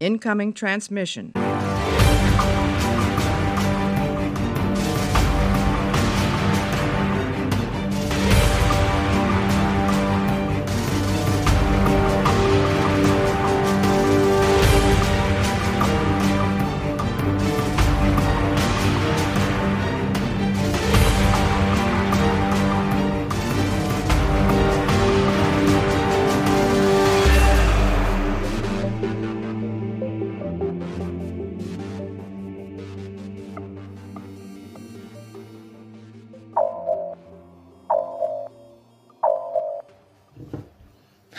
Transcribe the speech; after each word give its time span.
Incoming 0.00 0.52
transmission. 0.52 1.32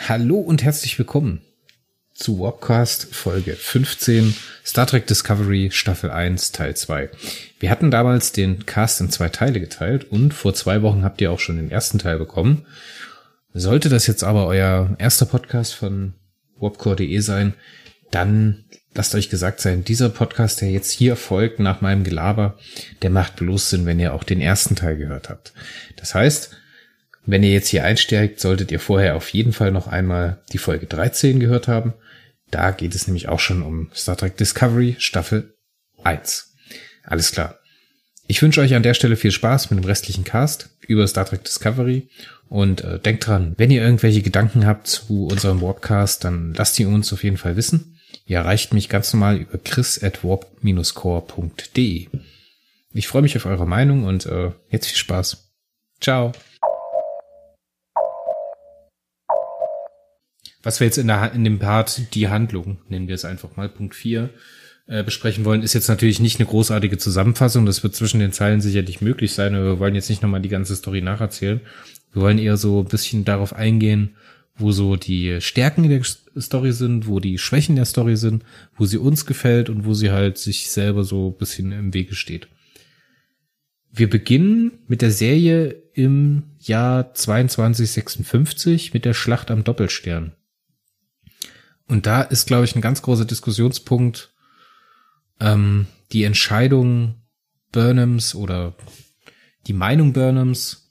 Hallo 0.08 0.38
und 0.38 0.62
herzlich 0.62 0.98
willkommen 0.98 1.42
zu 2.14 2.40
Warpcast 2.40 3.14
Folge 3.14 3.52
15 3.52 4.34
Star 4.64 4.86
Trek 4.86 5.06
Discovery 5.06 5.68
Staffel 5.70 6.10
1 6.10 6.52
Teil 6.52 6.74
2. 6.74 7.10
Wir 7.60 7.70
hatten 7.70 7.90
damals 7.90 8.32
den 8.32 8.64
Cast 8.64 9.02
in 9.02 9.10
zwei 9.10 9.28
Teile 9.28 9.60
geteilt 9.60 10.10
und 10.10 10.32
vor 10.32 10.54
zwei 10.54 10.80
Wochen 10.80 11.04
habt 11.04 11.20
ihr 11.20 11.30
auch 11.30 11.40
schon 11.40 11.58
den 11.58 11.70
ersten 11.70 11.98
Teil 11.98 12.18
bekommen. 12.18 12.64
Sollte 13.52 13.90
das 13.90 14.06
jetzt 14.06 14.24
aber 14.24 14.46
euer 14.46 14.96
erster 14.98 15.26
Podcast 15.26 15.74
von 15.74 16.14
warpcore.de 16.58 17.18
sein, 17.18 17.52
dann 18.10 18.64
lasst 18.94 19.14
euch 19.14 19.28
gesagt 19.28 19.60
sein, 19.60 19.84
dieser 19.84 20.08
Podcast, 20.08 20.62
der 20.62 20.70
jetzt 20.70 20.90
hier 20.90 21.16
folgt 21.16 21.60
nach 21.60 21.82
meinem 21.82 22.02
Gelaber, 22.02 22.56
der 23.02 23.10
macht 23.10 23.36
bloß 23.36 23.68
Sinn, 23.68 23.84
wenn 23.84 24.00
ihr 24.00 24.14
auch 24.14 24.24
den 24.24 24.40
ersten 24.40 24.74
Teil 24.74 24.96
gehört 24.96 25.28
habt. 25.28 25.52
Das 25.96 26.14
heißt, 26.14 26.56
wenn 27.30 27.42
ihr 27.42 27.50
jetzt 27.50 27.68
hier 27.68 27.84
einsteigt, 27.84 28.40
solltet 28.40 28.72
ihr 28.72 28.80
vorher 28.80 29.14
auf 29.14 29.28
jeden 29.28 29.52
Fall 29.52 29.70
noch 29.70 29.86
einmal 29.86 30.42
die 30.52 30.58
Folge 30.58 30.86
13 30.86 31.40
gehört 31.40 31.68
haben. 31.68 31.92
Da 32.50 32.70
geht 32.70 32.94
es 32.94 33.06
nämlich 33.06 33.28
auch 33.28 33.38
schon 33.38 33.62
um 33.62 33.90
Star 33.94 34.16
Trek 34.16 34.38
Discovery 34.38 34.96
Staffel 34.98 35.54
1. 36.02 36.54
Alles 37.04 37.30
klar. 37.32 37.58
Ich 38.26 38.40
wünsche 38.40 38.62
euch 38.62 38.74
an 38.74 38.82
der 38.82 38.94
Stelle 38.94 39.16
viel 39.16 39.30
Spaß 39.30 39.70
mit 39.70 39.78
dem 39.78 39.84
restlichen 39.84 40.24
Cast 40.24 40.70
über 40.86 41.06
Star 41.06 41.26
Trek 41.26 41.44
Discovery 41.44 42.08
und 42.48 42.82
äh, 42.82 42.98
denkt 42.98 43.26
dran, 43.26 43.54
wenn 43.58 43.70
ihr 43.70 43.82
irgendwelche 43.82 44.22
Gedanken 44.22 44.64
habt 44.64 44.86
zu 44.86 45.26
unserem 45.26 45.60
Warpcast, 45.60 46.24
dann 46.24 46.54
lasst 46.54 46.80
ihr 46.80 46.88
uns 46.88 47.12
auf 47.12 47.24
jeden 47.24 47.36
Fall 47.36 47.56
wissen. 47.56 47.98
Ihr 48.24 48.38
erreicht 48.38 48.72
mich 48.72 48.88
ganz 48.88 49.12
normal 49.12 49.36
über 49.36 49.58
chris 49.58 50.02
at 50.02 50.24
warp-core.de. 50.24 52.08
Ich 52.94 53.06
freue 53.06 53.22
mich 53.22 53.36
auf 53.36 53.44
eure 53.44 53.66
Meinung 53.66 54.04
und 54.04 54.24
äh, 54.24 54.52
jetzt 54.70 54.86
viel 54.86 54.96
Spaß. 54.96 55.50
Ciao. 56.00 56.32
Was 60.62 60.80
wir 60.80 60.86
jetzt 60.86 60.98
in, 60.98 61.06
der, 61.06 61.32
in 61.32 61.44
dem 61.44 61.58
Part 61.58 62.14
die 62.14 62.28
Handlung, 62.28 62.78
nennen 62.88 63.08
wir 63.08 63.14
es 63.14 63.24
einfach 63.24 63.56
mal, 63.56 63.68
Punkt 63.68 63.94
4, 63.94 64.30
äh, 64.86 65.04
besprechen 65.04 65.44
wollen, 65.44 65.62
ist 65.62 65.74
jetzt 65.74 65.88
natürlich 65.88 66.18
nicht 66.18 66.40
eine 66.40 66.48
großartige 66.48 66.98
Zusammenfassung. 66.98 67.66
Das 67.66 67.82
wird 67.82 67.94
zwischen 67.94 68.20
den 68.20 68.32
Zeilen 68.32 68.60
sicherlich 68.60 69.00
möglich 69.00 69.32
sein, 69.32 69.54
aber 69.54 69.64
wir 69.64 69.78
wollen 69.78 69.94
jetzt 69.94 70.08
nicht 70.08 70.22
nochmal 70.22 70.40
die 70.40 70.48
ganze 70.48 70.74
Story 70.74 71.02
nacherzählen. 71.02 71.60
Wir 72.12 72.22
wollen 72.22 72.38
eher 72.38 72.56
so 72.56 72.80
ein 72.80 72.88
bisschen 72.88 73.24
darauf 73.24 73.54
eingehen, 73.54 74.16
wo 74.56 74.72
so 74.72 74.96
die 74.96 75.40
Stärken 75.40 75.88
der 75.88 76.02
Story 76.40 76.72
sind, 76.72 77.06
wo 77.06 77.20
die 77.20 77.38
Schwächen 77.38 77.76
der 77.76 77.84
Story 77.84 78.16
sind, 78.16 78.44
wo 78.76 78.86
sie 78.86 78.98
uns 78.98 79.26
gefällt 79.26 79.68
und 79.68 79.84
wo 79.84 79.94
sie 79.94 80.10
halt 80.10 80.38
sich 80.38 80.70
selber 80.70 81.04
so 81.04 81.28
ein 81.28 81.38
bisschen 81.38 81.70
im 81.70 81.94
Wege 81.94 82.14
steht. 82.14 82.48
Wir 83.92 84.10
beginnen 84.10 84.72
mit 84.86 85.02
der 85.02 85.10
Serie 85.10 85.82
im 85.92 86.44
Jahr 86.58 87.14
2256 87.14 88.94
mit 88.94 89.04
der 89.04 89.14
Schlacht 89.14 89.50
am 89.50 89.64
Doppelstern. 89.64 90.32
Und 91.88 92.06
da 92.06 92.22
ist, 92.22 92.46
glaube 92.46 92.64
ich, 92.64 92.76
ein 92.76 92.82
ganz 92.82 93.02
großer 93.02 93.24
Diskussionspunkt 93.24 94.30
ähm, 95.40 95.86
die 96.12 96.24
Entscheidung 96.24 97.16
Burnhams 97.72 98.34
oder 98.34 98.74
die 99.66 99.72
Meinung 99.72 100.12
Burnhams, 100.12 100.90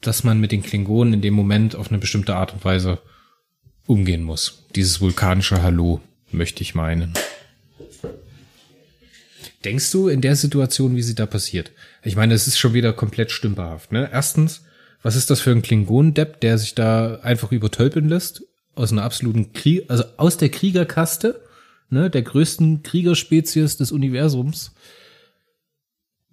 dass 0.00 0.24
man 0.24 0.40
mit 0.40 0.52
den 0.52 0.62
Klingonen 0.62 1.14
in 1.14 1.22
dem 1.22 1.34
Moment 1.34 1.76
auf 1.76 1.88
eine 1.88 1.98
bestimmte 1.98 2.34
Art 2.34 2.52
und 2.52 2.64
Weise 2.64 3.00
umgehen 3.86 4.22
muss. 4.22 4.66
Dieses 4.74 5.00
vulkanische 5.00 5.62
Hallo, 5.62 6.00
möchte 6.30 6.62
ich 6.62 6.74
meinen. 6.74 7.12
Denkst 9.64 9.90
du 9.90 10.08
in 10.08 10.22
der 10.22 10.36
Situation, 10.36 10.96
wie 10.96 11.02
sie 11.02 11.14
da 11.14 11.26
passiert? 11.26 11.72
Ich 12.02 12.16
meine, 12.16 12.32
es 12.32 12.46
ist 12.46 12.58
schon 12.58 12.72
wieder 12.72 12.94
komplett 12.94 13.30
stümperhaft. 13.30 13.92
Ne? 13.92 14.08
Erstens, 14.10 14.64
was 15.02 15.16
ist 15.16 15.28
das 15.28 15.40
für 15.40 15.50
ein 15.50 15.60
Klingonendepp, 15.60 16.40
der 16.40 16.56
sich 16.56 16.74
da 16.74 17.16
einfach 17.16 17.52
übertölpeln 17.52 18.08
lässt? 18.08 18.42
Aus 18.74 18.92
einer 18.92 19.02
absoluten 19.02 19.52
Krieg, 19.52 19.84
also 19.88 20.04
aus 20.16 20.36
der 20.36 20.48
Kriegerkaste, 20.48 21.44
ne, 21.88 22.10
der 22.10 22.22
größten 22.22 22.82
Kriegerspezies 22.82 23.76
des 23.76 23.92
Universums, 23.92 24.72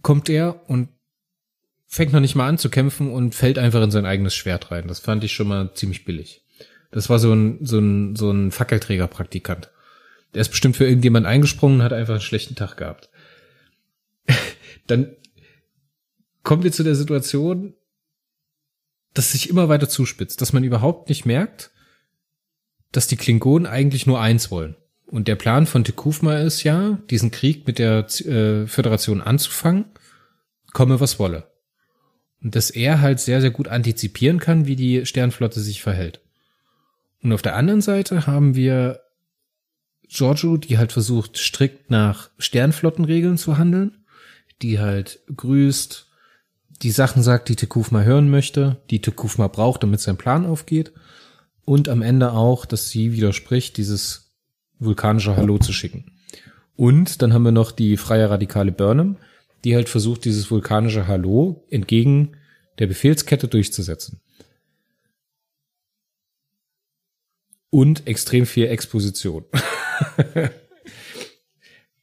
kommt 0.02 0.30
er 0.30 0.70
und 0.70 0.90
fängt 1.88 2.14
noch 2.14 2.20
nicht 2.20 2.36
mal 2.36 2.48
an 2.48 2.58
zu 2.58 2.70
kämpfen 2.70 3.12
und 3.12 3.34
fällt 3.34 3.58
einfach 3.58 3.82
in 3.82 3.92
sein 3.92 4.06
eigenes 4.06 4.36
Schwert 4.36 4.72
rein. 4.72 4.88
Das 4.88 5.00
fand 5.00 5.24
ich 5.24 5.34
schon 5.34 5.48
mal 5.48 5.74
ziemlich 5.74 6.06
billig. 6.06 6.44
Das 6.92 7.10
war 7.10 7.20
so 7.20 7.34
ein, 7.34 7.66
so 7.66 7.80
ein, 7.80 8.16
so 8.16 8.32
ein 8.32 8.52
Fackelträger-Praktikant. 8.52 9.72
Der 10.34 10.42
ist 10.42 10.50
bestimmt 10.50 10.78
für 10.78 10.86
irgendjemand 10.86 11.26
eingesprungen 11.26 11.80
und 11.80 11.84
hat 11.84 11.94
einfach 11.94 12.16
einen 12.16 12.22
schlechten 12.22 12.56
Tag 12.56 12.78
gehabt. 12.78 13.10
Dann 14.88 15.16
kommen 16.44 16.64
wir 16.64 16.72
zu 16.72 16.84
der 16.84 16.96
Situation, 16.96 17.74
dass 19.14 19.32
sich 19.32 19.50
immer 19.50 19.68
weiter 19.68 19.90
zuspitzt, 19.90 20.42
dass 20.42 20.54
man 20.54 20.64
überhaupt 20.64 21.10
nicht 21.10 21.26
merkt, 21.26 21.72
dass 22.92 23.08
die 23.08 23.18
Klingonen 23.18 23.66
eigentlich 23.66 24.06
nur 24.06 24.20
eins 24.20 24.52
wollen. 24.52 24.76
Und 25.06 25.28
der 25.28 25.36
Plan 25.36 25.66
von 25.66 25.84
Tekufma 25.84 26.38
ist 26.38 26.64
ja, 26.64 27.00
diesen 27.10 27.32
Krieg 27.32 27.66
mit 27.66 27.80
der 27.80 28.06
äh, 28.26 28.68
Föderation 28.68 29.22
anzufangen, 29.22 29.86
komme 30.74 31.00
was 31.00 31.18
wolle. 31.18 31.50
Und 32.44 32.56
dass 32.56 32.70
er 32.70 33.02
halt 33.02 33.20
sehr, 33.20 33.42
sehr 33.42 33.52
gut 33.52 33.68
antizipieren 33.68 34.40
kann, 34.40 34.68
wie 34.68 34.76
die 34.76 35.06
Sternflotte 35.06 35.62
sich 35.62 35.82
verhält. 35.82 36.20
Und 37.24 37.34
auf 37.34 37.42
der 37.42 37.56
anderen 37.56 37.82
Seite 37.82 38.28
haben 38.28 38.56
wir 38.56 39.02
Giorgio, 40.08 40.58
die 40.58 40.78
halt 40.78 40.92
versucht, 40.92 41.38
strikt 41.38 41.90
nach 41.90 42.30
Sternflottenregeln 42.38 43.38
zu 43.38 43.58
handeln, 43.58 44.06
die 44.62 44.80
halt 44.80 45.20
grüßt, 45.36 46.08
die 46.84 46.92
Sachen 46.92 47.24
sagt, 47.24 47.50
die 47.50 47.56
Tekufma 47.56 48.02
hören 48.02 48.30
möchte, 48.30 48.78
die 48.90 49.02
Tekufma 49.02 49.48
braucht, 49.48 49.84
damit 49.84 50.00
sein 50.00 50.18
Plan 50.18 50.46
aufgeht 50.46 50.92
und 51.68 51.90
am 51.90 52.02
Ende 52.02 52.32
auch, 52.32 52.66
dass 52.66 52.90
sie 52.90 53.12
widerspricht, 53.12 53.76
dieses 53.76 54.32
vulkanische 54.80 55.36
Hallo 55.36 55.58
zu 55.58 55.74
schicken. 55.74 56.18
Und 56.78 57.22
dann 57.22 57.34
haben 57.34 57.44
wir 57.44 57.52
noch 57.52 57.74
die 57.74 57.98
freie 57.98 58.30
radikale 58.30 58.72
Burnham, 58.72 59.18
die 59.66 59.76
halt 59.76 59.90
versucht, 59.90 60.24
dieses 60.24 60.50
vulkanische 60.50 61.08
Hallo 61.08 61.66
entgegen 61.70 62.38
der 62.80 62.88
Befehlskette 62.88 63.50
durchzusetzen. 63.50 64.22
Und 67.70 68.08
extrem 68.08 68.46
viel 68.46 68.68
Exposition. 68.68 69.44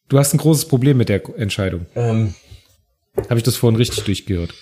du 0.08 0.18
hast 0.18 0.34
ein 0.34 0.38
großes 0.38 0.68
Problem 0.68 0.98
mit 0.98 1.08
der 1.08 1.26
Entscheidung. 1.38 1.86
Ähm. 1.94 2.34
Habe 3.16 3.38
ich 3.38 3.44
das 3.44 3.56
vorhin 3.56 3.78
richtig 3.78 4.04
durchgehört? 4.04 4.52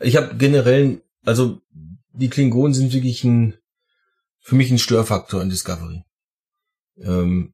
Ich 0.00 0.16
habe 0.16 0.34
generell, 0.36 1.02
also 1.24 1.62
die 2.12 2.28
Klingonen 2.28 2.74
sind 2.74 2.92
wirklich 2.92 3.24
ein, 3.24 3.56
für 4.40 4.54
mich 4.54 4.70
ein 4.70 4.78
Störfaktor 4.78 5.42
in 5.42 5.50
Discovery. 5.50 6.02
Ähm, 6.98 7.52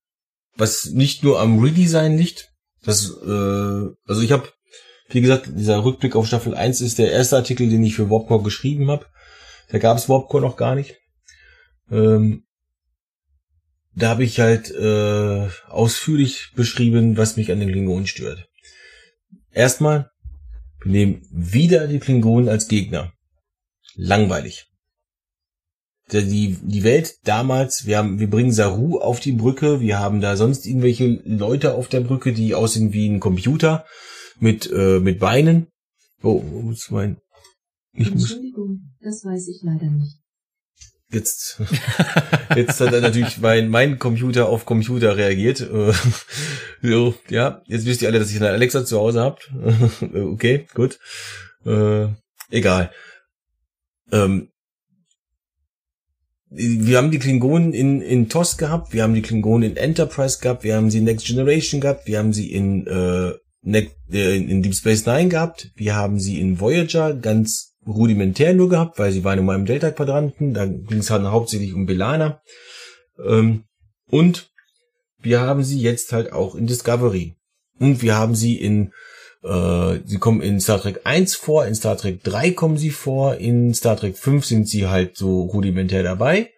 was 0.57 0.87
nicht 0.87 1.23
nur 1.23 1.41
am 1.41 1.61
Redesign 1.61 2.19
liegt, 2.19 2.53
das, 2.83 3.11
äh, 3.11 3.87
also 4.07 4.23
ich 4.23 4.33
habe, 4.33 4.49
wie 5.11 5.21
gesagt, 5.21 5.51
dieser 5.55 5.85
Rückblick 5.85 6.17
auf 6.17 6.27
Staffel 6.27 6.55
1 6.55 6.81
ist 6.81 6.99
der 6.99 7.13
erste 7.13 7.37
Artikel, 7.37 7.69
den 7.69 7.85
ich 7.85 7.95
für 7.95 8.11
Warpcore 8.11 8.43
geschrieben 8.43 8.91
habe. 8.91 9.07
Da 9.71 9.79
gab 9.79 9.97
es 9.97 10.09
Warpcore 10.09 10.43
noch 10.43 10.57
gar 10.57 10.75
nicht. 10.75 10.97
Ähm, 11.91 12.45
da 13.95 14.11
habe 14.11 14.25
ich 14.25 14.41
halt 14.41 14.71
äh, 14.71 15.49
ausführlich 15.69 16.53
beschrieben, 16.55 17.17
was 17.17 17.37
mich 17.37 17.51
an 17.51 17.61
den 17.61 17.71
Klingonen 17.71 18.07
stört. 18.07 18.49
Erstmal, 19.51 20.11
wir 20.83 20.93
nehmen 20.93 21.23
wieder 21.31 21.89
die 21.89 21.99
Klingonen 21.99 22.49
als 22.49 22.69
Gegner 22.69 23.13
langweilig. 23.99 24.67
Die, 26.11 26.57
die 26.63 26.85
Welt 26.85 27.19
damals, 27.25 27.85
wir 27.85 27.99
haben, 27.99 28.19
wir 28.19 28.31
bringen 28.31 28.53
Saru 28.53 28.99
auf 28.99 29.21
die 29.21 29.33
Brücke, 29.33 29.81
wir 29.81 29.99
haben 29.99 30.23
da 30.23 30.37
sonst 30.37 30.65
irgendwelche 30.65 31.21
Leute 31.25 31.75
auf 31.75 31.89
der 31.89 32.01
Brücke, 32.01 32.33
die 32.33 32.55
aussehen 32.55 32.95
wie 32.95 33.07
ein 33.07 33.21
Computer 33.21 33.85
mit, 34.41 34.71
äh, 34.73 35.01
mit 35.01 35.19
Beinen. 35.19 35.67
Oh, 36.23 36.43
wo 36.43 36.71
ist 36.71 36.91
mein? 36.91 37.19
Ich 37.93 38.11
Entschuldigung, 38.11 38.69
muss... 38.69 38.81
das 39.03 39.25
weiß 39.25 39.49
ich 39.49 39.61
leider 39.63 39.91
nicht. 39.91 40.17
jetzt, 41.13 41.61
jetzt 42.57 42.81
hat 42.81 42.95
er 42.95 43.03
natürlich 43.03 43.37
mein, 43.39 43.69
mein 43.69 43.99
Computer 43.99 44.49
auf 44.49 44.65
Computer 44.65 45.19
reagiert. 45.19 45.61
Äh, 45.61 45.93
so, 46.83 47.15
ja, 47.29 47.61
jetzt 47.67 47.85
wisst 47.85 48.01
ihr 48.01 48.09
alle, 48.09 48.19
dass 48.19 48.31
ich 48.31 48.37
eine 48.37 48.49
Alexa 48.49 48.87
zu 48.87 48.99
Hause 48.99 49.21
habt. 49.21 49.53
okay, 50.15 50.67
gut. 50.73 50.99
Äh, 51.67 52.07
egal. 52.49 52.91
Ähm, 54.13 54.49
wir 56.51 56.97
haben 56.97 57.11
die 57.11 57.19
Klingonen 57.19 57.75
in, 57.75 58.01
in 58.01 58.29
TOS 58.29 58.57
gehabt, 58.57 58.93
wir 58.95 59.03
haben 59.03 59.15
die 59.15 59.23
Klingonen 59.23 59.71
in 59.71 59.77
Enterprise 59.77 60.39
gehabt, 60.41 60.65
wir 60.65 60.77
haben 60.77 60.91
sie 60.91 60.99
in 60.99 61.05
Next 61.05 61.27
Generation 61.27 61.81
gehabt, 61.81 62.07
wir 62.07 62.19
haben 62.19 62.33
sie 62.33 62.51
in, 62.51 62.87
äh, 62.87 63.33
ne 63.63 63.91
in, 64.09 64.49
in 64.49 64.63
Deep 64.63 64.75
Space 64.75 65.05
Nine 65.05 65.29
gehabt, 65.29 65.71
wir 65.75 65.95
haben 65.95 66.19
sie 66.19 66.41
in 66.41 66.59
Voyager 66.59 67.15
ganz 67.15 67.75
rudimentär 67.87 68.55
nur 68.55 68.69
gehabt, 68.69 68.99
weil 68.99 69.13
sie 69.13 69.25
waren 69.25 69.39
in 69.39 69.45
meinem 69.45 69.67
Delta-Quadranten, 69.67 70.55
da 70.55 70.67
ging 70.67 70.99
es 70.99 71.11
halt 71.11 71.25
hauptsächlich 71.25 71.75
um 71.75 71.87
Belana. 71.87 72.41
Ähm, 73.23 73.65
und 74.11 74.51
wir 75.21 75.41
haben 75.41 75.65
sie 75.65 75.81
jetzt 75.81 76.13
halt 76.13 76.33
auch 76.33 76.55
in 76.55 76.67
Discovery. 76.67 77.37
Und 77.79 78.03
wir 78.03 78.17
haben 78.17 78.35
sie 78.35 78.57
in 78.57 78.93
äh, 79.43 80.01
sie 80.05 80.19
kommen 80.19 80.41
in 80.41 80.61
Star 80.61 80.81
Trek 80.81 81.01
1 81.05 81.37
vor, 81.37 81.67
in 81.67 81.75
Star 81.75 81.97
Trek 81.97 82.23
3 82.25 82.53
kommen 82.53 82.77
sie 82.77 82.91
vor, 82.91 83.37
in 83.37 83.75
Star 83.75 83.97
Trek 83.97 84.17
5 84.17 84.45
sind 84.45 84.69
sie 84.69 84.87
halt 84.87 85.17
so 85.17 85.43
rudimentär 85.43 86.03
dabei. 86.03 86.51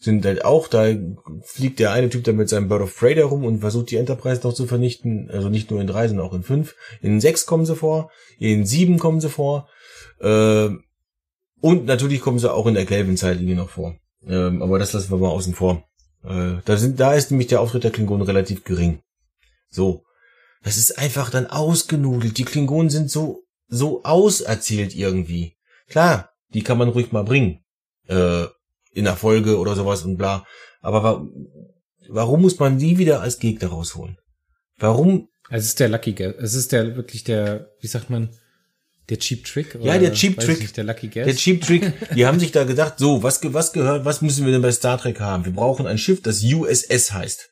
Sind 0.00 0.24
halt 0.24 0.44
auch, 0.44 0.68
da 0.68 0.94
fliegt 1.42 1.80
der 1.80 1.90
eine 1.90 2.08
Typ 2.08 2.22
da 2.22 2.30
mit 2.32 2.48
seinem 2.48 2.68
Bird 2.68 2.82
of 2.82 2.96
Prey 2.96 3.20
rum 3.20 3.44
und 3.44 3.58
versucht 3.58 3.90
die 3.90 3.96
Enterprise 3.96 4.42
noch 4.44 4.54
zu 4.54 4.66
vernichten. 4.66 5.28
Also 5.28 5.48
nicht 5.48 5.72
nur 5.72 5.80
in 5.80 5.88
3, 5.88 6.08
sondern 6.08 6.26
auch 6.26 6.34
in 6.34 6.44
5. 6.44 6.76
In 7.02 7.20
6 7.20 7.46
kommen 7.46 7.66
sie 7.66 7.74
vor, 7.74 8.10
in 8.38 8.64
7 8.64 9.00
kommen 9.00 9.20
sie 9.20 9.28
vor. 9.28 9.68
Äh, 10.20 10.68
und 11.60 11.86
natürlich 11.86 12.20
kommen 12.20 12.38
sie 12.38 12.52
auch 12.52 12.66
in 12.66 12.74
der 12.74 12.86
Kelvin-Zeitlinie 12.86 13.56
noch 13.56 13.70
vor. 13.70 13.96
Ähm, 14.24 14.62
aber 14.62 14.78
das 14.78 14.92
lassen 14.92 15.10
wir 15.10 15.18
mal 15.18 15.30
außen 15.30 15.54
vor. 15.54 15.82
Äh, 16.22 16.58
da, 16.64 16.76
sind, 16.76 17.00
da 17.00 17.14
ist 17.14 17.32
nämlich 17.32 17.48
der 17.48 17.60
Auftritt 17.60 17.82
der 17.82 17.90
Klingonen 17.90 18.26
relativ 18.26 18.62
gering. 18.62 19.00
So. 19.68 20.04
Das 20.62 20.76
ist 20.76 20.98
einfach 20.98 21.30
dann 21.30 21.46
ausgenudelt. 21.46 22.38
Die 22.38 22.44
Klingonen 22.44 22.90
sind 22.90 23.10
so, 23.10 23.44
so 23.68 24.02
auserzählt 24.04 24.94
irgendwie. 24.94 25.56
Klar, 25.88 26.30
die 26.52 26.62
kann 26.62 26.78
man 26.78 26.88
ruhig 26.88 27.12
mal 27.12 27.24
bringen. 27.24 27.60
Äh, 28.06 28.46
in 28.92 29.04
der 29.04 29.16
Folge 29.16 29.58
oder 29.58 29.76
sowas 29.76 30.02
und 30.02 30.16
bla. 30.16 30.44
Aber 30.80 31.02
wa 31.02 31.26
warum 32.08 32.42
muss 32.42 32.58
man 32.58 32.78
die 32.78 32.98
wieder 32.98 33.20
als 33.20 33.38
Gegner 33.38 33.68
rausholen? 33.68 34.18
Warum? 34.78 35.28
Es 35.50 35.64
ist 35.64 35.80
der 35.80 35.88
Lucky 35.88 36.12
Guess. 36.12 36.34
Es 36.38 36.54
ist 36.54 36.72
der 36.72 36.96
wirklich 36.96 37.24
der, 37.24 37.70
wie 37.80 37.86
sagt 37.86 38.10
man, 38.10 38.30
der 39.08 39.18
Cheap 39.18 39.44
Trick? 39.44 39.74
Oder 39.74 39.84
ja, 39.84 39.98
der 39.98 40.12
Cheap 40.12 40.38
Trick. 40.38 40.60
Nicht, 40.60 40.76
der 40.76 40.84
Lucky 40.84 41.08
Guess. 41.08 41.26
Der 41.26 41.36
Cheap 41.36 41.62
Trick. 41.62 41.92
Die 42.14 42.26
haben 42.26 42.38
sich 42.38 42.52
da 42.52 42.64
gedacht, 42.64 42.94
so, 42.98 43.22
was, 43.22 43.40
was 43.42 43.72
gehört, 43.72 44.04
was 44.04 44.20
müssen 44.20 44.44
wir 44.44 44.52
denn 44.52 44.62
bei 44.62 44.72
Star 44.72 44.98
Trek 44.98 45.20
haben? 45.20 45.44
Wir 45.44 45.52
brauchen 45.52 45.86
ein 45.86 45.98
Schiff, 45.98 46.22
das 46.22 46.42
USS 46.42 47.12
heißt. 47.12 47.50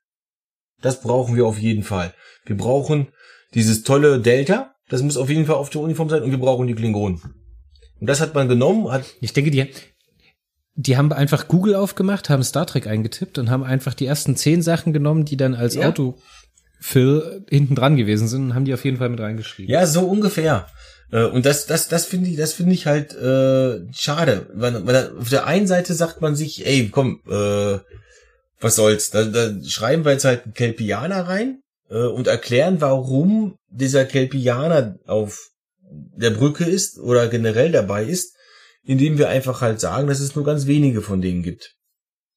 Das 0.82 1.00
brauchen 1.00 1.36
wir 1.36 1.46
auf 1.46 1.58
jeden 1.58 1.82
Fall. 1.82 2.12
Wir 2.46 2.56
brauchen 2.56 3.08
dieses 3.54 3.82
tolle 3.82 4.20
Delta, 4.20 4.74
das 4.88 5.02
muss 5.02 5.16
auf 5.16 5.28
jeden 5.28 5.46
Fall 5.46 5.56
auf 5.56 5.70
der 5.70 5.80
Uniform 5.80 6.08
sein 6.08 6.22
und 6.22 6.30
wir 6.30 6.38
brauchen 6.38 6.66
die 6.66 6.74
Klingonen. 6.74 7.20
Und 8.00 8.06
das 8.06 8.20
hat 8.20 8.34
man 8.34 8.48
genommen, 8.48 8.90
hat. 8.90 9.04
Ich 9.20 9.32
denke, 9.32 9.50
die, 9.50 9.68
die 10.74 10.96
haben 10.96 11.12
einfach 11.12 11.48
Google 11.48 11.74
aufgemacht, 11.74 12.28
haben 12.28 12.42
Star 12.42 12.66
Trek 12.66 12.86
eingetippt 12.86 13.38
und 13.38 13.50
haben 13.50 13.64
einfach 13.64 13.94
die 13.94 14.06
ersten 14.06 14.36
zehn 14.36 14.62
Sachen 14.62 14.92
genommen, 14.92 15.24
die 15.24 15.36
dann 15.36 15.54
als 15.54 15.74
ja. 15.74 15.88
Autofill 15.88 17.44
hinten 17.48 17.74
dran 17.74 17.96
gewesen 17.96 18.28
sind 18.28 18.44
und 18.44 18.54
haben 18.54 18.66
die 18.66 18.74
auf 18.74 18.84
jeden 18.84 18.98
Fall 18.98 19.08
mit 19.08 19.20
reingeschrieben. 19.20 19.72
Ja, 19.72 19.86
so 19.86 20.02
ungefähr. 20.02 20.66
Äh, 21.10 21.24
und 21.24 21.46
das, 21.46 21.66
das, 21.66 21.88
das 21.88 22.04
finde 22.04 22.28
ich, 22.28 22.36
das 22.36 22.52
finde 22.52 22.74
ich 22.74 22.86
halt 22.86 23.14
äh, 23.14 23.80
schade. 23.92 24.50
Weil, 24.54 24.86
weil 24.86 25.12
auf 25.18 25.30
der 25.30 25.46
einen 25.46 25.66
Seite 25.66 25.94
sagt 25.94 26.20
man 26.20 26.36
sich, 26.36 26.66
ey, 26.66 26.90
komm, 26.90 27.20
äh, 27.28 27.78
was 28.60 28.76
soll's? 28.76 29.10
Da, 29.10 29.24
da 29.24 29.52
schreiben 29.64 30.04
wir 30.04 30.12
jetzt 30.12 30.24
halt 30.24 30.44
einen 30.44 30.54
Kelpianer 30.54 31.26
rein 31.28 31.62
äh, 31.90 32.06
und 32.06 32.26
erklären, 32.26 32.80
warum 32.80 33.56
dieser 33.68 34.04
Kelpianer 34.04 34.98
auf 35.06 35.50
der 35.90 36.30
Brücke 36.30 36.64
ist 36.64 36.98
oder 36.98 37.28
generell 37.28 37.70
dabei 37.72 38.04
ist, 38.04 38.34
indem 38.84 39.18
wir 39.18 39.28
einfach 39.28 39.60
halt 39.60 39.80
sagen, 39.80 40.08
dass 40.08 40.20
es 40.20 40.34
nur 40.34 40.44
ganz 40.44 40.66
wenige 40.66 41.02
von 41.02 41.20
denen 41.20 41.42
gibt. 41.42 41.74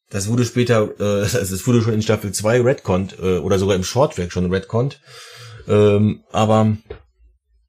Das 0.09 0.27
wurde 0.27 0.45
später, 0.45 0.89
äh, 0.99 1.27
das 1.31 1.67
wurde 1.67 1.81
schon 1.81 1.93
in 1.93 2.01
Staffel 2.01 2.31
2 2.31 2.61
Redcont 2.61 3.17
äh, 3.19 3.37
oder 3.37 3.59
sogar 3.59 3.75
im 3.75 3.83
Shorttrack 3.83 4.31
schon 4.31 4.51
Redcont. 4.51 4.99
Ähm, 5.67 6.23
aber 6.31 6.77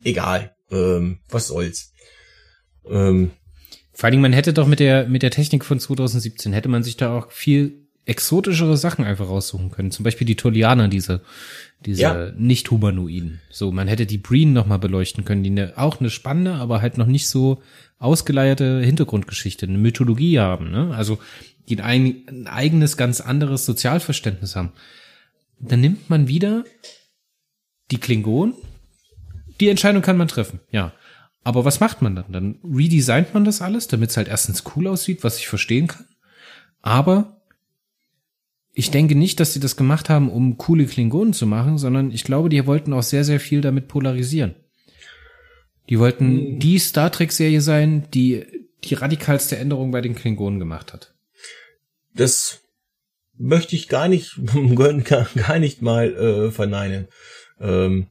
egal, 0.03 0.55
ähm, 0.71 1.19
was 1.29 1.49
soll's. 1.49 1.93
Ähm, 2.87 3.33
Vor 3.93 4.05
allen 4.05 4.13
Dingen, 4.13 4.23
man 4.23 4.33
hätte 4.33 4.55
doch 4.55 4.67
mit 4.67 4.81
der, 4.81 5.07
mit 5.07 5.23
der 5.23 5.31
Technik 5.31 5.65
von 5.65 5.79
2017, 5.79 6.53
hätte 6.53 6.69
man 6.69 6.83
sich 6.83 6.97
da 6.97 7.17
auch 7.17 7.31
viel 7.31 7.80
exotischere 8.07 8.77
Sachen 8.77 9.05
einfach 9.05 9.29
raussuchen 9.29 9.71
können. 9.71 9.91
Zum 9.91 10.05
Beispiel 10.05 10.27
die 10.27 10.37
Tolianer, 10.37 10.89
diese, 10.89 11.21
diese 11.85 12.03
ja. 12.03 12.33
nicht-Humanoiden. 12.37 13.41
So, 13.51 13.73
man 13.73 13.89
hätte 13.89 14.07
die 14.07 14.19
Breen 14.19 14.53
nochmal 14.53 14.79
beleuchten 14.79 15.25
können, 15.25 15.43
die 15.43 15.51
eine, 15.51 15.75
auch 15.77 16.01
eine 16.01 16.11
spannende, 16.11 16.55
aber 16.55 16.83
halt 16.83 16.99
noch 16.99 17.07
nicht 17.07 17.29
so 17.29 17.63
ausgeleierte 17.99 18.81
Hintergrundgeschichte, 18.81 19.67
eine 19.67 19.79
Mythologie 19.79 20.39
haben, 20.39 20.71
ne? 20.71 20.95
Also, 20.95 21.19
die 21.69 21.81
ein, 21.81 22.23
ein 22.29 22.47
eigenes, 22.47 22.97
ganz 22.97 23.21
anderes 23.21 23.65
Sozialverständnis 23.65 24.57
haben. 24.57 24.73
Dann 25.61 25.81
nimmt 25.81 26.11
man 26.11 26.27
wieder 26.27 26.65
die 27.91 27.99
Klingonen. 27.99 28.55
Die 29.61 29.69
Entscheidung 29.69 30.03
kann 30.03 30.17
man 30.17 30.29
treffen, 30.29 30.61
ja. 30.71 30.93
Aber 31.43 31.65
was 31.65 31.81
macht 31.81 32.03
man 32.03 32.17
dann? 32.17 32.33
Dann 32.33 32.59
redesignt 32.65 33.35
man 33.35 33.45
das 33.45 33.63
alles, 33.63 33.89
damit 33.89 34.11
es 34.11 34.17
halt 34.17 34.29
erstens 34.29 34.65
cool 34.75 34.87
aussieht, 34.89 35.23
was 35.23 35.39
ich 35.39 35.49
verstehen 35.49 35.87
kann. 35.87 36.07
Aber 36.83 37.40
ich 38.73 38.91
denke 38.91 39.15
nicht, 39.15 39.41
dass 39.41 39.53
sie 39.53 39.61
das 39.61 39.77
gemacht 39.77 40.09
haben, 40.09 40.31
um 40.31 40.57
coole 40.57 40.87
Klingonen 40.87 41.33
zu 41.33 41.47
machen, 41.47 41.79
sondern 41.79 42.11
ich 42.11 42.25
glaube, 42.25 42.49
die 42.49 42.67
wollten 42.67 42.93
auch 42.93 43.03
sehr, 43.03 43.25
sehr 43.25 43.41
viel 43.41 43.61
damit 43.61 43.89
polarisieren. 43.89 44.55
Die 45.89 45.99
wollten 45.99 46.55
mhm. 46.55 46.59
die 46.61 46.79
Star 46.79 47.11
Trek-Serie 47.11 47.61
sein, 47.61 48.07
die 48.15 48.47
die 48.85 48.95
radikalste 48.95 49.57
Änderung 49.57 49.91
bei 49.91 50.01
den 50.01 50.15
Klingonen 50.15 50.59
gemacht 50.59 50.93
hat. 50.93 51.15
Das 52.15 52.63
möchte 53.37 53.77
ich 53.77 53.89
gar 53.89 54.09
nicht, 54.09 54.39
gar 55.35 55.59
nicht 55.59 55.83
mal 55.83 56.15
äh, 56.15 56.51
verneinen. 56.51 57.09
Ähm, 57.61 58.07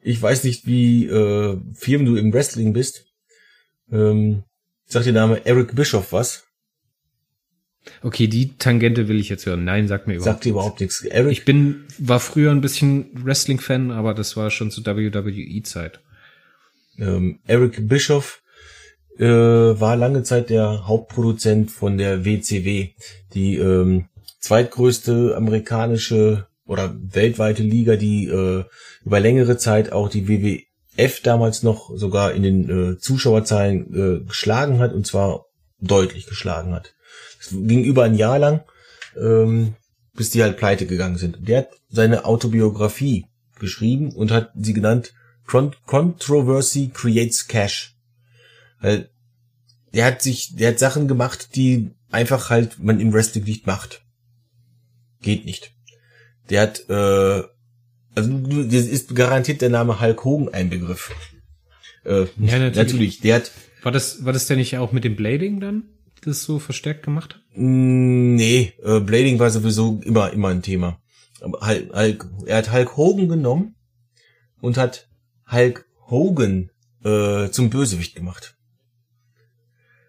ich 0.00 0.20
weiß 0.20 0.44
nicht, 0.44 0.66
wie 0.66 1.06
äh, 1.06 1.60
firm 1.74 2.04
du 2.04 2.16
im 2.16 2.32
Wrestling 2.32 2.72
bist. 2.72 3.06
Ähm, 3.92 4.44
sagt 4.86 5.06
der 5.06 5.12
Name 5.12 5.44
Eric 5.44 5.74
Bischoff 5.74 6.12
was? 6.12 6.47
Okay, 8.02 8.26
die 8.26 8.56
Tangente 8.56 9.08
will 9.08 9.18
ich 9.18 9.28
jetzt 9.28 9.46
hören. 9.46 9.64
Nein, 9.64 9.88
sagt 9.88 10.06
mir 10.06 10.14
überhaupt 10.14 10.34
Sagt 10.34 10.44
dir 10.44 10.50
überhaupt 10.50 10.80
nichts. 10.80 11.04
Eric? 11.04 11.32
Ich 11.32 11.44
bin, 11.44 11.84
war 11.98 12.20
früher 12.20 12.50
ein 12.50 12.60
bisschen 12.60 13.10
Wrestling-Fan, 13.14 13.90
aber 13.90 14.14
das 14.14 14.36
war 14.36 14.50
schon 14.50 14.70
zu 14.70 14.84
WWE-Zeit. 14.84 16.00
Ähm, 16.98 17.40
Eric 17.46 17.88
Bischoff 17.88 18.42
äh, 19.18 19.24
war 19.26 19.96
lange 19.96 20.22
Zeit 20.22 20.50
der 20.50 20.86
Hauptproduzent 20.86 21.70
von 21.70 21.98
der 21.98 22.24
WCW, 22.24 22.90
die 23.34 23.56
ähm, 23.56 24.06
zweitgrößte 24.40 25.34
amerikanische 25.36 26.46
oder 26.66 26.94
weltweite 27.00 27.62
Liga, 27.62 27.96
die 27.96 28.26
äh, 28.26 28.64
über 29.04 29.20
längere 29.20 29.56
Zeit 29.56 29.92
auch 29.92 30.08
die 30.08 30.28
WWF 30.28 31.20
damals 31.22 31.62
noch 31.62 31.90
sogar 31.96 32.32
in 32.32 32.42
den 32.42 32.68
äh, 32.92 32.98
Zuschauerzahlen 32.98 33.94
äh, 33.94 34.26
geschlagen 34.26 34.78
hat 34.78 34.92
und 34.92 35.06
zwar 35.06 35.46
deutlich 35.80 36.26
geschlagen 36.26 36.74
hat. 36.74 36.94
Ging 37.50 37.84
über 37.84 38.04
ein 38.04 38.14
Jahr 38.14 38.38
lang, 38.38 38.60
ähm, 39.16 39.74
bis 40.14 40.30
die 40.30 40.42
halt 40.42 40.56
pleite 40.56 40.86
gegangen 40.86 41.18
sind. 41.18 41.48
Der 41.48 41.58
hat 41.58 41.70
seine 41.88 42.24
Autobiografie 42.24 43.26
geschrieben 43.58 44.12
und 44.12 44.30
hat 44.30 44.52
sie 44.54 44.72
genannt 44.72 45.14
Controversy 45.46 46.90
Creates 46.92 47.48
Cash. 47.48 47.96
Weil 48.80 49.10
der 49.94 50.04
hat 50.04 50.22
sich, 50.22 50.54
der 50.54 50.70
hat 50.70 50.78
Sachen 50.78 51.08
gemacht, 51.08 51.56
die 51.56 51.90
einfach 52.10 52.50
halt 52.50 52.78
man 52.78 53.00
im 53.00 53.12
Wrestling 53.12 53.44
nicht 53.44 53.66
macht. 53.66 54.02
Geht 55.22 55.44
nicht. 55.44 55.72
Der 56.50 56.62
hat, 56.62 56.88
äh, 56.88 57.42
also 58.14 58.64
das 58.64 58.86
ist 58.86 59.14
garantiert 59.14 59.60
der 59.60 59.70
Name 59.70 60.00
Hulk 60.00 60.24
Hogan 60.24 60.52
ein 60.52 60.70
Begriff. 60.70 61.10
Äh, 62.04 62.26
ja, 62.38 62.58
natürlich. 62.58 62.76
natürlich. 62.76 63.20
Der 63.20 63.36
hat. 63.36 63.50
War 63.82 63.92
das, 63.92 64.24
war 64.24 64.32
das 64.32 64.46
denn 64.46 64.58
nicht 64.58 64.76
auch 64.76 64.92
mit 64.92 65.04
dem 65.04 65.16
Blading 65.16 65.60
dann? 65.60 65.84
Das 66.28 66.42
so 66.42 66.58
verstärkt 66.58 67.04
gemacht 67.04 67.34
hat? 67.34 67.42
Mm, 67.54 68.34
nee, 68.36 68.72
äh, 68.84 69.00
Blading 69.00 69.38
war 69.38 69.50
sowieso 69.50 70.00
immer, 70.04 70.32
immer 70.32 70.48
ein 70.48 70.62
Thema. 70.62 71.00
Hulk, 71.40 71.94
Hulk, 71.94 72.26
er 72.46 72.58
hat 72.58 72.72
Hulk 72.72 72.96
Hogan 72.96 73.28
genommen 73.28 73.76
und 74.60 74.76
hat 74.76 75.08
Hulk 75.50 75.86
Hogan 76.08 76.70
äh, 77.04 77.48
zum 77.50 77.70
Bösewicht 77.70 78.14
gemacht. 78.14 78.56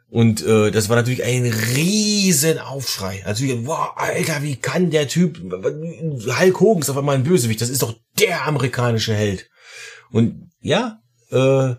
Und 0.10 0.44
äh, 0.44 0.72
das 0.72 0.90
war 0.90 0.96
natürlich 0.96 1.24
ein 1.24 1.46
riesen 1.46 2.58
Aufschrei. 2.58 3.24
Also, 3.26 3.46
wow, 3.68 3.92
Alter, 3.96 4.42
wie 4.42 4.56
kann 4.56 4.90
der 4.90 5.08
Typ, 5.08 5.40
Hulk 5.40 6.60
Hogan 6.60 6.82
ist 6.82 6.90
auf 6.90 6.98
einmal 6.98 7.16
ein 7.16 7.24
Bösewicht, 7.24 7.62
das 7.62 7.70
ist 7.70 7.84
doch 7.84 7.96
der 8.18 8.48
amerikanische 8.48 9.14
Held. 9.14 9.50
Und 10.12 10.52
ja, 10.62 11.00
äh, 11.30 11.76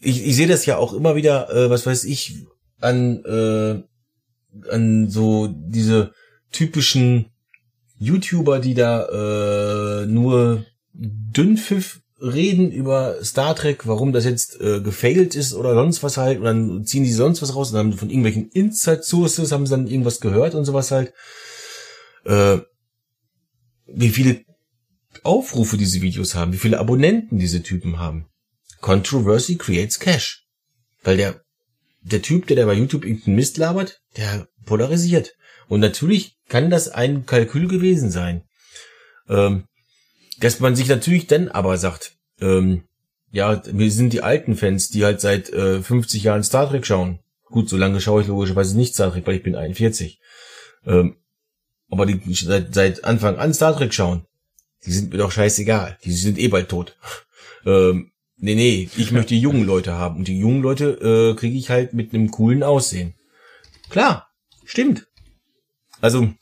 ich, 0.00 0.26
ich 0.26 0.36
sehe 0.36 0.48
das 0.48 0.66
ja 0.66 0.76
auch 0.76 0.92
immer 0.92 1.14
wieder, 1.14 1.50
äh, 1.50 1.70
was 1.70 1.86
weiß 1.86 2.04
ich, 2.04 2.46
an, 2.80 3.24
äh, 3.24 3.82
an 4.70 5.10
so 5.10 5.48
diese 5.48 6.12
typischen 6.50 7.26
YouTuber, 7.98 8.58
die 8.60 8.74
da 8.74 10.02
äh, 10.02 10.06
nur 10.06 10.64
Dünnpfiff 10.94 12.00
reden 12.20 12.70
über 12.70 13.22
Star 13.22 13.54
Trek, 13.54 13.86
warum 13.86 14.12
das 14.12 14.24
jetzt 14.24 14.60
äh, 14.60 14.80
gefailt 14.80 15.34
ist 15.34 15.54
oder 15.54 15.74
sonst 15.74 16.02
was 16.02 16.16
halt, 16.16 16.38
und 16.38 16.44
dann 16.44 16.84
ziehen 16.84 17.04
die 17.04 17.12
sonst 17.12 17.40
was 17.40 17.54
raus 17.54 17.72
und 17.72 17.78
haben 17.78 17.92
von 17.92 18.10
irgendwelchen 18.10 18.48
Inside 18.50 19.02
Sources 19.02 19.52
haben 19.52 19.66
sie 19.66 19.70
dann 19.70 19.86
irgendwas 19.86 20.20
gehört 20.20 20.54
und 20.54 20.64
sowas 20.64 20.90
halt. 20.90 21.12
Äh, 22.24 22.58
wie 23.92 24.10
viele 24.10 24.44
Aufrufe 25.22 25.76
diese 25.76 26.00
Videos 26.00 26.34
haben, 26.34 26.52
wie 26.52 26.58
viele 26.58 26.78
Abonnenten 26.78 27.38
diese 27.38 27.62
Typen 27.62 27.98
haben. 27.98 28.26
Controversy 28.80 29.56
creates 29.56 29.98
cash. 29.98 30.46
Weil 31.02 31.16
der, 31.16 31.42
der 32.02 32.22
Typ, 32.22 32.46
der 32.46 32.56
da 32.56 32.66
bei 32.66 32.74
YouTube 32.74 33.04
irgendeinen 33.04 33.36
Mist 33.36 33.56
labert, 33.56 34.00
der 34.16 34.48
polarisiert. 34.64 35.34
Und 35.68 35.80
natürlich 35.80 36.36
kann 36.48 36.70
das 36.70 36.88
ein 36.88 37.26
Kalkül 37.26 37.68
gewesen 37.68 38.10
sein. 38.10 38.42
Ähm, 39.28 39.64
dass 40.40 40.60
man 40.60 40.74
sich 40.74 40.88
natürlich 40.88 41.26
dann 41.26 41.48
aber 41.48 41.76
sagt, 41.78 42.16
ähm, 42.40 42.84
ja, 43.30 43.62
wir 43.64 43.90
sind 43.92 44.12
die 44.12 44.22
alten 44.22 44.56
Fans, 44.56 44.88
die 44.88 45.04
halt 45.04 45.20
seit 45.20 45.50
äh, 45.50 45.82
50 45.82 46.24
Jahren 46.24 46.42
Star 46.42 46.68
Trek 46.68 46.86
schauen. 46.86 47.20
Gut, 47.44 47.68
so 47.68 47.76
lange 47.76 48.00
schaue 48.00 48.22
ich 48.22 48.28
logischerweise 48.28 48.76
nicht 48.76 48.94
Star 48.94 49.12
Trek, 49.12 49.26
weil 49.26 49.36
ich 49.36 49.42
bin 49.42 49.54
41. 49.54 50.20
Ähm, 50.86 51.16
aber 51.88 52.06
die 52.06 52.20
seit, 52.34 52.74
seit 52.74 53.04
Anfang 53.04 53.36
an 53.36 53.54
Star 53.54 53.76
Trek 53.76 53.92
schauen, 53.92 54.26
die 54.84 54.92
sind 54.92 55.12
mir 55.12 55.18
doch 55.18 55.30
scheißegal. 55.30 55.98
Die 56.04 56.12
sind 56.12 56.38
eh 56.38 56.48
bald 56.48 56.68
tot. 56.68 56.96
ähm, 57.66 58.10
nee, 58.40 58.54
nee, 58.54 58.88
ich 58.96 59.12
möchte 59.12 59.34
die 59.34 59.40
jungen 59.40 59.64
Leute 59.64 59.94
haben. 59.94 60.16
Und 60.16 60.28
die 60.28 60.38
jungen 60.38 60.62
Leute 60.62 61.32
äh, 61.32 61.38
kriege 61.38 61.56
ich 61.56 61.70
halt 61.70 61.92
mit 61.92 62.12
einem 62.12 62.30
coolen 62.30 62.62
Aussehen. 62.62 63.14
Klar, 63.88 64.30
stimmt. 64.64 65.06
Also, 66.00 66.32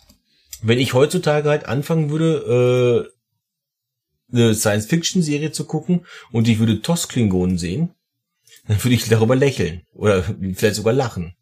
wenn 0.62 0.78
ich 0.78 0.94
heutzutage 0.94 1.48
halt 1.48 1.66
anfangen 1.66 2.10
würde, 2.10 3.10
äh, 3.10 4.34
eine 4.36 4.54
Science-Fiction-Serie 4.54 5.52
zu 5.52 5.64
gucken 5.64 6.04
und 6.32 6.48
ich 6.48 6.58
würde 6.58 6.82
TOS-Klingonen 6.82 7.58
sehen, 7.58 7.94
dann 8.66 8.82
würde 8.82 8.94
ich 8.94 9.08
darüber 9.08 9.36
lächeln. 9.36 9.82
Oder 9.94 10.22
vielleicht 10.54 10.76
sogar 10.76 10.92
lachen. 10.92 11.34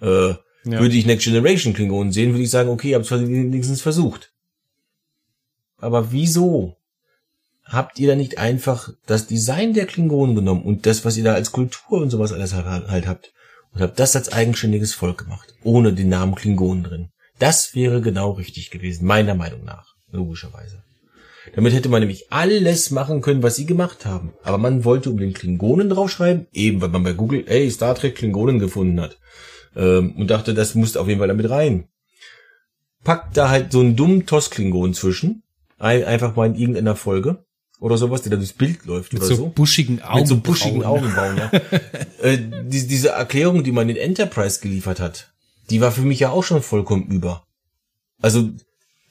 Äh, 0.00 0.34
ja. 0.64 0.78
Würde 0.78 0.94
ich 0.94 1.06
Next 1.06 1.24
Generation 1.24 1.74
Klingonen 1.74 2.12
sehen, 2.12 2.30
würde 2.30 2.44
ich 2.44 2.50
sagen, 2.50 2.68
okay, 2.68 2.90
ihr 2.90 2.96
habt 2.96 3.10
es 3.10 3.10
wenigstens 3.10 3.82
versucht. 3.82 4.32
Aber 5.78 6.12
wieso 6.12 6.76
habt 7.72 7.98
ihr 7.98 8.08
da 8.08 8.14
nicht 8.14 8.38
einfach 8.38 8.90
das 9.06 9.26
Design 9.26 9.72
der 9.72 9.86
Klingonen 9.86 10.36
genommen 10.36 10.62
und 10.62 10.86
das, 10.86 11.04
was 11.04 11.16
ihr 11.16 11.24
da 11.24 11.32
als 11.32 11.52
Kultur 11.52 12.00
und 12.00 12.10
sowas 12.10 12.32
alles 12.32 12.52
halt 12.54 13.06
habt 13.06 13.32
und 13.72 13.80
habt 13.80 13.98
das 13.98 14.14
als 14.14 14.32
eigenständiges 14.32 14.92
Volk 14.94 15.18
gemacht, 15.18 15.54
ohne 15.64 15.92
den 15.92 16.10
Namen 16.10 16.34
Klingonen 16.34 16.84
drin? 16.84 17.08
Das 17.38 17.74
wäre 17.74 18.02
genau 18.02 18.32
richtig 18.32 18.70
gewesen, 18.70 19.06
meiner 19.06 19.34
Meinung 19.34 19.64
nach, 19.64 19.94
logischerweise. 20.10 20.82
Damit 21.54 21.72
hätte 21.72 21.88
man 21.88 22.00
nämlich 22.00 22.30
alles 22.30 22.90
machen 22.90 23.20
können, 23.20 23.42
was 23.42 23.56
sie 23.56 23.66
gemacht 23.66 24.06
haben. 24.06 24.32
Aber 24.44 24.58
man 24.58 24.84
wollte 24.84 25.10
um 25.10 25.16
den 25.16 25.32
Klingonen 25.32 25.88
draufschreiben, 25.88 26.46
eben 26.52 26.80
weil 26.80 26.90
man 26.90 27.02
bei 27.02 27.14
Google, 27.14 27.44
ey, 27.46 27.68
Star 27.70 27.94
Trek 27.94 28.14
Klingonen 28.14 28.58
gefunden 28.58 29.00
hat 29.00 29.18
ähm, 29.74 30.14
und 30.16 30.30
dachte, 30.30 30.54
das 30.54 30.74
muss 30.74 30.96
auf 30.96 31.08
jeden 31.08 31.18
Fall 31.18 31.28
damit 31.28 31.50
rein. 31.50 31.88
Packt 33.02 33.36
da 33.36 33.48
halt 33.48 33.72
so 33.72 33.80
einen 33.80 33.96
dummen 33.96 34.26
Tosklingon 34.26 34.94
zwischen, 34.94 35.42
ein, 35.78 36.04
einfach 36.04 36.36
mal 36.36 36.46
in 36.46 36.54
irgendeiner 36.54 36.94
Folge 36.94 37.44
oder 37.82 37.98
sowas, 37.98 38.22
der 38.22 38.30
da 38.30 38.36
durchs 38.36 38.52
Bild 38.52 38.84
läuft 38.86 39.12
Mit 39.12 39.22
oder 39.22 39.28
so, 39.28 39.34
so. 39.34 39.48
buschigen 39.48 40.00
Augenbrauen. 40.02 40.20
Mit 40.20 40.28
so 40.28 40.36
buschigen 40.36 40.84
Augenbrauen, 40.84 41.36
ja. 41.36 41.50
äh, 42.22 42.38
die, 42.38 42.86
diese 42.86 43.08
Erklärung, 43.08 43.64
die 43.64 43.72
man 43.72 43.88
in 43.88 43.96
Enterprise 43.96 44.60
geliefert 44.60 45.00
hat, 45.00 45.32
die 45.68 45.80
war 45.80 45.90
für 45.90 46.02
mich 46.02 46.20
ja 46.20 46.30
auch 46.30 46.44
schon 46.44 46.62
vollkommen 46.62 47.08
über. 47.08 47.44
Also 48.20 48.50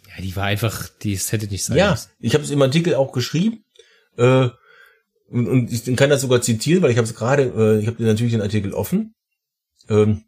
ja, 0.07 0.23
die 0.23 0.33
war 0.37 0.45
einfach, 0.45 0.87
die 0.87 1.11
es 1.11 1.33
hätte 1.33 1.47
nicht 1.47 1.65
sein 1.65 1.77
Ja, 1.77 1.91
müssen. 1.91 2.09
ich 2.19 2.33
habe 2.33 2.45
es 2.45 2.49
im 2.49 2.61
Artikel 2.61 2.95
auch 2.95 3.11
geschrieben. 3.11 3.65
Äh, 4.17 4.47
und, 5.27 5.47
und 5.47 5.71
ich 5.71 5.95
kann 5.97 6.09
das 6.09 6.21
sogar 6.21 6.41
zitieren, 6.41 6.81
weil 6.81 6.91
ich 6.91 6.97
habe 6.97 7.07
es 7.07 7.13
gerade, 7.13 7.43
äh, 7.43 7.81
ich 7.81 7.87
habe 7.87 8.01
natürlich 8.01 8.31
den 8.31 8.41
Artikel 8.41 8.73
offen. 8.73 9.15
Ähm, 9.89 10.23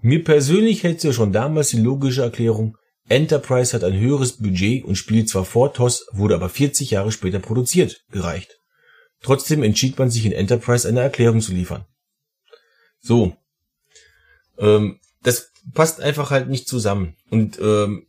mir 0.00 0.24
persönlich 0.24 0.82
hätte 0.82 1.08
ja 1.08 1.12
schon 1.12 1.32
damals 1.32 1.68
die 1.68 1.80
logische 1.80 2.22
Erklärung, 2.22 2.78
Enterprise 3.12 3.74
hat 3.74 3.84
ein 3.84 3.98
höheres 3.98 4.38
Budget 4.38 4.84
und 4.84 4.96
spielt 4.96 5.28
zwar 5.28 5.44
vor 5.44 5.74
TOS, 5.74 6.06
wurde 6.12 6.34
aber 6.34 6.48
40 6.48 6.90
Jahre 6.90 7.12
später 7.12 7.40
produziert, 7.40 8.00
gereicht. 8.10 8.58
Trotzdem 9.22 9.62
entschied 9.62 9.98
man 9.98 10.10
sich 10.10 10.24
in 10.24 10.32
Enterprise 10.32 10.88
eine 10.88 11.00
Erklärung 11.00 11.40
zu 11.40 11.52
liefern. 11.52 11.84
So. 13.00 13.36
Ähm, 14.58 14.98
das 15.22 15.50
passt 15.74 16.00
einfach 16.00 16.30
halt 16.30 16.48
nicht 16.48 16.66
zusammen. 16.66 17.16
Und 17.30 17.58
ähm, 17.60 18.06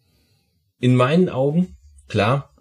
in 0.80 0.96
meinen 0.96 1.30
Augen, 1.30 1.76
klar, 2.08 2.54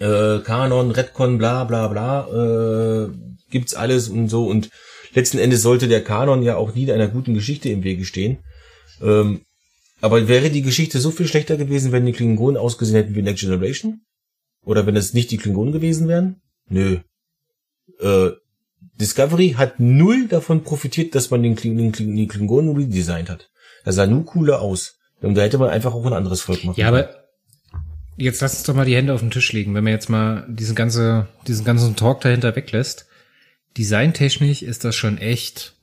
äh, 0.00 0.40
Kanon, 0.40 0.90
Redcon, 0.90 1.38
bla 1.38 1.64
bla 1.64 1.86
bla, 1.88 3.04
äh, 3.06 3.10
gibt's 3.50 3.74
alles 3.74 4.08
und 4.08 4.28
so 4.28 4.46
und 4.48 4.68
letzten 5.14 5.38
Endes 5.38 5.62
sollte 5.62 5.86
der 5.86 6.02
Kanon 6.02 6.42
ja 6.42 6.56
auch 6.56 6.74
nie 6.74 6.90
einer 6.90 7.08
guten 7.08 7.34
Geschichte 7.34 7.68
im 7.68 7.84
Wege 7.84 8.04
stehen. 8.04 8.38
Ähm, 9.00 9.42
aber 10.02 10.28
wäre 10.28 10.50
die 10.50 10.62
Geschichte 10.62 11.00
so 11.00 11.10
viel 11.10 11.26
schlechter 11.26 11.56
gewesen, 11.56 11.92
wenn 11.92 12.04
die 12.04 12.12
Klingonen 12.12 12.58
ausgesehen 12.58 12.96
hätten 12.96 13.14
wie 13.14 13.22
Next 13.22 13.42
Generation? 13.42 14.02
Oder 14.64 14.86
wenn 14.86 14.96
es 14.96 15.14
nicht 15.14 15.30
die 15.30 15.38
Klingonen 15.38 15.72
gewesen 15.72 16.08
wären? 16.08 16.42
Nö. 16.68 16.98
Äh, 18.00 18.30
Discovery 19.00 19.54
hat 19.56 19.80
null 19.80 20.28
davon 20.28 20.62
profitiert, 20.62 21.14
dass 21.14 21.30
man 21.30 21.42
den, 21.42 21.56
Kling 21.56 21.78
den, 21.78 21.92
Kling 21.92 22.14
den 22.14 22.28
Klingonen 22.28 22.76
redesigned 22.76 23.30
hat. 23.30 23.50
Das 23.84 23.94
sah 23.94 24.06
nur 24.06 24.26
cooler 24.26 24.60
aus. 24.60 24.98
Und 25.22 25.36
da 25.36 25.42
hätte 25.42 25.58
man 25.58 25.70
einfach 25.70 25.94
auch 25.94 26.04
ein 26.04 26.12
anderes 26.12 26.42
Volk 26.42 26.62
machen 26.64 26.78
Ja, 26.78 26.88
aber 26.88 27.24
jetzt 28.16 28.42
lass 28.42 28.54
uns 28.54 28.64
doch 28.64 28.74
mal 28.74 28.84
die 28.84 28.94
Hände 28.94 29.14
auf 29.14 29.20
den 29.20 29.30
Tisch 29.30 29.52
legen, 29.52 29.74
wenn 29.74 29.84
man 29.84 29.92
jetzt 29.92 30.10
mal 30.10 30.46
diesen 30.48 30.74
ganze, 30.74 31.28
diesen 31.46 31.64
ganzen 31.64 31.96
Talk 31.96 32.20
dahinter 32.20 32.54
weglässt 32.54 33.06
designtechnisch 33.76 34.62
ist 34.62 34.84
das 34.84 34.94
schon 34.94 35.18
echt, 35.18 35.74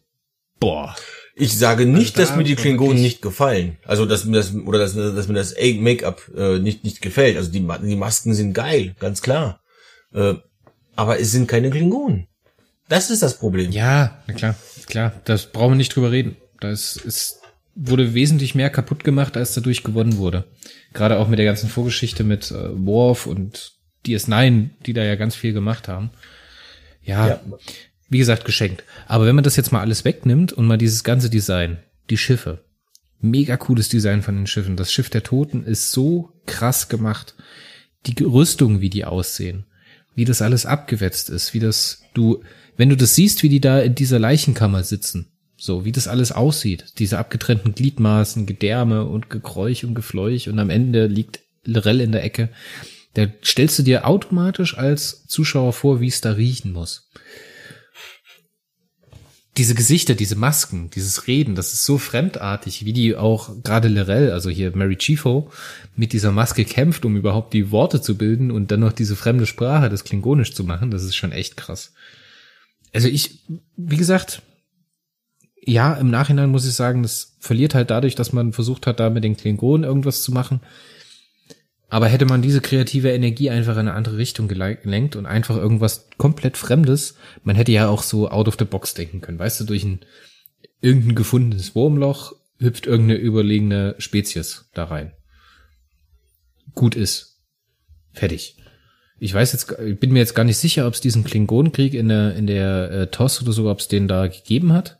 boah. 0.59 0.95
Ich 1.39 1.58
sage 1.58 1.86
nicht, 1.86 2.17
also 2.17 2.22
da 2.22 2.22
dass 2.22 2.38
mir 2.38 2.43
die 2.43 2.55
Klingonen 2.55 3.01
nicht 3.01 3.22
gefallen. 3.22 3.77
Also, 3.86 4.05
dass 4.05 4.25
mir 4.25 4.38
das, 4.38 4.53
oder 4.53 4.77
dass, 4.77 4.93
dass 4.93 5.27
mir 5.27 5.36
das 5.36 5.55
Make-up 5.58 6.22
äh, 6.36 6.60
nicht, 6.60 6.84
nicht 6.84 7.01
gefällt. 7.01 7.38
Also, 7.38 7.50
die, 7.50 7.65
die 7.84 7.96
Masken 7.96 8.34
sind 8.34 8.53
geil, 8.53 8.96
ganz 9.00 9.22
klar. 9.22 9.62
Äh, 10.13 10.36
aber 10.96 11.19
es 11.19 11.31
sind 11.31 11.48
keine 11.48 11.69
Klingonen. 11.69 12.27
Das 12.89 13.10
ist 13.10 13.24
das 13.24 13.38
Problem. 13.38 13.72
Ja, 13.72 14.22
na 14.27 14.34
klar, 14.34 14.55
klar. 14.88 15.13
Das 15.24 15.46
brauchen 15.51 15.74
wir 15.74 15.77
nicht 15.77 15.96
drüber 15.96 16.12
reden. 16.12 16.36
Das 16.60 16.98
ist, 16.98 17.39
wurde 17.75 18.13
wesentlich 18.13 18.55
mehr 18.55 18.69
kaputt 18.69 19.03
gemacht, 19.05 19.38
als 19.38 19.53
dadurch 19.53 19.84
gewonnen 19.84 20.17
wurde. 20.17 20.43
Gerade 20.93 21.17
auch 21.19 21.29
mit 21.29 21.39
der 21.39 21.46
ganzen 21.46 21.69
Vorgeschichte 21.69 22.24
mit 22.24 22.51
äh, 22.51 22.86
Worf 22.86 23.27
und 23.27 23.74
DS9, 24.05 24.72
die 24.86 24.93
da 24.93 25.03
ja 25.03 25.15
ganz 25.15 25.36
viel 25.36 25.53
gemacht 25.53 25.88
haben. 25.88 26.10
Ja, 27.01 27.27
ja, 27.27 27.41
wie 28.09 28.17
gesagt, 28.17 28.45
geschenkt. 28.45 28.83
Aber 29.07 29.25
wenn 29.25 29.35
man 29.35 29.43
das 29.43 29.55
jetzt 29.55 29.71
mal 29.71 29.81
alles 29.81 30.05
wegnimmt 30.05 30.53
und 30.53 30.65
mal 30.65 30.77
dieses 30.77 31.03
ganze 31.03 31.29
Design, 31.29 31.77
die 32.09 32.17
Schiffe, 32.17 32.63
mega 33.21 33.57
cooles 33.57 33.89
Design 33.89 34.21
von 34.21 34.35
den 34.35 34.47
Schiffen. 34.47 34.75
Das 34.75 34.91
Schiff 34.91 35.09
der 35.09 35.23
Toten 35.23 35.63
ist 35.63 35.91
so 35.91 36.31
krass 36.45 36.89
gemacht. 36.89 37.35
Die 38.05 38.23
Rüstung, 38.23 38.81
wie 38.81 38.89
die 38.89 39.05
aussehen, 39.05 39.65
wie 40.15 40.25
das 40.25 40.41
alles 40.41 40.65
abgewetzt 40.65 41.29
ist, 41.29 41.53
wie 41.53 41.59
das, 41.59 42.01
du, 42.13 42.43
wenn 42.77 42.89
du 42.89 42.95
das 42.95 43.15
siehst, 43.15 43.43
wie 43.43 43.49
die 43.49 43.59
da 43.59 43.81
in 43.81 43.95
dieser 43.95 44.19
Leichenkammer 44.19 44.83
sitzen, 44.83 45.27
so, 45.57 45.83
wie 45.83 45.91
das 45.91 46.07
alles 46.07 46.31
aussieht, 46.31 46.85
diese 46.97 47.17
abgetrennten 47.17 47.75
Gliedmaßen, 47.75 48.45
Gedärme 48.45 49.05
und 49.05 49.29
Gekräuch 49.29 49.83
und 49.83 49.95
Gefleuch 49.95 50.47
und 50.47 50.59
am 50.59 50.69
Ende 50.69 51.07
liegt 51.07 51.41
Lorel 51.65 51.99
in 51.99 52.13
der 52.13 52.23
Ecke. 52.23 52.49
Da 53.15 53.27
stellst 53.43 53.77
du 53.79 53.83
dir 53.83 54.07
automatisch 54.07 54.77
als 54.77 55.25
Zuschauer 55.27 55.73
vor, 55.73 55.99
wie 55.99 56.07
es 56.07 56.21
da 56.21 56.31
riechen 56.31 56.71
muss. 56.71 57.09
Diese 59.59 59.75
Gesichter, 59.75 60.15
diese 60.15 60.37
Masken, 60.37 60.89
dieses 60.89 61.27
Reden, 61.27 61.53
das 61.53 61.73
ist 61.73 61.83
so 61.83 61.97
fremdartig, 61.97 62.85
wie 62.85 62.93
die 62.93 63.17
auch 63.17 63.61
gerade 63.61 63.89
Lorel, 63.89 64.31
also 64.31 64.49
hier 64.49 64.73
Mary 64.73 64.95
Chifo, 64.95 65.51
mit 65.97 66.13
dieser 66.13 66.31
Maske 66.31 66.63
kämpft, 66.63 67.03
um 67.03 67.17
überhaupt 67.17 67.53
die 67.53 67.69
Worte 67.69 68.01
zu 68.01 68.17
bilden 68.17 68.51
und 68.51 68.71
dann 68.71 68.79
noch 68.79 68.93
diese 68.93 69.17
fremde 69.17 69.45
Sprache, 69.45 69.89
das 69.89 70.05
Klingonisch 70.05 70.53
zu 70.53 70.63
machen. 70.63 70.91
Das 70.91 71.03
ist 71.03 71.17
schon 71.17 71.33
echt 71.33 71.57
krass. 71.57 71.91
Also 72.93 73.09
ich, 73.09 73.41
wie 73.75 73.97
gesagt, 73.97 74.43
ja, 75.61 75.93
im 75.93 76.09
Nachhinein 76.09 76.51
muss 76.51 76.65
ich 76.65 76.73
sagen, 76.73 77.03
das 77.03 77.35
verliert 77.41 77.75
halt 77.75 77.89
dadurch, 77.89 78.15
dass 78.15 78.31
man 78.31 78.53
versucht 78.53 78.87
hat, 78.87 79.01
da 79.01 79.09
mit 79.09 79.25
den 79.25 79.35
Klingonen 79.35 79.83
irgendwas 79.83 80.23
zu 80.23 80.31
machen. 80.31 80.61
Aber 81.89 82.08
hätte 82.08 82.25
man 82.25 82.43
diese 82.43 82.62
kreative 82.62 83.12
Energie 83.12 83.50
einfach 83.50 83.74
in 83.74 83.79
eine 83.79 83.93
andere 83.93 84.17
Richtung 84.17 84.48
gelenkt 84.48 85.15
und 85.15 85.25
einfach 85.25 85.58
irgendwas 85.58 86.08
komplett 86.17 86.55
Fremdes, 86.55 87.15
man 87.43 87.55
hätte 87.55 87.72
ja 87.72 87.88
auch 87.89 88.03
so 88.03 88.29
out 88.29 88.48
of 88.48 88.58
the 88.60 88.65
box 88.65 88.93
denken 88.93 89.22
können. 89.22 89.39
Weißt 89.39 89.60
du, 89.60 89.65
durch 89.65 89.84
ein 89.84 90.01
irgendein 90.81 91.15
gefundenes 91.15 91.74
Wurmloch 91.75 92.34
hüpft 92.60 92.86
irgendeine 92.86 93.19
überlegene 93.19 93.96
Spezies 93.98 94.69
da 94.74 94.86
rein. 94.86 95.13
Gut 96.75 96.96
ist. 96.96 97.39
Fertig. 98.13 98.58
Ich 99.17 99.34
weiß 99.34 99.51
jetzt, 99.51 99.75
ich 99.84 100.00
bin 100.00 100.13
mir 100.13 100.19
jetzt 100.19 100.36
gar 100.36 100.43
nicht 100.46 100.58
sicher, 100.58 100.88
ob 100.88 100.93
es 100.93 101.01
diesen 101.01 101.24
Klingonenkrieg 101.24 101.93
in 101.93 102.10
der, 102.10 102.36
in 102.36 102.48
der 102.48 102.91
äh, 102.91 103.08
TOS 103.08 103.41
oder 103.41 103.51
so, 103.51 103.69
ob 103.69 103.79
es 103.79 103.88
den 103.88 104.08
da 104.08 104.27
gegeben 104.27 104.74
hat. 104.74 104.98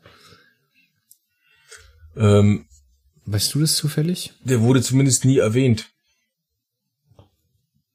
Ähm, 2.16 2.66
Weißt 3.26 3.54
du 3.54 3.60
das 3.60 3.76
zufällig? 3.76 4.32
der 4.44 4.60
wurde 4.60 4.82
zumindest 4.82 5.24
nie 5.24 5.38
erwähnt. 5.38 5.86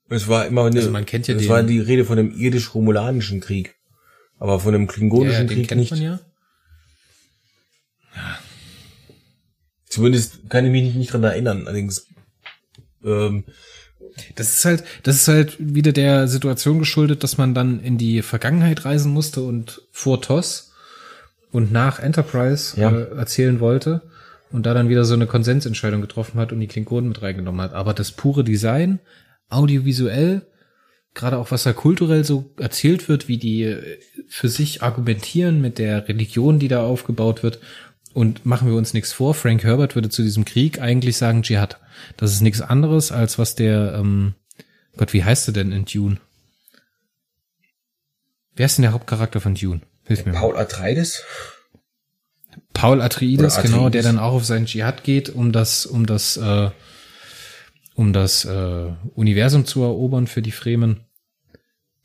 Es 0.10 0.28
war 0.28 0.46
immer 0.46 0.66
eine, 0.66 0.78
Also 0.78 0.92
man 0.92 1.06
kennt 1.06 1.28
ja 1.28 1.36
es 1.36 1.42
den- 1.42 1.50
war 1.50 1.64
die 1.64 1.80
Rede 1.80 2.06
von 2.06 2.18
dem 2.18 2.32
irdisch-romulanischen 2.38 3.40
Krieg. 3.42 3.76
Aber 4.38 4.60
von 4.60 4.74
dem 4.74 4.88
klingonischen 4.88 5.48
den 5.48 5.58
Krieg 5.58 5.68
kennt 5.70 5.80
nicht. 5.82 5.92
man 5.92 6.02
ja. 6.02 6.20
Zumindest 9.90 10.50
kann 10.50 10.66
ich 10.66 10.72
mich 10.72 10.84
nicht, 10.84 10.96
nicht 10.96 11.14
dran 11.14 11.24
erinnern. 11.24 11.64
Allerdings, 11.68 12.08
ähm, 13.04 13.44
Das 14.36 14.56
ist 14.58 14.66
halt, 14.66 14.84
das 15.04 15.16
ist 15.18 15.28
halt 15.28 15.58
wieder 15.60 15.92
der 15.92 16.28
Situation 16.28 16.80
geschuldet, 16.80 17.24
dass 17.24 17.38
man 17.38 17.54
dann 17.54 17.82
in 17.82 17.98
die 17.98 18.22
Vergangenheit 18.22 18.86
reisen 18.86 19.12
musste 19.12 19.42
und 19.42 19.82
vor 19.92 20.22
TOS 20.22 20.72
und 21.52 21.72
nach 21.72 22.00
Enterprise 22.00 22.80
Ja. 22.80 22.92
äh, 22.92 23.16
erzählen 23.18 23.60
wollte 23.60 24.02
und 24.52 24.66
da 24.66 24.74
dann 24.74 24.88
wieder 24.90 25.04
so 25.06 25.14
eine 25.16 25.28
Konsensentscheidung 25.28 26.00
getroffen 26.02 26.40
hat 26.40 26.52
und 26.54 26.60
die 26.62 26.68
Klingonen 26.68 27.10
mit 27.10 27.22
reingenommen 27.22 27.60
hat. 27.62 27.74
Aber 27.74 27.94
das 27.94 28.12
pure 28.12 28.44
Design, 28.46 29.00
audiovisuell, 29.50 30.48
gerade 31.14 31.38
auch 31.38 31.52
was 31.52 31.64
da 31.64 31.74
kulturell 31.74 32.24
so 32.24 32.54
erzählt 32.60 33.10
wird, 33.10 33.28
wie 33.28 33.38
die 33.38 33.64
äh, 33.64 34.00
für 34.28 34.50
sich 34.50 34.84
argumentieren 34.84 35.62
mit 35.62 35.80
der 35.80 36.08
Religion, 36.08 36.60
die 36.60 36.68
da 36.68 36.84
aufgebaut 36.84 37.44
wird. 37.44 37.60
Und 38.14 38.46
machen 38.46 38.70
wir 38.70 38.76
uns 38.78 38.94
nichts 38.94 39.12
vor, 39.12 39.34
Frank 39.34 39.64
Herbert 39.64 39.96
würde 39.96 40.10
zu 40.10 40.22
diesem 40.22 40.46
Krieg 40.46 40.80
eigentlich 40.80 41.18
sagen 41.18 41.44
Dschihad. 41.44 41.80
Das 42.16 42.32
ist 42.32 42.42
nichts 42.42 42.62
anderes, 42.62 43.12
als 43.12 43.38
was 43.38 43.56
der, 43.56 43.96
ähm, 43.96 44.36
Gott, 44.96 45.12
wie 45.12 45.24
heißt 45.24 45.50
er 45.50 45.54
denn 45.54 45.74
in 45.74 45.84
Dune? 45.84 46.18
Wer 48.56 48.68
ist 48.68 48.78
denn 48.78 48.84
der 48.84 48.94
Hauptcharakter 48.94 49.42
von 49.42 49.56
Dune? 49.56 49.82
Hilf 50.06 50.26
mir 50.26 50.32
mal. 50.32 50.40
Paul 50.40 50.58
Atreides? 50.58 51.24
Paul 52.74 53.02
Atreides, 53.02 53.56
Oder 53.58 53.64
genau, 53.64 53.78
Atreides. 53.80 53.92
der 53.92 54.04
dann 54.04 54.20
auch 54.20 54.34
auf 54.34 54.46
seinen 54.46 54.66
Dschihad 54.66 55.04
geht, 55.04 55.30
um 55.30 55.52
das, 55.52 55.86
um 55.86 56.06
das, 56.06 56.38
äh, 56.38 56.70
um 57.96 58.14
das 58.14 58.46
äh, 58.46 58.92
Universum 59.16 59.66
zu 59.66 59.82
erobern 59.82 60.28
für 60.28 60.42
die 60.42 60.52
Fremen, 60.52 61.02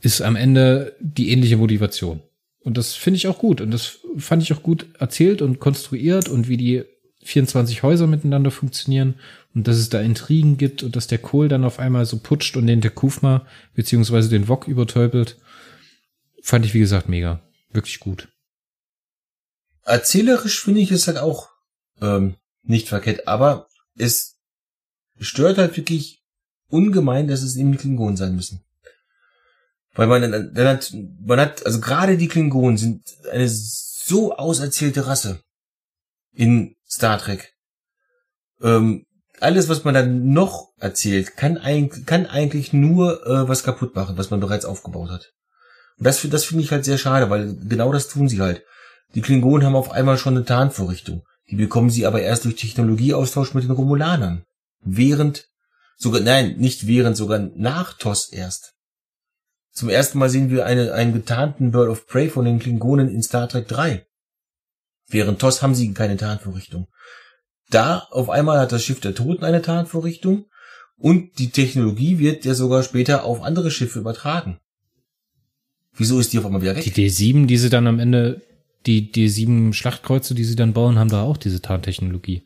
ist 0.01 0.23
am 0.23 0.37
Ende 0.37 0.97
die 1.01 1.31
ähnliche 1.31 1.57
Motivation. 1.57 2.23
Und 2.61 2.79
das 2.79 2.95
finde 2.95 3.17
ich 3.19 3.27
auch 3.27 3.39
gut. 3.39 3.61
Und 3.61 3.71
das 3.71 3.99
fand 4.17 4.43
ich 4.43 4.53
auch 4.53 4.63
gut 4.63 4.87
erzählt 4.99 5.43
und 5.43 5.61
konstruiert 5.61 6.29
und 6.29 6.49
wie 6.49 6.57
die 6.57 6.85
24 7.23 7.83
Häuser 7.83 8.07
miteinander 8.07 8.51
funktionieren 8.51 9.17
und 9.55 9.69
dass 9.69 9.77
es 9.77 9.91
da 9.91 10.01
Intrigen 10.01 10.57
gibt 10.57 10.83
und 10.83 10.97
dass 10.97 11.07
der 11.07 11.19
Kohl 11.19 11.49
dann 11.49 11.65
auf 11.65 11.79
einmal 11.79 12.07
so 12.07 12.19
putscht 12.19 12.57
und 12.57 12.67
den 12.67 12.81
Tekufma 12.81 13.47
beziehungsweise 13.75 14.31
den 14.31 14.49
Wok 14.49 14.69
übertäubelt. 14.69 15.37
Fand 16.43 16.65
ich, 16.65 16.73
wie 16.73 16.81
gesagt, 16.81 17.09
mega. 17.09 17.43
Wirklich 17.73 18.01
gut. 18.01 18.29
Erzählerisch 19.85 20.63
finde 20.63 20.81
ich 20.81 20.91
es 20.91 21.07
halt 21.07 21.19
auch 21.19 21.49
ähm, 22.01 22.37
nicht 22.63 22.89
verkehrt, 22.89 23.27
aber 23.29 23.69
es 23.97 24.40
stört 25.21 25.59
halt 25.59 25.77
wirklich 25.77 26.23
ungemein, 26.69 27.29
dass 27.29 27.43
es 27.43 27.57
eben 27.57 27.73
die 27.73 27.79
Klingonen 27.79 28.17
sein 28.17 28.35
müssen. 28.35 28.65
Weil 29.95 30.07
man 30.07 30.55
dann, 30.55 30.69
hat, 30.69 30.95
man 31.21 31.41
hat, 31.41 31.67
also 31.67 31.81
gerade 31.81 32.17
die 32.17 32.29
Klingonen 32.29 32.77
sind 32.77 33.03
eine 33.31 33.49
so 33.49 34.35
auserzählte 34.37 35.07
Rasse 35.07 35.43
in 36.33 36.77
Star 36.89 37.19
Trek. 37.19 37.55
Ähm, 38.63 39.07
alles, 39.41 39.69
was 39.69 39.85
man 39.85 39.95
dann 39.95 40.33
noch 40.33 40.69
erzählt, 40.79 41.37
kann, 41.37 41.59
eigentlich 41.59 42.07
kann 42.07 42.27
eigentlich 42.27 42.73
nur 42.73 43.27
äh, 43.27 43.49
was 43.49 43.63
kaputt 43.63 43.95
machen, 43.95 44.19
was 44.19 44.31
man 44.31 44.41
bereits 44.41 44.65
aufgebaut 44.65 45.11
hat. 45.11 45.33
Und 45.99 46.07
das, 46.07 46.27
das 46.29 46.45
finde 46.45 46.65
ich 46.65 46.73
halt 46.73 46.85
sehr 46.85 46.99
schade, 46.99 47.31
weil 47.31 47.57
genau 47.57 47.93
das 47.93 48.09
tun 48.09 48.29
sie 48.29 48.41
halt. 48.41 48.63
Die 49.15 49.23
Klingonen 49.23 49.67
haben 49.67 49.77
auf 49.77 49.91
einmal 49.91 50.19
schon 50.19 50.37
eine 50.37 50.45
Tarnvorrichtung. 50.45 51.25
Die 51.51 51.57
bekommen 51.57 51.91
sie 51.91 52.07
aber 52.07 52.23
erst 52.23 52.45
durch 52.45 52.57
Technologieaustausch 52.57 53.55
mit 53.55 53.65
den 53.65 53.73
Romulanern. 53.73 54.45
Während, 54.81 55.49
sogar, 55.97 56.21
nein, 56.21 56.57
nicht 56.57 56.87
während, 56.87 57.17
sogar 57.17 57.39
nach 57.39 57.95
TOS 57.95 58.29
erst. 58.33 58.75
Zum 59.73 59.89
ersten 59.89 60.19
Mal 60.19 60.29
sehen 60.29 60.51
wir 60.51 60.67
eine, 60.67 60.93
einen 60.93 61.13
getarnten 61.13 61.71
Bird 61.71 61.89
of 61.89 62.07
Prey 62.07 62.29
von 62.29 62.45
den 62.45 62.59
Klingonen 62.59 63.09
in 63.09 63.23
Star 63.23 63.49
Trek 63.49 63.69
3. 63.69 64.07
Während 65.09 65.41
TOS 65.41 65.63
haben 65.63 65.75
sie 65.75 65.93
keine 65.93 66.17
Tarnvorrichtung. 66.17 66.89
Da 67.71 67.99
auf 68.11 68.31
einmal 68.31 68.59
hat 68.59 68.73
das 68.73 68.85
Schiff 68.85 69.01
der 69.01 69.15
Toten 69.15 69.45
eine 69.45 69.63
Tarnvorrichtung 69.63 70.47
und 70.97 71.39
die 71.39 71.51
Technologie 71.51 72.19
wird 72.19 72.45
ja 72.45 72.55
sogar 72.55 72.83
später 72.83 73.25
auf 73.25 73.43
andere 73.43 73.71
Schiffe 73.71 74.01
übertragen. 74.01 74.59
Wieso 75.95 76.19
ist 76.19 76.33
die 76.33 76.39
auf 76.39 76.47
einmal 76.47 76.63
wieder 76.63 76.77
weg? 76.77 76.85
Die 76.85 76.93
D7, 76.93 77.47
die 77.47 77.59
sie 77.59 77.71
dann 77.71 77.87
am 77.87 77.99
Ende, 77.99 78.43
die 78.87 79.13
D7 79.13 79.73
Schlachtkreuze, 79.73 80.35
die 80.35 80.45
sie 80.45 80.57
dann 80.57 80.73
bauen, 80.73 80.99
haben 80.99 81.11
da 81.11 81.23
auch 81.23 81.37
diese 81.37 81.61
Tarntechnologie. 81.61 82.45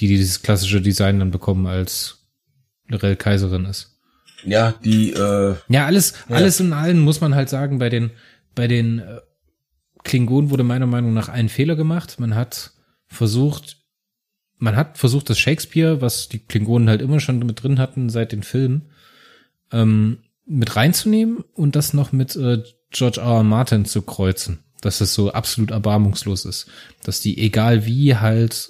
Die 0.00 0.08
dieses 0.08 0.42
klassische 0.42 0.80
Design 0.80 1.18
dann 1.20 1.30
bekommen, 1.30 1.66
als 1.66 2.26
Rel 2.90 3.16
Kaiserin 3.16 3.64
ist. 3.64 3.98
Ja, 4.44 4.74
die, 4.84 5.12
äh, 5.12 5.54
Ja, 5.68 5.86
alles, 5.86 6.14
Ja. 6.28 6.36
alles 6.36 6.60
in 6.60 6.72
allem 6.72 7.00
muss 7.00 7.20
man 7.20 7.34
halt 7.34 7.48
sagen, 7.48 7.78
bei 7.78 7.88
den, 7.88 8.10
bei 8.54 8.66
den 8.68 8.98
äh, 8.98 9.20
Klingonen 10.02 10.50
wurde 10.50 10.64
meiner 10.64 10.86
Meinung 10.86 11.14
nach 11.14 11.28
ein 11.28 11.48
Fehler 11.48 11.76
gemacht. 11.76 12.20
Man 12.20 12.34
hat 12.34 12.72
versucht, 13.06 13.78
man 14.58 14.76
hat 14.76 14.98
versucht, 14.98 15.30
das 15.30 15.38
Shakespeare, 15.38 16.00
was 16.00 16.28
die 16.28 16.40
Klingonen 16.40 16.88
halt 16.88 17.00
immer 17.00 17.20
schon 17.20 17.38
mit 17.38 17.62
drin 17.62 17.78
hatten 17.78 18.10
seit 18.10 18.32
den 18.32 18.42
Filmen, 18.42 18.90
ähm, 19.72 20.18
mit 20.46 20.76
reinzunehmen 20.76 21.42
und 21.54 21.74
das 21.74 21.94
noch 21.94 22.12
mit 22.12 22.36
äh, 22.36 22.62
George 22.90 23.20
R. 23.20 23.36
R. 23.38 23.42
Martin 23.44 23.84
zu 23.86 24.02
kreuzen. 24.02 24.58
Dass 24.82 25.00
es 25.00 25.14
so 25.14 25.32
absolut 25.32 25.70
erbarmungslos 25.70 26.44
ist. 26.44 26.66
Dass 27.02 27.20
die, 27.20 27.38
egal 27.38 27.86
wie, 27.86 28.16
halt 28.16 28.68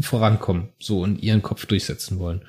vorankommen, 0.00 0.70
so 0.78 1.00
und 1.00 1.22
ihren 1.22 1.42
Kopf 1.42 1.66
durchsetzen 1.66 2.18
wollen. 2.18 2.42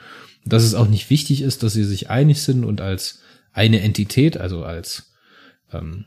Dass 0.46 0.64
es 0.64 0.74
auch 0.74 0.88
nicht 0.88 1.10
wichtig 1.10 1.42
ist, 1.42 1.64
dass 1.64 1.74
sie 1.74 1.84
sich 1.84 2.10
einig 2.10 2.42
sind 2.42 2.64
und 2.64 2.82
als 2.82 3.22
eine 3.52 3.82
Entität, 3.82 4.38
also 4.38 4.64
als 4.64 5.14
ähm, 5.72 6.06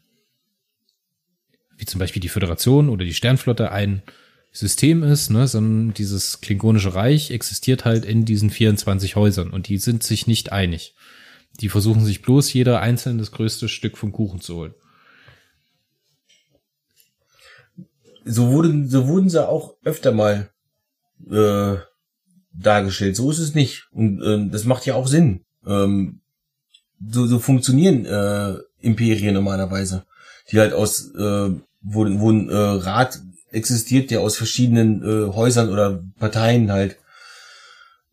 wie 1.77 1.85
zum 1.85 1.99
Beispiel 1.99 2.21
die 2.21 2.29
Föderation 2.29 2.89
oder 2.89 3.05
die 3.05 3.15
Sternflotte 3.15 3.73
ein 3.73 4.03
System 4.53 5.03
ist, 5.03 5.31
ne, 5.31 5.47
sondern 5.47 5.95
dieses 5.95 6.41
klingonische 6.41 6.95
Reich 6.95 7.31
existiert 7.31 7.85
halt 7.85 8.05
in 8.05 8.25
diesen 8.25 8.51
24 8.51 9.17
Häusern 9.17 9.51
und 9.51 9.69
die 9.69 9.79
sind 9.79 10.03
sich 10.03 10.27
nicht 10.27 10.53
einig. 10.53 10.95
Die 11.61 11.69
versuchen 11.69 12.05
sich 12.05 12.23
bloß 12.23 12.53
jeder 12.53 12.81
einzeln 12.81 13.19
das 13.19 13.33
größte 13.33 13.69
Stück 13.69 13.97
vom 13.97 14.13
Kuchen 14.13 14.41
zu 14.41 14.57
holen. 14.57 14.75
so 18.25 18.51
wurden, 18.51 18.89
so 18.89 19.09
wurden 19.09 19.29
sie 19.29 19.47
auch 19.47 19.77
öfter 19.85 20.13
mal 20.13 20.51
äh, 21.31 21.77
dargestellt. 22.53 23.17
So 23.17 23.31
ist 23.31 23.39
es 23.39 23.55
nicht. 23.55 23.89
Und 23.93 24.23
ähm, 24.25 24.51
das 24.51 24.65
macht 24.65 24.87
ja 24.87 24.95
auch 24.95 25.07
Sinn. 25.07 25.45
Ähm, 25.67 26.21
so, 27.09 27.27
so 27.27 27.39
funktionieren 27.39 28.05
äh, 28.05 28.55
Imperien 28.81 29.35
normalerweise. 29.35 30.05
Die 30.51 30.59
halt 30.59 30.73
aus, 30.73 31.11
äh, 31.15 31.51
wo, 31.83 32.05
wo 32.21 32.31
ein 32.31 32.49
äh, 32.49 32.55
Rat 32.57 33.21
existiert, 33.53 34.11
der 34.11 34.21
aus 34.21 34.37
verschiedenen 34.37 35.03
äh, 35.03 35.33
Häusern 35.33 35.71
oder 35.71 36.03
Parteien 36.19 36.71
halt 36.71 36.97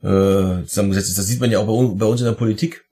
äh, 0.02 0.64
zusammengesetzt 0.66 1.10
ist. 1.10 1.18
Das 1.18 1.28
sieht 1.28 1.40
man 1.42 1.52
ja 1.52 1.60
auch 1.60 1.68
bei, 1.68 1.96
bei 1.96 2.06
uns 2.06 2.22
in 2.22 2.26
der 2.28 2.34
Politik. 2.34 2.86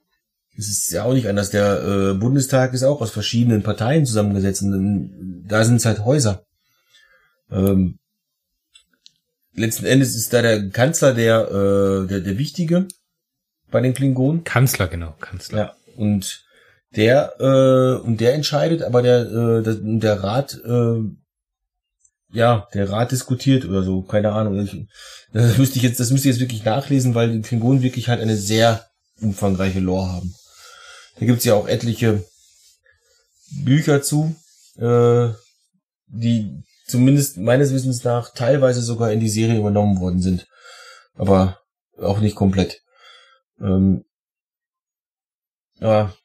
Es 0.58 0.70
ist 0.70 0.92
ja 0.92 1.04
auch 1.04 1.14
nicht 1.14 1.28
anders. 1.28 1.50
Der 1.50 1.84
äh, 1.84 2.14
Bundestag 2.14 2.74
ist 2.74 2.84
auch 2.84 3.02
aus 3.02 3.12
verschiedenen 3.12 3.62
Parteien 3.62 4.06
zusammengesetzt. 4.06 4.62
Und 4.64 4.72
dann- 4.72 5.44
da 5.48 5.64
sind 5.64 5.76
es 5.76 5.86
halt 5.86 6.04
Häuser. 6.04 6.44
Ähm, 7.52 8.00
letzten 9.56 9.86
Endes 9.86 10.16
ist 10.16 10.34
da 10.34 10.42
der 10.42 10.70
Kanzler 10.70 11.14
der, 11.14 11.48
äh, 11.50 12.08
der, 12.08 12.22
der 12.22 12.38
Wichtige 12.38 12.88
bei 13.72 13.82
den 13.82 13.94
Klingonen. 13.94 14.44
Kanzler, 14.44 14.88
genau, 14.88 15.16
Kanzler. 15.20 15.58
Ja. 15.58 15.76
Und 15.96 16.46
der, 16.96 17.36
äh, 17.40 18.02
und 18.06 18.22
der 18.22 18.34
entscheidet, 18.34 18.84
aber 18.84 19.02
der, 19.02 19.22
äh, 19.22 19.64
der, 19.64 19.76
der 19.82 20.24
Rat, 20.24 20.60
äh, 20.66 21.02
ja, 22.32 22.68
der 22.74 22.90
Rat 22.90 23.12
diskutiert 23.12 23.66
oder 23.66 23.84
so, 23.84 24.02
keine 24.02 24.32
Ahnung. 24.32 24.60
Ich, 24.60 24.88
das 25.34 25.58
müsste 25.58 25.78
ich 25.78 25.84
jetzt, 25.84 26.00
das 26.00 26.12
müsste 26.12 26.30
ich 26.30 26.36
jetzt 26.36 26.42
wirklich 26.42 26.64
nachlesen, 26.64 27.16
weil 27.16 27.32
die 27.32 27.42
Klingonen 27.42 27.82
wirklich 27.82 28.10
halt 28.10 28.22
eine 28.22 28.38
sehr 28.38 28.86
umfangreiche 29.22 29.80
Lore 29.80 30.12
haben. 30.12 30.36
Da 31.20 31.26
gibt's 31.26 31.46
ja 31.46 31.54
auch 31.54 31.68
etliche 31.68 32.24
Bücher 33.64 34.02
zu, 34.02 34.36
äh, 34.78 35.30
die 36.08 36.64
zumindest 36.86 37.38
meines 37.38 37.74
Wissens 37.74 38.04
nach 38.04 38.34
teilweise 38.34 38.82
sogar 38.82 39.12
in 39.12 39.20
die 39.20 39.30
Serie 39.30 39.58
übernommen 39.58 40.00
worden 40.00 40.22
sind. 40.22 40.48
Aber 41.16 41.60
auch 41.98 42.20
nicht 42.20 42.36
komplett. 42.36 42.82
Ähm, 43.60 44.06
aber 45.80 46.16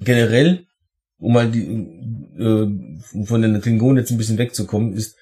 generell, 0.00 0.66
um 1.18 1.32
mal 1.32 1.50
die, 1.50 1.64
äh, 2.38 3.24
von 3.26 3.42
den 3.42 3.60
Klingonen 3.60 3.98
jetzt 3.98 4.10
ein 4.10 4.18
bisschen 4.18 4.38
wegzukommen, 4.38 4.94
ist, 4.94 5.16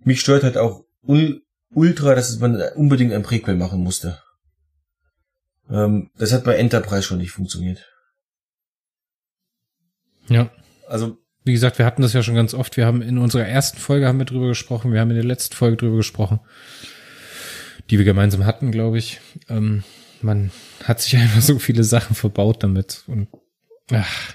mich 0.00 0.20
stört 0.20 0.44
halt 0.44 0.56
auch 0.56 0.84
ul 1.02 1.42
ultra, 1.70 2.14
dass 2.14 2.38
man 2.38 2.60
unbedingt 2.74 3.12
ein 3.12 3.24
Prequel 3.24 3.56
machen 3.56 3.82
musste. 3.82 4.22
Ähm, 5.68 6.10
das 6.16 6.32
hat 6.32 6.44
bei 6.44 6.56
Enterprise 6.56 7.02
schon 7.02 7.18
nicht 7.18 7.32
funktioniert. 7.32 7.84
Ja. 10.28 10.50
Also 10.86 11.18
wie 11.46 11.52
gesagt, 11.52 11.78
wir 11.78 11.86
hatten 11.86 12.02
das 12.02 12.12
ja 12.12 12.22
schon 12.22 12.34
ganz 12.34 12.54
oft. 12.54 12.76
Wir 12.76 12.86
haben 12.86 13.00
in 13.00 13.18
unserer 13.18 13.46
ersten 13.46 13.78
Folge 13.78 14.08
haben 14.08 14.18
wir 14.18 14.26
drüber 14.26 14.48
gesprochen. 14.48 14.92
Wir 14.92 15.00
haben 15.00 15.10
in 15.10 15.16
der 15.16 15.24
letzten 15.24 15.54
Folge 15.54 15.76
drüber 15.76 15.96
gesprochen, 15.96 16.40
die 17.88 17.98
wir 17.98 18.04
gemeinsam 18.04 18.44
hatten, 18.44 18.72
glaube 18.72 18.98
ich. 18.98 19.20
Ähm, 19.48 19.84
man 20.20 20.50
hat 20.82 21.00
sich 21.00 21.16
einfach 21.16 21.40
so 21.40 21.58
viele 21.60 21.84
Sachen 21.84 22.16
verbaut 22.16 22.64
damit 22.64 23.04
und 23.06 23.28
ach, 23.92 24.34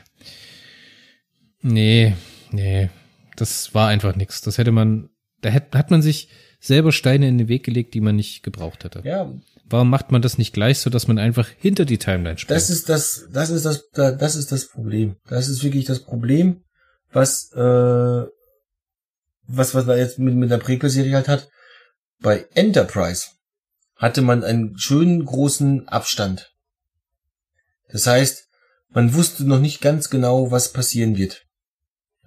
nee, 1.61 2.15
nee, 2.51 2.89
das 3.35 3.75
war 3.75 3.89
einfach 3.89 4.15
nichts. 4.15 4.39
Das 4.41 4.57
hätte 4.57 4.71
man, 4.71 5.09
da 5.41 5.49
hätte, 5.49 5.77
hat 5.77 5.91
man 5.91 6.01
sich 6.01 6.29
selber 6.61 6.93
Steine 6.93 7.27
in 7.27 7.37
den 7.37 7.49
Weg 7.49 7.65
gelegt, 7.65 7.93
die 7.93 8.01
man 8.01 8.15
nicht 8.15 8.41
gebraucht 8.41 8.85
hätte. 8.85 9.01
Ja, 9.03 9.33
Warum 9.71 9.89
macht 9.89 10.11
man 10.11 10.21
das 10.21 10.37
nicht 10.37 10.53
gleich, 10.53 10.79
so 10.79 10.89
dass 10.89 11.07
man 11.07 11.17
einfach 11.17 11.47
hinter 11.57 11.85
die 11.85 11.97
Timeline 11.97 12.37
springt? 12.37 12.55
das 12.55 12.69
ist 12.69 12.89
das, 12.89 13.27
das 13.31 13.49
ist 13.49 13.65
das, 13.65 13.89
das 13.93 14.35
ist 14.35 14.51
das 14.51 14.67
Problem. 14.67 15.15
Das 15.27 15.47
ist 15.47 15.63
wirklich 15.63 15.85
das 15.85 16.03
Problem, 16.03 16.61
was, 17.11 17.51
äh, 17.53 18.25
was, 19.47 19.75
was 19.75 19.85
man 19.85 19.97
jetzt 19.97 20.19
mit, 20.19 20.35
mit 20.35 20.51
der 20.51 20.57
Prequel-Serie 20.57 21.15
halt 21.15 21.27
hat. 21.27 21.49
Bei 22.19 22.47
Enterprise 22.53 23.27
hatte 23.95 24.21
man 24.21 24.43
einen 24.43 24.77
schönen 24.77 25.25
großen 25.25 25.87
Abstand. 25.87 26.53
Das 27.89 28.07
heißt, 28.07 28.47
man 28.89 29.13
wusste 29.13 29.43
noch 29.43 29.59
nicht 29.59 29.81
ganz 29.81 30.09
genau, 30.09 30.51
was 30.51 30.73
passieren 30.73 31.17
wird. 31.17 31.45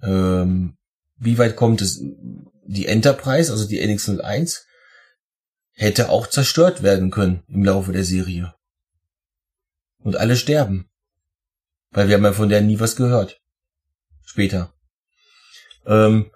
Ähm, 0.01 0.77
wie 1.17 1.37
weit 1.37 1.55
kommt 1.55 1.81
es? 1.81 2.01
Die 2.67 2.87
Enterprise, 2.87 3.51
also 3.51 3.67
die 3.67 3.81
NX-01, 3.81 4.61
hätte 5.71 6.09
auch 6.09 6.27
zerstört 6.27 6.83
werden 6.83 7.11
können 7.11 7.43
im 7.47 7.63
Laufe 7.63 7.91
der 7.91 8.03
Serie. 8.03 8.53
Und 9.99 10.15
alle 10.15 10.35
sterben. 10.35 10.89
Weil 11.91 12.07
wir 12.07 12.15
haben 12.15 12.23
ja 12.23 12.33
von 12.33 12.49
der 12.49 12.61
nie 12.61 12.79
was 12.79 12.95
gehört. 12.95 13.41
Später. 14.23 14.74
Ähm, 15.87 16.31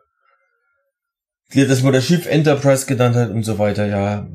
das 1.53 2.05
Schiff 2.05 2.27
Enterprise 2.27 2.85
genannt 2.85 3.15
hat 3.15 3.31
und 3.31 3.43
so 3.43 3.57
weiter, 3.57 3.87
ja, 3.87 4.27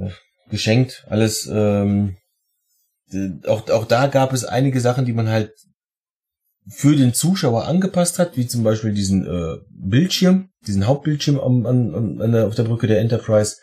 geschenkt, 0.51 1.05
alles. 1.09 1.49
Ähm, 1.53 2.17
auch, 3.47 3.69
auch 3.71 3.85
da 3.85 4.09
gab 4.09 4.33
es 4.33 4.45
einige 4.45 4.81
Sachen, 4.81 5.05
die 5.05 5.13
man 5.13 5.29
halt 5.29 5.53
für 6.67 6.97
den 6.97 7.13
Zuschauer 7.13 7.67
angepasst 7.67 8.19
hat, 8.19 8.37
wie 8.37 8.47
zum 8.47 8.65
Beispiel 8.65 8.93
diesen 8.93 9.27
äh, 9.27 9.59
Bildschirm, 9.71 10.49
diesen 10.67 10.87
Hauptbildschirm 10.87 11.39
an, 11.39 11.67
an, 11.67 12.21
an 12.21 12.33
der, 12.33 12.47
auf 12.47 12.55
der 12.55 12.65
Brücke 12.65 12.87
der 12.87 13.01
Enterprise. 13.01 13.57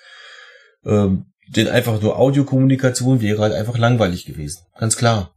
Ähm, 0.86 1.26
denn 1.48 1.68
einfach 1.68 2.02
nur 2.02 2.18
Audiokommunikation 2.18 3.22
wäre 3.22 3.42
halt 3.42 3.54
einfach 3.54 3.78
langweilig 3.78 4.26
gewesen. 4.26 4.62
Ganz 4.78 4.96
klar. 4.96 5.34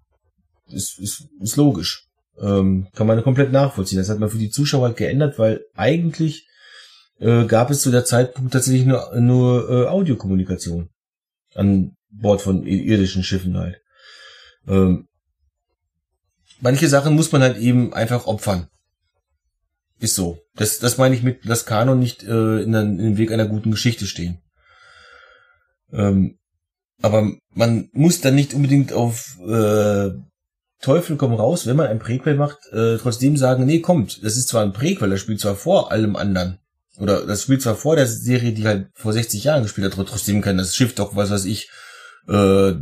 Ist, 0.69 0.99
ist, 0.99 1.27
ist 1.41 1.57
logisch. 1.57 2.07
Ähm, 2.41 2.89
kann 2.95 3.07
man 3.07 3.23
komplett 3.23 3.53
nachvollziehen. 3.53 3.99
Das 3.99 4.09
hat 4.09 4.19
man 4.19 4.29
für 4.29 4.39
die 4.39 4.51
Zuschauer 4.51 4.89
halt 4.89 4.97
geändert, 4.97 5.39
weil 5.39 5.65
eigentlich 5.75 6.49
äh, 7.21 7.45
gab 7.45 7.71
es 7.71 7.83
zu 7.83 7.91
der 7.91 8.05
Zeitpunkt 8.05 8.53
tatsächlich 8.53 8.85
nur, 8.85 9.15
nur 9.21 9.71
äh, 9.71 9.87
Audiokommunikation 9.87 10.91
an 11.55 11.97
Bord 12.11 12.43
von 12.43 12.65
irdischen 12.65 13.23
Schiffen 13.23 13.57
halt. 13.57 13.81
Ähm, 14.67 15.07
manche 16.61 16.89
Sachen 16.89 17.15
muss 17.15 17.33
man 17.33 17.43
halt 17.43 17.59
eben 17.59 17.93
einfach 17.93 18.27
opfern. 18.27 18.69
Ist 20.01 20.17
so. 20.17 20.39
Das, 20.55 20.79
das 20.79 20.99
meine 20.99 21.15
ich 21.15 21.23
mit, 21.23 21.49
dass 21.49 21.67
Kanon 21.67 21.99
nicht 21.99 22.25
äh, 22.25 22.63
in, 22.63 22.75
in 22.75 22.99
den 22.99 23.17
Weg 23.17 23.33
einer 23.33 23.47
guten 23.47 23.71
Geschichte 23.71 24.07
stehen. 24.07 24.39
Ähm, 25.93 26.39
aber 27.01 27.31
man 27.51 27.89
muss 27.93 28.21
dann 28.21 28.35
nicht 28.35 28.55
unbedingt 28.55 28.93
auf 28.93 29.39
äh, 29.47 30.11
Teufel 30.85 31.17
komm 31.17 31.35
raus, 31.35 31.67
wenn 31.67 31.77
man 31.77 31.87
ein 31.87 31.99
Prequel 31.99 32.35
macht, 32.35 32.59
äh, 32.73 32.99
trotzdem 32.99 33.37
sagen, 33.37 33.65
nee, 33.65 33.81
kommt, 33.81 34.25
das 34.25 34.37
ist 34.37 34.49
zwar 34.49 34.63
ein 34.63 34.73
Prequel, 34.73 35.11
das 35.11 35.21
spielt 35.21 35.41
zwar 35.41 35.57
vor 35.57 35.91
allem 35.91 36.15
anderen. 36.17 36.59
Oder 36.99 37.27
das 37.27 37.43
spielt 37.43 37.63
zwar 37.63 37.75
vor 37.75 37.97
der 37.97 38.07
Serie, 38.07 38.53
die 38.53 38.67
halt 38.67 38.89
vor 38.95 39.13
60 39.13 39.43
Jahren 39.43 39.63
gespielt 39.63 39.97
hat, 39.97 40.07
trotzdem 40.07 40.43
kann 40.43 40.59
das 40.59 40.77
Schiff 40.77 40.95
doch, 40.95 41.17
was 41.17 41.31
weiß 41.31 41.47
ich, 41.47 41.71
äh, 42.29 42.75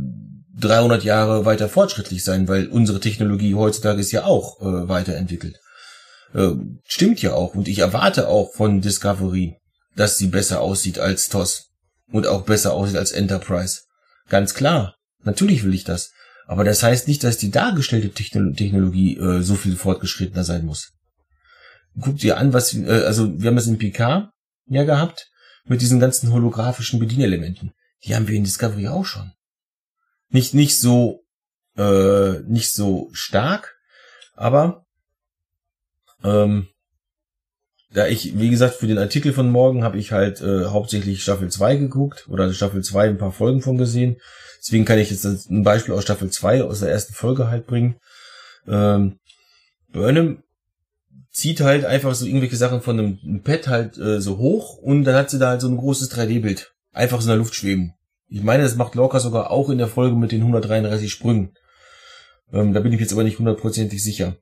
300 0.55 1.03
Jahre 1.03 1.45
weiter 1.45 1.69
fortschrittlich 1.69 2.23
sein, 2.23 2.47
weil 2.47 2.67
unsere 2.67 2.99
Technologie 2.99 3.55
heutzutage 3.55 4.01
ist 4.01 4.11
ja 4.11 4.25
auch 4.25 4.61
äh, 4.61 4.87
weiterentwickelt. 4.87 5.59
Äh, 6.33 6.51
stimmt 6.85 7.21
ja 7.21 7.33
auch. 7.33 7.55
Und 7.55 7.67
ich 7.67 7.79
erwarte 7.79 8.27
auch 8.27 8.53
von 8.53 8.81
Discovery, 8.81 9.57
dass 9.95 10.17
sie 10.17 10.27
besser 10.27 10.61
aussieht 10.61 10.99
als 10.99 11.29
TOS 11.29 11.69
und 12.11 12.27
auch 12.27 12.43
besser 12.43 12.73
aussieht 12.73 12.97
als 12.97 13.11
Enterprise. 13.11 13.81
Ganz 14.29 14.53
klar. 14.53 14.95
Natürlich 15.23 15.63
will 15.63 15.73
ich 15.73 15.83
das. 15.83 16.11
Aber 16.53 16.63
das 16.63 16.83
heißt 16.83 17.07
nicht, 17.07 17.23
dass 17.23 17.39
die 17.39 17.49
dargestellte 17.49 18.11
Technologie 18.11 19.17
äh, 19.17 19.41
so 19.41 19.55
viel 19.55 19.75
fortgeschrittener 19.75 20.43
sein 20.43 20.67
muss. 20.67 20.93
Guck 21.99 22.19
dir 22.19 22.37
an, 22.37 22.53
was, 22.53 22.75
äh, 22.75 23.05
also 23.07 23.41
wir 23.41 23.47
haben 23.47 23.55
das 23.55 23.65
in 23.65 23.79
PK 23.79 24.31
ja 24.67 24.83
gehabt, 24.83 25.31
mit 25.65 25.81
diesen 25.81 25.99
ganzen 25.99 26.31
holographischen 26.31 26.99
Bedienelementen. 26.99 27.73
Die 28.03 28.13
haben 28.13 28.27
wir 28.27 28.35
in 28.35 28.43
Discovery 28.43 28.87
auch 28.87 29.03
schon. 29.03 29.31
Nicht, 30.29 30.53
nicht 30.53 30.79
so, 30.79 31.23
äh, 31.75 32.41
nicht 32.41 32.71
so 32.71 33.09
stark, 33.13 33.75
aber 34.35 34.85
ähm, 36.23 36.67
da 37.93 38.05
ich, 38.05 38.37
wie 38.37 38.51
gesagt, 38.51 38.75
für 38.75 38.85
den 38.85 38.99
Artikel 38.99 39.33
von 39.33 39.49
morgen 39.49 39.83
habe 39.83 39.97
ich 39.97 40.11
halt 40.11 40.39
äh, 40.41 40.65
hauptsächlich 40.65 41.23
Staffel 41.23 41.49
2 41.49 41.77
geguckt 41.77 42.27
oder 42.29 42.53
Staffel 42.53 42.83
2 42.83 43.09
ein 43.09 43.17
paar 43.17 43.31
Folgen 43.31 43.63
von 43.63 43.79
gesehen. 43.79 44.17
Deswegen 44.63 44.85
kann 44.85 44.97
ich 44.97 45.09
jetzt 45.11 45.25
ein 45.25 45.63
Beispiel 45.63 45.93
aus 45.93 46.03
Staffel 46.03 46.29
2 46.31 46.63
aus 46.63 46.79
der 46.79 46.89
ersten 46.89 47.13
Folge 47.13 47.47
halt 47.49 47.67
bringen. 47.67 47.95
Ähm, 48.65 49.19
Burnham 49.91 50.41
zieht 51.31 51.59
halt 51.61 51.83
einfach 51.83 52.15
so 52.15 52.25
irgendwelche 52.25 52.55
Sachen 52.55 52.81
von 52.81 52.97
einem 52.99 53.41
Pad 53.43 53.67
halt 53.67 53.97
äh, 53.97 54.21
so 54.21 54.37
hoch 54.37 54.77
und 54.77 55.03
dann 55.03 55.15
hat 55.15 55.29
sie 55.29 55.39
da 55.39 55.49
halt 55.49 55.61
so 55.61 55.67
ein 55.67 55.77
großes 55.77 56.11
3D-Bild. 56.11 56.71
Einfach 56.93 57.19
so 57.19 57.25
in 57.25 57.29
der 57.29 57.37
Luft 57.37 57.55
schweben. 57.55 57.93
Ich 58.29 58.41
meine, 58.43 58.63
das 58.63 58.75
macht 58.75 58.95
Lorca 58.95 59.19
sogar 59.19 59.51
auch 59.51 59.69
in 59.69 59.79
der 59.79 59.87
Folge 59.87 60.15
mit 60.15 60.31
den 60.31 60.41
133 60.41 61.11
Sprüngen. 61.11 61.51
Ähm, 62.53 62.73
da 62.73 62.79
bin 62.79 62.93
ich 62.93 62.99
jetzt 62.99 63.11
aber 63.11 63.23
nicht 63.23 63.39
hundertprozentig 63.39 64.01
sicher. 64.01 64.37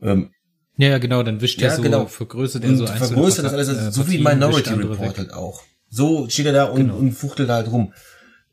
Ähm, 0.00 0.30
ja, 0.78 0.88
ja, 0.88 0.98
genau, 0.98 1.22
dann 1.22 1.40
wischt 1.40 1.60
Ja, 1.60 1.68
er 1.68 1.76
so, 1.76 1.82
genau. 1.82 2.06
vergrößert 2.06 2.64
er 2.64 2.74
so 2.76 2.84
einzelne 2.86 3.06
vergrößert 3.06 3.44
das 3.44 3.52
alles, 3.52 3.68
also 3.68 4.02
so 4.02 4.08
wie 4.08 4.18
Minority 4.18 4.72
Report 4.72 5.18
halt 5.18 5.32
auch. 5.34 5.62
So 5.90 6.28
steht 6.30 6.46
er 6.46 6.52
da 6.52 6.64
und, 6.64 6.80
Genau. 6.80 6.96
und 6.96 7.12
fuchtelt 7.12 7.50
halt 7.50 7.70
rum. 7.70 7.92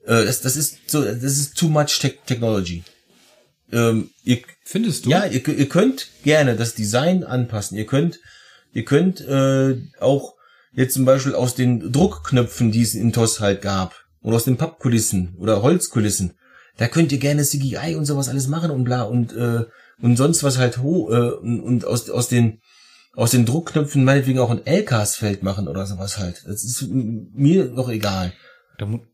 Äh, 0.05 0.25
das, 0.25 0.41
das 0.41 0.55
ist 0.55 0.89
so, 0.89 1.03
das 1.03 1.23
ist 1.23 1.57
too 1.57 1.69
much 1.69 1.99
tech 1.99 2.19
technology. 2.25 2.83
Ähm, 3.71 4.09
ihr, 4.23 4.39
Findest 4.63 5.05
du? 5.05 5.09
ja, 5.09 5.25
ihr, 5.25 5.47
ihr 5.47 5.69
könnt 5.69 6.09
gerne 6.23 6.55
das 6.55 6.75
Design 6.75 7.23
anpassen. 7.23 7.77
Ihr 7.77 7.85
könnt, 7.85 8.19
ihr 8.73 8.85
könnt 8.85 9.21
äh, 9.21 9.77
auch 9.99 10.35
jetzt 10.73 10.93
zum 10.93 11.05
Beispiel 11.05 11.35
aus 11.35 11.55
den 11.55 11.91
Druckknöpfen, 11.91 12.71
die 12.71 12.81
es 12.81 12.95
in 12.95 13.13
TOS 13.13 13.39
halt 13.39 13.61
gab, 13.61 13.95
oder 14.21 14.35
aus 14.35 14.45
den 14.45 14.57
Pappkulissen 14.57 15.35
oder 15.39 15.61
Holzkulissen, 15.61 16.33
da 16.77 16.87
könnt 16.87 17.11
ihr 17.11 17.19
gerne 17.19 17.43
CGI 17.43 17.95
und 17.95 18.05
sowas 18.05 18.29
alles 18.29 18.47
machen 18.47 18.71
und 18.71 18.85
bla 18.85 19.03
und 19.03 19.33
äh, 19.33 19.65
und 20.01 20.15
sonst 20.15 20.43
was 20.43 20.57
halt 20.57 20.77
ho 20.77 21.09
äh, 21.11 21.31
und, 21.31 21.59
und 21.59 21.85
aus 21.85 22.09
aus 22.09 22.29
den 22.29 22.61
aus 23.15 23.31
den 23.31 23.45
Druckknöpfen 23.45 24.03
meinetwegen 24.03 24.39
auch 24.39 24.49
ein 24.49 24.65
LKs-Feld 24.65 25.43
machen 25.43 25.67
oder 25.67 25.85
sowas 25.85 26.17
halt. 26.17 26.43
Das 26.45 26.63
ist 26.63 26.87
mir 26.89 27.65
doch 27.65 27.89
egal. 27.89 28.31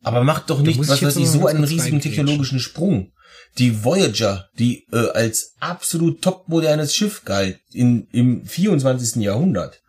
Aber 0.04 0.24
macht 0.24 0.50
doch 0.50 0.62
nicht, 0.62 0.80
was 0.80 1.02
weiß 1.02 1.16
ich, 1.18 1.30
so 1.30 1.48
einen 1.48 1.64
riesigen 1.64 2.02
technologischen 2.02 2.60
Sprung. 2.60 3.12
Die 3.58 3.84
Voyager, 3.84 4.50
die 4.60 4.86
äh, 4.92 5.10
als 5.12 5.56
absolut 5.60 6.22
topmodernes 6.22 6.94
Schiff 6.94 7.24
galt 7.24 7.60
in, 7.72 8.08
im 8.12 8.46
24. 8.46 9.24
Jahrhundert, 9.24 9.82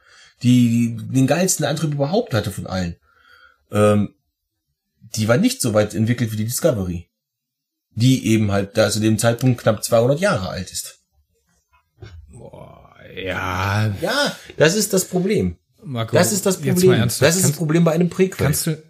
die 0.42 0.96
den 0.96 1.26
geilsten 1.26 1.64
Antrieb 1.66 1.92
überhaupt 1.94 2.32
hatte 2.32 2.52
von 2.52 2.66
allen, 2.66 2.96
ähm, 3.72 4.14
die 5.00 5.28
war 5.28 5.36
nicht 5.36 5.60
so 5.60 5.74
weit 5.74 5.94
entwickelt 5.94 6.32
wie 6.32 6.36
die 6.36 6.44
Discovery. 6.44 7.08
Die 7.94 8.26
eben 8.26 8.52
halt 8.52 8.76
da 8.76 8.90
zu 8.90 9.00
dem 9.00 9.18
Zeitpunkt 9.18 9.62
knapp 9.62 9.82
200 9.82 10.20
Jahre 10.20 10.50
alt 10.50 10.70
ist. 10.70 10.98
Boah, 12.28 12.94
ja, 13.16 13.92
Ja, 14.00 14.36
das 14.58 14.76
ist 14.76 14.92
das 14.92 15.06
Problem. 15.06 15.56
Marco, 15.82 16.16
Das 16.16 16.32
ist 16.32 16.44
das 16.44 16.58
Problem. 16.58 17.00
Das 17.00 17.20
ist 17.20 17.44
das 17.44 17.52
Problem 17.52 17.84
bei 17.84 17.92
einem 17.92 18.10
Prequel. 18.10 18.44
kannst 18.44 18.66
du, 18.66 18.82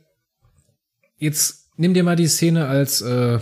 jetzt 1.18 1.70
nimm 1.76 1.94
dir 1.94 2.04
mal 2.04 2.16
die 2.16 2.28
Szene, 2.28 2.66
als 2.66 3.00
äh, 3.00 3.38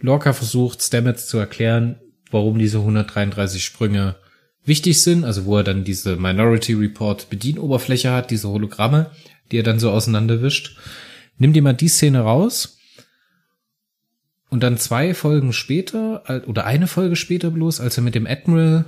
Lorca 0.00 0.32
versucht, 0.32 0.82
Stamets 0.82 1.26
zu 1.26 1.38
erklären, 1.38 1.96
warum 2.30 2.58
diese 2.58 2.78
133 2.78 3.64
Sprünge 3.64 4.16
wichtig 4.64 5.02
sind, 5.02 5.24
also 5.24 5.44
wo 5.46 5.56
er 5.56 5.64
dann 5.64 5.84
diese 5.84 6.16
Minority 6.16 6.74
Report 6.74 7.30
Bedienoberfläche 7.30 8.10
hat, 8.10 8.30
diese 8.30 8.48
Hologramme, 8.48 9.10
die 9.50 9.58
er 9.58 9.62
dann 9.62 9.78
so 9.78 9.90
auseinanderwischt. 9.90 10.76
Nimm 11.38 11.52
dir 11.52 11.62
mal 11.62 11.72
die 11.72 11.88
Szene 11.88 12.20
raus 12.20 12.78
und 14.48 14.62
dann 14.62 14.78
zwei 14.78 15.14
Folgen 15.14 15.52
später, 15.52 16.44
oder 16.46 16.66
eine 16.66 16.88
Folge 16.88 17.16
später 17.16 17.50
bloß, 17.50 17.80
als 17.80 17.96
er 17.96 18.02
mit 18.02 18.14
dem 18.14 18.26
Admiral 18.26 18.84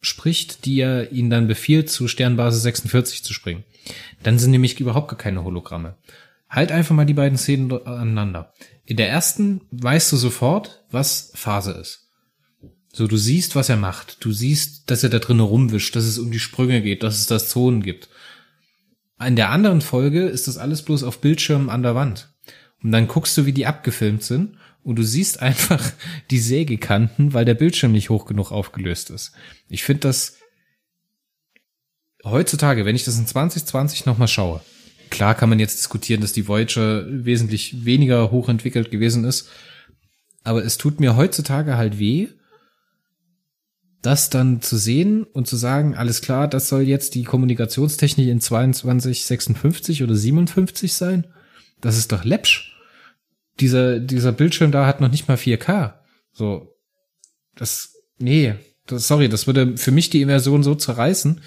spricht, 0.00 0.64
die 0.64 0.80
er 0.80 1.12
ihn 1.12 1.30
dann 1.30 1.46
befiehlt, 1.46 1.90
zu 1.90 2.08
Sternbasis 2.08 2.62
46 2.62 3.24
zu 3.24 3.32
springen. 3.32 3.64
Dann 4.22 4.38
sind 4.38 4.50
nämlich 4.50 4.78
überhaupt 4.80 5.08
gar 5.08 5.18
keine 5.18 5.44
Hologramme. 5.44 5.96
Halt 6.52 6.70
einfach 6.70 6.94
mal 6.94 7.06
die 7.06 7.14
beiden 7.14 7.38
Szenen 7.38 7.72
aneinander. 7.72 8.52
In 8.84 8.98
der 8.98 9.08
ersten 9.08 9.62
weißt 9.70 10.12
du 10.12 10.18
sofort, 10.18 10.84
was 10.90 11.32
Phase 11.34 11.72
ist. 11.72 12.10
So, 12.92 13.06
du 13.06 13.16
siehst, 13.16 13.56
was 13.56 13.70
er 13.70 13.78
macht. 13.78 14.22
Du 14.22 14.32
siehst, 14.32 14.90
dass 14.90 15.02
er 15.02 15.08
da 15.08 15.18
drinnen 15.18 15.40
rumwischt, 15.40 15.96
dass 15.96 16.04
es 16.04 16.18
um 16.18 16.30
die 16.30 16.38
Sprünge 16.38 16.82
geht, 16.82 17.02
dass 17.02 17.18
es 17.18 17.26
das 17.26 17.48
Zonen 17.48 17.82
gibt. 17.82 18.10
In 19.18 19.34
der 19.34 19.48
anderen 19.48 19.80
Folge 19.80 20.26
ist 20.26 20.46
das 20.46 20.58
alles 20.58 20.82
bloß 20.82 21.04
auf 21.04 21.22
Bildschirmen 21.22 21.70
an 21.70 21.82
der 21.82 21.94
Wand. 21.94 22.34
Und 22.82 22.92
dann 22.92 23.08
guckst 23.08 23.34
du, 23.38 23.46
wie 23.46 23.54
die 23.54 23.64
abgefilmt 23.64 24.22
sind 24.22 24.58
und 24.82 24.96
du 24.96 25.04
siehst 25.04 25.40
einfach 25.42 25.82
die 26.30 26.38
Sägekanten, 26.38 27.32
weil 27.32 27.46
der 27.46 27.54
Bildschirm 27.54 27.92
nicht 27.92 28.10
hoch 28.10 28.26
genug 28.26 28.52
aufgelöst 28.52 29.08
ist. 29.08 29.32
Ich 29.68 29.84
finde 29.84 30.00
das 30.00 30.36
heutzutage, 32.24 32.84
wenn 32.84 32.96
ich 32.96 33.04
das 33.04 33.16
in 33.16 33.26
2020 33.26 34.04
nochmal 34.04 34.28
schaue, 34.28 34.60
klar 35.12 35.34
kann 35.36 35.48
man 35.48 35.60
jetzt 35.60 35.78
diskutieren, 35.78 36.20
dass 36.20 36.32
die 36.32 36.48
Voyager 36.48 37.04
wesentlich 37.06 37.84
weniger 37.84 38.32
hochentwickelt 38.32 38.90
gewesen 38.90 39.24
ist, 39.24 39.48
aber 40.42 40.64
es 40.64 40.78
tut 40.78 40.98
mir 40.98 41.16
heutzutage 41.16 41.76
halt 41.76 41.98
weh, 41.98 42.28
das 44.00 44.30
dann 44.30 44.60
zu 44.60 44.76
sehen 44.76 45.22
und 45.22 45.46
zu 45.46 45.54
sagen, 45.56 45.94
alles 45.94 46.22
klar, 46.22 46.48
das 46.48 46.68
soll 46.68 46.82
jetzt 46.82 47.14
die 47.14 47.22
Kommunikationstechnik 47.22 48.26
in 48.26 48.40
2256 48.40 50.02
oder 50.02 50.16
57 50.16 50.92
sein. 50.92 51.28
Das 51.80 51.96
ist 51.96 52.10
doch 52.10 52.24
läppsch. 52.24 52.74
Dieser, 53.60 54.00
dieser 54.00 54.32
Bildschirm 54.32 54.72
da 54.72 54.86
hat 54.86 55.00
noch 55.00 55.10
nicht 55.10 55.28
mal 55.28 55.36
4K. 55.36 55.94
So, 56.32 56.74
das, 57.54 57.94
nee, 58.18 58.54
das, 58.86 59.06
sorry, 59.06 59.28
das 59.28 59.46
würde 59.46 59.76
für 59.76 59.92
mich 59.92 60.10
die 60.10 60.22
Immersion 60.22 60.64
so 60.64 60.74
zerreißen, 60.74 61.40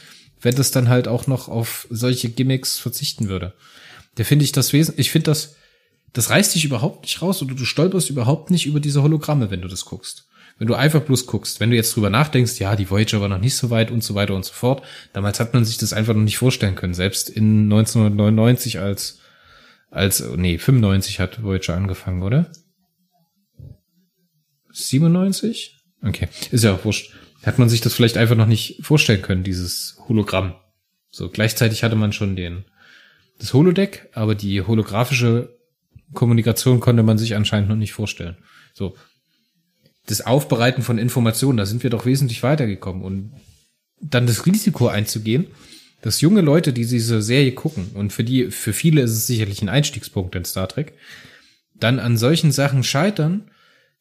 wenn 0.45 0.55
das 0.55 0.69
dann 0.69 0.89
halt 0.89 1.07
auch 1.07 1.25
noch 1.25 1.49
auf 1.49 1.87
solche 1.89 2.29
Gimmicks 2.29 2.77
verzichten 2.77 3.29
würde. 3.29 3.55
Da 4.13 4.23
finde 4.23 4.45
ich 4.45 4.51
das 4.51 4.73
Wesen, 4.73 4.93
ich 4.95 5.09
finde 5.09 5.31
das, 5.31 5.55
das 6.13 6.29
reißt 6.29 6.53
dich 6.53 6.65
überhaupt 6.65 7.01
nicht 7.01 7.19
raus 7.23 7.41
oder 7.41 7.55
du 7.55 7.65
stolperst 7.65 8.11
überhaupt 8.11 8.51
nicht 8.51 8.67
über 8.67 8.79
diese 8.79 9.01
Hologramme, 9.01 9.49
wenn 9.49 9.61
du 9.61 9.67
das 9.67 9.85
guckst. 9.85 10.27
Wenn 10.59 10.67
du 10.67 10.75
einfach 10.75 11.01
bloß 11.01 11.25
guckst, 11.25 11.59
wenn 11.59 11.71
du 11.71 11.75
jetzt 11.75 11.95
drüber 11.95 12.11
nachdenkst, 12.11 12.59
ja, 12.59 12.75
die 12.75 12.91
Voyager 12.91 13.21
war 13.21 13.27
noch 13.27 13.39
nicht 13.39 13.55
so 13.55 13.71
weit 13.71 13.89
und 13.89 14.03
so 14.03 14.13
weiter 14.13 14.35
und 14.35 14.45
so 14.45 14.53
fort, 14.53 14.83
damals 15.13 15.39
hat 15.39 15.55
man 15.55 15.65
sich 15.65 15.77
das 15.77 15.93
einfach 15.93 16.13
noch 16.13 16.21
nicht 16.21 16.37
vorstellen 16.37 16.75
können. 16.75 16.93
Selbst 16.93 17.27
in 17.27 17.63
1999 17.63 18.77
als, 18.77 19.17
als, 19.89 20.23
nee, 20.37 20.59
95 20.59 21.19
hat 21.19 21.41
Voyager 21.41 21.73
angefangen, 21.73 22.21
oder? 22.21 22.51
97? 24.71 25.83
Okay, 26.03 26.27
ist 26.51 26.63
ja 26.63 26.75
auch 26.75 26.85
wurscht. 26.85 27.14
Hat 27.45 27.59
man 27.59 27.69
sich 27.69 27.81
das 27.81 27.93
vielleicht 27.93 28.17
einfach 28.17 28.35
noch 28.35 28.47
nicht 28.47 28.79
vorstellen 28.81 29.21
können, 29.21 29.43
dieses 29.43 29.97
Hologramm. 30.07 30.55
So, 31.11 31.29
gleichzeitig 31.29 31.83
hatte 31.83 31.95
man 31.95 32.11
schon 32.11 32.35
den, 32.35 32.65
das 33.39 33.53
Holodeck, 33.53 34.09
aber 34.13 34.35
die 34.35 34.61
holographische 34.61 35.55
Kommunikation 36.13 36.79
konnte 36.79 37.03
man 37.03 37.17
sich 37.17 37.35
anscheinend 37.35 37.69
noch 37.69 37.75
nicht 37.75 37.93
vorstellen. 37.93 38.35
So, 38.73 38.95
das 40.07 40.21
Aufbereiten 40.21 40.83
von 40.83 40.97
Informationen, 40.97 41.57
da 41.57 41.65
sind 41.65 41.83
wir 41.83 41.89
doch 41.89 42.05
wesentlich 42.05 42.43
weitergekommen. 42.43 43.03
Und 43.03 43.31
dann 44.01 44.27
das 44.27 44.45
Risiko 44.45 44.87
einzugehen, 44.87 45.47
dass 46.01 46.21
junge 46.21 46.41
Leute, 46.41 46.73
die 46.73 46.85
diese 46.85 47.21
Serie 47.21 47.53
gucken, 47.53 47.91
und 47.93 48.11
für 48.11 48.23
die, 48.23 48.51
für 48.51 48.73
viele 48.73 49.01
ist 49.01 49.11
es 49.11 49.27
sicherlich 49.27 49.61
ein 49.61 49.69
Einstiegspunkt 49.69 50.35
in 50.35 50.45
Star 50.45 50.67
Trek, 50.67 50.93
dann 51.73 51.99
an 51.99 52.17
solchen 52.17 52.51
Sachen 52.51 52.83
scheitern, 52.83 53.51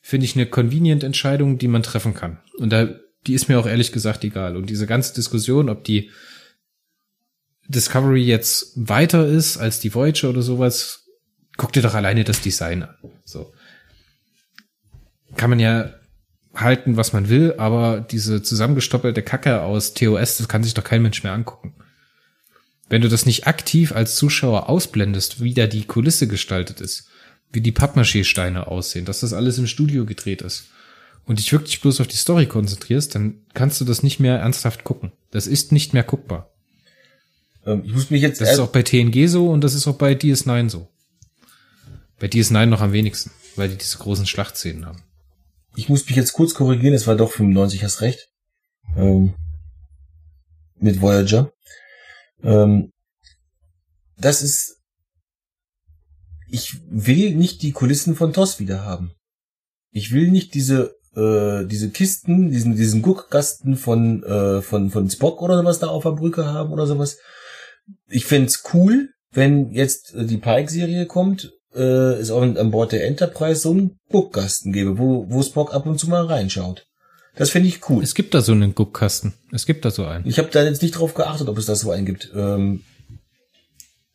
finde 0.01 0.27
ich 0.27 0.35
eine 0.35 0.47
convenient 0.47 1.03
Entscheidung, 1.03 1.59
die 1.59 1.69
man 1.69 1.83
treffen 1.83 2.15
kann. 2.15 2.39
Und 2.59 2.71
da, 2.71 2.89
die 3.27 3.35
ist 3.35 3.49
mir 3.49 3.59
auch 3.59 3.67
ehrlich 3.67 3.93
gesagt 3.93 4.25
egal. 4.25 4.57
Und 4.57 4.71
diese 4.71 4.87
ganze 4.87 5.15
Diskussion, 5.15 5.69
ob 5.69 5.85
die 5.85 6.11
Discovery 7.67 8.23
jetzt 8.23 8.73
weiter 8.77 9.27
ist 9.27 9.57
als 9.57 9.81
die 9.81 9.95
Voyager 9.95 10.29
oder 10.29 10.43
sowas, 10.43 11.07
guck 11.57 11.73
dir 11.73 11.83
doch 11.83 11.95
alleine 11.95 12.25
das 12.25 12.41
Design 12.41 12.83
an. 12.83 12.95
So 13.25 13.53
kann 15.37 15.51
man 15.51 15.59
ja 15.59 15.95
halten, 16.55 16.97
was 16.97 17.13
man 17.13 17.29
will, 17.29 17.55
aber 17.59 18.01
diese 18.01 18.43
zusammengestoppelte 18.43 19.23
Kacke 19.23 19.63
aus 19.63 19.95
TOS, 19.95 20.37
das 20.37 20.49
kann 20.49 20.63
sich 20.63 20.75
doch 20.75 20.85
kein 20.85 21.03
Mensch 21.03 21.23
mehr 21.23 21.33
angucken. 21.33 21.75
Wenn 22.89 23.03
du 23.03 23.09
das 23.09 23.27
nicht 23.27 23.47
aktiv 23.47 23.93
als 23.93 24.15
Zuschauer 24.15 24.69
ausblendest, 24.69 25.43
wie 25.43 25.55
da 25.55 25.67
die 25.67 25.85
Kulisse 25.85 26.29
gestaltet 26.29 26.81
ist, 26.81 27.09
wie 27.51 27.61
die 27.61 27.73
Pappmaché-Steine 27.73 28.69
aussehen, 28.69 29.05
dass 29.05 29.21
das 29.21 29.33
alles 29.33 29.59
im 29.59 29.67
Studio 29.67 30.05
gedreht 30.05 30.43
ist 30.43 30.69
und 31.27 31.39
dich 31.39 31.53
wirklich 31.53 31.81
bloß 31.81 32.01
auf 32.01 32.07
die 32.07 32.17
Story 32.17 32.47
konzentrierst, 32.47 33.15
dann 33.15 33.41
kannst 33.55 33.81
du 33.81 33.85
das 33.85 34.03
nicht 34.03 34.21
mehr 34.21 34.39
ernsthaft 34.39 34.85
gucken. 34.85 35.13
Das 35.31 35.47
ist 35.47 35.73
nicht 35.73 35.95
mehr 35.95 36.05
guckbar. 36.05 36.51
Ähm, 37.65 37.83
ich 37.85 37.93
muss 37.93 38.11
mich 38.11 38.23
jetzt 38.23 38.41
das 38.41 38.53
ist 38.53 38.59
auch 38.59 38.69
bei 38.69 38.83
TNG 38.83 39.27
so 39.29 39.51
und 39.51 39.63
das 39.63 39.75
ist 39.75 39.87
auch 39.87 39.97
bei 39.97 40.13
DS9 40.13 40.69
so. 40.69 40.89
Bei 42.19 42.27
DS9 42.27 42.67
noch 42.67 42.81
am 42.81 42.93
wenigsten, 42.93 43.31
weil 43.57 43.69
die 43.69 43.77
diese 43.77 43.99
großen 43.99 44.27
Schlachtszenen 44.27 44.87
haben 44.87 45.03
ich 45.77 45.89
muss 45.89 46.07
mich 46.07 46.17
jetzt 46.17 46.33
kurz 46.33 46.55
korrigieren, 46.55 46.95
es 46.95 47.07
war 47.07 47.17
doch 47.17 47.33
95, 47.33 47.83
hast 47.83 48.01
recht. 48.01 48.29
Ähm, 48.97 49.35
mit 50.77 51.01
Voyager. 51.01 51.53
Ähm, 52.43 52.93
das 54.17 54.43
ist, 54.43 54.81
ich 56.49 56.77
will 56.89 57.35
nicht 57.35 57.63
die 57.63 57.73
Kulissen 57.73 58.15
von 58.15 58.33
TOS 58.33 58.61
wieder 58.61 58.85
haben. 58.85 59.13
Ich 59.91 60.13
will 60.13 60.31
nicht 60.31 60.55
diese 60.55 60.97
äh, 61.17 61.65
diese 61.67 61.91
Kisten, 61.91 62.51
diesen 62.51 62.77
diesen 62.77 63.03
Guckkasten 63.03 63.77
von 63.77 64.23
äh, 64.23 64.63
von 64.63 64.91
von 64.91 65.11
Spock 65.11 65.43
oder 65.43 65.59
sowas 65.59 65.79
da 65.79 65.89
auf 65.89 66.05
der 66.05 66.13
Brücke 66.13 66.47
haben 66.47 66.73
oder 66.73 66.87
sowas. 66.87 67.19
Ich 68.09 68.25
find's 68.25 68.65
cool, 68.73 69.11
wenn 69.33 69.73
jetzt 69.73 70.15
äh, 70.15 70.25
die 70.25 70.39
Pike-Serie 70.39 71.07
kommt 71.07 71.53
äh, 71.75 72.15
es 72.15 72.31
auch 72.31 72.43
an 72.43 72.71
Bord 72.71 72.93
der 72.93 73.07
Enterprise 73.07 73.61
so 73.61 73.71
einen 73.71 73.99
Guckkasten 74.11 74.73
gäbe, 74.73 74.99
wo, 74.99 75.27
wo 75.29 75.43
Spock 75.43 75.75
ab 75.75 75.87
und 75.87 75.99
zu 75.99 76.09
mal 76.09 76.25
reinschaut. 76.25 76.87
Das 77.37 77.51
finde 77.51 77.69
ich 77.69 77.89
cool. 77.89 78.03
Es 78.03 78.15
gibt 78.15 78.33
da 78.33 78.41
so 78.41 78.53
einen 78.53 78.75
Guckkasten. 78.75 79.35
Es 79.51 79.67
gibt 79.67 79.85
da 79.85 79.91
so 79.91 80.05
einen. 80.05 80.27
Ich 80.27 80.39
habe 80.39 80.51
da 80.51 80.63
jetzt 80.63 80.83
nicht 80.83 80.93
drauf 80.93 81.15
geachtet, 81.15 81.49
ob 81.49 81.59
es 81.59 81.67
da 81.67 81.75
so 81.75 81.91
einen 81.91 82.07
gibt. 82.07 82.31
Ähm, 82.35 82.85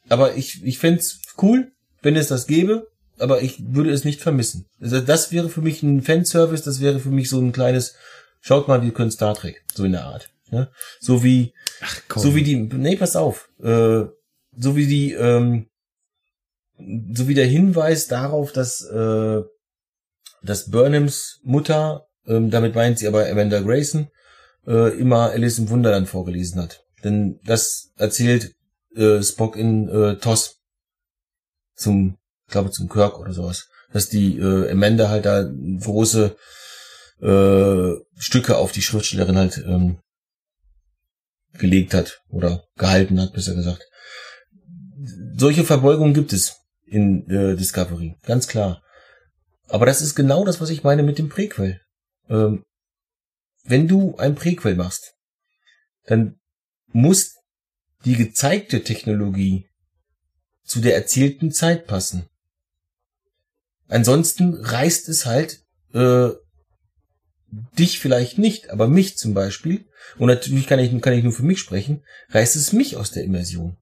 aber 0.08 0.36
ich, 0.36 0.64
ich 0.64 0.80
fände 0.80 1.04
cool, 1.42 1.72
wenn 2.02 2.16
es 2.16 2.28
das 2.28 2.48
gäbe, 2.48 2.88
aber 3.20 3.42
ich 3.42 3.74
würde 3.74 3.92
es 3.92 4.06
nicht 4.06 4.22
vermissen. 4.22 4.66
Also 4.80 5.00
das 5.02 5.32
wäre 5.32 5.50
für 5.50 5.62
mich 5.62 5.84
ein 5.84 6.02
Fanservice, 6.02 6.64
das 6.64 6.80
wäre 6.80 7.00
für 7.00 7.10
mich 7.10 7.30
so 7.30 7.40
ein 7.40 7.52
kleines, 7.52 7.96
schaut 8.42 8.68
mal, 8.68 8.82
wir 8.82 8.92
können 8.92 9.12
Star 9.12 9.36
Trek, 9.36 9.64
so 9.74 9.84
in 9.86 9.94
der 9.94 10.06
Art. 10.06 10.30
Ja? 10.52 10.70
So 11.00 11.24
wie, 11.24 11.54
Ach, 11.82 12.02
so 12.16 12.36
wie 12.36 12.44
die, 12.44 12.56
nee, 12.56 12.96
pass 12.96 13.16
auf, 13.16 13.50
äh, 13.62 14.06
so 14.58 14.76
wie 14.76 14.88
die, 14.88 15.14
ähm, 15.14 15.68
sowie 17.14 17.34
der 17.34 17.46
Hinweis 17.46 18.08
darauf, 18.08 18.52
dass, 18.52 18.82
äh, 18.82 19.42
dass 20.42 20.72
Burnhams 20.72 21.40
Mutter, 21.44 22.08
ähm, 22.26 22.50
damit 22.50 22.76
meint 22.76 23.00
sie 23.00 23.08
aber 23.08 23.28
Amanda 23.28 23.60
Grayson, 23.60 24.10
äh, 24.66 24.98
immer 24.98 25.32
Alice 25.32 25.60
im 25.60 25.70
Wunderland 25.70 26.08
vorgelesen 26.08 26.62
hat. 26.62 26.84
Denn 27.04 27.40
das 27.44 27.92
erzählt 27.98 28.56
äh, 28.96 29.22
Spock 29.22 29.56
in 29.56 29.90
äh, 29.90 30.18
TOS 30.18 30.62
zum, 31.76 32.18
ich 32.50 32.52
glaube 32.52 32.72
zum 32.72 32.90
Kirk 32.90 33.20
oder 33.20 33.32
sowas, 33.32 33.70
dass 33.94 34.10
die 34.10 34.40
äh, 34.40 34.72
Amanda 34.72 35.10
halt 35.10 35.26
da 35.26 35.44
große 35.44 36.36
äh, 37.22 37.92
Stücke 38.18 38.58
auf 38.58 38.72
die 38.72 38.82
Schriftstellerin 38.82 39.38
halt 39.38 39.60
ähm, 39.60 40.00
gelegt 41.60 41.94
hat 41.94 42.22
oder 42.28 42.64
gehalten 42.76 43.22
hat, 43.22 43.34
besser 43.34 43.54
gesagt. 43.54 43.86
Solche 45.38 45.64
Verbeugungen 45.64 46.16
gibt 46.16 46.34
es 46.34 46.56
in 46.88 47.30
äh, 47.30 47.56
Discovery, 47.56 48.16
ganz 48.24 48.48
klar. 48.48 48.82
Aber 49.68 49.86
das 49.86 50.02
ist 50.02 50.16
genau 50.16 50.44
das, 50.44 50.60
was 50.60 50.72
ich 50.72 50.84
meine 50.84 51.04
mit 51.04 51.20
dem 51.20 51.30
Prequel. 51.30 51.80
Ähm, 52.30 52.64
wenn 53.64 53.88
du 53.88 54.18
ein 54.18 54.34
Prequel 54.34 54.74
machst, 54.74 55.14
dann 56.08 56.40
muss 56.88 57.36
die 58.06 58.16
gezeigte 58.16 58.84
Technologie 58.84 59.68
zu 60.64 60.82
der 60.82 60.96
erzählten 60.96 61.52
Zeit 61.52 61.86
passen. 61.86 62.28
Ansonsten 63.90 64.54
reißt 64.54 65.10
es 65.10 65.26
halt 65.26 65.60
äh, 65.94 66.30
dich 67.78 68.00
vielleicht 68.00 68.38
nicht, 68.38 68.70
aber 68.70 68.88
mich 68.88 69.18
zum 69.18 69.34
Beispiel, 69.34 69.86
und 70.18 70.28
natürlich 70.28 70.68
kann 70.68 70.80
ich, 70.80 71.02
kann 71.02 71.14
ich 71.14 71.24
nur 71.24 71.34
für 71.34 71.44
mich 71.44 71.60
sprechen, 71.60 72.04
reißt 72.30 72.56
es 72.56 72.72
mich 72.72 72.96
aus 72.96 73.12
der 73.12 73.24
Immersion. 73.24 73.78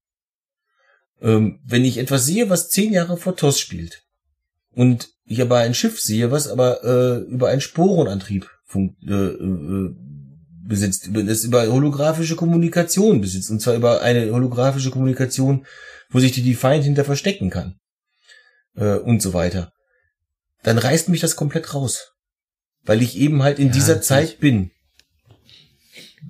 Ähm, 1.20 1.60
wenn 1.64 1.84
ich 1.84 1.98
etwas 1.98 2.24
sehe, 2.24 2.48
was 2.48 2.70
zehn 2.70 2.92
Jahre 2.92 3.18
vor 3.18 3.36
TOS 3.36 3.60
spielt 3.60 4.02
und 4.74 5.10
ich 5.26 5.42
aber 5.42 5.58
ein 5.58 5.74
Schiff 5.74 6.00
sehe, 6.00 6.30
was 6.30 6.48
aber 6.48 6.82
äh, 6.84 7.18
über 7.30 7.48
einen 7.48 7.60
Sporenantrieb 7.60 8.48
äh, 8.74 9.12
äh, 9.12 9.94
besitzt, 10.66 11.10
das 11.12 11.44
über 11.44 11.66
holographische 11.66 12.36
Kommunikation 12.36 13.20
besitzt, 13.20 13.50
und 13.50 13.60
zwar 13.60 13.74
über 13.74 14.00
eine 14.00 14.30
holographische 14.30 14.90
Kommunikation, 14.90 15.66
wo 16.08 16.20
sich 16.20 16.32
die 16.32 16.42
Defiant 16.42 16.84
hinter 16.84 17.04
verstecken 17.04 17.50
kann 17.50 17.78
äh, 18.76 18.94
und 18.94 19.20
so 19.20 19.34
weiter, 19.34 19.72
dann 20.62 20.78
reißt 20.78 21.08
mich 21.08 21.20
das 21.20 21.36
komplett 21.36 21.74
raus, 21.74 22.12
weil 22.84 23.02
ich 23.02 23.16
eben 23.16 23.42
halt 23.42 23.58
in 23.58 23.68
ja, 23.68 23.72
dieser 23.74 24.00
Zeit 24.00 24.40
bin. 24.40 24.70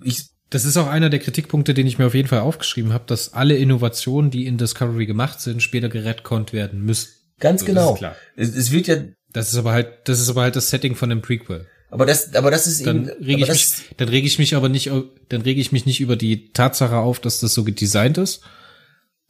Ich 0.02 0.28
das 0.50 0.64
ist 0.64 0.76
auch 0.76 0.86
einer 0.86 1.10
der 1.10 1.18
Kritikpunkte, 1.18 1.74
den 1.74 1.86
ich 1.86 1.98
mir 1.98 2.06
auf 2.06 2.14
jeden 2.14 2.28
Fall 2.28 2.40
aufgeschrieben 2.40 2.92
habe, 2.92 3.04
dass 3.06 3.34
alle 3.34 3.56
Innovationen, 3.56 4.30
die 4.30 4.46
in 4.46 4.56
Discovery 4.56 5.04
gemacht 5.04 5.40
sind, 5.40 5.62
später 5.62 5.88
geredconnt 5.88 6.52
werden 6.52 6.82
müssen. 6.82 7.10
Ganz 7.38 7.60
so, 7.60 7.66
genau. 7.66 7.98
Es, 8.34 8.56
es, 8.56 8.72
wird 8.72 8.86
ja. 8.86 8.96
Das 9.30 9.52
ist 9.52 9.58
aber 9.58 9.72
halt, 9.72 9.88
das 10.04 10.20
ist 10.20 10.30
aber 10.30 10.42
halt 10.42 10.56
das 10.56 10.70
Setting 10.70 10.94
von 10.94 11.10
dem 11.10 11.20
Prequel. 11.20 11.66
Aber 11.90 12.06
das, 12.06 12.34
aber 12.34 12.50
das 12.50 12.66
ist 12.66 12.86
Dann 12.86 13.08
eben, 13.08 13.10
aber 13.10 13.28
ich 13.28 13.46
das, 13.46 13.56
mich, 13.56 13.96
dann 13.96 14.08
rege 14.08 14.26
ich 14.26 14.38
mich 14.38 14.54
aber 14.54 14.68
nicht, 14.68 14.90
dann 15.28 15.42
rege 15.42 15.60
ich 15.60 15.70
mich 15.70 15.86
nicht 15.86 16.00
über 16.00 16.16
die 16.16 16.50
Tatsache 16.52 16.96
auf, 16.96 17.20
dass 17.20 17.40
das 17.40 17.54
so 17.54 17.64
gedesignt 17.64 18.18
ist, 18.18 18.42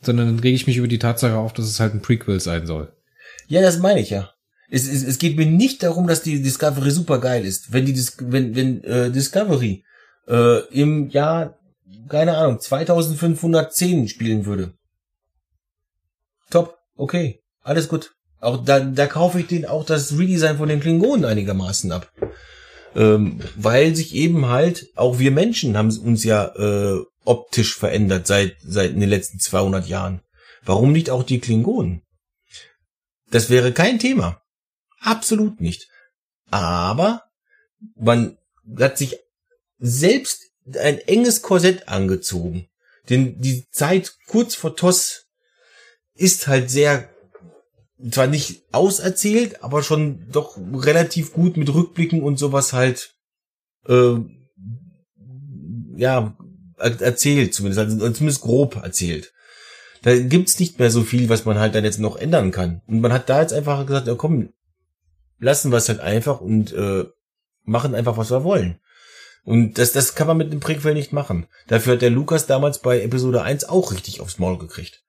sondern 0.03 0.27
dann 0.27 0.39
rege 0.39 0.57
ich 0.57 0.67
mich 0.67 0.77
über 0.77 0.89
die 0.89 0.99
Tatsache 0.99 1.37
auf, 1.37 1.53
dass 1.53 1.67
es 1.67 1.81
halt 1.81 1.95
ein 1.95 2.03
Prequel 2.03 2.41
sein 2.41 2.67
soll. 2.67 2.93
Ja, 3.49 3.61
das 3.61 3.79
meine 3.79 4.01
ich 4.01 4.11
ja. 4.11 4.33
Es, 4.71 4.87
es, 4.87 5.03
es 5.03 5.19
geht 5.19 5.37
mir 5.37 5.47
nicht 5.47 5.83
darum, 5.83 6.07
dass 6.07 6.23
die 6.23 6.43
Discovery 6.43 6.91
super 6.91 7.19
geil 7.21 7.45
ist. 7.45 7.73
Wenn 7.73 7.87
die 7.87 7.95
Dis 7.95 8.17
wenn 8.21 8.55
wenn 8.55 8.85
äh, 8.85 9.11
Discovery 9.11 9.85
äh, 10.27 10.59
im 10.71 11.09
Jahr 11.09 11.59
keine 12.09 12.37
Ahnung 12.37 12.61
2510 12.61 14.09
spielen 14.09 14.47
würde. 14.47 14.75
Top, 16.51 16.77
okay, 16.97 17.41
alles 17.63 17.89
gut. 17.89 18.13
Auch 18.41 18.63
da 18.63 18.81
da 18.81 19.07
kaufe 19.07 19.41
ich 19.41 19.47
den 19.47 19.65
auch 19.65 19.85
das 19.85 20.17
Redesign 20.19 20.59
von 20.59 20.69
den 20.69 20.81
Klingonen 20.81 21.25
einigermaßen 21.25 21.91
ab. 21.93 22.13
Ähm, 22.95 23.41
weil 23.57 23.95
sich 23.95 24.15
eben 24.15 24.47
halt 24.47 24.87
auch 24.97 25.19
wir 25.19 25.31
Menschen 25.31 25.77
haben 25.77 25.97
uns 25.99 26.25
ja 26.25 26.47
äh, 26.57 27.03
optisch 27.25 27.77
verändert 27.77 28.27
seit 28.27 28.57
seit 28.63 28.93
in 28.93 29.01
den 29.01 29.11
letzten 29.11 29.39
200 29.39 29.87
Jahren. 29.87 30.21
Warum 30.63 30.93
nicht 30.93 31.11
auch 31.11 31.23
die 31.23 31.41
Klingonen? 31.41 32.03
Das 33.31 33.49
wäre 33.49 33.73
kein 33.73 33.99
Thema. 33.99 34.41
Absolut 35.01 35.61
nicht. 35.61 35.89
Aber 36.51 37.23
man 37.97 38.39
hat 38.79 38.99
sich 38.99 39.17
selbst 39.79 40.43
ein 40.79 40.99
enges 40.99 41.43
Korsett 41.43 41.89
angezogen. 41.89 42.69
Denn 43.09 43.41
die 43.41 43.69
Zeit 43.71 44.17
kurz 44.27 44.55
vor 44.55 44.77
TOS 44.77 45.27
ist 46.15 46.47
halt 46.47 46.71
sehr, 46.71 47.09
zwar 48.11 48.27
nicht 48.27 48.63
auserzählt, 48.73 49.63
aber 49.63 49.83
schon 49.83 50.29
doch 50.31 50.59
relativ 50.59 51.33
gut 51.33 51.57
mit 51.57 51.73
Rückblicken 51.73 52.23
und 52.23 52.39
sowas 52.39 52.73
halt, 52.73 53.15
äh, 53.87 54.17
ja, 55.97 56.37
er- 56.77 57.01
erzählt 57.01 57.55
zumindest, 57.55 57.79
also 57.81 58.11
zumindest 58.11 58.41
grob 58.43 58.77
erzählt. 58.77 59.33
Da 60.03 60.17
gibt's 60.17 60.61
nicht 60.61 60.79
mehr 60.79 60.91
so 60.91 61.03
viel, 61.03 61.29
was 61.29 61.45
man 61.45 61.59
halt 61.59 61.75
dann 61.75 61.85
jetzt 61.85 61.99
noch 61.99 62.17
ändern 62.17 62.51
kann. 62.53 62.83
Und 62.87 63.01
man 63.01 63.13
hat 63.13 63.29
da 63.29 63.41
jetzt 63.41 63.53
einfach 63.53 63.85
gesagt, 63.87 64.07
ja 64.07 64.15
komm, 64.15 64.53
lassen 65.39 65.71
wir 65.71 65.79
es 65.79 65.89
halt 65.89 66.01
einfach 66.01 66.41
und 66.41 66.73
äh, 66.73 67.05
machen 67.65 67.95
einfach, 67.95 68.17
was 68.17 68.31
wir 68.31 68.45
wollen. 68.45 68.81
Und 69.45 69.79
das, 69.79 69.93
das 69.93 70.15
kann 70.15 70.27
man 70.27 70.37
mit 70.37 70.53
dem 70.53 70.61
Prequel 70.61 70.95
nicht 70.95 71.13
machen. 71.13 71.47
Dafür 71.69 71.95
hat 71.95 72.03
der 72.03 72.11
Lukas 72.11 72.47
damals 72.47 72.81
bei 72.81 73.01
Episode 73.01 73.43
1 73.43 73.65
auch 73.65 73.93
richtig 73.93 74.21
aufs 74.21 74.39
Maul 74.39 74.59
gekriegt. 74.59 75.03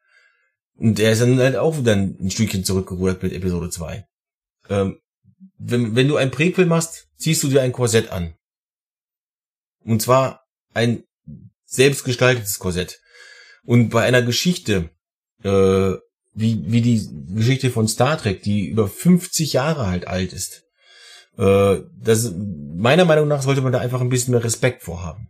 Und 0.76 0.98
der 0.98 1.12
ist 1.12 1.22
dann 1.22 1.40
halt 1.40 1.58
auch 1.58 1.78
wieder 1.78 1.94
ein 1.94 2.32
Stückchen 2.32 2.64
zurückgerudert 2.64 3.22
mit 3.22 3.34
Episode 3.34 3.70
2. 3.70 4.08
Ähm, 4.70 5.00
wenn, 5.58 5.96
wenn 5.96 6.08
du 6.08 6.16
ein 6.16 6.32
Prequel 6.32 6.66
machst, 6.66 7.08
ziehst 7.18 7.44
du 7.44 7.50
dir 7.50 7.62
ein 7.62 7.74
Korsett 7.74 8.12
an. 8.12 8.34
Und 9.84 10.02
zwar 10.02 10.46
ein 10.74 11.04
selbstgestaltetes 11.66 12.60
Korsett. 12.60 13.02
Und 13.64 13.90
bei 13.90 14.04
einer 14.04 14.22
Geschichte, 14.22 14.90
äh, 15.44 15.94
wie, 16.34 16.64
wie 16.72 16.82
die 16.82 17.10
Geschichte 17.34 17.70
von 17.70 17.88
Star 17.88 18.18
Trek, 18.18 18.44
die 18.44 18.68
über 18.68 18.88
50 18.88 19.54
Jahre 19.54 19.88
halt 19.88 20.08
alt 20.08 20.34
ist, 20.34 20.64
äh, 21.38 21.82
das, 22.02 22.34
meiner 22.36 23.06
Meinung 23.06 23.28
nach 23.28 23.42
sollte 23.42 23.62
man 23.62 23.72
da 23.72 23.80
einfach 23.80 24.02
ein 24.02 24.10
bisschen 24.10 24.32
mehr 24.32 24.44
Respekt 24.44 24.84
vorhaben. 24.84 25.30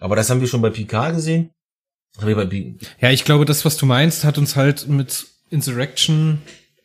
Aber 0.00 0.16
das 0.16 0.30
haben 0.30 0.40
wir 0.40 0.48
schon 0.48 0.62
bei 0.62 0.70
Picard 0.70 1.14
gesehen. 1.14 1.50
Ja, 3.00 3.10
ich 3.10 3.24
glaube, 3.24 3.44
das, 3.44 3.64
was 3.64 3.76
du 3.76 3.86
meinst, 3.86 4.24
hat 4.24 4.36
uns 4.36 4.56
halt 4.56 4.88
mit 4.88 5.26
Insurrection 5.50 6.42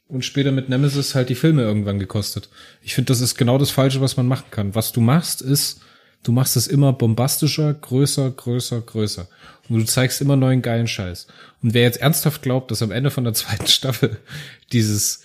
und 0.08 0.24
später 0.24 0.52
mit 0.52 0.70
Nemesis 0.70 1.16
halt 1.16 1.30
die 1.30 1.36
Filme 1.36 1.64
irgendwann 1.64 2.00
gekostet. 2.00 2.50
Ich 2.82 2.96
finde, 2.96 3.10
das 3.12 3.20
ist 3.20 3.36
genau 3.36 3.58
das 3.58 3.72
Falsche, 3.72 4.00
was 4.00 4.16
man 4.16 4.28
machen 4.28 4.52
kann. 4.52 4.76
Was 4.76 4.94
du 4.94 5.02
machst, 5.02 5.42
ist, 5.42 5.82
du 6.24 6.32
machst 6.32 6.56
es 6.58 6.68
immer 6.68 6.94
bombastischer, 6.94 7.74
größer, 7.74 8.32
größer, 8.32 8.82
größer. 8.82 9.28
Und 9.70 9.80
du 9.80 9.86
zeigst 9.86 10.22
immer 10.22 10.36
neuen 10.36 10.62
geilen 10.62 10.88
Scheiß. 10.88 11.28
Und 11.62 11.74
wer 11.74 11.84
jetzt 11.84 12.02
ernsthaft 12.02 12.42
glaubt, 12.42 12.72
dass 12.72 12.82
am 12.82 12.92
Ende 12.92 13.12
von 13.12 13.24
der 13.24 13.34
zweiten 13.36 13.68
Staffel 13.68 14.18
dieses, 14.72 15.22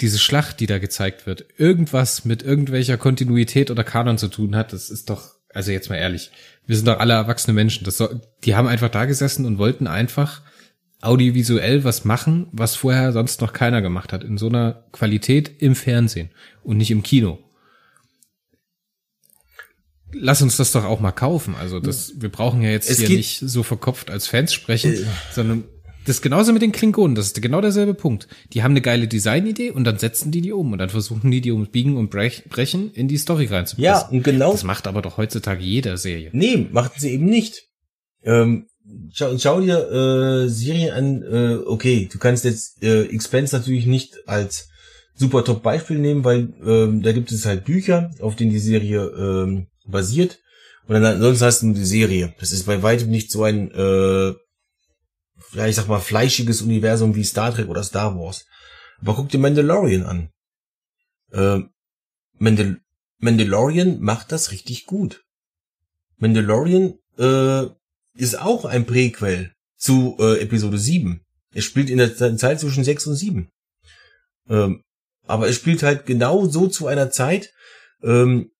diese 0.00 0.18
Schlacht, 0.18 0.60
die 0.60 0.66
da 0.66 0.78
gezeigt 0.78 1.26
wird, 1.26 1.44
irgendwas 1.56 2.24
mit 2.24 2.42
irgendwelcher 2.42 2.96
Kontinuität 2.96 3.70
oder 3.70 3.84
Kanon 3.84 4.18
zu 4.18 4.28
tun 4.28 4.56
hat, 4.56 4.72
das 4.72 4.90
ist 4.90 5.10
doch, 5.10 5.34
also 5.52 5.70
jetzt 5.70 5.90
mal 5.90 5.96
ehrlich, 5.96 6.30
wir 6.66 6.76
sind 6.76 6.86
doch 6.86 6.98
alle 6.98 7.14
erwachsene 7.14 7.54
Menschen. 7.54 7.84
Das 7.84 7.96
soll, 7.96 8.20
die 8.44 8.54
haben 8.54 8.68
einfach 8.68 8.88
da 8.88 9.04
gesessen 9.04 9.46
und 9.46 9.58
wollten 9.58 9.86
einfach 9.86 10.42
audiovisuell 11.00 11.82
was 11.82 12.04
machen, 12.04 12.46
was 12.52 12.76
vorher 12.76 13.12
sonst 13.12 13.40
noch 13.40 13.52
keiner 13.52 13.82
gemacht 13.82 14.12
hat, 14.12 14.22
in 14.22 14.38
so 14.38 14.48
einer 14.48 14.84
Qualität 14.92 15.50
im 15.60 15.74
Fernsehen 15.74 16.30
und 16.62 16.76
nicht 16.76 16.92
im 16.92 17.02
Kino. 17.02 17.40
Lass 20.14 20.42
uns 20.42 20.56
das 20.56 20.72
doch 20.72 20.84
auch 20.84 21.00
mal 21.00 21.12
kaufen. 21.12 21.54
Also 21.58 21.80
das, 21.80 22.12
wir 22.18 22.28
brauchen 22.30 22.62
ja 22.62 22.70
jetzt 22.70 22.90
Es 22.90 22.98
hier 23.00 23.08
nicht 23.08 23.40
so 23.40 23.62
verkopft 23.62 24.10
als 24.10 24.26
Fans 24.26 24.52
sprechen, 24.52 24.92
Äh. 24.94 25.04
sondern 25.32 25.64
das 26.04 26.16
ist 26.16 26.22
genauso 26.22 26.52
mit 26.52 26.62
den 26.62 26.72
Klingonen. 26.72 27.14
Das 27.14 27.26
ist 27.26 27.40
genau 27.40 27.60
derselbe 27.60 27.94
Punkt. 27.94 28.26
Die 28.52 28.62
haben 28.62 28.72
eine 28.72 28.80
geile 28.80 29.06
Designidee 29.06 29.70
und 29.70 29.84
dann 29.84 29.98
setzen 29.98 30.32
die 30.32 30.40
die 30.40 30.52
um 30.52 30.72
und 30.72 30.78
dann 30.78 30.90
versuchen 30.90 31.30
die 31.30 31.40
die 31.40 31.52
ums 31.52 31.70
Biegen 31.70 31.96
und 31.96 32.12
Brech- 32.12 32.42
Brechen 32.48 32.90
in 32.92 33.06
die 33.08 33.18
Story 33.18 33.46
reinzupressen. 33.46 33.84
Ja, 33.84 34.08
und 34.08 34.24
genau 34.24 34.50
Das 34.52 34.64
macht 34.64 34.86
aber 34.88 35.00
doch 35.00 35.16
heutzutage 35.16 35.62
jeder 35.62 35.96
Serie. 35.96 36.30
Nee, 36.32 36.66
machten 36.72 36.98
sie 37.00 37.10
eben 37.10 37.26
nicht. 37.26 37.68
Ähm, 38.24 38.66
schau, 39.12 39.38
schau 39.38 39.60
dir 39.60 39.78
äh, 40.44 40.48
Serien 40.48 40.92
an, 40.92 41.22
äh, 41.22 41.54
okay, 41.66 42.08
du 42.12 42.18
kannst 42.18 42.44
jetzt 42.44 42.82
äh, 42.82 43.04
Expense 43.04 43.54
natürlich 43.56 43.86
nicht 43.86 44.16
als 44.26 44.68
super 45.14 45.44
top 45.44 45.62
Beispiel 45.62 45.98
nehmen, 45.98 46.24
weil 46.24 46.52
ähm, 46.66 47.02
da 47.02 47.12
gibt 47.12 47.30
es 47.30 47.46
halt 47.46 47.64
Bücher, 47.64 48.10
auf 48.20 48.34
denen 48.36 48.50
die 48.50 48.58
Serie 48.58 49.04
ähm, 49.06 49.66
basiert. 49.86 50.38
Und 50.86 50.94
dann 50.94 51.04
ansonsten 51.04 51.44
hast 51.44 51.62
du 51.62 51.72
die 51.72 51.84
Serie. 51.84 52.34
Das 52.40 52.52
ist 52.52 52.66
bei 52.66 52.82
weitem 52.82 53.10
nicht 53.10 53.30
so 53.30 53.44
ein, 53.44 53.70
äh, 53.70 54.28
ja, 55.54 55.66
ich 55.66 55.76
sag 55.76 55.86
mal, 55.88 56.00
fleischiges 56.00 56.62
Universum 56.62 57.14
wie 57.14 57.24
Star 57.24 57.54
Trek 57.54 57.68
oder 57.68 57.82
Star 57.84 58.16
Wars. 58.18 58.44
Aber 59.00 59.14
guck 59.14 59.28
dir 59.28 59.38
Mandalorian 59.38 60.04
an. 60.04 60.30
Ähm, 61.32 61.70
Mandal 62.38 62.78
Mandalorian 63.18 64.00
macht 64.00 64.32
das 64.32 64.50
richtig 64.50 64.86
gut. 64.86 65.22
Mandalorian 66.16 66.94
äh, 67.18 67.66
ist 68.14 68.38
auch 68.40 68.64
ein 68.64 68.84
Prequel 68.86 69.52
zu 69.76 70.16
äh, 70.18 70.40
Episode 70.40 70.78
7. 70.78 71.20
Es 71.54 71.64
spielt 71.64 71.90
in 71.90 71.98
der 71.98 72.16
Ze- 72.16 72.36
Zeit 72.36 72.60
zwischen 72.60 72.82
6 72.84 73.06
und 73.06 73.14
7. 73.16 73.48
Ähm, 74.48 74.82
aber 75.26 75.48
es 75.48 75.54
spielt 75.56 75.82
halt 75.82 76.06
genau 76.06 76.46
so 76.46 76.66
zu 76.66 76.86
einer 76.88 77.10
Zeit, 77.10 77.52
ähm, 78.02 78.50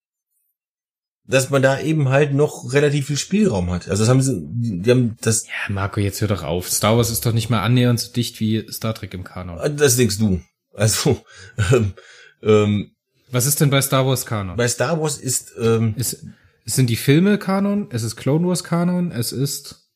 dass 1.32 1.48
man 1.48 1.62
da 1.62 1.80
eben 1.80 2.10
halt 2.10 2.34
noch 2.34 2.74
relativ 2.74 3.06
viel 3.06 3.16
Spielraum 3.16 3.70
hat. 3.70 3.88
Also 3.88 4.02
das 4.02 4.10
haben 4.10 4.20
sie, 4.20 4.42
die 4.44 4.90
haben 4.90 5.16
das, 5.22 5.46
Ja, 5.46 5.72
Marco, 5.72 5.98
jetzt 5.98 6.20
hör 6.20 6.28
doch 6.28 6.42
auf. 6.42 6.68
Star 6.68 6.96
Wars 6.96 7.10
ist 7.10 7.24
doch 7.24 7.32
nicht 7.32 7.48
mal 7.48 7.62
annähernd 7.62 7.98
so 7.98 8.12
dicht 8.12 8.38
wie 8.38 8.66
Star 8.70 8.94
Trek 8.94 9.14
im 9.14 9.24
Kanon. 9.24 9.58
das 9.76 9.96
denkst 9.96 10.18
du. 10.18 10.40
Also 10.74 11.22
ähm, 11.72 11.94
ähm, 12.42 12.90
Was 13.30 13.46
ist 13.46 13.60
denn 13.62 13.70
bei 13.70 13.80
Star 13.80 14.06
Wars 14.06 14.26
Kanon? 14.26 14.56
bei 14.56 14.68
Star 14.68 15.00
Wars 15.00 15.16
ist 15.18 15.52
ähm, 15.58 15.94
Es, 15.96 16.24
es 16.66 16.74
sind 16.74 16.90
die 16.90 16.96
Filme 16.96 17.38
Kanon, 17.38 17.88
es 17.90 18.02
ist 18.02 18.16
Clone 18.16 18.46
Wars 18.46 18.62
Kanon, 18.62 19.10
es 19.10 19.32
ist 19.32 19.88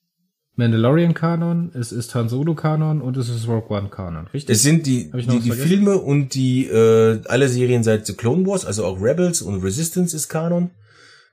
Mandalorian 0.55 1.13
Kanon, 1.13 1.71
es 1.75 1.93
ist 1.93 2.15
Han 2.15 2.31
Solo 2.31 2.55
Kanon 2.55 3.03
und 3.03 3.19
es 3.19 3.29
ist 3.29 3.47
Rogue 3.47 3.77
One 3.77 3.91
Kanon, 3.91 4.27
richtig? 4.29 4.57
Es 4.57 4.63
sind 4.63 4.87
die, 4.87 5.11
die, 5.13 5.41
die? 5.41 5.53
Filme 5.53 5.99
und 5.99 6.35
die 6.35 6.65
äh, 6.65 7.21
alle 7.27 7.51
Serien 7.51 7.85
seit 7.85 8.07
The 8.07 8.15
Clone 8.15 8.47
Wars, 8.47 8.65
also 8.65 8.87
auch 8.87 8.99
Rebels 8.99 9.43
und 9.43 9.63
Resistance 9.63 10.17
ist 10.17 10.29
Kanon, 10.31 10.71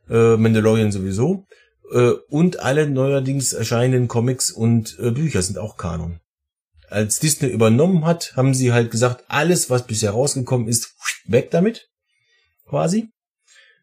äh, 0.10 0.38
Mandalorian 0.38 0.92
sowieso 0.92 1.46
äh, 1.92 2.12
und 2.30 2.60
alle 2.60 2.90
neuerdings 2.90 3.54
erscheinenden 3.54 4.08
Comics 4.08 4.52
und 4.52 4.98
äh, 5.00 5.12
Bücher 5.12 5.42
sind 5.42 5.58
auch 5.58 5.78
Kanon. 5.78 6.20
Als 6.90 7.20
Disney 7.20 7.50
übernommen 7.50 8.06
hat, 8.06 8.34
haben 8.36 8.54
sie 8.54 8.72
halt 8.72 8.92
gesagt, 8.92 9.26
alles, 9.28 9.70
was 9.70 9.88
bisher 9.88 10.12
rausgekommen 10.12 10.68
ist, 10.68 10.96
weg 11.26 11.50
damit, 11.52 11.90
quasi. 12.68 13.10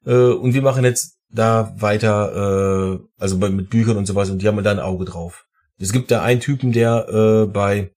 Äh, 0.04 0.12
und 0.12 0.54
wir 0.54 0.62
machen 0.62 0.84
jetzt 0.84 1.16
da 1.28 1.74
weiter, 1.78 2.98
äh, 3.00 3.06
also 3.18 3.36
mit 3.36 3.70
Büchern 3.70 3.96
und 3.96 4.06
sowas, 4.06 4.30
und 4.30 4.40
die 4.40 4.48
haben 4.48 4.62
da 4.62 4.70
ein 4.70 4.80
Auge 4.80 5.04
drauf. 5.04 5.44
Es 5.78 5.92
gibt 5.92 6.10
da 6.10 6.22
einen 6.22 6.40
Typen, 6.40 6.72
der 6.72 7.08
äh, 7.08 7.46
bei 7.46 7.90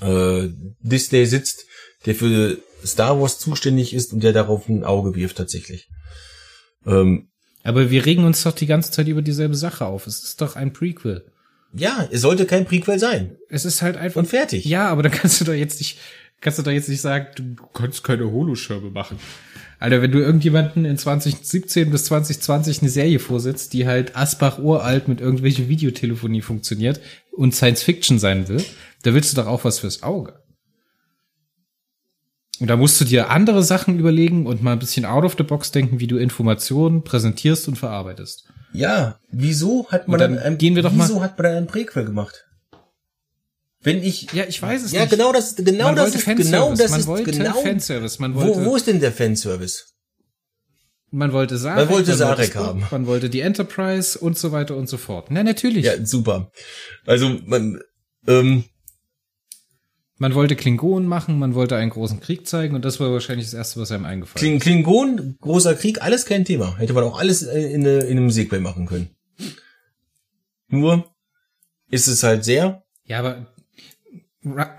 äh, 0.00 0.48
Disney 0.80 1.26
sitzt, 1.26 1.64
der 2.06 2.14
für 2.14 2.58
Star 2.84 3.20
Wars 3.20 3.38
zuständig 3.38 3.94
ist 3.94 4.12
und 4.12 4.22
der 4.22 4.32
darauf 4.32 4.68
ein 4.68 4.84
Auge 4.84 5.14
wirft 5.14 5.36
tatsächlich. 5.36 5.88
Ähm, 6.86 7.30
Aber 7.62 7.90
wir 7.90 8.06
regen 8.06 8.24
uns 8.24 8.42
doch 8.42 8.52
die 8.52 8.66
ganze 8.66 8.90
Zeit 8.90 9.08
über 9.08 9.22
dieselbe 9.22 9.56
Sache 9.56 9.84
auf. 9.84 10.06
Es 10.06 10.22
ist 10.22 10.40
doch 10.40 10.56
ein 10.56 10.72
Prequel. 10.72 11.24
ja, 11.72 12.08
es 12.10 12.22
sollte 12.22 12.46
kein 12.46 12.64
Prequel 12.64 12.98
sein. 12.98 13.36
Es 13.48 13.64
ist 13.64 13.82
halt 13.82 13.96
einfach. 13.96 14.20
Und 14.20 14.26
fertig. 14.26 14.64
Ja, 14.64 14.88
aber 14.88 15.02
dann 15.02 15.12
kannst 15.12 15.40
du 15.40 15.44
doch 15.44 15.52
jetzt 15.52 15.80
nicht, 15.80 15.98
kannst 16.40 16.58
du 16.58 16.62
doch 16.62 16.72
jetzt 16.72 16.88
nicht 16.88 17.00
sagen, 17.00 17.26
du 17.36 17.56
kannst 17.74 18.04
keine 18.04 18.30
Holoschirme 18.30 18.90
machen. 18.90 19.18
Alter, 19.80 20.02
wenn 20.02 20.10
du 20.10 20.18
irgendjemanden 20.18 20.84
in 20.84 20.98
2017 20.98 21.90
bis 21.90 22.04
2020 22.06 22.80
eine 22.80 22.90
Serie 22.90 23.20
vorsetzt, 23.20 23.72
die 23.72 23.86
halt 23.86 24.16
Asbach 24.16 24.58
uralt 24.58 25.06
mit 25.06 25.20
irgendwelcher 25.20 25.68
Videotelefonie 25.68 26.42
funktioniert 26.42 27.00
und 27.30 27.54
Science 27.54 27.82
Fiction 27.84 28.18
sein 28.18 28.48
will, 28.48 28.64
da 29.02 29.14
willst 29.14 29.32
du 29.32 29.36
doch 29.40 29.46
auch 29.46 29.64
was 29.64 29.78
fürs 29.78 30.02
Auge. 30.02 30.34
Und 32.60 32.66
da 32.68 32.76
musst 32.76 33.00
du 33.00 33.04
dir 33.04 33.30
andere 33.30 33.62
Sachen 33.62 33.98
überlegen 33.98 34.46
und 34.46 34.62
mal 34.62 34.72
ein 34.72 34.78
bisschen 34.78 35.04
out 35.04 35.24
of 35.24 35.34
the 35.38 35.44
box 35.44 35.70
denken, 35.70 36.00
wie 36.00 36.06
du 36.06 36.16
Informationen 36.16 37.04
präsentierst 37.04 37.68
und 37.68 37.76
verarbeitest. 37.76 38.44
Ja, 38.72 39.18
wieso 39.30 39.88
hat 39.90 40.08
man 40.08 40.14
Und 40.14 40.20
dann 40.20 40.38
ein, 40.38 40.58
gehen 40.58 40.74
wir 40.74 40.82
doch 40.82 40.92
wieso 40.92 41.16
mal- 41.16 41.22
hat 41.22 41.38
man 41.38 41.44
dann 41.44 41.56
ein 41.56 41.66
Prequel 41.66 42.04
gemacht? 42.04 42.44
Wenn 43.80 44.02
ich 44.02 44.32
Ja, 44.32 44.44
ich 44.44 44.60
weiß 44.60 44.82
es 44.82 44.92
ja 44.92 45.02
nicht. 45.02 45.10
genau 45.10 45.32
das 45.32 45.54
genau 45.54 45.84
man 45.86 45.96
das 45.96 46.14
ist 46.14 46.26
genau 46.26 46.74
das 46.74 46.90
man 46.90 47.00
ist 47.00 47.06
wollte 47.06 47.30
genau 47.30 47.52
Fanservice. 47.60 48.18
Man 48.18 48.34
wollte, 48.34 48.60
wo, 48.60 48.64
wo 48.70 48.76
ist 48.76 48.86
denn 48.88 48.98
der 49.00 49.12
Fanservice? 49.12 49.84
man 51.10 51.32
wollte 51.32 51.56
Sarek, 51.56 51.86
Man 51.86 51.88
wollte 51.88 52.14
Sarek 52.14 52.54
haben. 52.56 52.84
Man 52.90 53.06
wollte 53.06 53.30
die 53.30 53.40
Enterprise 53.40 54.18
und 54.18 54.36
so 54.36 54.52
weiter 54.52 54.76
und 54.76 54.88
so 54.88 54.98
fort. 54.98 55.28
Na, 55.30 55.42
natürlich. 55.42 55.86
Ja, 55.86 56.04
super. 56.04 56.50
Also 57.06 57.38
man 57.46 57.80
ähm, 58.26 58.64
Man 60.18 60.34
wollte 60.34 60.56
Klingonen 60.56 61.08
machen, 61.08 61.38
man 61.38 61.54
wollte 61.54 61.76
einen 61.76 61.90
großen 61.90 62.18
Krieg 62.18 62.46
zeigen 62.46 62.74
und 62.74 62.84
das 62.84 62.98
war 62.98 63.12
wahrscheinlich 63.12 63.46
das 63.46 63.54
Erste, 63.54 63.80
was 63.80 63.92
einem 63.92 64.04
eingefallen 64.04 64.40
Kling, 64.40 64.58
Klingon, 64.58 65.36
großer 65.40 65.76
Krieg, 65.76 66.02
alles 66.02 66.26
kein 66.26 66.44
Thema. 66.44 66.76
Hätte 66.76 66.92
man 66.92 67.04
auch 67.04 67.18
alles 67.18 67.44
äh, 67.44 67.72
in, 67.72 67.84
in 67.84 68.18
einem 68.18 68.30
Sequel 68.30 68.60
machen 68.60 68.86
können. 68.86 69.10
Nur 70.68 71.06
ist 71.90 72.08
es 72.08 72.22
halt 72.24 72.44
sehr 72.44 72.82
Ja, 73.04 73.20
aber 73.20 73.46
Ra 74.44 74.76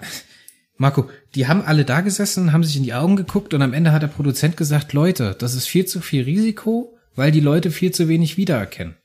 Marco, 0.78 1.10
die 1.36 1.48
haben 1.48 1.62
alle 1.62 1.84
da 1.84 2.00
gesessen, 2.02 2.54
haben 2.54 2.64
sich 2.64 2.78
in 2.78 2.84
die 2.84 2.94
Augen 2.94 3.18
geguckt 3.18 3.54
und 3.54 3.62
am 3.62 3.74
Ende 3.74 3.92
hat 3.92 4.02
der 4.02 4.08
Produzent 4.08 4.56
gesagt, 4.56 4.94
Leute, 4.94 5.36
das 5.38 5.54
ist 5.54 5.68
viel 5.68 5.86
zu 5.86 6.00
viel 6.00 6.24
Risiko, 6.24 6.98
weil 7.16 7.32
die 7.32 7.42
Leute 7.42 7.70
viel 7.70 7.92
zu 7.92 8.08
wenig 8.08 8.38
wiedererkennen. 8.38 8.96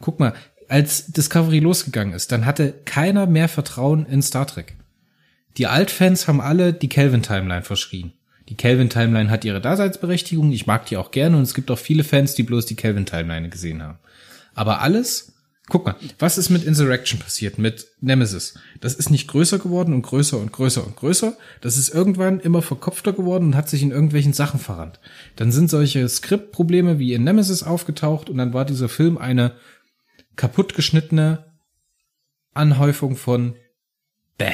Guck 0.00 0.20
mal, 0.20 0.34
als 0.72 1.12
Discovery 1.12 1.58
losgegangen 1.58 2.14
ist, 2.14 2.32
dann 2.32 2.46
hatte 2.46 2.72
keiner 2.86 3.26
mehr 3.26 3.48
Vertrauen 3.48 4.06
in 4.06 4.22
Star 4.22 4.46
Trek. 4.46 4.74
Die 5.58 5.66
Altfans 5.66 6.26
haben 6.28 6.40
alle 6.40 6.72
die 6.72 6.88
Kelvin-Timeline 6.88 7.62
verschrien. 7.62 8.14
Die 8.48 8.56
Kelvin-Timeline 8.56 9.28
hat 9.28 9.44
ihre 9.44 9.60
Daseinsberechtigung, 9.60 10.50
ich 10.50 10.66
mag 10.66 10.86
die 10.86 10.96
auch 10.96 11.10
gerne 11.10 11.36
und 11.36 11.42
es 11.42 11.52
gibt 11.52 11.70
auch 11.70 11.78
viele 11.78 12.04
Fans, 12.04 12.34
die 12.34 12.42
bloß 12.42 12.64
die 12.64 12.74
Kelvin-Timeline 12.74 13.50
gesehen 13.50 13.82
haben. 13.82 13.98
Aber 14.54 14.80
alles, 14.80 15.34
guck 15.68 15.84
mal, 15.84 15.94
was 16.18 16.38
ist 16.38 16.48
mit 16.48 16.64
Insurrection 16.64 17.20
passiert, 17.20 17.58
mit 17.58 17.88
Nemesis? 18.00 18.54
Das 18.80 18.94
ist 18.94 19.10
nicht 19.10 19.28
größer 19.28 19.58
geworden 19.58 19.92
und 19.92 20.00
größer 20.00 20.38
und 20.38 20.52
größer 20.52 20.86
und 20.86 20.96
größer. 20.96 21.36
Das 21.60 21.76
ist 21.76 21.90
irgendwann 21.90 22.40
immer 22.40 22.62
verkopfter 22.62 23.12
geworden 23.12 23.48
und 23.48 23.56
hat 23.56 23.68
sich 23.68 23.82
in 23.82 23.90
irgendwelchen 23.90 24.32
Sachen 24.32 24.58
verrannt. 24.58 25.00
Dann 25.36 25.52
sind 25.52 25.68
solche 25.68 26.08
Skriptprobleme 26.08 26.98
wie 26.98 27.12
in 27.12 27.24
Nemesis 27.24 27.62
aufgetaucht 27.62 28.30
und 28.30 28.38
dann 28.38 28.54
war 28.54 28.64
dieser 28.64 28.88
Film 28.88 29.18
eine 29.18 29.52
kaputtgeschnittene 30.36 31.52
Anhäufung 32.54 33.16
von 33.16 33.56
Bäh. 34.38 34.52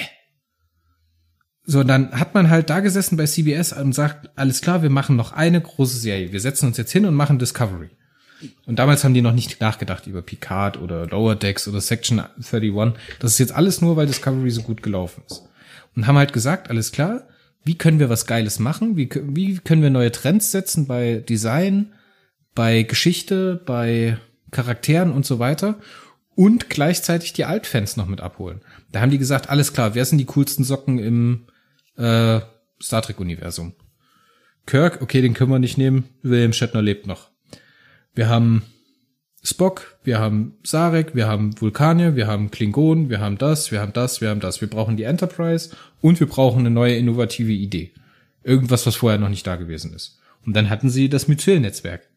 So, 1.65 1.81
und 1.81 1.89
dann 1.89 2.13
hat 2.13 2.35
man 2.35 2.49
halt 2.49 2.71
da 2.71 2.81
gesessen 2.81 3.19
bei 3.19 3.27
CBS 3.27 3.75
und 3.75 3.93
sagt, 3.93 4.31
alles 4.39 4.63
klar, 4.63 4.83
wir 4.83 4.89
machen 4.89 5.17
noch 5.17 5.33
eine 5.33 5.61
große 5.61 5.99
Serie. 5.99 6.33
Wir 6.33 6.41
setzen 6.41 6.67
uns 6.67 6.79
jetzt 6.79 6.93
hin 6.93 7.05
und 7.05 7.15
machen 7.15 7.39
Discovery. 7.39 7.91
Und 8.67 8.79
damals 8.79 9.05
haben 9.05 9.15
die 9.15 9.21
noch 9.21 9.35
nicht 9.35 9.61
nachgedacht 9.61 10.07
über 10.07 10.23
Picard 10.23 10.81
oder 10.81 11.07
Lower 11.07 11.35
Decks 11.35 11.69
oder 11.69 11.81
Section 11.81 12.21
31. 12.21 12.95
Das 13.19 13.33
ist 13.33 13.39
jetzt 13.39 13.53
alles 13.53 13.83
nur, 13.83 13.97
weil 13.97 14.07
Discovery 14.07 14.51
so 14.51 14.63
gut 14.63 14.83
gelaufen 14.83 15.25
ist. 15.29 15.43
Und 15.95 16.07
haben 16.07 16.17
halt 16.17 16.33
gesagt, 16.33 16.71
alles 16.71 16.93
klar, 16.93 17.29
wie 17.65 17.77
können 17.77 17.99
wir 17.99 18.09
was 18.09 18.27
Geiles 18.27 18.59
machen? 18.61 18.97
Wie, 18.97 19.11
wie 19.25 19.59
können 19.59 19.83
wir 19.83 19.91
neue 19.91 20.13
Trends 20.13 20.53
setzen 20.53 20.87
bei 20.87 21.17
Design, 21.29 21.93
bei 22.55 22.83
Geschichte, 22.83 23.61
bei 23.67 24.19
Charakteren 24.51 25.13
und 25.13 25.27
so 25.27 25.39
weiter? 25.39 25.79
Und 26.35 26.71
gleichzeitig 26.71 27.33
die 27.33 27.45
Altfans 27.45 27.97
noch 27.97 28.07
mit 28.07 28.21
abholen. 28.21 28.61
Da 28.93 29.01
haben 29.01 29.11
die 29.11 29.19
gesagt, 29.19 29.51
alles 29.51 29.73
klar, 29.73 29.95
wer 29.95 30.05
sind 30.05 30.19
die 30.19 30.25
coolsten 30.25 30.65
Socken 30.65 30.99
im 30.99 31.47
äh, 31.97 32.41
Star 32.81 33.03
Trek-Universum? 33.03 33.75
Kirk, 34.67 35.03
okay, 35.03 35.21
den 35.21 35.35
können 35.35 35.51
wir 35.51 35.59
nicht 35.59 35.79
nehmen. 35.79 36.05
William 36.23 36.53
Shatner 36.53 36.83
lebt 36.83 37.07
noch. 37.07 37.31
Wir 38.15 38.29
haben 38.29 38.63
Spock, 39.43 39.99
wir 40.05 40.19
haben 40.19 40.59
Sarek, 40.63 41.15
wir 41.15 41.27
haben 41.27 41.61
Vulkanier, 41.61 42.17
wir 42.17 42.27
haben 42.27 42.51
Klingon, 42.51 43.09
wir 43.09 43.21
haben 43.21 43.39
das, 43.39 43.73
wir 43.73 43.81
haben 43.81 43.93
das, 43.93 44.21
wir 44.21 44.29
haben 44.29 44.41
das. 44.41 44.61
Wir 44.61 44.69
brauchen 44.69 44.97
die 44.97 45.05
Enterprise 45.05 45.71
und 46.01 46.21
wir 46.21 46.27
brauchen 46.27 46.61
eine 46.61 46.71
neue 46.71 46.97
innovative 46.97 47.53
Idee. 47.53 47.93
Irgendwas, 48.43 48.87
was 48.87 48.97
vorher 48.97 49.19
noch 49.19 49.29
nicht 49.29 49.47
da 49.47 49.57
gewesen 49.57 49.95
ist. 49.95 50.19
Und 50.45 50.55
dann 50.55 50.71
hatten 50.71 50.91
sie 50.91 51.09
das 51.09 51.29
Myzel-Netzwerk. 51.29 52.09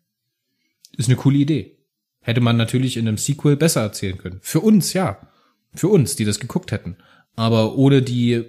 Ist 0.97 1.09
eine 1.09 1.15
coole 1.15 1.37
Idee. 1.37 1.77
Hätte 2.21 2.41
man 2.41 2.57
natürlich 2.57 2.97
in 2.97 3.07
einem 3.07 3.17
Sequel 3.17 3.55
besser 3.55 3.81
erzählen 3.81 4.17
können. 4.17 4.39
Für 4.41 4.59
uns, 4.59 4.93
ja. 4.93 5.17
Für 5.73 5.87
uns, 5.87 6.15
die 6.15 6.25
das 6.25 6.39
geguckt 6.39 6.71
hätten. 6.71 6.97
Aber 7.35 7.75
ohne 7.75 8.01
die 8.01 8.45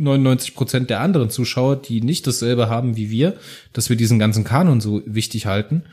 99% 0.00 0.86
der 0.86 1.00
anderen 1.00 1.30
Zuschauer, 1.30 1.76
die 1.76 2.00
nicht 2.00 2.26
dasselbe 2.26 2.68
haben 2.68 2.96
wie 2.96 3.10
wir, 3.10 3.38
dass 3.72 3.88
wir 3.88 3.96
diesen 3.96 4.18
ganzen 4.18 4.44
Kanon 4.44 4.80
so 4.80 5.02
wichtig 5.06 5.46
halten, 5.46 5.84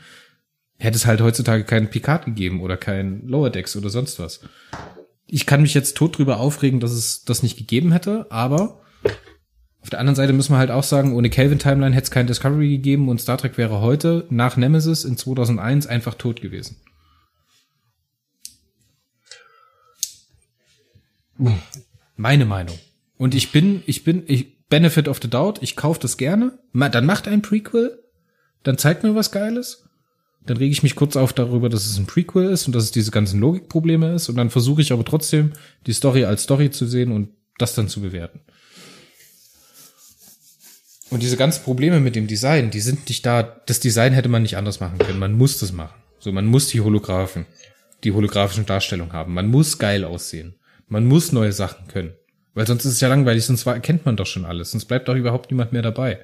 hätte 0.78 0.96
es 0.96 1.06
halt 1.06 1.20
heutzutage 1.20 1.64
keinen 1.64 1.90
Picard 1.90 2.26
gegeben 2.26 2.60
oder 2.60 2.76
kein 2.76 3.26
Lower 3.26 3.50
Decks 3.50 3.76
oder 3.76 3.88
sonst 3.88 4.18
was. 4.18 4.40
Ich 5.26 5.46
kann 5.46 5.62
mich 5.62 5.74
jetzt 5.74 5.96
tot 5.96 6.18
drüber 6.18 6.38
aufregen, 6.38 6.80
dass 6.80 6.92
es 6.92 7.24
das 7.24 7.42
nicht 7.42 7.56
gegeben 7.56 7.92
hätte, 7.92 8.26
aber 8.30 8.83
auf 9.84 9.90
der 9.90 10.00
anderen 10.00 10.16
Seite 10.16 10.32
müssen 10.32 10.54
wir 10.54 10.56
halt 10.56 10.70
auch 10.70 10.82
sagen, 10.82 11.14
ohne 11.14 11.28
Kelvin 11.28 11.58
Timeline 11.58 11.94
hätte 11.94 12.04
es 12.04 12.10
kein 12.10 12.26
Discovery 12.26 12.70
gegeben 12.70 13.10
und 13.10 13.20
Star 13.20 13.36
Trek 13.36 13.58
wäre 13.58 13.82
heute 13.82 14.24
nach 14.30 14.56
Nemesis 14.56 15.04
in 15.04 15.18
2001 15.18 15.86
einfach 15.86 16.14
tot 16.14 16.40
gewesen. 16.40 16.76
Meine 22.16 22.46
Meinung. 22.46 22.78
Und 23.18 23.34
ich 23.34 23.52
bin, 23.52 23.82
ich 23.84 24.04
bin, 24.04 24.22
ich 24.26 24.66
Benefit 24.70 25.06
of 25.06 25.20
the 25.20 25.28
Doubt, 25.28 25.62
ich 25.62 25.76
kaufe 25.76 26.00
das 26.00 26.16
gerne. 26.16 26.58
Dann 26.72 27.04
macht 27.04 27.28
ein 27.28 27.42
Prequel, 27.42 28.02
dann 28.62 28.78
zeigt 28.78 29.02
mir 29.02 29.14
was 29.14 29.32
Geiles. 29.32 29.84
Dann 30.46 30.56
rege 30.56 30.72
ich 30.72 30.82
mich 30.82 30.96
kurz 30.96 31.14
auf 31.14 31.34
darüber, 31.34 31.68
dass 31.68 31.84
es 31.84 31.98
ein 31.98 32.06
Prequel 32.06 32.48
ist 32.48 32.66
und 32.66 32.74
dass 32.74 32.84
es 32.84 32.90
diese 32.90 33.10
ganzen 33.10 33.38
Logikprobleme 33.38 34.14
ist. 34.14 34.30
Und 34.30 34.36
dann 34.36 34.48
versuche 34.48 34.80
ich 34.80 34.94
aber 34.94 35.04
trotzdem, 35.04 35.52
die 35.86 35.92
Story 35.92 36.24
als 36.24 36.44
Story 36.44 36.70
zu 36.70 36.86
sehen 36.86 37.12
und 37.12 37.28
das 37.58 37.74
dann 37.74 37.88
zu 37.88 38.00
bewerten. 38.00 38.40
Und 41.14 41.22
diese 41.22 41.36
ganzen 41.36 41.62
Probleme 41.62 42.00
mit 42.00 42.16
dem 42.16 42.26
Design, 42.26 42.72
die 42.72 42.80
sind 42.80 43.08
nicht 43.08 43.24
da. 43.24 43.44
Das 43.66 43.78
Design 43.78 44.12
hätte 44.12 44.28
man 44.28 44.42
nicht 44.42 44.56
anders 44.56 44.80
machen 44.80 44.98
können. 44.98 45.20
Man 45.20 45.34
muss 45.34 45.58
das 45.58 45.70
machen. 45.72 45.94
So, 46.18 46.32
man 46.32 46.44
muss 46.44 46.66
die 46.66 46.80
Holographen, 46.80 47.46
die 48.02 48.10
holographischen 48.10 48.66
Darstellungen 48.66 49.12
haben. 49.12 49.32
Man 49.32 49.46
muss 49.46 49.78
geil 49.78 50.04
aussehen. 50.04 50.56
Man 50.88 51.06
muss 51.06 51.30
neue 51.30 51.52
Sachen 51.52 51.86
können. 51.86 52.14
Weil 52.52 52.66
sonst 52.66 52.84
ist 52.84 52.94
es 52.94 53.00
ja 53.00 53.06
langweilig, 53.06 53.44
sonst 53.44 53.64
war- 53.64 53.78
kennt 53.78 54.04
man 54.04 54.16
doch 54.16 54.26
schon 54.26 54.44
alles. 54.44 54.72
Sonst 54.72 54.86
bleibt 54.86 55.06
doch 55.06 55.14
überhaupt 55.14 55.52
niemand 55.52 55.72
mehr 55.72 55.82
dabei. 55.82 56.18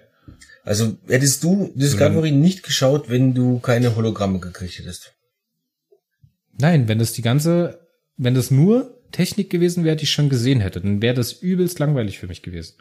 Also 0.64 0.98
hättest 1.06 1.44
du 1.44 1.70
Discovery 1.76 2.32
nicht 2.32 2.64
geschaut, 2.64 3.08
wenn 3.08 3.32
du 3.32 3.60
keine 3.60 3.94
Hologramme 3.94 4.40
gekriegt 4.40 4.78
hättest. 4.80 5.12
Nein, 6.58 6.88
wenn 6.88 6.98
das 6.98 7.12
die 7.12 7.22
ganze, 7.22 7.86
wenn 8.16 8.34
das 8.34 8.50
nur 8.50 9.00
Technik 9.12 9.50
gewesen 9.50 9.84
wäre, 9.84 9.94
die 9.94 10.04
ich 10.04 10.10
schon 10.10 10.28
gesehen 10.28 10.60
hätte, 10.60 10.80
dann 10.80 11.00
wäre 11.00 11.14
das 11.14 11.32
übelst 11.32 11.78
langweilig 11.78 12.18
für 12.18 12.26
mich 12.26 12.42
gewesen. 12.42 12.74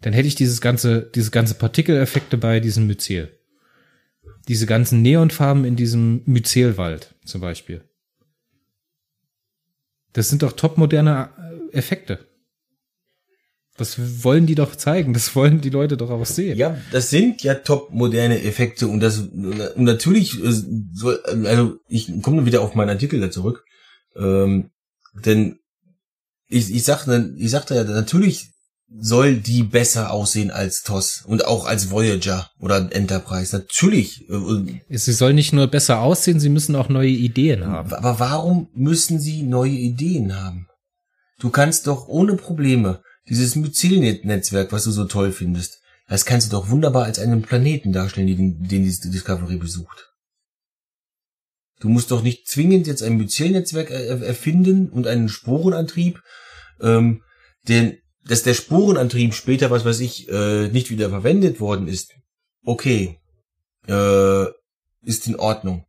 Dann 0.00 0.12
hätte 0.12 0.28
ich 0.28 0.34
dieses 0.34 0.60
ganze, 0.60 1.02
diese 1.14 1.30
ganze 1.30 1.54
Partikeleffekte 1.54 2.38
bei 2.38 2.60
diesem 2.60 2.86
Myzel. 2.86 3.38
Diese 4.48 4.66
ganzen 4.66 5.02
Neonfarben 5.02 5.64
in 5.64 5.76
diesem 5.76 6.22
Myzelwald 6.24 7.14
zum 7.24 7.40
Beispiel. 7.40 7.84
Das 10.12 10.28
sind 10.28 10.42
doch 10.42 10.52
topmoderne 10.52 11.30
äh, 11.72 11.76
Effekte. 11.76 12.26
Das 13.76 14.24
wollen 14.24 14.46
die 14.46 14.56
doch 14.56 14.76
zeigen. 14.76 15.14
Das 15.14 15.34
wollen 15.34 15.60
die 15.60 15.70
Leute 15.70 15.96
doch 15.96 16.10
auch 16.10 16.26
sehen. 16.26 16.58
Ja, 16.58 16.76
das 16.92 17.08
sind 17.08 17.42
ja 17.42 17.54
top 17.54 17.90
moderne 17.90 18.42
Effekte 18.42 18.88
und 18.88 19.00
das 19.00 19.20
und 19.20 19.78
natürlich 19.78 20.38
äh, 20.42 21.46
also 21.46 21.78
ich 21.88 22.10
komme 22.22 22.44
wieder 22.44 22.60
auf 22.60 22.74
meinen 22.74 22.90
Artikel 22.90 23.20
da 23.20 23.30
zurück, 23.30 23.64
ähm, 24.16 24.70
denn 25.14 25.60
ich 26.48 26.74
ich 26.74 26.84
sagte 26.84 27.32
ich 27.38 27.50
sagte 27.50 27.74
ja 27.74 27.84
natürlich 27.84 28.50
soll 28.98 29.36
die 29.36 29.62
besser 29.62 30.10
aussehen 30.10 30.50
als 30.50 30.82
TOS 30.82 31.22
und 31.26 31.44
auch 31.46 31.64
als 31.66 31.90
Voyager 31.90 32.50
oder 32.58 32.88
Enterprise 32.92 33.54
natürlich. 33.56 34.28
äh, 34.28 34.80
Sie 34.96 35.12
sollen 35.12 35.36
nicht 35.36 35.52
nur 35.52 35.68
besser 35.68 36.00
aussehen, 36.00 36.40
sie 36.40 36.48
müssen 36.48 36.74
auch 36.74 36.88
neue 36.88 37.08
Ideen 37.08 37.66
haben. 37.66 37.92
Aber 37.92 38.18
warum 38.18 38.68
müssen 38.74 39.20
sie 39.20 39.42
neue 39.42 39.70
Ideen 39.70 40.34
haben? 40.40 40.66
Du 41.38 41.50
kannst 41.50 41.86
doch 41.86 42.08
ohne 42.08 42.34
Probleme 42.34 43.02
dieses 43.28 43.54
Myzel-Netzwerk, 43.54 44.72
was 44.72 44.84
du 44.84 44.90
so 44.90 45.04
toll 45.04 45.30
findest, 45.32 45.78
das 46.08 46.24
kannst 46.24 46.48
du 46.48 46.56
doch 46.56 46.68
wunderbar 46.68 47.04
als 47.04 47.20
einen 47.20 47.42
Planeten 47.42 47.92
darstellen, 47.92 48.26
den, 48.26 48.62
den 48.66 48.82
die 48.82 49.10
Discovery 49.10 49.56
besucht. 49.56 50.08
Du 51.78 51.88
musst 51.88 52.10
doch 52.10 52.22
nicht 52.22 52.48
zwingend 52.48 52.88
jetzt 52.88 53.02
ein 53.02 53.16
Myzel-Netzwerk 53.16 53.90
er- 53.90 54.20
erfinden 54.20 54.88
und 54.90 55.06
einen 55.06 55.28
Sporenantrieb, 55.28 56.20
ähm, 56.80 57.22
denn 57.68 57.98
dass 58.30 58.44
der 58.44 58.54
Sporenantrieb 58.54 59.34
später, 59.34 59.70
was 59.72 59.84
weiß 59.84 59.98
ich, 60.00 60.28
äh, 60.28 60.68
nicht 60.68 60.88
wieder 60.90 61.08
verwendet 61.10 61.58
worden 61.58 61.88
ist, 61.88 62.14
okay, 62.64 63.18
äh, 63.88 64.44
ist 65.02 65.26
in 65.26 65.34
Ordnung. 65.36 65.84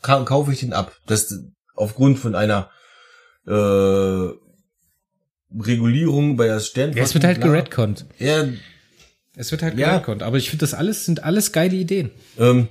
Ka 0.00 0.22
kaufe 0.24 0.52
ich 0.52 0.60
den 0.60 0.72
ab. 0.72 0.96
Das 1.06 1.34
aufgrund 1.74 2.18
von 2.20 2.34
einer 2.36 2.70
äh, 3.46 4.28
Regulierung 5.58 6.36
bei 6.36 6.46
der 6.46 6.60
Stern. 6.60 6.92
Ja, 6.92 7.02
es 7.02 7.14
wird 7.14 7.24
halt 7.24 7.40
geredconnt. 7.40 8.06
Ja, 8.18 8.46
Es 9.34 9.50
wird 9.50 9.62
halt 9.62 9.76
Ja. 9.76 9.90
geredconnt. 9.92 10.22
Aber 10.22 10.36
ich 10.36 10.48
finde, 10.50 10.62
das 10.62 10.74
alles 10.74 11.04
sind 11.06 11.24
alles 11.24 11.50
geile 11.52 11.74
Ideen. 11.76 12.10
ähm, 12.38 12.68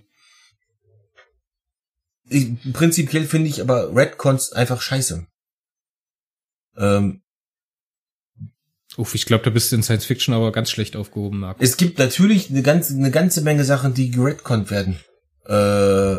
ich, 2.30 2.48
prinzipiell 2.74 3.26
finde 3.26 3.50
ich 3.50 3.60
aber 3.60 3.94
Redcons 3.96 4.54
einfach 4.54 4.82
scheiße. 4.82 5.26
Ähm, 6.78 7.22
Uff, 8.98 9.16
ich 9.16 9.26
glaube, 9.26 9.44
da 9.44 9.50
bist 9.50 9.72
du 9.72 9.76
in 9.76 9.84
Science 9.84 10.06
Fiction 10.06 10.34
aber 10.34 10.52
ganz 10.52 10.72
schlecht 10.72 10.96
aufgehoben, 10.96 11.40
Marco. 11.40 11.64
es 11.64 11.78
gibt 11.78 12.00
natürlich 12.00 12.50
eine 12.50 12.64
ganze, 12.64 12.94
eine 12.96 13.12
ganze 13.12 13.42
Menge 13.42 13.64
Sachen, 13.64 13.94
die 13.94 14.12
geredconnt 14.12 14.72
werden. 14.72 15.00
Äh, 15.46 16.18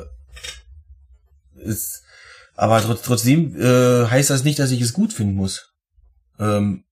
ist, 1.62 2.02
aber 2.54 2.80
trotz, 2.80 3.02
trotzdem 3.02 3.54
äh, 3.60 4.06
heißt 4.06 4.30
das 4.30 4.44
nicht, 4.44 4.58
dass 4.58 4.70
ich 4.70 4.80
es 4.80 4.92
gut 4.92 5.12
finden 5.12 5.34
muss. 5.34 5.72
Ähm, 6.38 6.84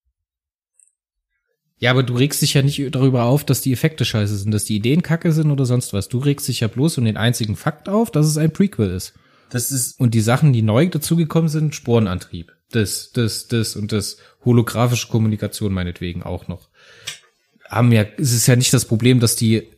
Ja, 1.79 1.93
aber 1.93 2.03
du 2.03 2.16
regst 2.16 2.43
dich 2.43 2.55
ja 2.55 2.62
nicht 2.62 2.95
darüber 2.95 3.24
auf, 3.24 3.45
dass 3.45 3.61
die 3.61 3.72
Effekte 3.72 4.05
scheiße 4.05 4.37
sind, 4.37 4.51
dass 4.53 4.64
die 4.64 4.76
Ideen 4.76 5.03
kacke 5.03 5.33
sind 5.33 5.51
oder 5.51 5.64
sonst 5.64 5.93
was. 5.93 6.09
Du 6.09 6.18
regst 6.18 6.49
dich 6.49 6.61
ja 6.61 6.68
bloß 6.68 6.99
um 6.99 7.05
den 7.05 7.16
einzigen 7.16 7.57
Fakt 7.57 7.89
auf, 7.89 8.11
dass 8.11 8.26
es 8.26 8.37
ein 8.37 8.53
Prequel 8.53 8.91
ist. 8.91 9.14
das 9.51 9.70
ist 9.70 9.99
Und 10.01 10.12
die 10.14 10.20
Sachen, 10.20 10.53
die 10.53 10.62
neu 10.62 10.89
dazugekommen 10.89 11.49
sind, 11.49 11.74
Sporenantrieb. 11.74 12.53
Das, 12.71 13.12
das, 13.12 13.49
das 13.49 13.77
und 13.77 13.93
das. 13.93 14.19
Holographische 14.45 15.09
Kommunikation 15.09 15.73
meinetwegen 15.73 16.23
auch 16.23 16.49
noch. 16.49 16.69
Haben 17.69 17.93
ja, 17.93 18.05
es 18.16 18.33
ist 18.33 18.47
ja 18.47 18.57
nicht 18.57 18.73
das 18.73 18.85
Problem, 18.85 19.21
dass 19.21 19.37
die 19.37 19.69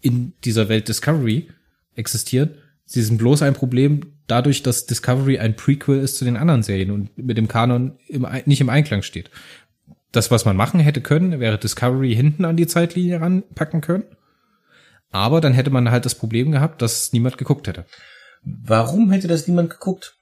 in 0.00 0.32
dieser 0.44 0.68
Welt 0.68 0.88
Discovery 0.88 1.48
existieren. 1.94 2.54
Sie 2.84 3.02
sind 3.02 3.18
bloß 3.18 3.42
ein 3.42 3.54
Problem 3.54 4.12
dadurch, 4.26 4.62
dass 4.62 4.86
Discovery 4.86 5.38
ein 5.38 5.56
Prequel 5.56 6.00
ist 6.00 6.16
zu 6.16 6.24
den 6.24 6.36
anderen 6.36 6.62
Serien 6.62 6.90
und 6.90 7.16
mit 7.18 7.36
dem 7.36 7.48
Kanon 7.48 7.98
im, 8.06 8.26
nicht 8.44 8.60
im 8.60 8.70
Einklang 8.70 9.02
steht. 9.02 9.30
Das, 10.12 10.30
was 10.30 10.44
man 10.44 10.56
machen 10.56 10.80
hätte 10.80 11.00
können, 11.00 11.40
wäre 11.40 11.58
Discovery 11.58 12.14
hinten 12.14 12.44
an 12.44 12.56
die 12.56 12.66
Zeitlinie 12.66 13.20
ranpacken 13.20 13.80
können. 13.80 14.04
Aber 15.10 15.40
dann 15.40 15.54
hätte 15.54 15.70
man 15.70 15.90
halt 15.90 16.04
das 16.04 16.14
Problem 16.14 16.52
gehabt, 16.52 16.82
dass 16.82 17.12
niemand 17.12 17.38
geguckt 17.38 17.66
hätte. 17.66 17.86
Warum 18.42 19.10
hätte 19.10 19.28
das 19.28 19.48
niemand 19.48 19.70
geguckt? 19.70 20.17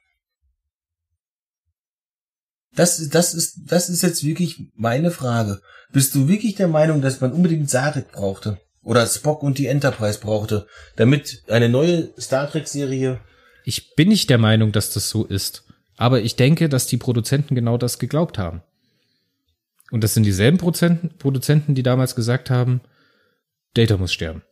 Das, 2.77 3.09
das 3.09 3.35
ist, 3.35 3.59
das 3.67 3.89
ist 3.89 4.03
jetzt 4.03 4.23
wirklich 4.23 4.69
meine 4.77 5.11
Frage. 5.11 5.61
Bist 5.93 6.15
du 6.15 6.29
wirklich 6.29 6.55
der 6.55 6.69
Meinung, 6.69 7.01
dass 7.01 7.21
man 7.21 7.33
unbedingt 7.33 7.71
Sarek 7.71 8.13
brauchte? 8.13 8.61
Oder 8.83 9.05
Spock 9.07 9.43
und 9.43 9.59
die 9.59 9.67
Enterprise 9.67 10.21
brauchte, 10.21 10.69
damit 10.95 11.43
eine 11.49 11.69
neue 11.69 12.11
Star 12.21 12.49
Trek 12.49 12.69
Serie 12.69 13.19
Ich 13.65 13.97
bin 13.97 14.09
nicht 14.09 14.31
der 14.31 14.39
Meinung, 14.39 14.71
dass 14.71 14.93
das 14.93 15.09
so 15.09 15.25
ist. 15.25 15.65
Aber 15.97 16.21
ich 16.21 16.37
denke, 16.37 16.69
dass 16.69 16.87
die 16.87 16.99
Produzenten 16.99 17.55
genau 17.55 17.79
das 17.79 17.99
geglaubt 17.99 18.39
haben. 18.39 18.63
Und 19.91 20.05
das 20.05 20.15
sind 20.15 20.25
dieselben 20.25 20.59
Prozenten, 20.59 21.17
Produzenten, 21.19 21.75
die 21.75 21.83
damals 21.83 22.15
gesagt 22.15 22.51
haben, 22.51 22.81
Data 23.75 23.97
muss 23.97 24.13
sterben. 24.13 24.43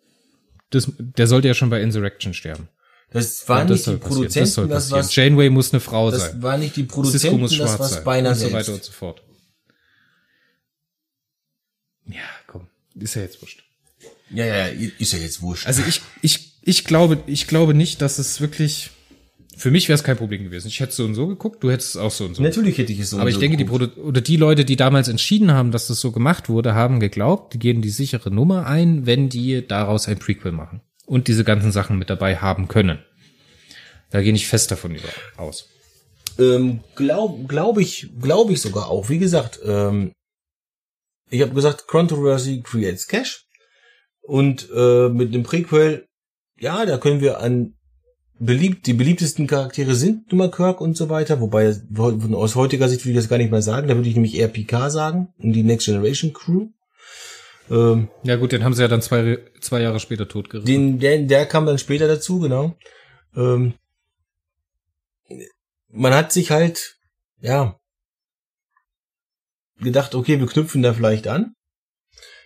Das, 0.70 0.90
der 0.98 1.26
sollte 1.26 1.48
ja 1.48 1.54
schon 1.54 1.70
bei 1.70 1.82
Insurrection 1.82 2.34
sterben. 2.34 2.68
Das 3.14 3.48
waren 3.48 3.58
Ja, 3.60 3.64
das 3.66 3.70
nicht 3.70 3.86
die 3.86 3.90
passieren. 3.96 4.00
Produzenten, 4.00 4.40
das 4.44 4.54
soll 4.54 4.68
das, 4.68 4.82
passieren. 4.90 4.98
was, 5.04 5.14
Janeway 5.16 5.50
muss 5.50 5.72
eine 5.72 5.80
Frau 5.80 6.10
das 6.10 6.20
sein. 6.22 6.42
war 6.42 6.58
nicht 6.58 6.74
die 6.76 6.82
Produzenten, 6.82 7.40
muss 7.40 7.56
das 7.56 7.58
schwarz 7.58 7.78
war 7.80 7.88
sein. 7.88 8.00
Spiner 8.02 8.28
und 8.30 8.34
so 8.34 8.52
weiter 8.52 8.72
und 8.74 8.82
so 8.84 8.92
fort. 8.92 9.22
Ja, 12.06 12.20
komm. 12.46 12.66
Ist 12.96 13.14
ja 13.14 13.22
jetzt 13.22 13.40
wurscht. 13.40 13.62
Ja, 14.30 14.44
ja, 14.46 14.66
ist 14.98 15.12
ja 15.12 15.18
jetzt 15.20 15.42
wurscht. 15.42 15.66
Also 15.66 15.82
ich, 15.88 16.00
ich, 16.22 16.54
ich 16.62 16.84
glaube, 16.84 17.22
ich 17.26 17.46
glaube 17.46 17.72
nicht, 17.72 18.02
dass 18.02 18.18
es 18.18 18.40
wirklich, 18.40 18.90
für 19.56 19.70
mich 19.70 19.88
wäre 19.88 19.94
es 19.94 20.02
kein 20.02 20.16
Problem 20.16 20.42
gewesen. 20.42 20.66
Ich 20.66 20.80
hätte 20.80 20.92
so 20.92 21.04
und 21.04 21.14
so 21.14 21.28
geguckt, 21.28 21.62
du 21.62 21.70
hättest 21.70 21.90
es 21.90 21.96
auch 21.96 22.10
so 22.10 22.24
und 22.24 22.34
so. 22.34 22.42
Natürlich 22.42 22.78
hätte 22.78 22.92
ich 22.92 22.98
es 22.98 23.10
so 23.10 23.18
Aber 23.20 23.28
ich 23.28 23.36
so 23.36 23.40
denke, 23.40 23.56
die 23.56 23.64
geguckt. 23.64 23.94
Produ 23.94 24.08
oder 24.08 24.20
die 24.20 24.36
Leute, 24.36 24.64
die 24.64 24.74
damals 24.76 25.06
entschieden 25.08 25.52
haben, 25.52 25.70
dass 25.70 25.86
das 25.86 26.00
so 26.00 26.10
gemacht 26.10 26.48
wurde, 26.48 26.74
haben 26.74 26.98
geglaubt, 26.98 27.54
die 27.54 27.58
gehen 27.60 27.80
die 27.80 27.90
sichere 27.90 28.30
Nummer 28.32 28.66
ein, 28.66 29.06
wenn 29.06 29.28
die 29.28 29.64
daraus 29.66 30.08
ein 30.08 30.18
Prequel 30.18 30.50
machen 30.52 30.80
und 31.06 31.28
diese 31.28 31.44
ganzen 31.44 31.72
Sachen 31.72 31.98
mit 31.98 32.10
dabei 32.10 32.36
haben 32.36 32.68
können. 32.68 32.98
Da 34.10 34.22
gehe 34.22 34.32
ich 34.32 34.48
fest 34.48 34.70
davon 34.70 34.94
über 34.94 35.08
aus. 35.36 35.68
Ähm, 36.38 36.80
glaub, 36.96 37.48
glaube 37.48 37.82
ich, 37.82 38.10
glaube 38.20 38.52
ich 38.52 38.60
sogar 38.60 38.88
auch. 38.88 39.08
Wie 39.08 39.18
gesagt, 39.18 39.60
ähm, 39.64 40.12
ich 41.30 41.42
habe 41.42 41.54
gesagt, 41.54 41.86
Controversy 41.86 42.62
creates 42.62 43.06
Cash. 43.06 43.44
Und 44.22 44.68
äh, 44.74 45.08
mit 45.08 45.34
dem 45.34 45.42
Prequel, 45.42 46.06
ja, 46.58 46.86
da 46.86 46.96
können 46.98 47.20
wir 47.20 47.40
an 47.40 47.74
beliebt, 48.38 48.86
die 48.86 48.94
beliebtesten 48.94 49.46
Charaktere 49.46 49.94
sind 49.94 50.30
nun 50.30 50.38
mal 50.38 50.50
Kirk 50.50 50.80
und 50.80 50.96
so 50.96 51.08
weiter. 51.08 51.40
Wobei 51.40 51.76
aus 52.32 52.54
heutiger 52.54 52.88
Sicht 52.88 53.04
würde 53.04 53.12
ich 53.12 53.16
das 53.16 53.28
gar 53.28 53.38
nicht 53.38 53.50
mehr 53.50 53.62
sagen. 53.62 53.88
Da 53.88 53.96
würde 53.96 54.08
ich 54.08 54.14
nämlich 54.14 54.36
eher 54.36 54.48
Picard 54.48 54.92
sagen 54.92 55.28
und 55.38 55.52
die 55.52 55.62
Next 55.62 55.86
Generation 55.86 56.32
Crew. 56.32 56.68
Ähm, 57.70 58.08
Ja 58.22 58.36
gut, 58.36 58.52
den 58.52 58.64
haben 58.64 58.74
sie 58.74 58.82
ja 58.82 58.88
dann 58.88 59.02
zwei, 59.02 59.38
zwei 59.60 59.80
Jahre 59.80 60.00
später 60.00 60.28
totgerissen. 60.28 60.66
den, 60.66 60.98
der, 60.98 61.18
der 61.18 61.46
kam 61.46 61.66
dann 61.66 61.78
später 61.78 62.06
dazu, 62.08 62.40
genau. 62.40 62.76
Ähm, 63.36 63.74
man 65.88 66.14
hat 66.14 66.32
sich 66.32 66.50
halt, 66.50 66.96
ja, 67.40 67.78
gedacht, 69.80 70.14
okay, 70.14 70.38
wir 70.38 70.46
knüpfen 70.46 70.82
da 70.82 70.92
vielleicht 70.92 71.26
an. 71.26 71.54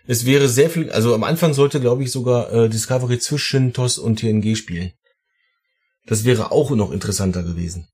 Es 0.07 0.25
wäre 0.25 0.49
sehr 0.49 0.71
viel, 0.71 0.91
also 0.91 1.15
am 1.15 1.25
Anfang 1.25 1.53
sollte, 1.53 1.81
glaube 1.81 2.03
ich, 2.03 2.11
sogar 2.11 2.53
äh, 2.53 2.69
Discovery 2.69 3.19
zwischen 3.19 3.73
TOS 3.75 3.99
und 3.99 4.21
TNG 4.21 4.57
spielen. 4.57 4.93
Das 6.07 6.25
wäre 6.25 6.51
auch 6.51 6.71
noch 6.71 6.91
interessanter 6.93 7.43
gewesen. 7.43 7.89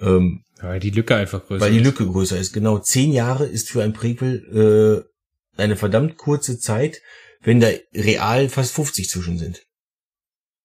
Ähm, 0.00 0.42
ja, 0.60 0.78
die 0.80 0.90
Lücke 0.90 1.14
einfach 1.14 1.46
größer. 1.46 1.64
weil 1.64 1.72
die 1.72 1.78
ist. 1.78 1.84
Lücke 1.84 2.06
größer 2.06 2.36
ist. 2.38 2.52
Genau, 2.52 2.78
zehn 2.78 3.12
Jahre 3.12 3.46
ist 3.46 3.70
für 3.70 3.82
ein 3.82 3.92
Prequel 3.92 5.04
äh, 5.04 5.17
eine 5.58 5.76
verdammt 5.76 6.16
kurze 6.16 6.58
Zeit, 6.58 7.00
wenn 7.40 7.60
da 7.60 7.68
real 7.94 8.48
fast 8.48 8.72
50 8.74 9.08
zwischen 9.08 9.38
sind. 9.38 9.62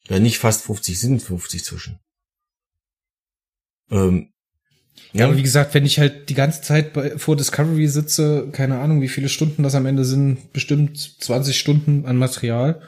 Ja, 0.09 0.19
nicht 0.19 0.37
fast 0.37 0.65
50, 0.65 0.99
sind 0.99 1.21
50 1.21 1.63
zwischen. 1.63 1.99
Ähm, 3.89 4.29
Ja, 5.13 5.25
aber 5.25 5.37
wie 5.37 5.43
gesagt, 5.43 5.73
wenn 5.73 5.85
ich 5.85 5.99
halt 5.99 6.29
die 6.29 6.33
ganze 6.33 6.61
Zeit 6.61 6.93
bei, 6.93 7.17
vor 7.17 7.35
Discovery 7.35 7.87
sitze, 7.87 8.49
keine 8.51 8.79
Ahnung, 8.79 9.01
wie 9.01 9.07
viele 9.07 9.29
Stunden 9.29 9.63
das 9.63 9.75
am 9.75 9.85
Ende 9.85 10.03
sind, 10.03 10.51
bestimmt 10.51 10.97
20 11.21 11.57
Stunden 11.57 12.05
an 12.05 12.17
Material, 12.17 12.81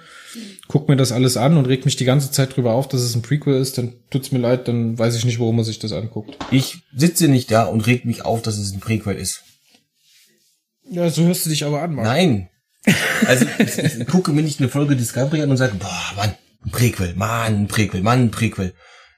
guck 0.67 0.89
mir 0.89 0.97
das 0.97 1.11
alles 1.11 1.37
an 1.37 1.57
und 1.57 1.65
reg 1.67 1.85
mich 1.85 1.95
die 1.95 2.05
ganze 2.05 2.31
Zeit 2.31 2.55
drüber 2.55 2.73
auf, 2.73 2.89
dass 2.89 3.01
es 3.01 3.15
ein 3.15 3.21
Prequel 3.21 3.55
ist, 3.55 3.77
dann 3.77 3.93
tut's 4.09 4.31
mir 4.31 4.39
leid, 4.39 4.67
dann 4.67 4.97
weiß 4.99 5.15
ich 5.15 5.23
nicht, 5.25 5.39
warum 5.39 5.55
man 5.55 5.65
sich 5.65 5.79
das 5.79 5.93
anguckt. 5.93 6.37
ich 6.51 6.79
sitze 6.95 7.29
nicht 7.29 7.49
da 7.51 7.63
und 7.63 7.87
reg 7.87 8.03
mich 8.03 8.25
auf, 8.25 8.41
dass 8.41 8.57
es 8.57 8.73
ein 8.73 8.81
Prequel 8.81 9.15
ist. 9.15 9.44
Ja, 10.89 11.09
so 11.09 11.23
hörst 11.23 11.45
du 11.45 11.49
dich 11.49 11.63
aber 11.65 11.81
an, 11.81 11.95
Mann. 11.95 12.05
Nein. 12.05 12.49
Also 13.25 13.45
ich, 13.57 13.77
ich 13.77 14.07
gucke 14.07 14.31
mir 14.31 14.43
nicht 14.43 14.59
eine 14.59 14.69
Folge 14.69 14.95
Discovery 14.95 15.41
an 15.41 15.49
und 15.49 15.57
sage, 15.57 15.75
boah, 15.75 16.13
Mann, 16.15 16.35
ein 16.63 16.71
Prequel, 16.71 17.15
Mann, 17.15 17.61
ein 17.61 17.67
Prequel, 17.67 18.01
Mann, 18.01 18.23
ein 18.23 18.31
Prequel. 18.31 18.73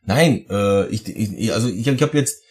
Nein, 0.05 0.45
äh, 0.49 0.88
ich, 0.88 1.07
ich 1.07 1.53
also 1.53 1.68
ich, 1.68 1.88
ich 1.88 2.01
habe 2.01 2.18
jetzt 2.18 2.41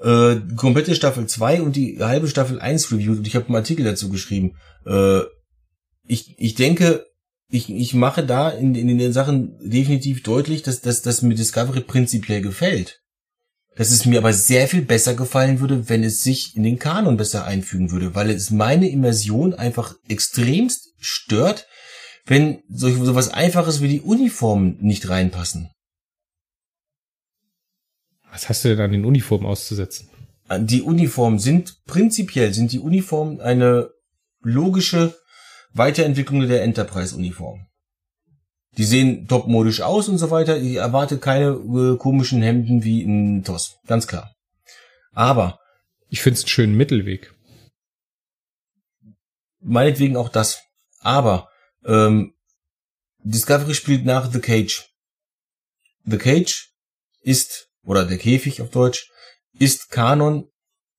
äh, 0.00 0.36
komplette 0.56 0.94
Staffel 0.94 1.26
2 1.26 1.62
und 1.62 1.76
die 1.76 1.98
halbe 2.00 2.28
Staffel 2.28 2.60
1 2.60 2.92
reviewed 2.92 3.18
und 3.18 3.26
ich 3.26 3.36
habe 3.36 3.46
einen 3.46 3.56
Artikel 3.56 3.84
dazu 3.84 4.08
geschrieben. 4.08 4.56
Äh, 4.86 5.20
ich, 6.06 6.34
ich 6.38 6.54
denke, 6.54 7.06
ich, 7.50 7.70
ich 7.70 7.94
mache 7.94 8.24
da 8.24 8.50
in, 8.50 8.74
in 8.74 8.98
den 8.98 9.12
Sachen 9.12 9.58
definitiv 9.60 10.22
deutlich, 10.22 10.62
dass, 10.62 10.80
dass, 10.80 11.02
dass 11.02 11.22
mir 11.22 11.34
Discovery 11.34 11.80
prinzipiell 11.80 12.40
gefällt. 12.40 13.02
Dass 13.76 13.90
es 13.90 14.04
mir 14.04 14.18
aber 14.18 14.32
sehr 14.32 14.68
viel 14.68 14.82
besser 14.82 15.14
gefallen 15.14 15.60
würde, 15.60 15.88
wenn 15.88 16.04
es 16.04 16.22
sich 16.22 16.56
in 16.56 16.62
den 16.62 16.78
Kanon 16.78 17.16
besser 17.16 17.44
einfügen 17.44 17.90
würde, 17.90 18.14
weil 18.14 18.30
es 18.30 18.50
meine 18.50 18.88
Immersion 18.88 19.52
einfach 19.52 19.96
extremst 20.08 20.94
stört, 20.98 21.66
wenn 22.26 22.62
solch, 22.68 22.94
sowas 22.96 23.28
Einfaches 23.28 23.82
wie 23.82 23.88
die 23.88 24.00
Uniformen 24.00 24.78
nicht 24.80 25.08
reinpassen. 25.08 25.70
Was 28.30 28.48
hast 28.48 28.64
du 28.64 28.68
denn 28.68 28.80
an 28.80 28.92
den 28.92 29.04
Uniformen 29.04 29.46
auszusetzen? 29.46 30.08
Die 30.58 30.82
Uniformen 30.82 31.38
sind 31.38 31.84
prinzipiell 31.86 32.52
sind 32.52 32.72
die 32.72 32.78
Uniformen 32.78 33.40
eine 33.40 33.90
logische 34.42 35.14
Weiterentwicklung 35.72 36.46
der 36.46 36.62
Enterprise-Uniform. 36.62 37.66
Die 38.76 38.84
sehen 38.84 39.28
topmodisch 39.28 39.80
aus 39.82 40.08
und 40.08 40.18
so 40.18 40.30
weiter. 40.30 40.56
Ich 40.56 40.76
erwarte 40.76 41.18
keine 41.18 41.50
äh, 41.50 41.96
komischen 41.96 42.42
Hemden 42.42 42.82
wie 42.84 43.02
in 43.02 43.44
TOS. 43.44 43.76
Ganz 43.86 44.06
klar. 44.06 44.34
Aber 45.12 45.58
Ich 46.08 46.22
find's 46.22 46.42
einen 46.42 46.48
schönen 46.48 46.76
Mittelweg. 46.76 47.32
meinetwegen 49.60 50.16
auch 50.16 50.28
das. 50.28 50.60
Aber 51.00 51.48
ähm, 51.84 52.34
Discovery 53.22 53.74
spielt 53.74 54.04
nach 54.04 54.30
The 54.30 54.40
Cage. 54.40 54.90
The 56.04 56.18
Cage 56.18 56.70
ist, 57.22 57.68
oder 57.84 58.04
der 58.04 58.18
Käfig 58.18 58.60
auf 58.60 58.70
Deutsch, 58.70 59.10
ist 59.58 59.90
Kanon 59.90 60.48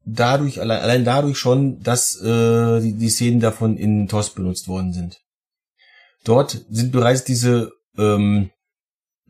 dadurch, 0.05 0.59
allein, 0.59 0.81
allein 0.81 1.05
dadurch 1.05 1.37
schon, 1.37 1.81
dass 1.81 2.19
äh, 2.21 2.79
die, 2.81 2.93
die 2.93 3.09
Szenen 3.09 3.39
davon 3.39 3.77
in 3.77 4.07
TOS 4.07 4.33
benutzt 4.33 4.67
worden 4.67 4.93
sind. 4.93 5.17
Dort 6.25 6.65
sind 6.69 6.91
bereits 6.91 7.23
diese 7.23 7.71
ähm, 7.97 8.49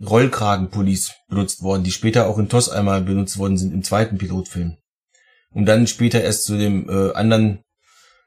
Rollkragenpullis 0.01 1.13
benutzt 1.29 1.61
worden, 1.61 1.83
die 1.83 1.91
später 1.91 2.27
auch 2.27 2.39
in 2.39 2.49
TOS 2.49 2.69
einmal 2.69 3.01
benutzt 3.01 3.37
worden 3.37 3.57
sind 3.57 3.73
im 3.73 3.83
zweiten 3.83 4.17
Pilotfilm. 4.17 4.77
Und 5.51 5.65
dann 5.67 5.87
später 5.87 6.21
erst 6.21 6.45
zu 6.45 6.57
dem 6.57 6.89
äh, 6.89 7.13
anderen 7.13 7.63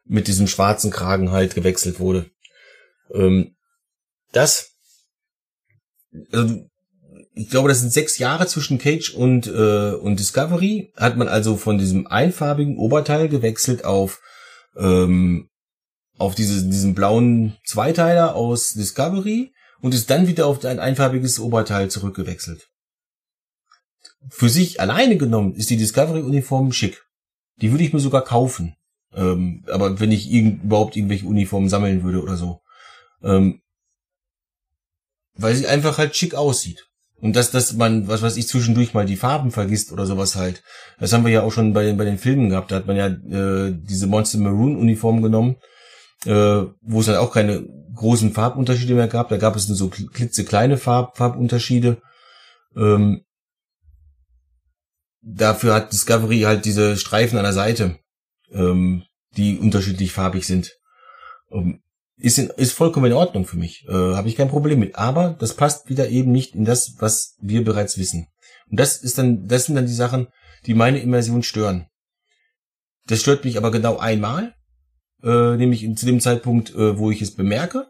mit 0.04 0.28
diesem 0.28 0.46
schwarzen 0.46 0.90
Kragen 0.90 1.30
halt 1.30 1.54
gewechselt 1.54 1.98
wurde. 1.98 2.30
Ähm, 3.12 3.56
das, 4.32 4.70
also 6.32 6.68
ich 7.34 7.50
glaube, 7.50 7.68
das 7.68 7.80
sind 7.80 7.92
sechs 7.92 8.18
Jahre 8.18 8.46
zwischen 8.46 8.78
Cage 8.78 9.14
und, 9.14 9.46
äh, 9.46 9.92
und 9.92 10.18
Discovery. 10.18 10.92
Hat 10.96 11.16
man 11.16 11.28
also 11.28 11.56
von 11.56 11.78
diesem 11.78 12.06
einfarbigen 12.06 12.76
Oberteil 12.76 13.28
gewechselt 13.28 13.84
auf, 13.84 14.20
ähm, 14.76 15.48
auf 16.18 16.34
diese, 16.34 16.66
diesen 16.66 16.94
blauen 16.94 17.56
Zweiteiler 17.64 18.34
aus 18.34 18.70
Discovery 18.70 19.52
und 19.80 19.94
ist 19.94 20.10
dann 20.10 20.26
wieder 20.26 20.46
auf 20.46 20.64
ein 20.64 20.80
einfarbiges 20.80 21.38
Oberteil 21.38 21.90
zurückgewechselt. 21.90 22.68
Für 24.28 24.48
sich 24.48 24.80
alleine 24.80 25.16
genommen 25.16 25.54
ist 25.54 25.70
die 25.70 25.76
Discovery-Uniform 25.76 26.72
schick. 26.72 27.04
Die 27.60 27.70
würde 27.70 27.84
ich 27.84 27.92
mir 27.92 28.00
sogar 28.00 28.24
kaufen. 28.24 28.74
Ähm, 29.14 29.64
aber 29.68 30.00
wenn 30.00 30.12
ich 30.12 30.30
irgend, 30.30 30.64
überhaupt 30.64 30.96
irgendwelche 30.96 31.26
Uniformen 31.26 31.68
sammeln 31.68 32.02
würde 32.02 32.22
oder 32.22 32.36
so. 32.36 32.60
Ähm, 33.22 33.60
weil 35.34 35.54
sie 35.54 35.66
einfach 35.66 35.98
halt 35.98 36.16
schick 36.16 36.34
aussieht. 36.34 36.88
Und 37.20 37.34
dass, 37.34 37.50
dass 37.50 37.72
man, 37.72 38.06
was 38.06 38.22
weiß 38.22 38.36
ich, 38.36 38.46
zwischendurch 38.46 38.94
mal 38.94 39.06
die 39.06 39.16
Farben 39.16 39.50
vergisst 39.50 39.92
oder 39.92 40.06
sowas 40.06 40.36
halt. 40.36 40.62
Das 41.00 41.12
haben 41.12 41.24
wir 41.24 41.32
ja 41.32 41.42
auch 41.42 41.52
schon 41.52 41.72
bei 41.72 41.84
den, 41.84 41.96
bei 41.96 42.04
den 42.04 42.18
Filmen 42.18 42.50
gehabt. 42.50 42.70
Da 42.70 42.76
hat 42.76 42.86
man 42.86 42.96
ja 42.96 43.06
äh, 43.06 43.72
diese 43.74 44.06
Monster 44.06 44.38
Maroon 44.38 44.76
Uniform 44.76 45.22
genommen, 45.22 45.56
äh, 46.26 46.64
wo 46.80 47.00
es 47.00 47.08
halt 47.08 47.18
auch 47.18 47.32
keine 47.32 47.66
großen 47.94 48.32
Farbunterschiede 48.32 48.94
mehr 48.94 49.08
gab. 49.08 49.28
Da 49.28 49.36
gab 49.36 49.56
es 49.56 49.68
nur 49.68 49.76
so 49.76 49.88
klitzekleine 49.88 50.78
Farb, 50.78 51.16
Farbunterschiede. 51.16 52.00
Ähm, 52.76 53.22
dafür 55.20 55.74
hat 55.74 55.92
Discovery 55.92 56.40
halt 56.42 56.64
diese 56.64 56.96
Streifen 56.96 57.38
an 57.38 57.44
der 57.44 57.52
Seite, 57.52 57.98
ähm, 58.52 59.04
die 59.36 59.58
unterschiedlich 59.58 60.12
farbig 60.12 60.46
sind. 60.46 60.76
Ähm, 61.50 61.80
ist, 62.16 62.38
in, 62.38 62.50
ist 62.50 62.72
vollkommen 62.72 63.06
in 63.06 63.12
Ordnung 63.12 63.46
für 63.46 63.56
mich. 63.56 63.84
Äh, 63.88 63.92
Habe 63.92 64.28
ich 64.28 64.36
kein 64.36 64.48
Problem 64.48 64.80
mit. 64.80 64.96
Aber 64.96 65.36
das 65.38 65.54
passt 65.54 65.88
wieder 65.88 66.08
eben 66.08 66.32
nicht 66.32 66.54
in 66.54 66.64
das, 66.64 66.96
was 66.98 67.36
wir 67.40 67.64
bereits 67.64 67.98
wissen. 67.98 68.28
Und 68.70 68.80
das 68.80 68.98
ist 68.98 69.18
dann, 69.18 69.46
das 69.46 69.66
sind 69.66 69.76
dann 69.76 69.86
die 69.86 69.92
Sachen, 69.92 70.28
die 70.66 70.74
meine 70.74 70.98
Immersion 70.98 71.42
stören. 71.42 71.86
Das 73.06 73.20
stört 73.20 73.44
mich 73.44 73.56
aber 73.56 73.70
genau 73.70 73.98
einmal, 73.98 74.54
äh, 75.22 75.56
nämlich 75.56 75.88
zu 75.96 76.06
dem 76.06 76.20
Zeitpunkt, 76.20 76.74
äh, 76.74 76.98
wo 76.98 77.10
ich 77.10 77.22
es 77.22 77.34
bemerke 77.34 77.86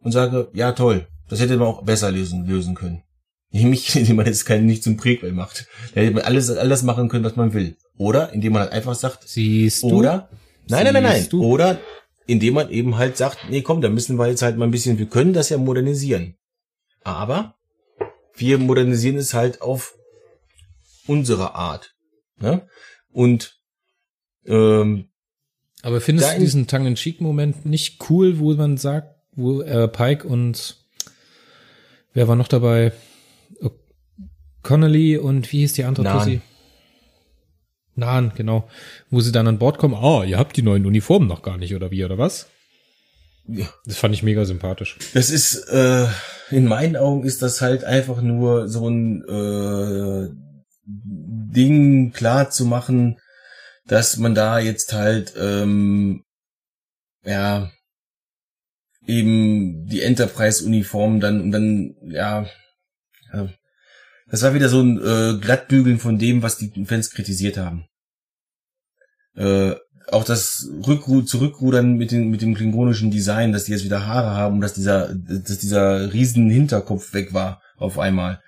und 0.00 0.12
sage, 0.12 0.48
ja 0.52 0.72
toll, 0.72 1.06
das 1.28 1.40
hätte 1.40 1.56
man 1.56 1.68
auch 1.68 1.82
besser 1.82 2.10
lösen, 2.10 2.46
lösen 2.46 2.74
können. 2.74 3.02
Nämlich, 3.52 3.96
indem 3.96 4.16
man 4.16 4.26
jetzt 4.26 4.44
keinen 4.44 4.66
nicht 4.66 4.84
zum 4.84 4.96
Prequel 4.96 5.32
macht. 5.32 5.66
Da 5.94 6.00
hätte 6.00 6.14
man 6.14 6.22
alles, 6.22 6.50
alles 6.50 6.82
machen 6.84 7.08
können, 7.08 7.24
was 7.24 7.34
man 7.34 7.52
will. 7.52 7.76
Oder 7.96 8.32
indem 8.32 8.52
man 8.52 8.62
halt 8.62 8.72
einfach 8.72 8.94
sagt, 8.94 9.28
siehst 9.28 9.82
du? 9.82 9.88
Oder, 9.88 10.28
nein, 10.68 10.84
nein, 10.84 10.94
nein, 10.94 11.02
nein. 11.02 11.26
Du? 11.28 11.44
Oder 11.44 11.80
indem 12.26 12.54
man 12.54 12.70
eben 12.70 12.96
halt 12.96 13.16
sagt, 13.16 13.50
nee, 13.50 13.62
komm, 13.62 13.80
da 13.80 13.88
müssen 13.88 14.16
wir 14.16 14.28
jetzt 14.28 14.42
halt 14.42 14.56
mal 14.56 14.66
ein 14.66 14.70
bisschen, 14.70 14.98
wir 14.98 15.06
können 15.06 15.32
das 15.32 15.48
ja 15.48 15.58
modernisieren. 15.58 16.36
Aber 17.02 17.56
wir 18.36 18.58
modernisieren 18.58 19.16
es 19.16 19.34
halt 19.34 19.62
auf 19.62 19.94
unsere 21.08 21.56
Art. 21.56 21.94
Ne? 22.38 22.68
Und 23.10 23.58
ähm, 24.46 25.09
aber 25.82 26.00
findest 26.00 26.34
du 26.34 26.40
diesen 26.40 26.66
Tongue-in-Cheek-Moment 26.66 27.66
nicht 27.66 27.98
cool, 28.10 28.38
wo 28.38 28.52
man 28.54 28.76
sagt, 28.76 29.16
wo 29.32 29.62
äh, 29.62 29.88
Pike 29.88 30.26
und 30.26 30.76
wer 32.12 32.28
war 32.28 32.36
noch 32.36 32.48
dabei? 32.48 32.92
Connolly 34.62 35.16
und 35.16 35.50
wie 35.52 35.60
hieß 35.60 35.72
die 35.72 35.84
andere 35.84 36.06
Tussi? 36.06 36.40
Nahen, 37.94 38.32
genau. 38.34 38.68
Wo 39.10 39.20
sie 39.20 39.32
dann 39.32 39.48
an 39.48 39.58
Bord 39.58 39.78
kommen, 39.78 39.94
ah, 39.94 40.18
oh, 40.18 40.22
ihr 40.22 40.38
habt 40.38 40.56
die 40.56 40.62
neuen 40.62 40.86
Uniformen 40.86 41.28
noch 41.28 41.42
gar 41.42 41.58
nicht, 41.58 41.74
oder 41.74 41.90
wie, 41.90 42.04
oder 42.04 42.18
was? 42.18 42.48
Ja. 43.46 43.66
Das 43.84 43.96
fand 43.96 44.14
ich 44.14 44.22
mega 44.22 44.44
sympathisch. 44.44 44.98
Das 45.14 45.30
ist, 45.30 45.56
äh, 45.68 46.06
in 46.50 46.66
meinen 46.66 46.96
Augen 46.96 47.24
ist 47.24 47.42
das 47.42 47.60
halt 47.60 47.84
einfach 47.84 48.20
nur 48.22 48.68
so 48.68 48.88
ein 48.88 49.24
äh, 49.28 50.28
Ding 50.84 52.12
klar 52.12 52.50
zu 52.50 52.64
machen, 52.64 53.18
dass 53.90 54.18
man 54.18 54.36
da 54.36 54.60
jetzt 54.60 54.92
halt, 54.92 55.34
ähm, 55.36 56.22
ja, 57.24 57.72
eben 59.04 59.84
die 59.86 60.02
Enterprise-Uniform 60.02 61.18
dann, 61.18 61.40
und 61.40 61.50
dann, 61.50 61.96
ja, 62.04 62.46
das 64.28 64.42
war 64.42 64.54
wieder 64.54 64.68
so 64.68 64.80
ein 64.80 64.96
äh, 64.98 65.40
Glattbügeln 65.40 65.98
von 65.98 66.18
dem, 66.20 66.40
was 66.40 66.56
die 66.56 66.84
Fans 66.84 67.10
kritisiert 67.10 67.58
haben. 67.58 67.86
Äh, 69.34 69.74
auch 70.06 70.22
das 70.22 70.68
Rückru 70.86 71.22
Zurückrudern 71.22 71.94
mit, 71.94 72.12
den, 72.12 72.28
mit 72.30 72.42
dem 72.42 72.54
klingonischen 72.54 73.10
Design, 73.10 73.52
dass 73.52 73.64
die 73.64 73.72
jetzt 73.72 73.84
wieder 73.84 74.06
Haare 74.06 74.36
haben 74.36 74.56
und 74.56 74.60
dass 74.60 74.74
dieser, 74.74 75.12
dass 75.16 75.58
dieser 75.58 76.12
riesen 76.12 76.48
Hinterkopf 76.48 77.12
weg 77.12 77.34
war 77.34 77.60
auf 77.76 77.98
einmal. 77.98 78.40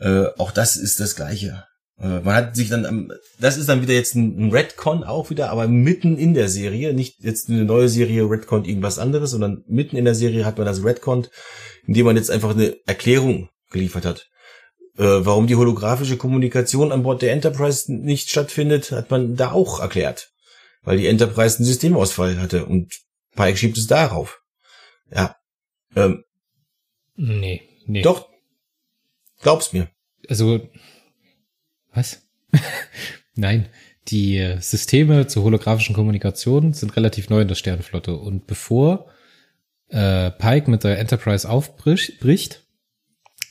Äh, 0.00 0.28
auch 0.38 0.50
das 0.50 0.76
ist 0.76 0.98
das 0.98 1.14
Gleiche. 1.14 1.67
Äh, 2.00 2.20
man 2.20 2.34
hat 2.34 2.56
sich 2.56 2.68
dann, 2.68 3.12
das 3.40 3.56
ist 3.56 3.68
dann 3.68 3.82
wieder 3.82 3.94
jetzt 3.94 4.14
ein, 4.14 4.38
ein 4.38 4.50
Redcon 4.50 5.04
auch 5.04 5.30
wieder, 5.30 5.50
aber 5.50 5.66
mitten 5.66 6.16
in 6.16 6.34
der 6.34 6.48
Serie, 6.48 6.94
nicht 6.94 7.16
jetzt 7.20 7.48
eine 7.48 7.64
neue 7.64 7.88
Serie 7.88 8.28
Redcon 8.28 8.64
irgendwas 8.64 8.98
anderes, 8.98 9.32
sondern 9.32 9.64
mitten 9.66 9.96
in 9.96 10.04
der 10.04 10.14
Serie 10.14 10.44
hat 10.44 10.58
man 10.58 10.66
das 10.66 10.84
Redcon, 10.84 11.26
indem 11.86 12.06
man 12.06 12.16
jetzt 12.16 12.30
einfach 12.30 12.50
eine 12.50 12.76
Erklärung 12.86 13.48
geliefert 13.70 14.04
hat. 14.04 14.28
Äh, 14.96 15.24
warum 15.24 15.46
die 15.46 15.56
holographische 15.56 16.16
Kommunikation 16.16 16.92
an 16.92 17.02
Bord 17.02 17.22
der 17.22 17.32
Enterprise 17.32 17.92
nicht 17.92 18.30
stattfindet, 18.30 18.92
hat 18.92 19.10
man 19.10 19.36
da 19.36 19.52
auch 19.52 19.80
erklärt. 19.80 20.30
Weil 20.82 20.98
die 20.98 21.06
Enterprise 21.06 21.58
einen 21.58 21.66
Systemausfall 21.66 22.40
hatte 22.40 22.66
und 22.66 22.92
Pike 23.34 23.56
schiebt 23.56 23.78
es 23.78 23.86
darauf. 23.86 24.40
Ja. 25.12 25.36
Ähm, 25.94 26.24
nee, 27.16 27.62
nee. 27.86 28.02
Doch. 28.02 28.28
Glaub's 29.40 29.72
mir. 29.72 29.88
Also, 30.28 30.68
was? 31.92 32.26
Nein, 33.34 33.68
die 34.08 34.56
Systeme 34.60 35.26
zur 35.26 35.44
holographischen 35.44 35.94
Kommunikation 35.94 36.72
sind 36.72 36.96
relativ 36.96 37.28
neu 37.30 37.42
in 37.42 37.48
der 37.48 37.54
Sternenflotte. 37.54 38.14
Und 38.14 38.46
bevor 38.46 39.06
äh, 39.88 40.30
Pike 40.30 40.70
mit 40.70 40.84
der 40.84 40.98
Enterprise 40.98 41.48
aufbricht, 41.48 42.64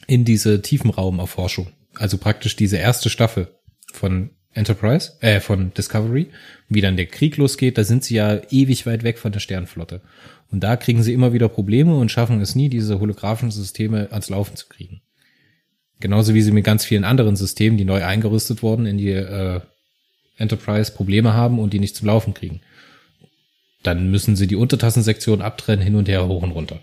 in 0.08 0.26
diese 0.26 0.62
Tiefenraumerforschung. 0.62 1.68
Also 1.96 2.18
praktisch 2.18 2.56
diese 2.56 2.78
erste 2.78 3.10
Staffel 3.10 3.50
von 3.92 4.32
Enterprise, 4.54 5.14
äh, 5.22 5.40
von 5.40 5.74
Discovery, 5.74 6.28
wie 6.70 6.82
dann 6.82 6.98
der 6.98 7.06
Krieg 7.06 7.38
losgeht, 7.38 7.78
da 7.78 7.84
sind 7.84 8.04
sie 8.04 8.16
ja 8.16 8.42
ewig 8.50 8.86
weit 8.86 9.04
weg 9.04 9.20
von 9.20 9.32
der 9.32 9.40
Sternflotte. 9.40 10.02
Und 10.50 10.64
da 10.64 10.78
kriegen 10.78 11.04
sie 11.04 11.14
immer 11.14 11.34
wieder 11.34 11.50
Probleme 11.50 11.96
und 11.96 12.12
schaffen 12.12 12.42
es 12.42 12.56
nie, 12.56 12.70
diese 12.70 13.00
holographischen 13.00 13.52
Systeme 13.52 14.08
ans 14.12 14.30
Laufen 14.30 14.56
zu 14.56 14.68
kriegen. 14.68 15.02
Genauso 16.00 16.34
wie 16.34 16.42
sie 16.42 16.52
mit 16.52 16.64
ganz 16.64 16.86
vielen 16.86 17.04
anderen 17.04 17.36
Systemen, 17.36 17.78
die 17.78 17.86
neu 17.86 18.04
eingerüstet 18.04 18.62
wurden, 18.62 18.86
in 18.86 18.98
die 18.98 19.12
äh, 19.12 19.62
Enterprise 20.38 20.92
Probleme 20.92 21.34
haben 21.34 21.60
und 21.60 21.74
die 21.74 21.80
nicht 21.80 21.96
zum 21.96 22.08
Laufen 22.08 22.34
kriegen. 22.34 22.62
Dann 23.84 24.12
müssen 24.12 24.36
sie 24.36 24.48
die 24.48 24.56
Untertassensektion 24.56 25.42
abtrennen, 25.42 25.84
hin 25.84 25.96
und 25.96 26.08
her, 26.08 26.28
hoch 26.28 26.44
und 26.44 26.52
runter. 26.52 26.80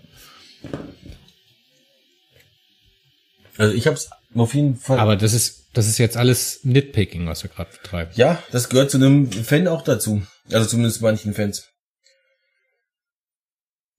Also 3.57 3.73
ich 3.73 3.87
habe 3.87 3.95
es 3.95 4.09
auf 4.33 4.53
jeden 4.53 4.75
Fall. 4.75 4.99
Aber 4.99 5.15
das 5.15 5.33
ist 5.33 5.65
das 5.75 5.87
ist 5.87 5.97
jetzt 5.97 6.15
alles 6.15 6.61
Nitpicking, 6.63 7.27
was 7.27 7.43
wir 7.43 7.49
gerade 7.49 7.69
betreiben. 7.71 8.11
Ja, 8.15 8.41
das 8.51 8.69
gehört 8.69 8.91
zu 8.91 8.97
einem 8.97 9.29
Fan 9.29 9.67
auch 9.67 9.81
dazu. 9.81 10.21
Also 10.49 10.69
zumindest 10.69 11.01
manchen 11.01 11.33
Fans. 11.33 11.69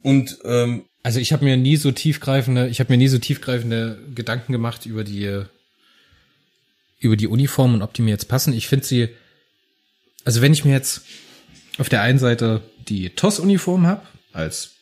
Und 0.03 0.39
ähm, 0.45 0.87
also 1.07 1.21
ich 1.21 1.33
habe 1.33 1.45
mir 1.45 1.57
nie 1.57 1.77
so 1.77 1.93
tiefgreifende, 1.93 2.67
ich 2.67 2.81
habe 2.81 2.93
mir 2.93 2.97
nie 2.97 3.07
so 3.07 3.19
tiefgreifende 3.19 3.97
Gedanken 4.17 4.51
gemacht 4.51 4.87
über 4.87 5.05
die 5.05 5.45
über 6.99 7.15
die 7.15 7.29
Uniform 7.29 7.75
und 7.75 7.83
ob 7.83 7.95
die 7.95 8.03
mir 8.03 8.11
jetzt 8.11 8.27
passen. 8.27 8.53
Ich 8.53 8.67
finde 8.67 8.85
sie, 8.85 9.11
also 10.25 10.43
wenn 10.43 10.53
ich 10.53 10.65
mir 10.65 10.73
jetzt 10.73 11.03
auf 11.79 11.89
der 11.89 12.03
einen 12.03 12.19
Seite 12.19 12.61
die 12.89 13.11
TOS-Uniform 13.11 13.87
habe 13.87 14.05
als 14.33 14.73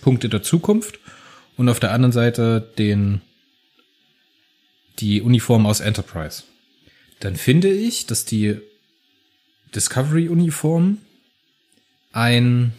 Punkte 0.00 0.30
der 0.30 0.42
Zukunft 0.42 1.00
und 1.58 1.68
auf 1.68 1.80
der 1.80 1.92
anderen 1.92 2.12
Seite 2.12 2.72
den 2.78 3.20
die 5.00 5.20
Uniform 5.20 5.66
aus 5.66 5.80
Enterprise. 5.80 6.44
Dann 7.20 7.36
finde 7.36 7.70
ich, 7.70 8.06
dass 8.06 8.24
die 8.24 8.56
Discovery-Uniform 9.74 10.96
ein 12.12 12.72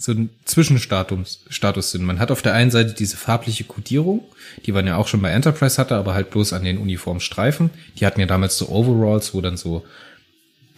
so 0.00 0.12
ein 0.12 0.30
Zwischenstatus 0.44 1.44
Status 1.50 1.90
sind. 1.90 2.04
Man 2.04 2.20
hat 2.20 2.30
auf 2.30 2.40
der 2.40 2.54
einen 2.54 2.70
Seite 2.70 2.94
diese 2.94 3.16
farbliche 3.16 3.64
Kodierung, 3.64 4.24
die 4.64 4.72
man 4.72 4.86
ja 4.86 4.96
auch 4.96 5.08
schon 5.08 5.20
bei 5.20 5.30
Enterprise 5.30 5.76
hatte, 5.76 5.96
aber 5.96 6.14
halt 6.14 6.30
bloß 6.30 6.52
an 6.52 6.62
den 6.62 6.78
Uniformstreifen. 6.78 7.70
Die 7.98 8.06
hatten 8.06 8.20
ja 8.20 8.26
damals 8.26 8.56
so 8.56 8.68
Overalls, 8.68 9.34
wo 9.34 9.40
dann 9.40 9.56
so 9.56 9.84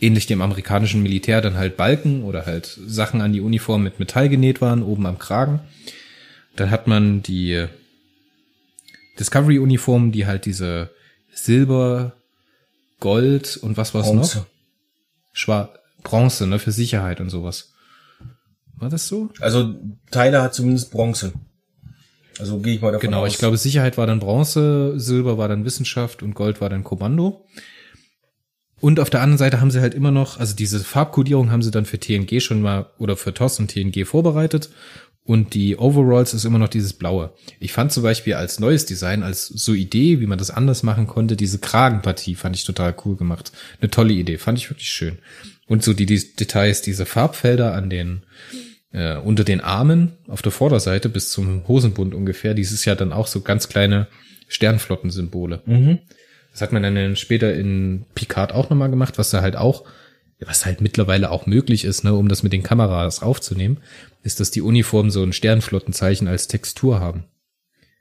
ähnlich 0.00 0.26
dem 0.26 0.40
amerikanischen 0.40 1.02
Militär 1.02 1.42
dann 1.42 1.58
halt 1.58 1.76
Balken 1.76 2.24
oder 2.24 2.46
halt 2.46 2.78
Sachen 2.86 3.20
an 3.20 3.34
die 3.34 3.42
Uniform 3.42 3.82
mit 3.82 4.00
Metall 4.00 4.30
genäht 4.30 4.62
waren, 4.62 4.82
oben 4.82 5.04
am 5.04 5.18
Kragen. 5.18 5.60
Dann 6.56 6.70
hat 6.70 6.86
man 6.86 7.22
die 7.22 7.66
Discovery-Uniformen, 9.18 10.12
die 10.12 10.26
halt 10.26 10.46
diese 10.46 10.90
Silber, 11.32 12.14
Gold 13.00 13.58
und 13.58 13.76
was 13.76 13.92
war's 13.94 14.12
noch? 14.12 14.46
Schwarz, 15.32 15.70
Bronze, 16.02 16.46
ne, 16.46 16.58
für 16.58 16.72
Sicherheit 16.72 17.20
und 17.20 17.28
sowas. 17.28 17.69
War 18.80 18.88
das 18.88 19.06
so? 19.06 19.28
Also 19.40 19.74
Tyler 20.10 20.42
hat 20.42 20.54
zumindest 20.54 20.90
Bronze. 20.90 21.32
Also 22.38 22.58
gehe 22.58 22.74
ich 22.74 22.80
mal 22.80 22.92
davon 22.92 23.06
Genau, 23.06 23.22
aus. 23.24 23.32
ich 23.32 23.38
glaube, 23.38 23.58
Sicherheit 23.58 23.98
war 23.98 24.06
dann 24.06 24.18
Bronze, 24.20 24.94
Silber 24.98 25.36
war 25.38 25.48
dann 25.48 25.64
Wissenschaft 25.64 26.22
und 26.22 26.34
Gold 26.34 26.60
war 26.60 26.70
dann 26.70 26.82
Kommando. 26.84 27.46
Und 28.80 28.98
auf 28.98 29.10
der 29.10 29.20
anderen 29.20 29.36
Seite 29.38 29.60
haben 29.60 29.70
sie 29.70 29.80
halt 29.82 29.92
immer 29.92 30.10
noch, 30.10 30.40
also 30.40 30.56
diese 30.56 30.80
Farbkodierung 30.80 31.50
haben 31.50 31.62
sie 31.62 31.70
dann 31.70 31.84
für 31.84 32.00
TNG 32.00 32.40
schon 32.40 32.62
mal 32.62 32.86
oder 32.98 33.16
für 33.18 33.34
TOS 33.34 33.60
und 33.60 33.68
TNG 33.70 34.06
vorbereitet. 34.06 34.70
Und 35.22 35.52
die 35.52 35.76
Overalls 35.76 36.32
ist 36.32 36.46
immer 36.46 36.58
noch 36.58 36.68
dieses 36.68 36.94
Blaue. 36.94 37.34
Ich 37.60 37.72
fand 37.74 37.92
zum 37.92 38.02
Beispiel 38.02 38.34
als 38.34 38.58
neues 38.58 38.86
Design, 38.86 39.22
als 39.22 39.46
so 39.46 39.74
Idee, 39.74 40.18
wie 40.20 40.26
man 40.26 40.38
das 40.38 40.50
anders 40.50 40.82
machen 40.82 41.06
konnte, 41.06 41.36
diese 41.36 41.58
Kragenpartie 41.58 42.34
fand 42.34 42.56
ich 42.56 42.64
total 42.64 42.96
cool 43.04 43.16
gemacht. 43.16 43.52
Eine 43.80 43.90
tolle 43.90 44.14
Idee, 44.14 44.38
fand 44.38 44.56
ich 44.58 44.70
wirklich 44.70 44.88
schön. 44.88 45.18
Und 45.66 45.84
so 45.84 45.92
die, 45.92 46.06
die 46.06 46.34
Details, 46.36 46.80
diese 46.80 47.04
Farbfelder 47.04 47.74
an 47.74 47.90
den, 47.90 48.22
äh, 48.92 49.16
unter 49.16 49.44
den 49.44 49.60
Armen 49.60 50.12
auf 50.28 50.42
der 50.42 50.52
Vorderseite 50.52 51.08
bis 51.08 51.30
zum 51.30 51.66
Hosenbund 51.68 52.14
ungefähr, 52.14 52.54
dieses 52.54 52.84
ja 52.84 52.94
dann 52.94 53.12
auch 53.12 53.26
so 53.26 53.40
ganz 53.40 53.68
kleine 53.68 54.08
Sternflottensymbole. 54.48 55.62
Mhm. 55.64 55.98
Das 56.52 56.62
hat 56.62 56.72
man 56.72 56.82
dann 56.82 57.16
später 57.16 57.54
in 57.54 58.06
Picard 58.14 58.52
auch 58.52 58.70
nochmal 58.70 58.90
gemacht, 58.90 59.18
was 59.18 59.30
da 59.30 59.40
halt 59.40 59.56
auch, 59.56 59.84
was 60.40 60.66
halt 60.66 60.80
mittlerweile 60.80 61.30
auch 61.30 61.46
möglich 61.46 61.84
ist, 61.84 62.02
ne, 62.02 62.14
um 62.14 62.28
das 62.28 62.42
mit 62.42 62.52
den 62.52 62.62
Kameras 62.62 63.22
aufzunehmen, 63.22 63.78
ist, 64.22 64.40
dass 64.40 64.50
die 64.50 64.62
Uniformen 64.62 65.10
so 65.10 65.22
ein 65.22 65.32
Sternflottenzeichen 65.32 66.26
als 66.28 66.48
Textur 66.48 67.00
haben. 67.00 67.24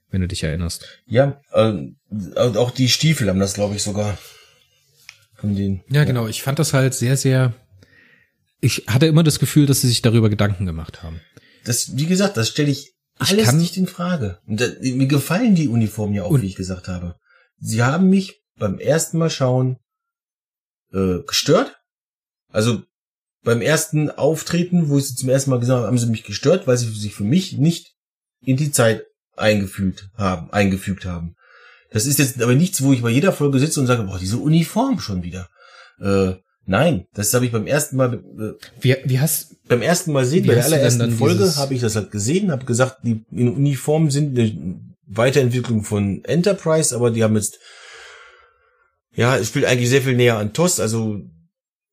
Wenn 0.10 0.22
du 0.22 0.28
dich 0.28 0.44
erinnerst. 0.44 0.88
Ja, 1.06 1.40
äh, 1.52 1.72
und 2.10 2.58
auch 2.58 2.72
die 2.72 2.90
Stiefel 2.90 3.30
haben 3.30 3.40
das, 3.40 3.54
glaube 3.54 3.76
ich, 3.76 3.84
sogar. 3.84 4.18
Von 5.36 5.56
denen. 5.56 5.84
Ja, 5.90 6.04
genau. 6.04 6.28
Ich 6.28 6.42
fand 6.42 6.60
das 6.60 6.74
halt 6.74 6.94
sehr, 6.96 7.16
sehr. 7.16 7.54
Ich 8.62 8.86
hatte 8.88 9.05
immer 9.05 9.24
das 9.24 9.39
Gefühl, 9.39 9.66
dass 9.66 9.82
sie 9.82 9.88
sich 9.88 10.01
darüber 10.01 10.30
Gedanken 10.30 10.66
gemacht 10.66 11.01
haben. 11.03 11.22
Das, 11.66 11.95
wie 11.95 12.05
gesagt, 12.05 12.38
das 12.38 12.49
stelle 12.49 12.70
ich 12.72 12.93
Ich 13.22 13.30
alles 13.32 13.45
kann- 13.45 13.57
nicht 13.57 13.78
in 13.78 13.88
Frage. 13.88 14.39
Und 14.47 14.60
da, 14.62 14.68
mir 14.82 15.07
gefallen 15.07 15.55
die 15.55 15.68
Uniformen 15.68 16.14
ja 16.14 16.24
auch, 16.24 16.32
Und- 16.32 16.41
wie 16.41 16.47
ich 16.47 16.55
gesagt 16.55 16.88
habe. 16.88 17.16
Sie 17.57 17.84
haben 17.84 18.10
mich 18.10 18.41
beim 18.57 18.80
ersten 18.80 19.18
Mal 19.18 19.30
schauen 19.30 19.78
äh, 20.93 21.20
gestört. 21.28 21.76
Also 22.51 22.82
beim 23.43 23.62
ersten 23.62 24.10
Auftreten, 24.10 24.89
wo 24.89 24.97
ich 24.97 25.05
sie 25.07 25.16
zum 25.16 25.30
ersten 25.30 25.49
Mal 25.51 25.60
gesehen 25.60 25.76
habe, 25.76 25.88
haben 25.88 25.97
sie 25.97 26.07
mich 26.07 26.24
gestört, 26.24 26.68
weil 26.68 26.78
sie 26.78 26.89
sich 26.91 27.14
für 27.14 27.24
mich 27.24 27.53
nicht 27.57 27.93
in 28.41 28.57
die 28.57 28.72
Zeit 28.72 29.03
eingefügt 29.38 30.10
haben, 30.16 30.51
eingefügt 30.51 31.05
haben. 31.05 31.36
Das 31.91 32.05
ist 32.05 32.20
jetzt 32.20 32.41
aber 32.41 32.55
nichts, 32.55 32.82
wo 32.82 32.91
ich 32.93 33.01
bei 33.01 33.10
jeder 33.10 33.32
Folge 33.32 33.60
sitze 33.60 33.80
und 33.80 33.88
sage, 33.88 34.03
boah, 34.03 34.20
diese 34.20 34.38
Uniform 34.38 34.99
schon 34.99 35.24
wieder. 35.24 35.49
Äh, 36.01 36.34
nein, 36.70 37.07
das 37.13 37.34
habe 37.34 37.45
ich 37.45 37.51
beim 37.51 37.67
ersten 37.67 37.97
Mal 37.97 38.13
äh, 38.13 38.65
Wie, 38.80 38.95
wie 39.03 39.20
hast, 39.20 39.55
beim 39.67 39.82
ersten 39.82 40.11
Mal 40.11 40.26
sehen, 40.26 40.45
bei 40.45 40.53
der 40.53 40.63
du 40.63 40.74
allerersten 40.74 41.11
Folge 41.11 41.55
habe 41.57 41.74
ich 41.74 41.82
das 41.82 41.95
halt 41.95 42.11
gesehen, 42.11 42.51
habe 42.51 42.65
gesagt, 42.65 42.99
die 43.03 43.24
in 43.32 43.49
Uniformen 43.49 44.11
sind 44.11 44.38
eine 44.38 44.80
Weiterentwicklung 45.05 45.84
von 45.84 46.24
Enterprise, 46.24 46.95
aber 46.95 47.11
die 47.11 47.24
haben 47.24 47.36
jetzt, 47.36 47.59
ja, 49.13 49.36
es 49.36 49.47
spielt 49.47 49.65
eigentlich 49.65 49.89
sehr 49.89 50.03
viel 50.03 50.15
näher 50.15 50.38
an 50.38 50.53
TOS, 50.53 50.80
also 50.80 51.20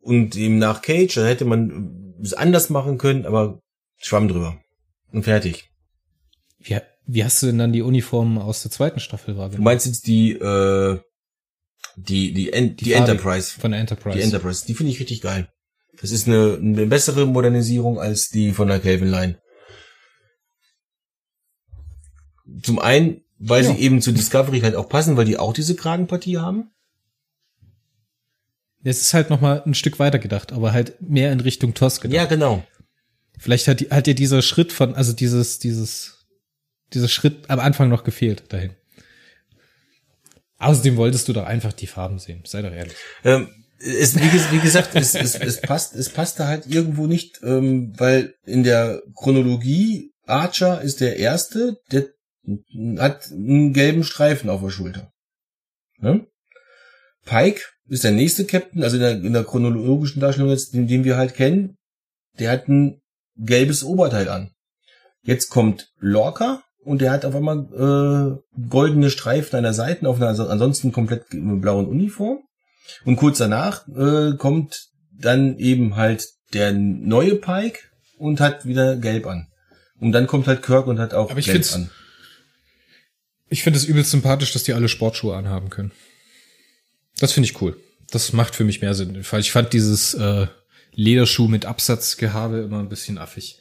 und 0.00 0.36
eben 0.36 0.58
nach 0.58 0.82
Cage, 0.82 1.14
da 1.14 1.26
hätte 1.26 1.46
man 1.46 2.14
es 2.22 2.34
anders 2.34 2.70
machen 2.70 2.98
können, 2.98 3.26
aber 3.26 3.60
schwamm 3.96 4.28
drüber. 4.28 4.60
Und 5.10 5.24
fertig. 5.24 5.70
wie, 6.58 6.78
wie 7.06 7.24
hast 7.24 7.42
du 7.42 7.46
denn 7.46 7.58
dann 7.58 7.72
die 7.72 7.82
Uniformen 7.82 8.38
aus 8.38 8.62
der 8.62 8.70
zweiten 8.70 9.00
Staffel 9.00 9.34
Du 9.34 9.40
wahrgenommen? 9.40 9.64
meinst 9.64 9.86
jetzt 9.86 10.06
die, 10.06 10.32
äh, 10.32 11.00
die, 11.97 12.32
die, 12.32 12.53
En 12.53 12.76
die, 12.76 12.92
Farbe 12.92 13.11
Enterprise. 13.12 13.59
Von 13.61 13.70
der 13.72 13.80
Enterprise. 13.80 14.16
Die 14.18 14.22
Enterprise, 14.24 14.64
die 14.66 14.74
finde 14.74 14.92
ich 14.92 15.01
richtig 15.01 15.20
geil. 15.22 15.49
Das 16.01 16.11
ist 16.11 16.26
eine, 16.28 16.59
eine 16.61 16.86
bessere 16.86 17.26
Modernisierung 17.26 17.99
als 17.99 18.28
die 18.28 18.53
von 18.53 18.68
der 18.68 18.80
Calvin 18.80 19.09
Line. 19.11 19.38
Zum 22.62 22.78
einen, 22.78 23.22
weil 23.38 23.64
Ja. 23.64 23.72
sie 23.74 23.80
eben 23.80 24.01
zu 24.01 24.12
Discovery 24.12 24.61
halt 24.61 24.76
auch 24.76 24.88
passen, 24.88 25.16
weil 25.16 25.24
die 25.24 25.38
auch 25.38 25.53
diese 25.53 25.74
Kragenpartie 25.74 26.38
haben. 26.38 26.70
Es 28.84 29.01
ist 29.01 29.14
halt 29.14 29.30
noch 29.30 29.40
mal 29.40 29.62
ein 29.66 29.74
Stück 29.74 29.99
weiter 29.99 30.18
gedacht, 30.20 30.53
aber 30.53 30.72
halt 30.72 31.01
mehr 31.03 31.32
in 31.32 31.40
Richtung 31.40 31.74
TOS 31.74 32.01
gedacht. 32.01 32.14
Ja, 32.14 32.26
genau. 32.26 32.64
Vielleicht 33.38 33.66
hat, 33.68 33.80
die- 33.80 33.90
hat 33.90 34.07
dir 34.07 34.14
dieser 34.14 34.42
Schritt 34.42 34.72
von, 34.72 34.94
also 34.94 35.12
dieses, 35.12 35.59
dieses, 35.59 36.26
dieser 36.92 37.09
Schritt 37.09 37.51
am 37.51 37.59
Anfang 37.59 37.88
noch 37.88 38.05
gefehlt 38.05 38.44
dahin. 38.53 38.74
Außerdem 40.59 40.96
wolltest 40.96 41.28
du 41.28 41.32
doch 41.32 41.44
einfach 41.44 41.72
die 41.72 41.86
Farben 41.86 42.18
sehen. 42.18 42.42
Sei 42.46 42.62
doch 42.62 42.72
ehrlich. 42.72 42.96
Ähm, 43.24 43.48
es, 43.78 44.16
wie, 44.16 44.52
wie 44.52 44.61
gesagt, 44.61 44.94
es, 44.94 45.14
es, 45.14 45.34
es 45.34 45.61
passt, 45.61 45.94
es 45.94 46.09
passt 46.09 46.40
da 46.40 46.46
halt 46.48 46.66
irgendwo 46.66 47.07
nicht, 47.07 47.40
ähm, 47.42 47.92
weil 47.98 48.34
in 48.44 48.64
der 48.64 49.02
Chronologie 49.14 50.12
Archer 50.24 50.80
ist 50.80 51.00
der 51.00 51.18
erste, 51.18 51.76
der 51.92 52.07
hat 52.98 53.30
einen 53.30 53.72
gelben 53.72 54.04
Streifen 54.04 54.50
auf 54.50 54.62
der 54.62 54.70
Schulter. 54.70 55.12
Ne? 55.98 56.26
Pike 57.24 57.61
ist 57.88 58.04
der 58.04 58.12
nächste 58.12 58.44
Captain, 58.44 58.82
also 58.82 58.96
in 58.96 59.02
der, 59.02 59.12
in 59.12 59.32
der 59.32 59.44
chronologischen 59.44 60.20
Darstellung 60.20 60.50
jetzt, 60.50 60.74
den, 60.74 60.88
den 60.88 61.04
wir 61.04 61.16
halt 61.16 61.34
kennen, 61.34 61.76
der 62.38 62.50
hat 62.50 62.68
ein 62.68 63.00
gelbes 63.36 63.84
Oberteil 63.84 64.28
an. 64.28 64.52
Jetzt 65.22 65.48
kommt 65.50 65.90
Lorca 65.98 66.62
und 66.87 67.01
der 67.01 67.11
hat 67.11 67.24
auf 67.24 67.34
einmal 67.34 67.66
äh, 67.74 68.61
goldene 68.68 69.11
Streifen 69.11 69.57
an 69.57 69.64
der 69.64 69.74
Seite 69.74 70.09
auf 70.09 70.22
einer 70.22 70.28
ansonsten 70.49 70.93
komplett 70.93 71.24
blauen 71.30 71.87
Uniform. 71.87 72.39
Und 73.05 73.16
kurz 73.16 73.39
danach 73.39 73.89
äh, 73.89 74.37
kommt 74.37 74.87
dann 75.11 75.59
eben 75.59 75.97
halt 75.97 76.28
der 76.53 76.72
neue 76.72 77.34
Pike 77.34 77.80
und 78.18 78.41
hat 78.41 78.66
wieder 78.66 78.97
gelb 78.97 79.26
an. 79.26 79.49
Und 79.99 80.12
dann 80.12 80.28
kommt 80.28 80.47
halt 80.47 80.62
Kirk 80.62 80.87
und 80.87 81.01
hat 81.01 81.12
auch 81.12 81.28
Aber 81.30 81.41
ich 81.41 81.47
gelb 81.47 81.66
an. 81.74 81.91
Ich 83.49 83.64
finde 83.64 83.80
es 83.80 83.84
übelst 83.84 84.12
sympathisch, 84.12 84.53
dass 84.53 84.62
die 84.62 84.72
alle 84.72 84.89
Sportschuhe 84.89 85.37
anhaben 85.37 85.70
können. 85.70 85.91
Das 87.18 87.32
finde 87.32 87.49
ich 87.49 87.61
cool. 87.61 87.76
Das 88.11 88.32
macht 88.32 88.55
für 88.55 88.64
mich 88.64 88.80
mehr 88.80 88.95
Sinn. 88.95 89.16
Ich 89.16 89.51
fand 89.51 89.72
dieses 89.72 90.14
äh, 90.14 90.47
Lederschuh 90.93 91.49
mit 91.49 91.64
Absatzgehabe 91.64 92.59
immer 92.59 92.78
ein 92.78 92.89
bisschen 92.89 93.18
affig. 93.18 93.59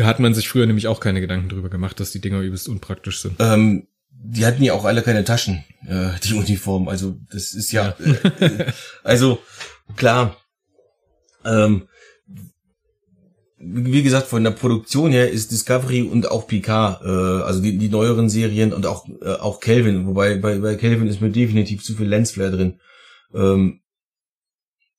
Hat 0.00 0.20
man 0.20 0.34
sich 0.34 0.48
früher 0.48 0.66
nämlich 0.66 0.88
auch 0.88 1.00
keine 1.00 1.20
Gedanken 1.20 1.48
drüber 1.48 1.68
gemacht, 1.68 2.00
dass 2.00 2.10
die 2.10 2.20
Dinger 2.20 2.40
übelst 2.40 2.68
unpraktisch 2.68 3.20
sind. 3.20 3.36
Ähm, 3.38 3.86
die 4.10 4.46
hatten 4.46 4.64
ja 4.64 4.72
auch 4.72 4.84
alle 4.84 5.02
keine 5.02 5.24
Taschen, 5.24 5.64
äh, 5.86 6.10
die 6.24 6.34
Uniform. 6.34 6.88
Also 6.88 7.16
das 7.30 7.52
ist 7.52 7.72
ja, 7.72 7.94
Äh, 8.00 8.44
äh, 8.44 8.72
also 9.02 9.38
klar. 9.96 10.36
Ähm, 11.44 11.88
wie 13.58 14.02
gesagt, 14.02 14.26
von 14.26 14.44
der 14.44 14.50
Produktion 14.50 15.10
her 15.10 15.30
ist 15.30 15.50
Discovery 15.50 16.02
und 16.02 16.30
auch 16.30 16.46
Picard, 16.46 17.02
äh, 17.02 17.08
also 17.44 17.60
die, 17.62 17.78
die 17.78 17.88
neueren 17.88 18.28
Serien 18.28 18.72
und 18.72 18.84
auch 18.86 19.08
äh, 19.22 19.34
auch 19.34 19.60
Kelvin, 19.60 20.06
wobei 20.06 20.36
bei, 20.36 20.58
bei 20.58 20.74
Kelvin 20.74 21.08
ist 21.08 21.20
mir 21.20 21.30
definitiv 21.30 21.82
zu 21.82 21.94
viel 21.94 22.06
Lensflare 22.06 22.50
drin. 22.50 22.80
Ähm, 23.34 23.80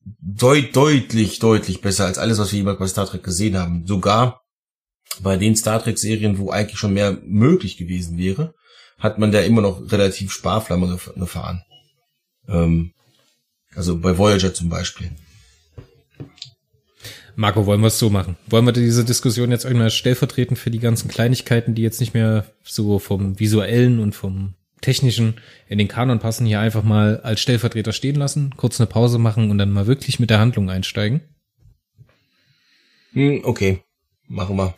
deut, 0.03 0.75
deutlich, 0.75 1.39
deutlich 1.39 1.81
besser 1.81 2.05
als 2.05 2.17
alles, 2.17 2.39
was 2.39 2.51
wir 2.51 2.57
jemals 2.57 2.79
bei 2.79 2.87
Star 2.87 3.05
Trek 3.05 3.23
gesehen 3.23 3.57
haben. 3.57 3.85
Sogar 3.85 4.44
bei 5.21 5.37
den 5.37 5.55
Star 5.55 5.81
Trek 5.81 5.97
Serien, 5.97 6.37
wo 6.37 6.51
eigentlich 6.51 6.79
schon 6.79 6.93
mehr 6.93 7.17
möglich 7.23 7.77
gewesen 7.77 8.17
wäre, 8.17 8.53
hat 8.97 9.19
man 9.19 9.31
da 9.31 9.41
immer 9.41 9.61
noch 9.61 9.91
relativ 9.91 10.31
Sparflamme 10.31 10.87
gef 10.87 11.13
gefahren. 11.15 11.63
Ähm, 12.47 12.93
also 13.75 13.97
bei 13.99 14.17
Voyager 14.17 14.53
zum 14.53 14.69
Beispiel. 14.69 15.11
Marco, 17.35 17.65
wollen 17.65 17.81
wir 17.81 17.87
es 17.87 17.99
so 17.99 18.09
machen? 18.09 18.37
Wollen 18.47 18.65
wir 18.65 18.71
diese 18.71 19.03
Diskussion 19.03 19.51
jetzt 19.51 19.65
irgendwann 19.65 19.89
stellvertretend 19.89 20.57
für 20.57 20.71
die 20.71 20.79
ganzen 20.79 21.09
Kleinigkeiten, 21.09 21.75
die 21.75 21.81
jetzt 21.81 21.99
nicht 21.99 22.13
mehr 22.13 22.45
so 22.63 22.97
vom 22.97 23.39
visuellen 23.39 23.99
und 23.99 24.15
vom 24.15 24.55
technischen 24.79 25.35
in 25.67 25.77
den 25.77 25.89
Kanon 25.89 26.19
passen, 26.19 26.45
hier 26.45 26.61
einfach 26.61 26.83
mal 26.83 27.19
als 27.21 27.41
Stellvertreter 27.41 27.91
stehen 27.91 28.15
lassen, 28.15 28.55
kurz 28.55 28.79
eine 28.79 28.87
Pause 28.87 29.17
machen 29.19 29.51
und 29.51 29.57
dann 29.57 29.71
mal 29.71 29.87
wirklich 29.87 30.19
mit 30.19 30.29
der 30.29 30.39
Handlung 30.39 30.69
einsteigen? 30.69 31.21
Hm, 33.11 33.41
okay, 33.43 33.81
machen 34.27 34.55
wir. 34.55 34.75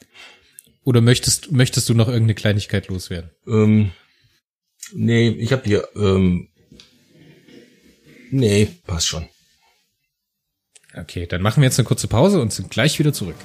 Oder 0.84 1.02
möchtest, 1.02 1.52
möchtest 1.52 1.90
du 1.90 1.94
noch 1.94 2.08
irgendeine 2.08 2.36
Kleinigkeit 2.36 2.88
loswerden? 2.88 3.32
Ähm, 3.46 3.92
nee, 4.94 5.30
ich 5.30 5.52
habe 5.52 5.64
hier. 5.66 5.88
Ähm, 5.96 6.50
nee, 8.32 8.68
passt 8.86 9.08
schon. 9.08 9.28
Okay, 10.96 11.28
dann 11.28 11.42
machen 11.42 11.62
wir 11.62 11.68
jetzt 11.68 11.78
eine 11.80 11.88
kurze 11.88 12.08
Pause 12.08 12.42
und 12.42 12.54
sind 12.54 12.72
gleich 12.72 12.98
wieder 13.00 13.14
zurück. 13.14 13.36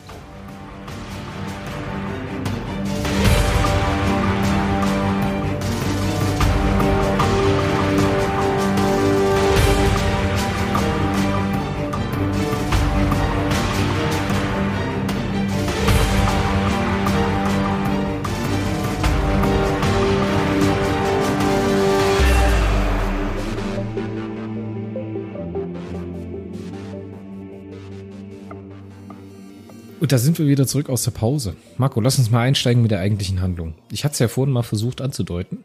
Und 30.03 30.11
da 30.11 30.18
sind 30.18 30.36
wir 30.40 30.48
wieder 30.48 30.66
zurück 30.66 30.90
aus 30.90 31.05
der 31.05 31.12
Pause. 31.12 31.55
Marco, 31.78 32.00
lass 32.00 32.18
uns 32.18 32.28
mal 32.28 32.40
einsteigen 32.40 32.82
mit 32.82 32.90
der 32.90 32.98
eigentlichen 32.98 33.40
Handlung. 33.40 33.76
Ich 33.92 34.03
hatte 34.03 34.14
es 34.14 34.18
ja 34.18 34.26
vorhin 34.26 34.53
mal 34.53 34.64
versucht 34.64 35.00
anzudeuten. 35.00 35.62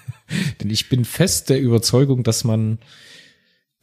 Denn 0.62 0.70
ich 0.70 0.88
bin 0.88 1.04
fest 1.04 1.50
der 1.50 1.60
Überzeugung, 1.60 2.22
dass 2.22 2.42
man 2.42 2.78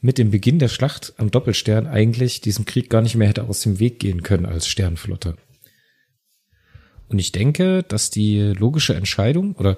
mit 0.01 0.17
dem 0.17 0.31
Beginn 0.31 0.57
der 0.57 0.69
Schlacht 0.69 1.13
am 1.17 1.29
Doppelstern 1.29 1.85
eigentlich 1.85 2.41
diesem 2.41 2.65
Krieg 2.65 2.89
gar 2.89 3.03
nicht 3.03 3.13
mehr 3.13 3.27
hätte 3.27 3.43
aus 3.43 3.61
dem 3.61 3.79
Weg 3.79 3.99
gehen 3.99 4.23
können 4.23 4.47
als 4.47 4.67
Sternflotte. 4.67 5.35
Und 7.09 7.19
ich 7.19 7.31
denke, 7.31 7.83
dass 7.83 8.09
die 8.09 8.39
logische 8.39 8.95
Entscheidung 8.95 9.53
oder 9.57 9.77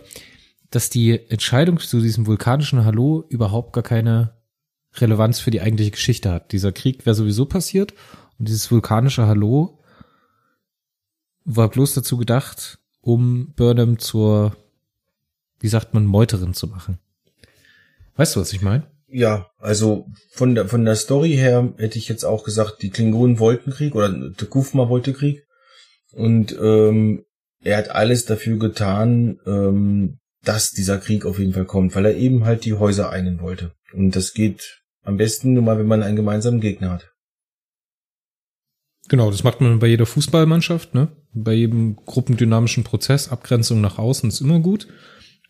dass 0.72 0.90
die 0.90 1.30
Entscheidung 1.30 1.78
zu 1.78 2.00
diesem 2.00 2.26
vulkanischen 2.26 2.86
Hallo 2.86 3.26
überhaupt 3.28 3.74
gar 3.74 3.84
keine 3.84 4.32
Relevanz 4.94 5.42
für 5.42 5.52
die 5.52 5.60
eigentliche 5.60 5.92
Geschichte 5.92 6.32
hat. 6.32 6.54
Dieser 6.54 6.72
Krieg 6.72 7.06
wäre 7.06 7.16
sowieso 7.16 7.44
passiert 7.44 7.94
und 8.40 8.48
dieses 8.48 8.72
vulkanische 8.72 9.28
Hallo 9.28 9.75
war 11.46 11.70
bloß 11.70 11.94
dazu 11.94 12.18
gedacht, 12.18 12.80
um 13.02 13.54
Burnham 13.56 14.00
zur, 14.00 14.56
wie 15.60 15.68
sagt 15.68 15.94
man, 15.94 16.06
Meuterin 16.06 16.54
zu 16.54 16.68
machen. 16.68 16.98
Weißt 18.16 18.36
du, 18.36 18.42
was 18.42 18.52
ich 18.52 18.62
meine? 18.62 18.88
Ja, 19.08 19.50
also 19.60 20.08
von 20.32 20.56
der, 20.56 20.68
von 20.68 20.84
der 20.84 20.96
Story 20.96 21.34
her 21.34 21.74
hätte 21.78 22.00
ich 22.00 22.10
jetzt 22.10 22.26
auch 22.26 22.44
gesagt, 22.44 22.82
die 22.82 22.90
Klingonen 22.90 23.40
wollten 23.40 23.72
Krieg 23.72 23.96
oder 23.96 24.34
Tekufma 24.34 24.90
wollte 24.90 25.14
Krieg. 25.14 25.46
Und 26.12 26.58
ähm, 26.60 27.24
er 27.64 27.78
hat 27.78 27.90
alles 27.90 28.26
dafür 28.26 28.58
getan, 28.58 29.40
ähm, 29.46 30.20
dass 30.44 30.72
dieser 30.72 30.98
Krieg 30.98 31.26
auf 31.26 31.40
jeden 31.40 31.54
Fall 31.54 31.66
kommt, 31.66 31.96
weil 31.96 32.06
er 32.06 32.16
eben 32.16 32.46
halt 32.46 32.66
die 32.66 32.74
Häuser 32.74 33.10
einen 33.10 33.42
wollte. 33.42 33.74
Und 33.94 34.16
das 34.16 34.34
geht 34.34 34.82
am 35.04 35.18
besten 35.18 35.54
nur 35.54 35.64
mal, 35.64 35.78
wenn 35.78 35.88
man 35.88 36.04
einen 36.04 36.16
gemeinsamen 36.16 36.62
Gegner 36.62 36.92
hat. 36.92 37.12
Genau, 39.08 39.30
das 39.30 39.44
macht 39.44 39.62
man 39.62 39.80
bei 39.80 39.88
jeder 39.88 40.06
Fußballmannschaft, 40.06 40.96
ne? 40.96 41.10
Bei 41.38 41.54
jedem 41.54 41.98
gruppendynamischen 42.06 42.86
Prozess, 42.86 43.30
Abgrenzung 43.30 43.82
nach 43.82 44.00
außen 44.00 44.30
ist 44.30 44.40
immer 44.40 44.60
gut. 44.60 44.88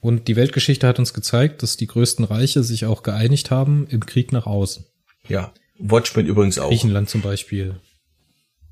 Und 0.01 0.27
die 0.27 0.35
Weltgeschichte 0.35 0.87
hat 0.87 0.99
uns 0.99 1.13
gezeigt, 1.13 1.63
dass 1.63 1.77
die 1.77 1.87
größten 1.87 2.25
Reiche 2.25 2.63
sich 2.63 2.85
auch 2.85 3.03
geeinigt 3.03 3.51
haben 3.51 3.87
im 3.89 4.05
Krieg 4.05 4.31
nach 4.31 4.47
außen. 4.47 4.85
Ja, 5.27 5.53
Watchmen 5.77 6.25
übrigens 6.25 6.57
auch. 6.59 6.69
Griechenland 6.69 7.09
zum 7.09 7.21
Beispiel. 7.21 7.75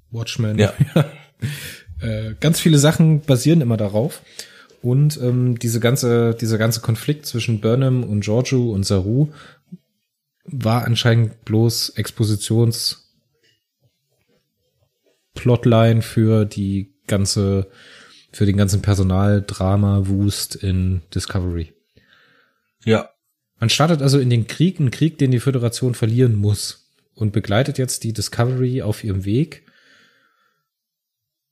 Watchmen. 0.09 0.57
Ja. 0.57 0.73
äh, 2.01 2.33
ganz 2.39 2.59
viele 2.59 2.79
Sachen 2.79 3.21
basieren 3.21 3.61
immer 3.61 3.77
darauf. 3.77 4.21
Und 4.81 5.19
ähm, 5.21 5.57
diese 5.59 5.79
ganze, 5.79 6.35
dieser 6.35 6.57
ganze 6.57 6.81
Konflikt 6.81 7.25
zwischen 7.25 7.61
Burnham 7.61 8.03
und 8.03 8.21
Giorgio 8.21 8.71
und 8.71 8.85
Saru 8.85 9.29
war 10.45 10.83
anscheinend 10.83 11.45
bloß 11.45 11.89
Expositions 11.89 13.11
Plotline 15.35 16.01
für 16.01 16.45
die 16.45 16.92
ganze, 17.07 17.67
für 18.31 18.45
den 18.45 18.57
ganzen 18.57 18.81
Personaldrama-Wust 18.81 20.55
in 20.55 21.01
Discovery. 21.13 21.73
Ja. 22.85 23.09
Man 23.59 23.69
startet 23.69 24.01
also 24.01 24.19
in 24.19 24.29
den 24.29 24.47
Krieg, 24.47 24.79
einen 24.79 24.91
Krieg, 24.91 25.17
den 25.17 25.31
die 25.31 25.39
Föderation 25.39 25.95
verlieren 25.95 26.35
muss 26.35 26.91
und 27.15 27.31
begleitet 27.31 27.77
jetzt 27.77 28.03
die 28.03 28.13
Discovery 28.13 28.81
auf 28.81 29.03
ihrem 29.03 29.25
Weg 29.25 29.63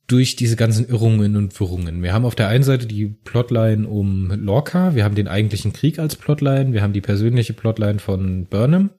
durch 0.07 0.35
diese 0.35 0.57
ganzen 0.57 0.89
Irrungen 0.89 1.37
und 1.37 1.57
Wirrungen. 1.57 2.03
Wir 2.03 2.11
haben 2.11 2.25
auf 2.25 2.35
der 2.35 2.49
einen 2.49 2.65
Seite 2.65 2.85
die 2.85 3.05
Plotline 3.05 3.87
um 3.87 4.29
Lorca, 4.31 4.93
wir 4.93 5.05
haben 5.05 5.15
den 5.15 5.29
eigentlichen 5.29 5.71
Krieg 5.71 5.99
als 5.99 6.17
Plotline, 6.17 6.73
wir 6.73 6.81
haben 6.81 6.91
die 6.91 7.01
persönliche 7.01 7.53
Plotline 7.53 7.99
von 7.99 8.45
Burnham 8.45 8.89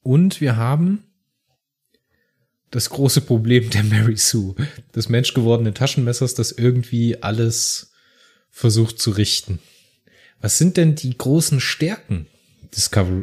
und 0.00 0.40
wir 0.40 0.56
haben 0.56 1.04
das 2.76 2.90
große 2.90 3.22
Problem 3.22 3.70
der 3.70 3.82
Mary 3.84 4.18
Sue, 4.18 4.54
des 4.94 5.08
menschgewordenen 5.08 5.72
Taschenmessers, 5.72 6.34
das 6.34 6.52
irgendwie 6.52 7.22
alles 7.22 7.92
versucht 8.50 8.98
zu 8.98 9.12
richten. 9.12 9.60
Was 10.42 10.58
sind 10.58 10.76
denn 10.76 10.94
die 10.94 11.16
großen 11.16 11.60
Stärken 11.60 12.26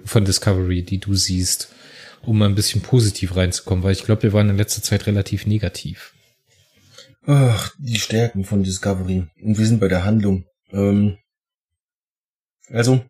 von 0.05 0.25
Discovery, 0.25 0.81
die 0.81 0.99
du 0.99 1.13
siehst, 1.13 1.71
um 2.23 2.39
mal 2.39 2.49
ein 2.49 2.55
bisschen 2.55 2.81
positiv 2.81 3.35
reinzukommen? 3.35 3.83
Weil 3.83 3.91
ich 3.91 4.03
glaube, 4.03 4.23
wir 4.23 4.33
waren 4.33 4.49
in 4.49 4.57
letzter 4.57 4.81
Zeit 4.81 5.05
relativ 5.05 5.45
negativ. 5.45 6.15
Ach, 7.27 7.75
die 7.77 7.99
Stärken 7.99 8.45
von 8.45 8.63
Discovery. 8.63 9.27
Und 9.39 9.59
wir 9.59 9.67
sind 9.67 9.79
bei 9.79 9.87
der 9.87 10.03
Handlung. 10.03 10.45
Ähm, 10.71 11.19
also, 12.69 13.05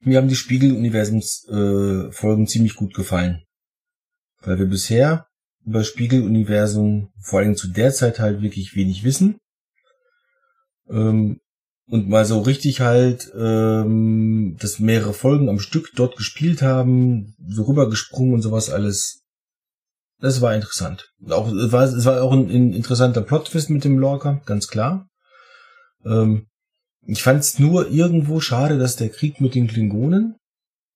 mir 0.00 0.18
haben 0.18 0.26
die 0.26 0.34
Spiegeluniversums-Folgen 0.34 2.44
äh, 2.44 2.48
ziemlich 2.48 2.74
gut 2.74 2.92
gefallen 2.92 3.44
weil 4.42 4.58
wir 4.58 4.66
bisher 4.66 5.26
über 5.64 5.84
Spiegeluniversum 5.84 7.12
vor 7.20 7.40
allem 7.40 7.56
zu 7.56 7.68
der 7.68 7.92
Zeit 7.92 8.18
halt 8.18 8.42
wirklich 8.42 8.74
wenig 8.74 9.04
wissen. 9.04 9.38
Ähm, 10.88 11.40
und 11.86 12.08
mal 12.08 12.24
so 12.24 12.40
richtig 12.40 12.80
halt, 12.80 13.30
ähm, 13.36 14.56
dass 14.60 14.78
mehrere 14.78 15.12
Folgen 15.12 15.48
am 15.48 15.58
Stück 15.58 15.90
dort 15.96 16.16
gespielt 16.16 16.62
haben, 16.62 17.34
so 17.46 17.64
rübergesprungen 17.64 18.34
und 18.34 18.42
sowas 18.42 18.70
alles. 18.70 19.24
Das 20.20 20.40
war 20.40 20.54
interessant. 20.54 21.10
Auch, 21.28 21.50
es 21.50 21.72
war, 21.72 21.84
es 21.84 22.04
war 22.04 22.22
auch 22.22 22.32
ein, 22.32 22.48
ein 22.48 22.72
interessanter 22.72 23.22
Plot-Twist 23.22 23.70
mit 23.70 23.84
dem 23.84 23.98
Lorca, 23.98 24.40
ganz 24.46 24.68
klar. 24.68 25.08
Ähm, 26.04 26.46
ich 27.06 27.22
fand 27.22 27.40
es 27.40 27.58
nur 27.58 27.90
irgendwo 27.90 28.40
schade, 28.40 28.78
dass 28.78 28.96
der 28.96 29.08
Krieg 29.08 29.40
mit 29.40 29.54
den 29.54 29.66
Klingonen, 29.66 30.36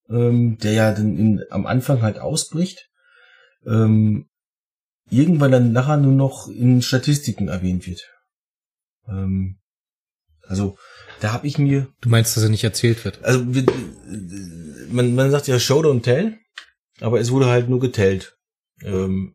ähm, 0.09 0.59
der 0.59 0.73
ja 0.73 0.93
dann 0.93 1.17
in, 1.17 1.43
am 1.51 1.67
Anfang 1.67 2.03
halt 2.03 2.19
ausbricht, 2.19 2.89
ähm, 3.67 4.27
irgendwann 5.11 5.53
dann 5.53 5.73
nachher 5.73 5.97
nur 5.97 6.13
noch 6.13 6.49
in 6.49 6.83
Statistiken 6.83 7.49
erwähnt 7.49 7.87
wird. 7.87 8.03
Ähm, 9.09 9.59
also 10.43 10.77
da 11.21 11.33
habe 11.33 11.47
ich 11.47 11.59
mir. 11.59 11.89
Du 12.01 12.09
meinst, 12.09 12.37
dass 12.37 12.45
er 12.45 12.51
nicht 12.51 12.65
erzählt 12.65 13.05
wird? 13.05 13.23
Also 13.25 13.45
man, 14.91 15.15
man 15.15 15.31
sagt 15.31 15.47
ja 15.47 15.59
Show 15.59 15.81
don't 15.81 16.03
tell, 16.03 16.39
aber 17.01 17.21
es 17.21 17.31
wurde 17.31 17.47
halt 17.47 17.69
nur 17.69 17.81
getellt. 17.81 18.37
Ähm, 18.83 19.35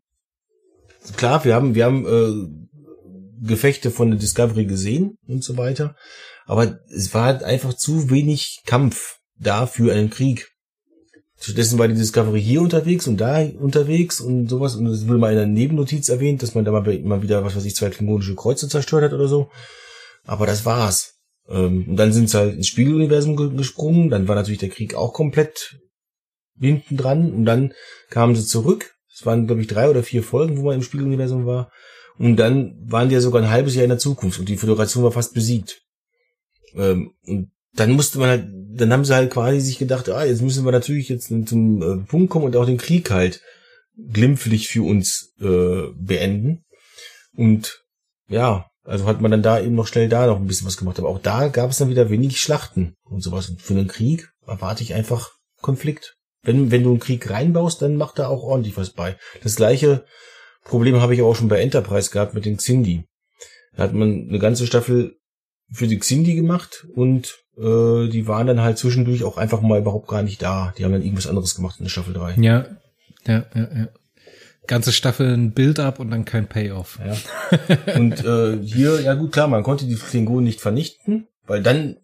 klar, 1.16 1.44
wir 1.44 1.54
haben 1.54 1.74
wir 1.74 1.84
haben 1.84 2.06
äh, 2.06 3.46
Gefechte 3.46 3.90
von 3.90 4.10
der 4.10 4.20
Discovery 4.20 4.66
gesehen 4.66 5.16
und 5.26 5.42
so 5.42 5.56
weiter, 5.56 5.96
aber 6.44 6.78
es 6.94 7.14
war 7.14 7.24
halt 7.24 7.42
einfach 7.42 7.74
zu 7.74 8.10
wenig 8.10 8.60
Kampf 8.66 9.18
da 9.36 9.66
für 9.66 9.92
einen 9.92 10.10
Krieg. 10.10 10.49
Stattdessen 11.42 11.78
war 11.78 11.88
die 11.88 11.94
Discovery 11.94 12.42
hier 12.42 12.60
unterwegs 12.60 13.06
und 13.06 13.16
da 13.16 13.42
unterwegs 13.42 14.20
und 14.20 14.48
sowas. 14.48 14.76
Und 14.76 14.86
es 14.86 15.08
wurde 15.08 15.18
mal 15.18 15.32
in 15.32 15.38
einer 15.38 15.46
Nebennotiz 15.46 16.10
erwähnt, 16.10 16.42
dass 16.42 16.54
man 16.54 16.66
da 16.66 16.70
mal, 16.70 16.82
mal 17.00 17.22
wieder, 17.22 17.42
was 17.44 17.56
weiß 17.56 17.64
ich, 17.64 17.74
zwei 17.74 17.88
klingonische 17.88 18.34
Kreuze 18.34 18.68
zerstört 18.68 19.04
hat 19.04 19.12
oder 19.14 19.26
so. 19.26 19.50
Aber 20.24 20.46
das 20.46 20.66
war's. 20.66 21.14
Ähm, 21.48 21.86
und 21.88 21.96
dann 21.96 22.12
sind 22.12 22.28
sie 22.28 22.36
halt 22.36 22.56
ins 22.56 22.68
Spiegeluniversum 22.68 23.56
gesprungen. 23.56 24.10
Dann 24.10 24.28
war 24.28 24.34
natürlich 24.34 24.60
der 24.60 24.68
Krieg 24.68 24.94
auch 24.94 25.14
komplett 25.14 25.80
hinten 26.58 26.98
dran. 26.98 27.32
Und 27.32 27.46
dann 27.46 27.72
kamen 28.10 28.36
sie 28.36 28.44
zurück. 28.44 28.94
Es 29.10 29.24
waren, 29.24 29.46
glaube 29.46 29.62
ich, 29.62 29.66
drei 29.66 29.88
oder 29.88 30.02
vier 30.02 30.22
Folgen, 30.22 30.58
wo 30.58 30.64
man 30.64 30.74
im 30.74 30.82
Spiegeluniversum 30.82 31.46
war. 31.46 31.72
Und 32.18 32.36
dann 32.36 32.76
waren 32.84 33.08
die 33.08 33.14
ja 33.14 33.22
sogar 33.22 33.40
ein 33.40 33.50
halbes 33.50 33.74
Jahr 33.74 33.84
in 33.84 33.90
der 33.90 33.98
Zukunft 33.98 34.38
und 34.38 34.48
die 34.50 34.58
Föderation 34.58 35.04
war 35.04 35.12
fast 35.12 35.32
besiegt. 35.32 35.80
Ähm, 36.74 37.14
und 37.24 37.50
dann 37.74 37.92
musste 37.92 38.18
man 38.18 38.28
halt, 38.28 38.48
dann 38.72 38.92
haben 38.92 39.04
sie 39.04 39.14
halt 39.14 39.30
quasi 39.30 39.60
sich 39.60 39.78
gedacht, 39.78 40.08
ah, 40.08 40.24
jetzt 40.24 40.42
müssen 40.42 40.64
wir 40.64 40.72
natürlich 40.72 41.08
jetzt 41.08 41.28
zum 41.28 41.82
äh, 41.82 42.04
Punkt 42.04 42.30
kommen 42.30 42.46
und 42.46 42.56
auch 42.56 42.66
den 42.66 42.78
Krieg 42.78 43.10
halt 43.10 43.40
glimpflich 43.96 44.68
für 44.68 44.82
uns 44.82 45.34
äh, 45.40 45.88
beenden. 45.94 46.64
Und 47.36 47.82
ja, 48.28 48.66
also 48.84 49.06
hat 49.06 49.20
man 49.20 49.30
dann 49.30 49.42
da 49.42 49.60
eben 49.60 49.74
noch 49.74 49.86
schnell 49.86 50.08
da 50.08 50.26
noch 50.26 50.38
ein 50.38 50.46
bisschen 50.46 50.66
was 50.66 50.76
gemacht. 50.76 50.98
Aber 50.98 51.08
auch 51.08 51.20
da 51.20 51.48
gab 51.48 51.70
es 51.70 51.78
dann 51.78 51.90
wieder 51.90 52.10
wenig 52.10 52.40
Schlachten 52.40 52.94
und 53.04 53.22
sowas. 53.22 53.48
Und 53.48 53.60
für 53.60 53.74
einen 53.74 53.88
Krieg 53.88 54.28
erwarte 54.46 54.82
ich 54.82 54.94
einfach 54.94 55.30
Konflikt. 55.60 56.16
Wenn, 56.42 56.70
wenn 56.70 56.82
du 56.82 56.90
einen 56.90 57.00
Krieg 57.00 57.28
reinbaust, 57.28 57.82
dann 57.82 57.96
macht 57.96 58.18
da 58.18 58.28
auch 58.28 58.42
ordentlich 58.42 58.76
was 58.76 58.92
bei. 58.92 59.16
Das 59.42 59.56
gleiche 59.56 60.04
Problem 60.64 61.00
habe 61.00 61.14
ich 61.14 61.22
auch 61.22 61.36
schon 61.36 61.48
bei 61.48 61.60
Enterprise 61.60 62.10
gehabt 62.10 62.34
mit 62.34 62.46
den 62.46 62.56
Xindi. 62.56 63.04
Da 63.76 63.84
hat 63.84 63.92
man 63.92 64.28
eine 64.28 64.38
ganze 64.38 64.66
Staffel 64.66 65.16
für 65.72 65.86
die 65.86 65.98
Xindi 65.98 66.34
gemacht 66.34 66.86
und 66.94 67.38
äh, 67.60 68.08
die 68.08 68.26
waren 68.26 68.46
dann 68.46 68.60
halt 68.60 68.78
zwischendurch 68.78 69.24
auch 69.24 69.36
einfach 69.36 69.60
mal 69.60 69.78
überhaupt 69.78 70.08
gar 70.08 70.22
nicht 70.22 70.42
da. 70.42 70.72
Die 70.76 70.84
haben 70.84 70.92
dann 70.92 71.02
irgendwas 71.02 71.26
anderes 71.26 71.54
gemacht 71.54 71.76
in 71.78 71.84
der 71.84 71.90
Staffel 71.90 72.14
3. 72.14 72.36
Ja, 72.40 72.66
ja, 73.26 73.44
ja, 73.54 73.68
ja. 73.74 73.88
Ganze 74.66 74.92
Staffel 74.92 75.34
ein 75.34 75.52
Build-up 75.52 75.98
und 75.98 76.10
dann 76.10 76.24
kein 76.24 76.48
Payoff. 76.48 77.00
Ja. 77.04 77.96
Und 77.96 78.24
äh, 78.24 78.58
hier, 78.62 79.00
ja 79.00 79.14
gut, 79.14 79.32
klar, 79.32 79.48
man 79.48 79.62
konnte 79.62 79.86
die 79.86 79.96
Klingonen 79.96 80.44
nicht 80.44 80.60
vernichten, 80.60 81.26
weil 81.46 81.62
dann 81.62 81.96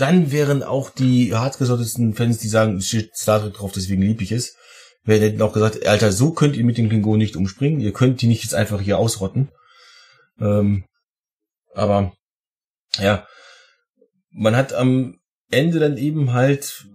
dann 0.00 0.32
wären 0.32 0.62
auch 0.62 0.90
die 0.90 1.34
hartgesottesten 1.34 2.14
Fans, 2.14 2.38
die 2.38 2.48
sagen, 2.48 2.78
es 2.78 2.88
steht 2.88 3.14
Star 3.14 3.40
Trek 3.40 3.54
drauf, 3.54 3.72
deswegen 3.72 4.02
lieb 4.02 4.22
ich 4.22 4.32
es, 4.32 4.56
werden 5.04 5.22
hätten 5.22 5.42
auch 5.42 5.52
gesagt, 5.52 5.86
Alter, 5.86 6.10
so 6.10 6.32
könnt 6.32 6.56
ihr 6.56 6.64
mit 6.64 6.78
den 6.78 6.88
Klingonen 6.88 7.18
nicht 7.18 7.36
umspringen, 7.36 7.80
ihr 7.80 7.92
könnt 7.92 8.22
die 8.22 8.26
nicht 8.26 8.42
jetzt 8.42 8.54
einfach 8.54 8.80
hier 8.80 8.98
ausrotten. 8.98 9.50
Ähm, 10.40 10.84
aber 11.74 12.12
ja, 12.98 13.26
man 14.32 14.56
hat 14.56 14.72
am 14.72 15.18
Ende 15.50 15.78
dann 15.78 15.96
eben 15.96 16.32
halt, 16.32 16.86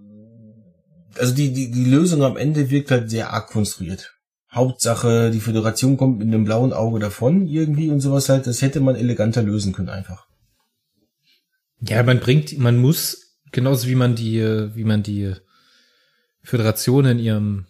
also 1.18 1.34
die, 1.34 1.54
die, 1.54 1.72
die 1.72 1.86
Lösung 1.86 2.24
am 2.24 2.38
Ende 2.38 2.70
wirkt 2.70 2.92
halt 2.92 3.10
sehr 3.10 3.32
arg 3.32 3.48
konstruiert. 3.48 4.14
Hauptsache, 4.52 5.32
die 5.32 5.42
Föderation 5.42 5.98
kommt 5.98 6.20
mit 6.20 6.28
einem 6.28 6.46
blauen 6.46 6.72
Auge 6.72 7.00
davon 7.00 7.48
irgendwie 7.48 7.90
und 7.90 8.00
sowas 8.00 8.30
halt, 8.30 8.48
das 8.48 8.62
hätte 8.62 8.80
man 8.80 8.96
eleganter 8.96 9.44
lösen 9.44 9.74
können 9.74 9.90
einfach. 9.90 10.28
Ja, 11.82 12.02
man 12.04 12.22
bringt, 12.22 12.58
man 12.58 12.78
muss, 12.78 13.38
genauso 13.52 13.88
wie 13.88 13.96
man 13.96 14.16
die, 14.16 14.42
wie 14.74 14.86
man 14.86 15.04
die 15.04 15.34
Föderation 16.42 17.06
in 17.06 17.20
ihrem 17.20 17.66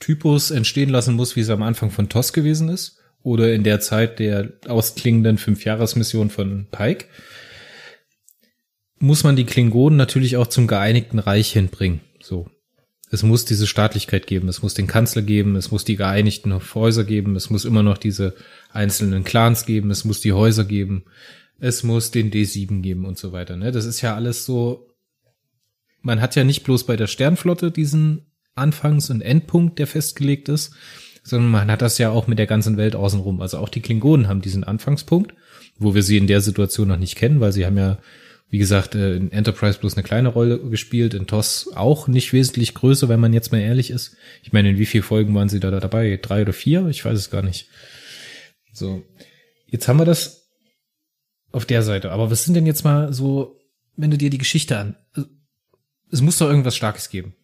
Typus 0.00 0.50
entstehen 0.50 0.88
lassen 0.88 1.14
muss, 1.14 1.36
wie 1.36 1.40
es 1.40 1.50
am 1.50 1.62
Anfang 1.62 1.92
von 1.92 2.08
TOS 2.08 2.32
gewesen 2.32 2.68
ist, 2.68 2.98
oder 3.22 3.54
in 3.54 3.62
der 3.62 3.78
Zeit 3.78 4.18
der 4.18 4.52
ausklingenden 4.66 5.38
Fünfjahresmission 5.38 6.30
von 6.30 6.66
Pike, 6.72 7.06
muss 9.02 9.24
man 9.24 9.34
die 9.34 9.44
Klingonen 9.44 9.96
natürlich 9.96 10.36
auch 10.36 10.46
zum 10.46 10.68
geeinigten 10.68 11.18
Reich 11.18 11.52
hinbringen. 11.52 12.00
So. 12.22 12.48
Es 13.10 13.24
muss 13.24 13.44
diese 13.44 13.66
Staatlichkeit 13.66 14.28
geben, 14.28 14.46
es 14.46 14.62
muss 14.62 14.74
den 14.74 14.86
Kanzler 14.86 15.22
geben, 15.22 15.56
es 15.56 15.72
muss 15.72 15.84
die 15.84 15.96
geeinigten 15.96 16.54
Häuser 16.74 17.02
geben, 17.02 17.34
es 17.34 17.50
muss 17.50 17.64
immer 17.64 17.82
noch 17.82 17.98
diese 17.98 18.36
einzelnen 18.70 19.24
Clans 19.24 19.66
geben, 19.66 19.90
es 19.90 20.04
muss 20.04 20.20
die 20.20 20.32
Häuser 20.32 20.64
geben, 20.64 21.02
es 21.58 21.82
muss 21.82 22.12
den 22.12 22.30
D7 22.30 22.80
geben 22.80 23.04
und 23.04 23.18
so 23.18 23.32
weiter. 23.32 23.56
Ne? 23.56 23.72
Das 23.72 23.86
ist 23.86 24.02
ja 24.02 24.14
alles 24.14 24.46
so. 24.46 24.88
Man 26.00 26.20
hat 26.20 26.36
ja 26.36 26.44
nicht 26.44 26.62
bloß 26.62 26.86
bei 26.86 26.94
der 26.94 27.08
Sternflotte 27.08 27.72
diesen 27.72 28.26
Anfangs- 28.54 29.10
und 29.10 29.20
Endpunkt, 29.20 29.80
der 29.80 29.88
festgelegt 29.88 30.48
ist, 30.48 30.74
sondern 31.24 31.50
man 31.50 31.70
hat 31.72 31.82
das 31.82 31.98
ja 31.98 32.10
auch 32.10 32.28
mit 32.28 32.38
der 32.38 32.46
ganzen 32.46 32.76
Welt 32.76 32.94
außenrum. 32.94 33.40
Also 33.40 33.58
auch 33.58 33.68
die 33.68 33.82
Klingonen 33.82 34.28
haben 34.28 34.42
diesen 34.42 34.62
Anfangspunkt, 34.62 35.34
wo 35.76 35.92
wir 35.92 36.04
sie 36.04 36.18
in 36.18 36.28
der 36.28 36.40
Situation 36.40 36.86
noch 36.86 36.98
nicht 36.98 37.16
kennen, 37.16 37.40
weil 37.40 37.52
sie 37.52 37.66
haben 37.66 37.76
ja, 37.76 37.98
wie 38.52 38.58
gesagt, 38.58 38.94
äh, 38.94 39.16
in 39.16 39.32
Enterprise 39.32 39.78
bloß 39.78 39.94
eine 39.94 40.02
kleine 40.02 40.28
Rolle 40.28 40.58
gespielt, 40.58 41.14
in 41.14 41.26
TOS 41.26 41.70
auch 41.74 42.06
nicht 42.06 42.34
wesentlich 42.34 42.74
größer, 42.74 43.08
wenn 43.08 43.18
man 43.18 43.32
jetzt 43.32 43.50
mal 43.50 43.62
ehrlich 43.62 43.90
ist. 43.90 44.14
Ich 44.42 44.52
meine, 44.52 44.68
in 44.68 44.78
wie 44.78 44.84
vielen 44.84 45.02
Folgen 45.02 45.34
waren 45.34 45.48
sie 45.48 45.58
da 45.58 45.70
dabei? 45.70 46.18
Drei 46.20 46.42
oder 46.42 46.52
vier? 46.52 46.86
Ich 46.88 47.02
weiß 47.02 47.18
es 47.18 47.30
gar 47.30 47.40
nicht. 47.40 47.68
So. 48.74 49.04
Jetzt 49.68 49.88
haben 49.88 49.98
wir 49.98 50.04
das 50.04 50.50
auf 51.50 51.64
der 51.64 51.82
Seite. 51.82 52.10
Aber 52.10 52.30
was 52.30 52.44
sind 52.44 52.52
denn 52.52 52.66
jetzt 52.66 52.84
mal 52.84 53.14
so, 53.14 53.58
wenn 53.96 54.10
du 54.10 54.18
dir 54.18 54.28
die 54.28 54.36
Geschichte 54.36 54.76
an, 54.76 54.96
es 56.10 56.20
muss 56.20 56.36
doch 56.36 56.50
irgendwas 56.50 56.76
Starkes 56.76 57.08
geben. 57.08 57.34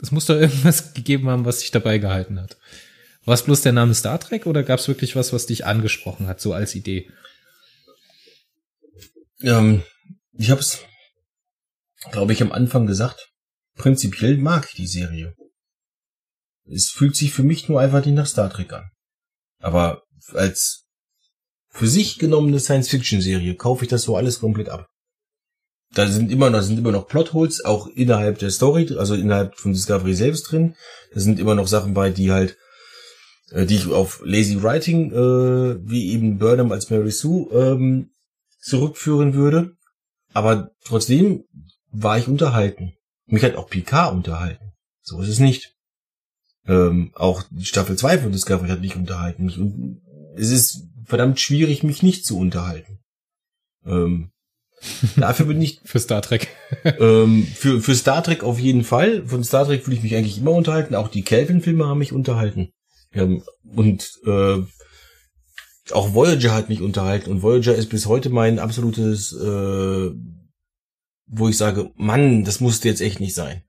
Es 0.00 0.12
muss 0.12 0.24
doch 0.24 0.36
irgendwas 0.40 0.94
gegeben 0.94 1.28
haben, 1.28 1.44
was 1.44 1.60
sich 1.60 1.72
dabei 1.72 1.98
gehalten 1.98 2.40
hat. 2.40 2.56
War 3.26 3.34
es 3.34 3.42
bloß 3.42 3.60
der 3.60 3.72
Name 3.72 3.92
Star 3.92 4.18
Trek 4.18 4.46
oder 4.46 4.62
gab 4.62 4.78
es 4.78 4.88
wirklich 4.88 5.14
was, 5.14 5.34
was 5.34 5.44
dich 5.44 5.66
angesprochen 5.66 6.26
hat, 6.26 6.40
so 6.40 6.54
als 6.54 6.74
Idee? 6.74 7.10
Ähm, 9.42 9.82
ich 10.36 10.50
habe 10.50 10.60
es, 10.60 10.80
glaube 12.10 12.32
ich, 12.32 12.42
am 12.42 12.52
Anfang 12.52 12.86
gesagt. 12.86 13.30
Prinzipiell 13.76 14.36
mag 14.38 14.66
ich 14.68 14.74
die 14.74 14.86
Serie. 14.86 15.34
Es 16.64 16.88
fühlt 16.88 17.16
sich 17.16 17.32
für 17.32 17.42
mich 17.42 17.68
nur 17.68 17.80
einfach 17.80 18.04
nicht 18.04 18.14
nach 18.14 18.26
Star 18.26 18.50
Trek 18.50 18.72
an. 18.72 18.90
Aber 19.58 20.02
als 20.32 20.86
für 21.68 21.88
sich 21.88 22.18
genommene 22.18 22.60
Science-Fiction-Serie 22.60 23.56
kaufe 23.56 23.84
ich 23.84 23.90
das 23.90 24.02
so 24.02 24.16
alles 24.16 24.40
komplett 24.40 24.68
ab. 24.68 24.86
Da 25.92 26.06
sind 26.08 26.30
immer 26.30 26.50
noch, 26.50 26.62
sind 26.62 26.78
immer 26.78 26.92
noch 26.92 27.08
Plotholes, 27.08 27.64
auch 27.64 27.86
innerhalb 27.88 28.38
der 28.38 28.50
Story, 28.50 28.96
also 28.96 29.14
innerhalb 29.14 29.56
von 29.58 29.72
Discovery 29.72 30.14
selbst 30.14 30.50
drin. 30.50 30.76
Da 31.12 31.20
sind 31.20 31.38
immer 31.38 31.54
noch 31.54 31.68
Sachen 31.68 31.94
bei, 31.94 32.10
die 32.10 32.32
halt 32.32 32.56
äh, 33.50 33.66
die 33.66 33.76
ich 33.76 33.86
auf 33.86 34.20
Lazy 34.24 34.62
Writing, 34.62 35.12
äh, 35.12 35.78
wie 35.88 36.12
eben 36.12 36.38
Burnham 36.38 36.72
als 36.72 36.90
Mary 36.90 37.10
Sue, 37.10 37.48
ähm, 37.52 38.10
zurückführen 38.60 39.34
würde. 39.34 39.76
Aber 40.34 40.72
trotzdem 40.84 41.44
war 41.90 42.18
ich 42.18 42.28
unterhalten. 42.28 42.92
Mich 43.26 43.42
hat 43.44 43.54
auch 43.54 43.70
Picard 43.70 44.12
unterhalten. 44.12 44.72
So 45.00 45.22
ist 45.22 45.28
es 45.28 45.38
nicht. 45.38 45.74
Ähm, 46.66 47.12
auch 47.14 47.44
die 47.50 47.64
Staffel 47.64 47.96
2 47.96 48.18
von 48.18 48.32
Discovery 48.32 48.68
hat 48.68 48.80
mich 48.80 48.96
unterhalten. 48.96 49.44
Mich, 49.44 49.58
es 50.36 50.50
ist 50.50 50.88
verdammt 51.04 51.40
schwierig, 51.40 51.82
mich 51.82 52.02
nicht 52.02 52.26
zu 52.26 52.38
unterhalten. 52.38 52.98
Ähm, 53.86 54.32
dafür 55.16 55.46
bin 55.46 55.62
ich. 55.62 55.80
für 55.84 56.00
Star 56.00 56.20
Trek. 56.20 56.48
ähm, 56.84 57.46
für, 57.46 57.80
für 57.80 57.94
Star 57.94 58.22
Trek 58.24 58.42
auf 58.42 58.58
jeden 58.58 58.82
Fall. 58.82 59.26
Von 59.26 59.44
Star 59.44 59.66
Trek 59.66 59.84
fühle 59.84 59.96
ich 59.96 60.02
mich 60.02 60.16
eigentlich 60.16 60.38
immer 60.38 60.52
unterhalten. 60.52 60.96
Auch 60.96 61.08
die 61.08 61.22
Kelvin-Filme 61.22 61.86
haben 61.86 61.98
mich 61.98 62.12
unterhalten. 62.12 62.70
Ähm, 63.12 63.44
und 63.74 64.10
äh, 64.26 64.58
auch 65.92 66.14
Voyager 66.14 66.54
hat 66.54 66.68
mich 66.68 66.80
unterhalten 66.80 67.30
und 67.30 67.42
Voyager 67.42 67.74
ist 67.74 67.90
bis 67.90 68.06
heute 68.06 68.30
mein 68.30 68.58
absolutes, 68.58 69.32
äh, 69.32 70.10
wo 71.26 71.48
ich 71.48 71.56
sage, 71.56 71.90
Mann, 71.96 72.44
das 72.44 72.60
musste 72.60 72.88
jetzt 72.88 73.00
echt 73.00 73.20
nicht 73.20 73.34
sein. 73.34 73.62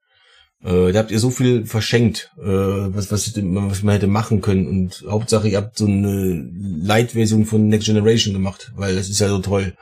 Äh, 0.64 0.92
da 0.92 1.00
habt 1.00 1.12
ihr 1.12 1.20
so 1.20 1.30
viel 1.30 1.66
verschenkt, 1.66 2.32
äh, 2.38 2.46
was, 2.46 3.12
was, 3.12 3.34
was 3.36 3.84
man 3.84 3.94
hätte 3.94 4.08
machen 4.08 4.42
können 4.42 4.68
und 4.68 5.06
Hauptsache 5.08 5.50
ihr 5.50 5.58
habt 5.58 5.78
so 5.78 5.86
eine 5.86 6.50
Light-Version 6.82 7.46
von 7.46 7.68
Next 7.68 7.88
Generation 7.88 8.34
gemacht, 8.34 8.72
weil 8.76 8.96
das 8.96 9.10
ist 9.10 9.20
ja 9.20 9.28
so 9.28 9.40
toll. 9.40 9.76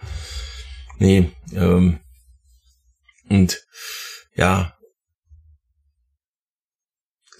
Nee, 0.99 1.29
ähm, 1.55 1.99
und 3.29 3.63
ja, 4.36 4.73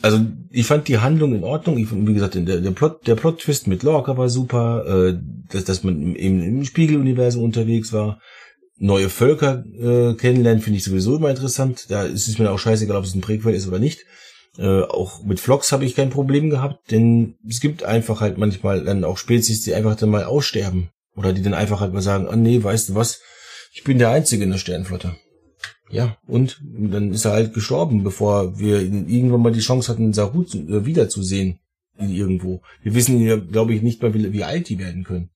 also 0.04 0.20
ich 0.52 0.68
fand 0.68 0.90
die 0.90 1.00
Handlung 1.00 1.34
in 1.34 1.46
Ordnung. 1.46 1.78
Ich, 1.78 1.88
wie 1.92 2.14
gesagt, 2.14 2.36
der, 2.36 2.60
der 2.60 2.72
Plot, 2.72 3.08
der 3.08 3.16
Plot-Twist 3.16 3.68
mit 3.68 3.84
Lorca 3.84 4.18
war 4.18 4.28
super, 4.28 4.86
äh, 4.86 5.18
dass, 5.50 5.64
dass 5.64 5.84
man 5.84 6.16
eben 6.16 6.44
im 6.44 6.66
Spiegeluniversum 6.66 7.42
unterwegs 7.42 7.94
war. 7.94 8.20
Neue 8.78 9.08
Völker 9.08 9.64
äh, 9.80 10.14
kennenlernen 10.16 10.62
finde 10.62 10.78
ich 10.78 10.84
sowieso 10.84 11.16
immer 11.16 11.30
interessant. 11.30 11.86
Da 11.90 12.04
ist 12.04 12.28
es 12.28 12.38
mir 12.38 12.52
auch 12.52 12.60
scheißegal, 12.60 12.98
ob 12.98 13.06
es 13.06 13.16
ein 13.16 13.22
Präquel 13.22 13.56
ist 13.56 13.66
oder 13.66 13.80
nicht. 13.80 14.06
Äh, 14.58 14.82
auch 14.82 15.24
mit 15.24 15.40
Vlogs 15.40 15.72
habe 15.72 15.86
ich 15.86 15.96
kein 15.96 16.10
Problem 16.10 16.50
gehabt, 16.50 16.92
denn 16.92 17.36
es 17.48 17.62
gibt 17.62 17.84
einfach 17.84 18.20
halt 18.20 18.38
manchmal 18.38 18.84
dann 18.84 19.06
auch 19.06 19.18
Spezies, 19.18 19.62
die 19.62 19.74
einfach 19.74 19.96
dann 19.96 20.10
mal 20.10 20.26
aussterben. 20.26 20.90
Oder 21.16 21.32
die 21.32 21.44
dann 21.44 21.54
einfach 21.54 21.80
halt 21.80 21.94
mal 21.94 22.02
sagen, 22.02 22.28
ah 22.28 22.36
nee, 22.36 22.62
weißt 22.62 22.90
du 22.90 22.96
was, 22.96 23.22
ich 23.72 23.86
bin 23.86 24.00
der 24.00 24.10
Einzige 24.10 24.44
in 24.44 24.52
der 24.52 24.58
Sternflotte. 24.58 25.16
Ja, 25.90 26.18
und 26.26 26.62
dann 26.64 27.12
ist 27.12 27.26
er 27.26 27.34
halt 27.34 27.54
gestorben, 27.54 28.04
bevor 28.04 28.58
wir 28.58 28.82
irgendwann 28.82 29.42
mal 29.42 29.52
die 29.52 29.60
Chance 29.60 29.92
hatten, 29.92 30.14
Sahut 30.14 30.56
äh, 30.56 30.86
wiederzusehen. 30.86 31.60
Irgendwo. 32.00 32.62
Wir 32.82 32.96
wissen 32.96 33.22
ja, 33.22 33.36
glaube 33.38 33.76
ich, 33.76 33.84
nicht 33.84 34.02
mal, 34.02 34.16
wie, 34.16 34.34
wie 34.34 34.44
alt 34.44 34.68
die 34.68 34.80
werden 34.80 35.04
können. 35.04 35.30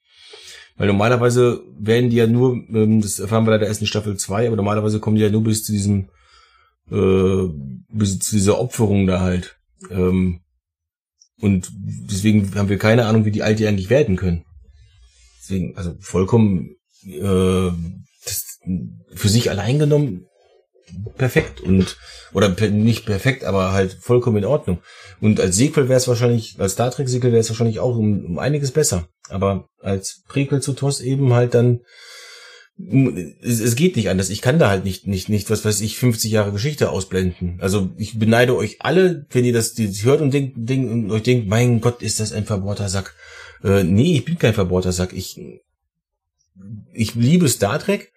Weil 0.75 0.87
normalerweise 0.87 1.61
werden 1.79 2.09
die 2.09 2.15
ja 2.15 2.25
nur, 2.25 2.53
ähm, 2.73 3.01
das 3.01 3.19
erfahren 3.19 3.45
wir 3.45 3.51
leider 3.51 3.67
erst 3.67 3.81
in 3.81 3.87
Staffel 3.87 4.17
2, 4.17 4.47
aber 4.47 4.55
normalerweise 4.55 4.99
kommen 4.99 5.17
die 5.17 5.21
ja 5.21 5.29
nur 5.29 5.43
bis 5.43 5.63
zu 5.63 5.71
diesem, 5.71 6.09
äh, 6.91 7.47
bis 7.89 8.17
zu 8.19 8.35
dieser 8.35 8.59
Opferung 8.59 9.05
da 9.05 9.21
halt. 9.21 9.59
Ähm, 9.91 10.41
und 11.39 11.71
deswegen 11.75 12.55
haben 12.55 12.69
wir 12.69 12.79
keine 12.79 13.05
Ahnung, 13.05 13.25
wie 13.25 13.31
die 13.31 13.43
alt 13.43 13.59
die 13.59 13.67
eigentlich 13.67 13.91
werden 13.91 14.15
können. 14.15 14.43
Deswegen, 15.39 15.77
also 15.77 15.95
vollkommen 15.99 16.75
äh, 17.05 17.71
das, 18.25 18.59
für 19.13 19.29
sich 19.29 19.49
allein 19.51 19.77
genommen 19.77 20.25
perfekt 21.17 21.61
und 21.61 21.97
oder 22.33 22.49
nicht 22.69 23.05
perfekt, 23.05 23.43
aber 23.43 23.71
halt 23.71 23.93
vollkommen 23.93 24.37
in 24.37 24.45
Ordnung. 24.45 24.79
Und 25.21 25.39
als 25.39 25.55
Sequel 25.55 25.89
wäre 25.89 25.97
es 25.97 26.07
wahrscheinlich, 26.07 26.55
als 26.59 26.73
Star 26.73 26.91
Trek 26.91 27.09
Sequel 27.09 27.31
wäre 27.31 27.41
es 27.41 27.49
wahrscheinlich 27.49 27.79
auch 27.79 27.95
um, 27.97 28.25
um 28.25 28.39
einiges 28.39 28.71
besser. 28.71 29.07
Aber 29.29 29.67
als 29.81 30.23
Prequel 30.27 30.61
zu 30.61 30.73
TOS 30.73 31.01
eben 31.01 31.33
halt 31.33 31.53
dann 31.53 31.81
es, 32.79 33.59
es 33.59 33.75
geht 33.75 33.95
nicht 33.95 34.09
anders. 34.09 34.29
Ich 34.29 34.41
kann 34.41 34.59
da 34.59 34.69
halt 34.69 34.83
nicht, 34.83 35.07
nicht, 35.07 35.29
nicht, 35.29 35.49
was 35.49 35.65
weiß 35.65 35.81
ich, 35.81 35.97
50 35.97 36.31
Jahre 36.31 36.51
Geschichte 36.51 36.91
ausblenden. 36.91 37.57
Also 37.59 37.89
ich 37.97 38.19
beneide 38.19 38.55
euch 38.55 38.77
alle, 38.81 39.25
wenn 39.31 39.45
ihr 39.45 39.53
das, 39.53 39.73
das 39.73 40.03
hört 40.03 40.21
und 40.21 40.33
denkt, 40.33 40.53
denkt 40.57 40.91
und 40.91 41.11
euch 41.11 41.23
denkt, 41.23 41.47
mein 41.47 41.81
Gott, 41.81 42.01
ist 42.01 42.19
das 42.19 42.33
ein 42.33 42.45
verbohrter 42.45 42.89
Sack. 42.89 43.15
Äh, 43.63 43.83
nee, 43.83 44.17
ich 44.17 44.25
bin 44.25 44.37
kein 44.37 44.53
verbohrter 44.53 44.91
Sack. 44.91 45.13
Ich, 45.13 45.39
ich 46.93 47.15
liebe 47.15 47.49
Star 47.49 47.79
Trek 47.79 48.11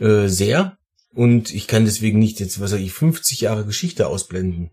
äh, 0.00 0.26
sehr 0.26 0.76
und 1.14 1.54
ich 1.54 1.66
kann 1.66 1.84
deswegen 1.84 2.18
nicht 2.18 2.40
jetzt, 2.40 2.60
was 2.60 2.70
sag 2.70 2.80
ich, 2.80 2.92
50 2.92 3.40
Jahre 3.40 3.64
Geschichte 3.64 4.06
ausblenden. 4.06 4.70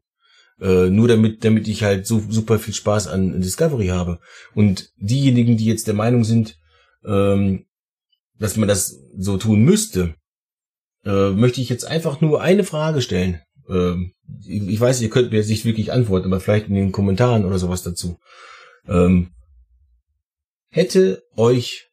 Äh, 0.59 0.89
nur 0.89 1.07
damit, 1.07 1.43
damit 1.43 1.67
ich 1.67 1.83
halt 1.83 2.05
so 2.05 2.23
super 2.29 2.59
viel 2.59 2.73
Spaß 2.73 3.07
an 3.07 3.41
Discovery 3.41 3.87
habe. 3.87 4.19
Und 4.53 4.89
diejenigen, 4.97 5.57
die 5.57 5.65
jetzt 5.65 5.87
der 5.87 5.93
Meinung 5.93 6.23
sind, 6.23 6.57
ähm, 7.03 7.65
dass 8.37 8.57
man 8.57 8.67
das 8.67 8.99
so 9.17 9.37
tun 9.37 9.63
müsste, 9.63 10.15
äh, 11.05 11.29
möchte 11.31 11.61
ich 11.61 11.69
jetzt 11.69 11.85
einfach 11.85 12.21
nur 12.21 12.41
eine 12.41 12.63
Frage 12.63 13.01
stellen. 13.01 13.41
Ich, 14.45 14.67
ich, 14.67 14.79
weiß, 14.79 14.99
ihr 15.01 15.09
könnt 15.09 15.31
mir 15.31 15.37
jetzt 15.37 15.47
nicht 15.47 15.63
wirklich 15.63 15.93
antworten, 15.93 16.27
aber 16.27 16.41
vielleicht 16.41 16.67
in 16.67 16.73
den 16.73 16.91
Kommentaren 16.91 17.45
oder 17.45 17.57
sowas 17.57 17.83
dazu. 17.83 18.17
Ähm, 18.85 19.31
hätte 20.69 21.23
euch 21.37 21.87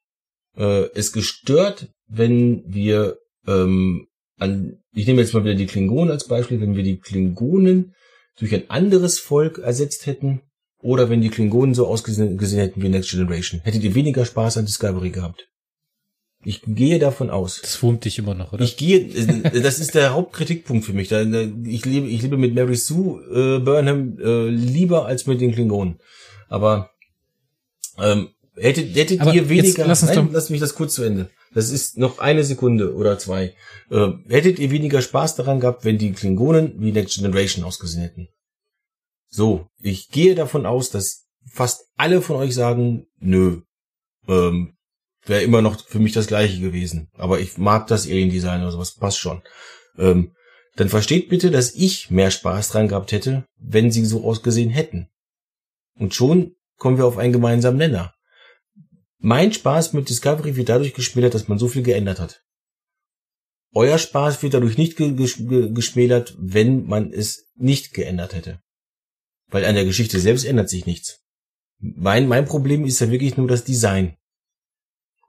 äh, 0.57 0.88
es 0.94 1.12
gestört, 1.12 1.88
wenn 2.09 2.64
wir 2.66 3.18
ähm, 3.46 4.07
an, 4.39 4.78
ich 4.93 5.07
nehme 5.07 5.20
jetzt 5.20 5.34
mal 5.34 5.45
wieder 5.45 5.55
die 5.55 5.66
Klingonen 5.66 6.11
als 6.11 6.26
Beispiel, 6.26 6.61
wenn 6.61 6.76
wir 6.76 6.84
die 6.84 6.99
Klingonen 6.99 7.95
durch 8.39 8.55
ein 8.55 8.70
anderes 8.70 9.18
Volk 9.18 9.59
ersetzt 9.59 10.07
hätten, 10.07 10.43
oder 10.80 11.11
wenn 11.11 11.20
die 11.20 11.28
Klingonen 11.28 11.74
so 11.74 11.86
ausgesehen 11.86 12.39
hätten 12.39 12.82
wie 12.82 12.89
Next 12.89 13.11
Generation, 13.11 13.61
hättet 13.64 13.82
ihr 13.82 13.95
weniger 13.95 14.24
Spaß 14.24 14.59
an 14.59 14.66
Discovery 14.66 15.11
gehabt. 15.11 15.49
Ich 16.45 16.62
gehe 16.64 17.01
davon 17.01 17.30
aus. 17.30 17.61
Das 17.61 17.82
wurmt 17.82 18.05
dich 18.05 18.18
immer 18.18 18.34
noch, 18.34 18.53
oder? 18.53 18.62
Ich 18.62 18.76
gehe, 18.76 19.01
äh, 19.01 19.61
das 19.61 19.80
ist 19.80 19.97
der 19.97 20.12
Hauptkritikpunkt 20.12 20.84
für 20.84 20.93
mich. 20.93 21.11
Ich 21.11 21.84
lebe, 21.84 22.07
ich 22.07 22.22
lebe 22.22 22.36
mit 22.36 22.55
Mary 22.55 22.76
Sue 22.76 23.20
äh, 23.24 23.59
Burnham 23.59 24.18
äh, 24.20 24.49
lieber 24.49 25.07
als 25.07 25.26
mit 25.26 25.41
den 25.41 25.53
Klingonen. 25.53 25.99
Aber 26.49 26.91
ähm, 27.99 28.28
hättet, 28.55 28.95
hättet 28.95 29.20
Aber 29.20 29.34
ihr 29.34 29.49
weniger. 29.49 29.84
lass, 29.84 30.03
uns 30.03 30.14
nein, 30.14 30.26
doch, 30.26 30.32
lass 30.32 30.49
mich 30.49 30.61
das 30.61 30.76
kurz 30.76 30.95
zu 30.95 31.03
Ende. 31.03 31.28
Das 31.55 31.70
ist 31.70 31.96
noch 31.99 32.18
eine 32.18 32.44
Sekunde 32.44 32.94
oder 32.94 33.18
zwei. 33.18 33.55
Äh, 33.90 34.11
hättet 34.28 34.59
ihr 34.59 34.70
weniger 34.70 35.03
Spaß 35.03 35.36
daran 35.36 35.61
gehabt, 35.61 35.84
wenn 35.84 35.99
die 35.99 36.12
Klingonen 36.12 36.74
wie 36.80 36.92
Next 36.92 37.16
Generation 37.16 37.64
ausgesehen 37.64 38.03
hätten? 38.03 38.28
So, 39.28 39.66
ich 39.80 40.09
gehe 40.09 40.34
davon 40.34 40.66
aus, 40.66 40.90
dass 40.90 41.26
fast 41.51 41.86
alle 41.96 42.22
von 42.22 42.36
euch 42.36 42.55
sagen, 42.55 43.07
nö, 43.18 43.62
ähm, 44.26 44.74
wäre 45.24 45.42
immer 45.42 45.62
noch 45.62 45.84
für 45.84 45.99
mich 45.99 46.12
das 46.12 46.26
gleiche 46.26 46.61
gewesen. 46.61 47.09
Aber 47.16 47.40
ich 47.40 47.59
mag 47.59 47.86
das 47.86 48.07
Alien-Design 48.07 48.62
oder 48.62 48.72
sowas, 48.72 48.94
passt 48.94 49.18
schon. 49.18 49.42
Ähm, 49.99 50.32
dann 50.76 50.88
versteht 50.88 51.28
bitte, 51.28 51.51
dass 51.51 51.74
ich 51.74 52.11
mehr 52.11 52.30
Spaß 52.30 52.70
dran 52.70 52.88
gehabt 52.88 53.12
hätte, 53.12 53.44
wenn 53.59 53.90
sie 53.90 54.05
so 54.05 54.24
ausgesehen 54.24 54.70
hätten. 54.70 55.09
Und 55.99 56.14
schon 56.14 56.55
kommen 56.76 56.99
wir 56.99 57.07
auf 57.07 57.18
einen 57.18 57.32
gemeinsamen 57.32 57.78
Nenner. 57.78 58.14
Mein 59.18 59.52
Spaß 59.52 59.92
mit 59.92 60.08
Discovery 60.08 60.56
wird 60.56 60.68
dadurch 60.68 60.94
geschmälert, 60.94 61.34
dass 61.34 61.48
man 61.48 61.58
so 61.58 61.68
viel 61.68 61.82
geändert 61.82 62.20
hat. 62.20 62.42
Euer 63.74 63.98
Spaß 63.98 64.42
wird 64.42 64.54
dadurch 64.54 64.78
nicht 64.78 64.96
ge 64.96 65.12
ge 65.12 65.72
geschmälert, 65.72 66.34
wenn 66.38 66.86
man 66.86 67.12
es 67.12 67.46
nicht 67.56 67.92
geändert 67.92 68.34
hätte. 68.34 68.60
Weil 69.48 69.64
an 69.64 69.74
der 69.74 69.84
Geschichte 69.84 70.20
selbst 70.20 70.44
ändert 70.44 70.68
sich 70.68 70.86
nichts. 70.86 71.20
Mein, 71.78 72.28
mein 72.28 72.44
Problem 72.44 72.84
ist 72.84 73.00
ja 73.00 73.10
wirklich 73.10 73.36
nur 73.36 73.48
das 73.48 73.64
Design. 73.64 74.16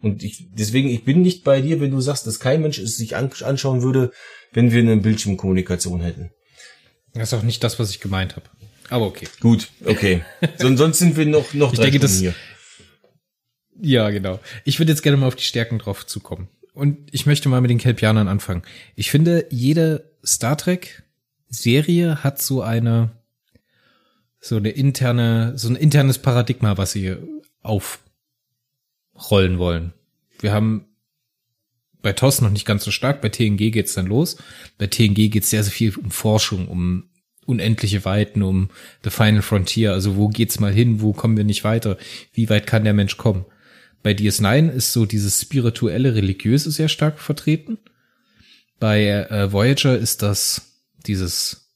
Und 0.01 0.23
ich, 0.23 0.47
deswegen, 0.51 0.89
ich 0.89 1.03
bin 1.03 1.21
nicht 1.21 1.43
bei 1.43 1.61
dir, 1.61 1.81
wenn 1.81 1.91
du 1.91 1.99
sagst, 1.99 2.25
dass 2.25 2.39
kein 2.39 2.61
Mensch 2.61 2.79
es 2.79 2.95
sich 2.95 3.15
anschauen 3.15 3.81
würde, 3.81 4.11
wenn 4.53 4.71
wir 4.71 4.79
eine 4.79 4.97
Bildschirmkommunikation 4.97 6.01
hätten. 6.01 6.31
Das 7.13 7.33
ist 7.33 7.39
auch 7.39 7.43
nicht 7.43 7.63
das, 7.63 7.79
was 7.79 7.89
ich 7.89 7.99
gemeint 7.99 8.35
habe. 8.35 8.49
Aber 8.89 9.05
okay. 9.05 9.27
Gut, 9.39 9.69
okay. 9.85 10.23
sonst 10.57 10.99
sind 10.99 11.17
wir 11.17 11.25
noch, 11.25 11.53
noch 11.53 11.73
ich 11.73 11.79
denke, 11.79 11.99
das, 11.99 12.19
hier. 12.19 12.33
Ja, 13.81 14.09
genau. 14.09 14.39
Ich 14.65 14.79
würde 14.79 14.91
jetzt 14.91 15.01
gerne 15.01 15.17
mal 15.17 15.27
auf 15.27 15.35
die 15.35 15.43
Stärken 15.43 15.79
drauf 15.79 16.05
zukommen. 16.05 16.49
Und 16.73 16.97
ich 17.11 17.25
möchte 17.25 17.49
mal 17.49 17.61
mit 17.61 17.71
den 17.71 17.77
Kelpianern 17.77 18.27
anfangen. 18.27 18.63
Ich 18.95 19.11
finde, 19.11 19.45
jede 19.49 20.11
Star 20.25 20.57
Trek 20.57 21.03
Serie 21.49 22.23
hat 22.23 22.41
so 22.41 22.61
eine, 22.61 23.11
so 24.39 24.57
eine 24.57 24.69
interne, 24.69 25.57
so 25.57 25.67
ein 25.67 25.75
internes 25.75 26.19
Paradigma, 26.19 26.77
was 26.77 26.91
sie 26.91 27.17
auf 27.61 27.99
rollen 29.29 29.59
wollen. 29.59 29.93
Wir 30.39 30.53
haben 30.53 30.85
bei 32.01 32.13
TOS 32.13 32.41
noch 32.41 32.49
nicht 32.49 32.65
ganz 32.65 32.83
so 32.83 32.91
stark, 32.91 33.21
bei 33.21 33.29
TNG 33.29 33.71
geht's 33.71 33.93
dann 33.93 34.05
los. 34.05 34.37
Bei 34.77 34.87
TNG 34.87 35.29
geht's 35.29 35.49
sehr, 35.49 35.63
sehr 35.63 35.73
viel 35.73 35.95
um 35.97 36.11
Forschung, 36.11 36.67
um 36.67 37.09
unendliche 37.45 38.05
Weiten, 38.05 38.41
um 38.43 38.69
The 39.03 39.09
Final 39.09 39.41
Frontier. 39.41 39.91
Also 39.91 40.15
wo 40.15 40.29
geht's 40.29 40.59
mal 40.59 40.71
hin, 40.71 41.01
wo 41.01 41.13
kommen 41.13 41.35
wir 41.35 41.43
nicht 41.43 41.63
weiter? 41.63 41.97
Wie 42.31 42.49
weit 42.49 42.67
kann 42.67 42.83
der 42.83 42.93
Mensch 42.93 43.17
kommen? 43.17 43.45
Bei 44.01 44.11
DS9 44.11 44.69
ist 44.69 44.93
so 44.93 45.05
dieses 45.05 45.41
spirituelle, 45.41 46.15
religiöse 46.15 46.71
sehr 46.71 46.89
stark 46.89 47.19
vertreten. 47.19 47.77
Bei 48.79 49.05
äh, 49.05 49.51
Voyager 49.51 49.97
ist 49.97 50.21
das 50.21 50.73
dieses 51.05 51.69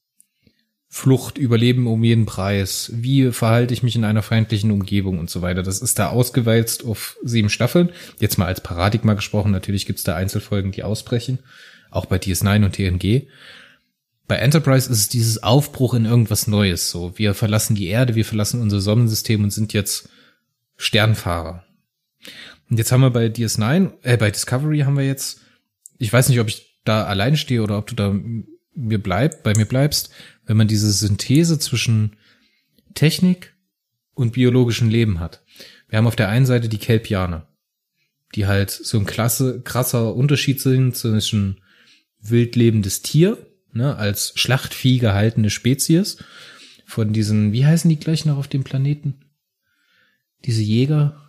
Flucht, 0.88 1.40
Überleben 1.40 1.88
um 1.88 2.04
jeden 2.04 2.28
Preis, 2.28 2.92
wie 2.94 3.32
verhalte 3.32 3.74
ich 3.74 3.82
mich 3.82 3.96
in 3.96 4.06
einer 4.06 4.22
feindlichen 4.22 4.70
Umgebung 4.70 5.18
und 5.18 5.28
so 5.28 5.42
weiter. 5.42 5.64
Das 5.64 5.82
ist 5.82 5.98
da 5.98 6.10
ausgewalzt 6.10 6.86
auf 6.86 7.18
sieben 7.24 7.50
Staffeln. 7.50 7.90
Jetzt 8.20 8.38
mal 8.38 8.46
als 8.46 8.62
Paradigma 8.62 9.16
gesprochen, 9.16 9.52
natürlich 9.52 9.88
gibt's 9.88 10.04
da 10.04 10.16
Einzelfolgen, 10.16 10.72
die 10.72 10.84
ausbrechen, 10.84 11.40
auch 11.90 12.06
bei 12.06 12.18
DS9 12.18 12.66
und 12.66 12.74
TNG. 12.74 13.28
Bei 14.28 14.36
Enterprise 14.36 14.90
ist 14.90 15.00
es 15.00 15.10
dieses 15.10 15.42
Aufbruch 15.42 15.96
in 15.96 16.06
irgendwas 16.06 16.46
Neues. 16.46 16.92
So, 16.92 17.18
wir 17.18 17.34
verlassen 17.34 17.76
die 17.76 17.88
Erde, 17.88 18.14
wir 18.14 18.24
verlassen 18.24 18.62
unser 18.62 18.80
Sonnensystem 18.80 19.44
und 19.44 19.50
sind 19.50 19.74
jetzt 19.74 20.10
Sternfahrer. 20.78 21.66
Und 22.70 22.78
jetzt 22.78 22.92
haben 22.92 23.02
wir 23.02 23.12
bei 23.12 23.28
DS9, 23.28 23.92
äh, 24.04 24.18
bei 24.18 24.32
Discovery 24.32 24.80
haben 24.80 24.98
wir 24.98 25.06
jetzt, 25.06 25.42
ich 25.98 26.12
weiß 26.12 26.30
nicht, 26.30 26.40
ob 26.40 26.48
ich 26.48 26.80
da 26.86 27.06
allein 27.06 27.38
stehe 27.38 27.62
oder 27.62 27.78
ob 27.78 27.88
du 27.88 27.96
da 27.96 28.16
mir 28.76 29.02
bleibt, 29.02 29.44
bei 29.44 29.54
mir 29.56 29.66
bleibst, 29.66 30.10
wenn 30.46 30.58
man 30.58 30.68
diese 30.68 30.92
Synthese 30.92 31.60
zwischen 31.60 32.16
Technik 32.94 33.54
und 34.14 34.34
biologischem 34.34 34.90
Leben 34.90 35.20
hat. 35.20 35.44
Wir 35.88 35.98
haben 35.98 36.08
auf 36.08 36.16
der 36.16 36.30
einen 36.30 36.46
Seite 36.46 36.70
die 36.70 36.80
Kelpianer, 36.80 37.48
die 38.36 38.48
halt 38.48 38.72
so 38.72 38.98
ein 38.98 39.06
klasse, 39.06 39.62
krasser 39.62 40.16
Unterschied 40.16 40.60
sind 40.60 40.98
zwischen 40.98 41.62
wildlebendes 42.20 43.02
Tier, 43.02 43.38
ne, 43.72 43.96
als 43.96 44.34
Schlachtvieh 44.36 45.00
gehaltene 45.00 45.50
Spezies, 45.50 46.18
von 46.86 47.14
diesen, 47.14 47.54
wie 47.54 47.66
heißen 47.66 47.90
die 47.90 48.00
gleich 48.00 48.26
noch 48.26 48.38
auf 48.38 48.48
dem 48.48 48.64
Planeten? 48.64 49.20
Diese 50.46 50.62
Jäger? 50.62 51.23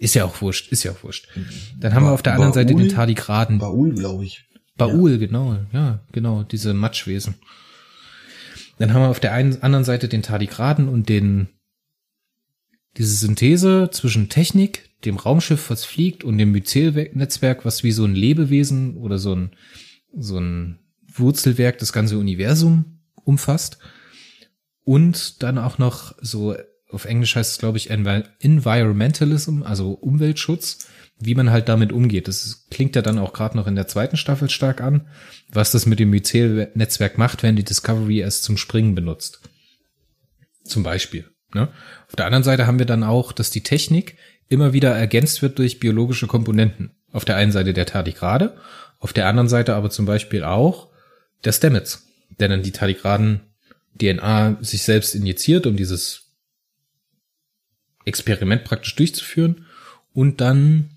Ist 0.00 0.14
ja 0.14 0.24
auch 0.24 0.40
wurscht, 0.40 0.72
ist 0.72 0.82
ja 0.82 0.92
auch 0.92 1.04
wurscht. 1.04 1.28
Dann 1.78 1.92
haben 1.92 2.04
ba 2.04 2.10
wir 2.10 2.14
auf 2.14 2.22
der 2.22 2.32
anderen 2.32 2.52
Baul? 2.52 2.62
Seite 2.62 2.74
den 2.74 2.88
Tardigraden. 2.88 3.58
Baul, 3.58 3.92
glaube 3.92 4.24
ich. 4.24 4.48
Baul, 4.78 5.12
ja. 5.12 5.16
genau, 5.18 5.58
ja, 5.74 6.00
genau, 6.10 6.42
diese 6.42 6.72
Matschwesen. 6.72 7.34
Dann 8.78 8.94
haben 8.94 9.02
wir 9.02 9.10
auf 9.10 9.20
der 9.20 9.34
einen 9.34 9.62
anderen 9.62 9.84
Seite 9.84 10.08
den 10.08 10.22
Tardigraden 10.22 10.88
und 10.88 11.10
den 11.10 11.48
diese 12.96 13.14
Synthese 13.14 13.90
zwischen 13.92 14.30
Technik, 14.30 14.88
dem 15.04 15.18
Raumschiff, 15.18 15.68
was 15.68 15.84
fliegt, 15.84 16.24
und 16.24 16.38
dem 16.38 16.50
Myzel-Netzwerk, 16.50 17.66
was 17.66 17.84
wie 17.84 17.92
so 17.92 18.06
ein 18.06 18.14
Lebewesen 18.14 18.96
oder 18.96 19.18
so 19.18 19.34
ein 19.34 19.50
so 20.16 20.38
ein 20.38 20.78
Wurzelwerk 21.12 21.76
das 21.76 21.92
ganze 21.92 22.18
Universum 22.18 23.00
umfasst. 23.22 23.76
Und 24.82 25.42
dann 25.42 25.58
auch 25.58 25.76
noch 25.76 26.14
so, 26.22 26.56
auf 26.92 27.04
Englisch 27.04 27.36
heißt 27.36 27.52
es, 27.52 27.58
glaube 27.58 27.78
ich, 27.78 27.90
Environmentalism, 27.90 29.62
also 29.62 29.92
Umweltschutz, 29.92 30.88
wie 31.18 31.34
man 31.34 31.50
halt 31.50 31.68
damit 31.68 31.92
umgeht. 31.92 32.28
Das 32.28 32.66
klingt 32.70 32.96
ja 32.96 33.02
dann 33.02 33.18
auch 33.18 33.32
gerade 33.32 33.56
noch 33.56 33.66
in 33.66 33.74
der 33.74 33.88
zweiten 33.88 34.16
Staffel 34.16 34.48
stark 34.48 34.80
an, 34.80 35.08
was 35.50 35.72
das 35.72 35.86
mit 35.86 35.98
dem 35.98 36.10
Mycel-Netzwerk 36.10 37.18
macht, 37.18 37.42
wenn 37.42 37.56
die 37.56 37.64
Discovery 37.64 38.22
es 38.22 38.42
zum 38.42 38.56
Springen 38.56 38.94
benutzt. 38.94 39.40
Zum 40.64 40.82
Beispiel. 40.82 41.30
Ne? 41.54 41.68
Auf 42.08 42.16
der 42.16 42.26
anderen 42.26 42.44
Seite 42.44 42.66
haben 42.66 42.78
wir 42.78 42.86
dann 42.86 43.02
auch, 43.02 43.32
dass 43.32 43.50
die 43.50 43.62
Technik 43.62 44.16
immer 44.48 44.72
wieder 44.72 44.94
ergänzt 44.94 45.42
wird 45.42 45.58
durch 45.58 45.78
biologische 45.78 46.26
Komponenten. 46.26 46.96
Auf 47.12 47.24
der 47.24 47.36
einen 47.36 47.52
Seite 47.52 47.72
der 47.72 47.86
Tardigrade, 47.86 48.56
auf 48.98 49.12
der 49.12 49.26
anderen 49.26 49.48
Seite 49.48 49.74
aber 49.74 49.90
zum 49.90 50.06
Beispiel 50.06 50.44
auch 50.44 50.88
der 51.44 51.52
Stamets, 51.52 52.06
der 52.38 52.48
dann 52.48 52.62
die 52.62 52.72
Tardigraden 52.72 53.40
DNA 54.00 54.58
sich 54.60 54.82
selbst 54.82 55.14
injiziert, 55.14 55.66
um 55.66 55.76
dieses 55.76 56.29
Experiment 58.04 58.64
praktisch 58.64 58.96
durchzuführen 58.96 59.66
und 60.12 60.40
dann 60.40 60.90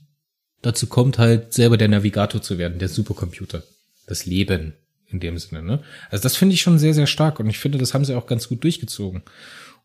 dazu 0.61 0.87
kommt 0.87 1.17
halt 1.17 1.53
selber 1.53 1.77
der 1.77 1.89
Navigator 1.89 2.41
zu 2.41 2.57
werden, 2.57 2.79
der 2.79 2.89
Supercomputer. 2.89 3.63
Das 4.07 4.25
Leben 4.25 4.73
in 5.07 5.19
dem 5.19 5.37
Sinne, 5.37 5.61
ne? 5.61 5.83
Also 6.09 6.23
das 6.23 6.35
finde 6.35 6.55
ich 6.55 6.61
schon 6.61 6.79
sehr, 6.79 6.93
sehr 6.93 7.07
stark 7.07 7.39
und 7.39 7.49
ich 7.49 7.59
finde, 7.59 7.77
das 7.77 7.93
haben 7.93 8.05
sie 8.05 8.15
auch 8.15 8.27
ganz 8.27 8.49
gut 8.49 8.63
durchgezogen. 8.63 9.21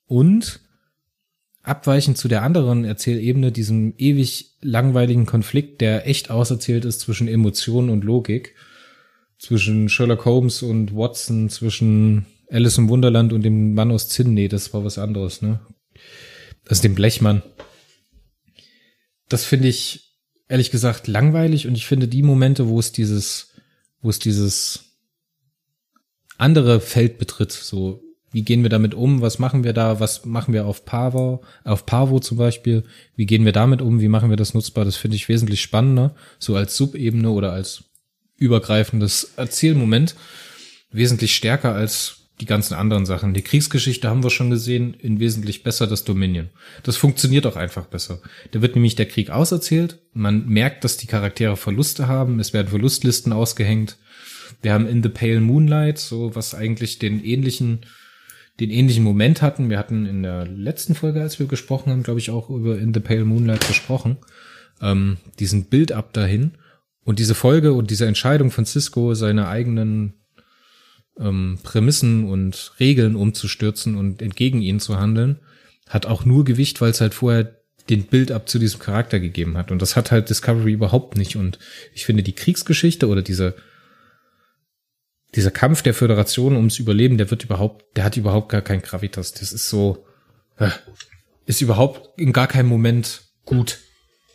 Und 0.07 0.61
abweichend 1.63 2.17
zu 2.17 2.29
der 2.29 2.43
anderen 2.43 2.85
Erzählebene, 2.85 3.53
diesem 3.53 3.95
ewig 3.99 4.57
langweiligen 4.63 5.27
Konflikt, 5.27 5.81
der 5.81 6.09
echt 6.09 6.31
auserzählt 6.31 6.85
ist 6.85 7.01
zwischen 7.01 7.29
Emotionen 7.29 7.91
und 7.91 8.05
Logik, 8.05 8.55
zwischen 9.39 9.89
Sherlock 9.89 10.25
Holmes 10.25 10.63
und 10.63 10.95
Watson, 10.97 11.51
zwischen 11.51 12.27
Alice 12.51 12.79
im 12.79 12.89
Wunderland 12.89 13.33
und 13.33 13.43
dem 13.43 13.75
Mann 13.75 13.93
aus 13.93 14.09
Zinn. 14.09 14.35
Nee, 14.35 14.49
das 14.49 14.73
war 14.73 14.85
was 14.85 14.99
anderes, 14.99 15.43
ne? 15.43 15.61
Ist 16.69 16.85
dem 16.85 16.95
Blechmann. 16.95 17.43
Das 19.29 19.45
finde 19.45 19.69
ich 19.69 20.17
ehrlich 20.49 20.71
gesagt 20.71 21.07
langweilig 21.07 21.67
und 21.67 21.75
ich 21.75 21.87
finde 21.87 22.09
die 22.09 22.23
Momente, 22.23 22.69
wo 22.69 22.79
es 22.79 22.93
dieses, 22.93 23.53
wo 24.01 24.11
es 24.11 24.19
dieses 24.19 24.97
andere 26.39 26.81
Feld 26.81 27.19
betritt, 27.19 27.53
so 27.53 28.03
wie 28.31 28.43
gehen 28.43 28.63
wir 28.63 28.71
damit 28.71 28.95
um, 28.95 29.23
was 29.23 29.39
machen 29.39 29.65
wir 29.65 29.73
da, 29.73 30.01
was 30.01 30.25
machen 30.25 30.53
wir 30.53 30.67
auf 30.67 30.85
Pavo, 30.85 31.43
auf 31.65 31.87
Pavo 31.87 32.21
zum 32.21 32.37
Beispiel, 32.37 32.85
wie 33.17 33.27
gehen 33.27 33.45
wir 33.45 33.53
damit 33.53 33.81
um, 33.81 34.01
wie 34.01 34.09
machen 34.09 34.31
wir 34.31 34.37
das 34.37 34.55
nutzbar, 34.55 34.85
das 34.85 34.97
finde 34.97 35.17
ich 35.17 35.29
wesentlich 35.29 35.63
spannender, 35.63 36.15
so 36.39 36.55
als 36.55 36.77
Subebene 36.77 37.31
oder 37.31 37.53
als 37.53 37.85
übergreifendes 38.37 39.33
Erzählmoment, 39.37 40.15
wesentlich 40.91 41.35
stärker 41.35 41.75
als 41.75 42.18
die 42.41 42.47
ganzen 42.47 42.75
anderen 42.75 43.07
Sachen. 43.07 43.35
Die 43.35 43.43
Kriegsgeschichte 43.43 44.09
haben 44.09 44.23
wir 44.23 44.31
schon 44.31 44.51
gesehen, 44.51 44.95
in 44.95 45.21
wesentlich 45.21 45.63
besser 45.63 45.87
das 45.87 46.05
Dominion. 46.05 46.49
Das 46.83 46.97
funktioniert 46.97 47.47
auch 47.47 47.57
einfach 47.57 47.87
besser. 47.87 48.21
Da 48.53 48.63
wird 48.63 48.75
nämlich 48.75 48.95
der 48.95 49.07
Krieg 49.07 49.31
auserzählt. 49.31 49.99
Man 50.13 50.47
merkt, 50.47 50.85
dass 50.85 50.97
die 50.97 51.07
Charaktere 51.07 51.57
Verluste 51.57 52.07
haben. 52.07 52.39
Es 52.39 52.53
werden 52.53 52.69
Verlustlisten 52.69 53.33
ausgehängt. 53.33 53.97
Wir 54.63 54.73
haben 54.73 54.89
In 54.89 55.03
the 55.03 55.09
Pale 55.09 55.41
Moonlight, 55.41 55.99
so 55.99 56.35
was 56.35 56.55
eigentlich 56.55 56.99
den 56.99 57.25
ähnlichen, 57.25 57.81
den 58.61 58.71
ähnlichen 58.71 59.05
Moment 59.05 59.43
hatten. 59.43 59.69
Wir 59.69 59.79
hatten 59.79 60.07
in 60.07 60.23
der 60.23 60.47
letzten 60.47 60.95
Folge, 60.95 61.21
als 61.21 61.39
wir 61.39 61.47
gesprochen 61.47 61.91
haben, 61.91 62.03
glaube 62.03 62.21
ich, 62.21 62.31
auch 62.31 62.51
über 62.51 62.79
In 62.79 62.95
the 62.95 63.01
Pale 63.01 63.25
Moonlight 63.25 63.67
gesprochen. 63.67 64.17
ähm, 64.81 65.19
diesen 65.39 65.65
Build-up 65.65 66.13
dahin 66.13 66.53
und 67.05 67.19
diese 67.19 67.35
Folge 67.35 67.73
und 67.73 67.91
diese 67.91 68.07
Entscheidung 68.07 68.51
von 68.51 68.65
Cisco, 68.65 69.15
seine 69.15 69.49
eigenen 69.49 70.15
ähm, 71.19 71.59
Prämissen 71.63 72.25
und 72.25 72.73
Regeln 72.81 73.17
umzustürzen 73.17 73.97
und 73.97 74.23
entgegen 74.23 74.63
ihnen 74.63 74.81
zu 74.81 74.99
handeln, 74.99 75.41
hat 75.89 76.07
auch 76.07 76.25
nur 76.25 76.45
Gewicht, 76.45 76.81
weil 76.81 76.91
es 76.91 77.01
halt 77.01 77.15
vorher 77.15 77.59
den 77.89 78.05
Build-up 78.05 78.49
zu 78.49 78.59
diesem 78.59 78.81
Charakter 78.81 79.19
gegeben 79.19 79.57
hat. 79.57 79.71
Und 79.71 79.81
das 79.81 79.97
hat 79.97 80.11
halt 80.11 80.29
Discovery 80.29 80.73
überhaupt 80.73 81.17
nicht. 81.17 81.37
Und 81.37 81.59
ich 81.95 82.05
finde, 82.05 82.23
die 82.23 82.35
Kriegsgeschichte 82.35 83.09
oder 83.09 83.23
diese, 83.23 83.55
dieser 85.35 85.51
Kampf 85.51 85.83
der 85.83 85.95
Föderation 85.95 86.57
ums 86.57 86.79
Überleben, 86.79 87.19
der 87.19 87.31
wird 87.31 87.45
überhaupt, 87.45 87.97
der 87.97 88.05
hat 88.05 88.17
überhaupt 88.17 88.51
gar 88.51 88.63
kein 88.63 88.83
Gravitas. 88.83 89.33
Das 89.33 89.53
ist 89.53 89.69
so, 89.69 90.07
äh, 90.59 90.71
ist 91.47 91.63
überhaupt 91.63 92.19
in 92.19 92.33
gar 92.33 92.47
keinem 92.47 92.69
Moment 92.69 93.23
gut. 93.45 93.79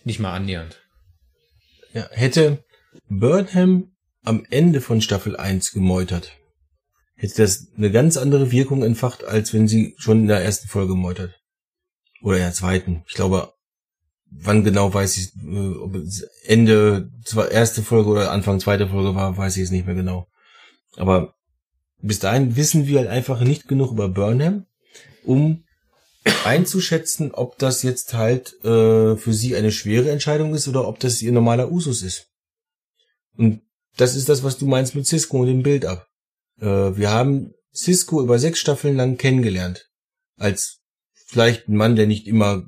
Nicht 0.04 0.20
mal 0.20 0.34
annähernd. 0.34 0.80
Ja, 1.94 2.10
hätte 2.12 2.64
Burnham 3.08 3.92
am 4.24 4.46
Ende 4.50 4.82
von 4.82 5.02
Staffel 5.02 5.36
1 5.36 5.74
gemeutert, 5.74 6.32
hätte 7.16 7.42
das 7.42 7.68
eine 7.78 7.92
ganz 7.92 8.18
andere 8.18 8.52
Wirkung 8.52 8.84
entfacht, 8.84 9.24
als 9.24 9.54
wenn 9.54 9.68
sie 9.68 9.96
schon 9.98 10.22
in 10.22 10.28
der 10.28 10.44
ersten 10.44 10.68
Folge 10.68 10.96
meutert. 10.96 11.40
Oder 12.22 12.38
in 12.38 12.44
der 12.44 12.54
zweiten. 12.54 13.04
Ich 13.08 13.14
glaube, 13.14 13.54
wann 14.30 14.64
genau 14.64 14.94
weiß 14.94 15.18
ich, 15.18 15.36
äh, 15.36 15.76
ob 15.78 15.96
es 15.96 16.22
Ende 16.46 17.12
erste 17.52 17.84
Folge 17.84 18.10
oder 18.10 18.32
Anfang 18.32 18.60
zweite 18.60 18.88
Folge 18.88 19.16
war, 19.16 19.38
weiß 19.38 19.58
ich 19.58 19.64
es 19.64 19.72
nicht 19.72 19.86
mehr 19.86 19.96
genau. 19.96 20.28
Aber 20.96 21.36
bis 22.02 22.20
dahin 22.20 22.56
wissen 22.56 22.88
wir 22.88 23.00
halt 23.00 23.10
einfach 23.10 23.42
nicht 23.42 23.68
genug 23.68 23.92
über 23.92 24.10
Burnham, 24.10 24.66
um 25.24 25.64
einzuschätzen, 26.46 27.32
ob 27.32 27.58
das 27.58 27.84
jetzt 27.84 28.14
halt 28.14 28.54
äh, 28.64 29.16
für 29.16 29.34
sie 29.34 29.56
eine 29.56 29.72
schwere 29.72 30.12
Entscheidung 30.12 30.54
ist 30.54 30.68
oder 30.68 30.88
ob 30.88 31.00
das 31.00 31.22
ihr 31.22 31.32
normaler 31.32 31.72
Usus 31.72 32.02
ist. 32.02 32.28
Und 33.38 33.62
das 33.98 34.16
ist 34.16 34.30
das, 34.30 34.44
was 34.44 34.58
du 34.58 34.66
meinst 34.66 34.96
mit 34.96 35.08
Cisco 35.08 35.40
und 35.40 35.48
dem 35.48 35.64
Bild 35.64 35.86
ab. 35.86 36.08
Äh, 36.64 36.98
wir 36.98 37.12
haben 37.12 37.54
Cisco 37.74 38.22
über 38.22 38.40
sechs 38.40 38.60
Staffeln 38.60 38.96
lang 38.96 39.18
kennengelernt. 39.18 39.90
Als 40.38 40.80
vielleicht 41.14 41.68
ein 41.68 41.76
Mann, 41.76 41.96
der 41.96 42.08
nicht 42.08 42.28
immer 42.28 42.64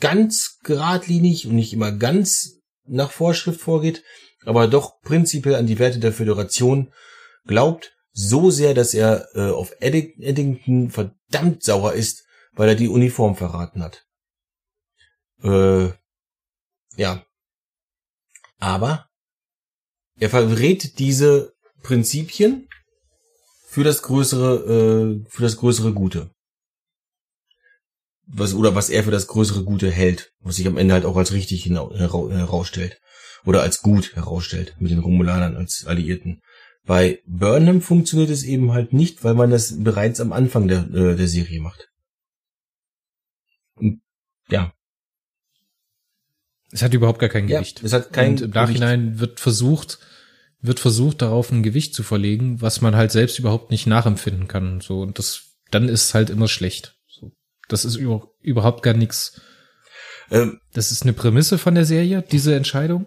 ganz 0.00 0.58
geradlinig 0.64 1.46
und 1.46 1.54
nicht 1.54 1.72
immer 1.72 1.92
ganz 1.92 2.60
nach 2.86 3.12
Vorschrift 3.12 3.60
vorgeht, 3.60 4.02
aber 4.44 4.66
doch 4.66 5.00
prinzipiell 5.02 5.54
an 5.54 5.66
die 5.66 5.78
Werte 5.78 6.00
der 6.00 6.12
Föderation 6.12 6.92
glaubt, 7.44 7.92
so 8.12 8.50
sehr, 8.50 8.74
dass 8.74 8.94
er 8.94 9.28
äh, 9.34 9.50
auf 9.50 9.72
Eddington 9.80 10.90
verdammt 10.90 11.62
sauer 11.62 11.92
ist, 11.92 12.24
weil 12.52 12.70
er 12.70 12.74
die 12.74 12.88
Uniform 12.88 13.36
verraten 13.36 13.82
hat. 13.82 14.06
Äh, 15.42 15.92
ja. 16.96 17.24
Aber 18.58 19.08
er 20.18 20.30
verrät 20.30 20.98
diese 20.98 21.54
Prinzipien 21.82 22.68
für 23.70 23.84
das 23.84 24.02
größere, 24.02 25.22
äh, 25.22 25.24
für 25.28 25.42
das 25.42 25.56
größere 25.56 25.92
Gute. 25.92 26.30
Was, 28.26 28.52
oder 28.52 28.74
was 28.74 28.90
er 28.90 29.04
für 29.04 29.12
das 29.12 29.28
größere 29.28 29.62
Gute 29.62 29.92
hält, 29.92 30.32
was 30.40 30.56
sich 30.56 30.66
am 30.66 30.76
Ende 30.76 30.92
halt 30.92 31.04
auch 31.04 31.16
als 31.16 31.32
richtig 31.32 31.66
herausstellt. 31.66 33.00
Oder 33.44 33.62
als 33.62 33.80
gut 33.80 34.16
herausstellt 34.16 34.74
mit 34.80 34.90
den 34.90 34.98
Romulanern 34.98 35.56
als 35.56 35.84
Alliierten. 35.86 36.42
Bei 36.84 37.20
Burnham 37.26 37.80
funktioniert 37.80 38.30
es 38.30 38.42
eben 38.42 38.72
halt 38.72 38.92
nicht, 38.92 39.22
weil 39.22 39.34
man 39.34 39.50
das 39.50 39.82
bereits 39.82 40.20
am 40.20 40.32
Anfang 40.32 40.66
der, 40.66 40.88
äh, 40.92 41.14
der 41.14 41.28
Serie 41.28 41.60
macht. 41.60 41.88
Und, 43.76 44.02
ja, 44.48 44.72
es 46.72 46.82
hat 46.82 46.94
überhaupt 46.94 47.18
gar 47.20 47.28
kein 47.28 47.46
Gewicht. 47.46 47.80
Ja, 47.80 47.86
es 47.86 47.92
hat 47.92 48.12
kein 48.12 48.32
Und 48.32 48.40
im 48.42 48.50
Nachhinein 48.50 49.04
Gewicht. 49.04 49.20
wird 49.20 49.40
versucht, 49.40 49.98
wird 50.62 50.80
versucht, 50.80 51.22
darauf 51.22 51.50
ein 51.50 51.62
Gewicht 51.62 51.94
zu 51.94 52.02
verlegen, 52.02 52.60
was 52.60 52.80
man 52.80 52.94
halt 52.94 53.12
selbst 53.12 53.38
überhaupt 53.38 53.70
nicht 53.70 53.86
nachempfinden 53.86 54.48
kann. 54.48 54.80
So, 54.80 55.00
und 55.00 55.18
das, 55.18 55.56
dann 55.70 55.88
ist 55.88 56.04
es 56.04 56.14
halt 56.14 56.30
immer 56.30 56.48
schlecht. 56.48 56.96
So, 57.08 57.32
das 57.68 57.84
ist 57.84 57.96
über, 57.96 58.28
überhaupt 58.40 58.82
gar 58.82 58.94
nichts. 58.94 59.40
Ähm, 60.30 60.60
das 60.72 60.92
ist 60.92 61.02
eine 61.02 61.12
Prämisse 61.12 61.58
von 61.58 61.74
der 61.74 61.84
Serie, 61.84 62.22
diese 62.22 62.54
Entscheidung. 62.54 63.06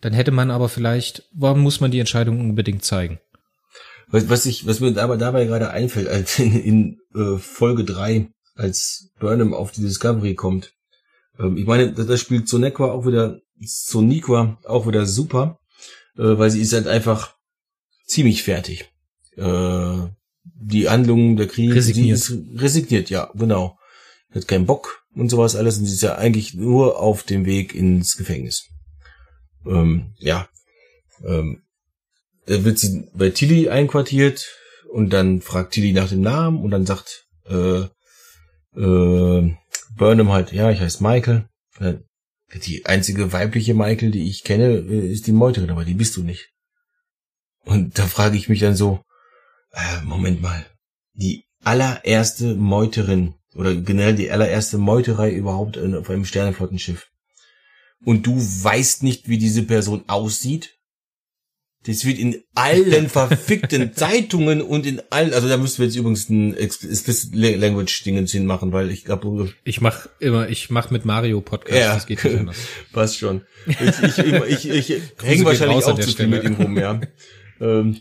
Dann 0.00 0.12
hätte 0.12 0.30
man 0.30 0.50
aber 0.50 0.68
vielleicht, 0.68 1.24
warum 1.32 1.60
muss 1.60 1.80
man 1.80 1.90
die 1.90 1.98
Entscheidung 1.98 2.40
unbedingt 2.40 2.84
zeigen? 2.84 3.18
Was, 4.08 4.28
was 4.28 4.46
ich, 4.46 4.66
was 4.66 4.80
mir 4.80 4.96
aber 5.02 5.16
dabei 5.16 5.46
gerade 5.46 5.70
einfällt, 5.70 6.08
als 6.08 6.38
in, 6.38 6.52
in 6.60 6.98
äh, 7.14 7.38
Folge 7.38 7.84
drei, 7.84 8.28
als 8.54 9.10
Burnham 9.18 9.52
auf 9.52 9.72
die 9.72 9.80
Discovery 9.80 10.34
kommt. 10.34 10.72
Ähm, 11.40 11.56
ich 11.56 11.66
meine, 11.66 11.92
da, 11.92 12.04
da 12.04 12.16
spielt 12.16 12.48
Sonequa 12.48 12.92
auch 12.92 13.04
wieder, 13.04 13.40
Soniqua 13.60 14.58
auch 14.64 14.86
wieder 14.86 15.06
super 15.06 15.58
äh, 16.16 16.38
weil 16.38 16.50
sie 16.50 16.60
ist 16.60 16.72
halt 16.72 16.86
einfach 16.86 17.36
ziemlich 18.06 18.42
fertig. 18.42 18.90
Äh, 19.36 20.08
die 20.44 20.88
Handlung 20.88 21.36
der 21.36 21.48
Krieg, 21.48 21.74
resigniert. 21.74 22.18
sie 22.18 22.34
ist 22.34 22.60
resigniert, 22.60 23.10
ja, 23.10 23.30
genau. 23.34 23.78
Hat 24.30 24.48
keinen 24.48 24.66
Bock 24.66 25.04
und 25.14 25.28
sowas 25.28 25.56
alles 25.56 25.78
und 25.78 25.86
sie 25.86 25.94
ist 25.94 26.02
ja 26.02 26.16
eigentlich 26.16 26.54
nur 26.54 27.00
auf 27.00 27.22
dem 27.22 27.46
Weg 27.46 27.74
ins 27.74 28.16
Gefängnis. 28.16 28.68
Ähm, 29.66 30.14
ja. 30.18 30.48
Ähm, 31.24 31.62
da 32.46 32.64
wird 32.64 32.78
sie 32.78 33.08
bei 33.14 33.30
Tilly 33.30 33.68
einquartiert 33.68 34.46
und 34.92 35.10
dann 35.10 35.40
fragt 35.40 35.72
Tilly 35.72 35.92
nach 35.92 36.08
dem 36.08 36.20
Namen 36.20 36.62
und 36.62 36.70
dann 36.70 36.84
sagt 36.84 37.26
äh, 37.46 37.86
äh, 38.76 39.54
Burnham 39.96 40.32
halt, 40.32 40.52
ja, 40.52 40.70
ich 40.70 40.80
heiße 40.80 41.02
Michael. 41.02 41.48
Die 42.54 42.86
einzige 42.86 43.32
weibliche 43.32 43.74
Michael, 43.74 44.10
die 44.10 44.28
ich 44.28 44.44
kenne, 44.44 44.78
äh, 44.78 45.10
ist 45.10 45.26
die 45.26 45.32
Meuterin, 45.32 45.70
aber 45.70 45.84
die 45.84 45.94
bist 45.94 46.16
du 46.16 46.22
nicht. 46.22 46.50
Und 47.64 47.98
da 47.98 48.06
frage 48.06 48.36
ich 48.36 48.48
mich 48.48 48.60
dann 48.60 48.76
so, 48.76 49.02
äh, 49.72 50.02
Moment 50.02 50.40
mal, 50.40 50.64
die 51.14 51.46
allererste 51.64 52.54
Meuterin 52.54 53.34
oder 53.54 53.74
generell 53.74 54.14
die 54.14 54.30
allererste 54.30 54.78
Meuterei 54.78 55.32
überhaupt 55.32 55.78
auf 55.78 56.10
einem 56.10 56.24
Sternenflottenschiff. 56.24 57.08
Und 58.04 58.26
du 58.26 58.36
weißt 58.36 59.02
nicht, 59.02 59.28
wie 59.28 59.38
diese 59.38 59.62
Person 59.62 60.04
aussieht? 60.08 60.76
Das 61.86 62.06
wird 62.06 62.18
in 62.18 62.42
allen 62.54 63.10
verfickten 63.10 63.92
Zeitungen 63.94 64.62
und 64.62 64.86
in 64.86 65.02
allen, 65.10 65.34
also 65.34 65.48
da 65.48 65.58
müssten 65.58 65.78
wir 65.78 65.86
jetzt 65.86 65.96
übrigens 65.96 66.30
ein 66.30 66.56
Explicit 66.56 67.34
Language 67.34 68.02
Dingens 68.04 68.32
hinmachen, 68.32 68.72
weil 68.72 68.90
ich 68.90 69.04
glaube, 69.04 69.52
ich 69.64 69.82
mach 69.82 70.06
immer, 70.18 70.48
ich 70.48 70.70
mach 70.70 70.90
mit 70.90 71.04
Mario 71.04 71.42
Podcast, 71.42 71.78
ja. 71.78 71.94
das 71.94 72.06
geht 72.06 72.24
nicht 72.24 72.38
anders. 72.38 72.56
Passt 72.92 73.18
schon. 73.18 73.42
Ich, 73.66 73.78
ich, 73.78 74.18
ich, 74.18 74.90
ich, 74.90 75.02
hänge 75.22 75.44
wahrscheinlich 75.44 75.84
auch 75.84 75.98
zu 75.98 76.10
viel 76.10 76.26
mit 76.26 76.44
ihm 76.44 76.54
rum, 76.54 76.78
ja. 76.78 77.00
ähm, 77.60 77.98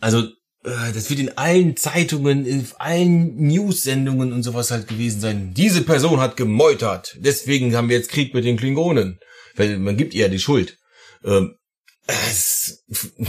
also 0.00 0.28
äh, 0.64 0.92
das 0.94 1.10
wird 1.10 1.20
in 1.20 1.36
allen 1.36 1.76
Zeitungen, 1.76 2.46
in 2.46 2.66
allen 2.78 3.34
News-Sendungen 3.36 4.32
und 4.32 4.42
sowas 4.42 4.70
halt 4.70 4.86
gewesen 4.86 5.20
sein. 5.20 5.54
Diese 5.54 5.82
Person 5.82 6.20
hat 6.20 6.36
gemeutert. 6.36 7.16
Deswegen 7.18 7.74
haben 7.74 7.88
wir 7.88 7.96
jetzt 7.96 8.10
Krieg 8.10 8.34
mit 8.34 8.44
den 8.44 8.56
Klingonen. 8.56 9.18
Weil 9.56 9.78
man 9.78 9.96
gibt 9.96 10.14
ihr 10.14 10.22
ja 10.22 10.28
die 10.28 10.38
Schuld. 10.38 10.78
Ähm, 11.24 11.56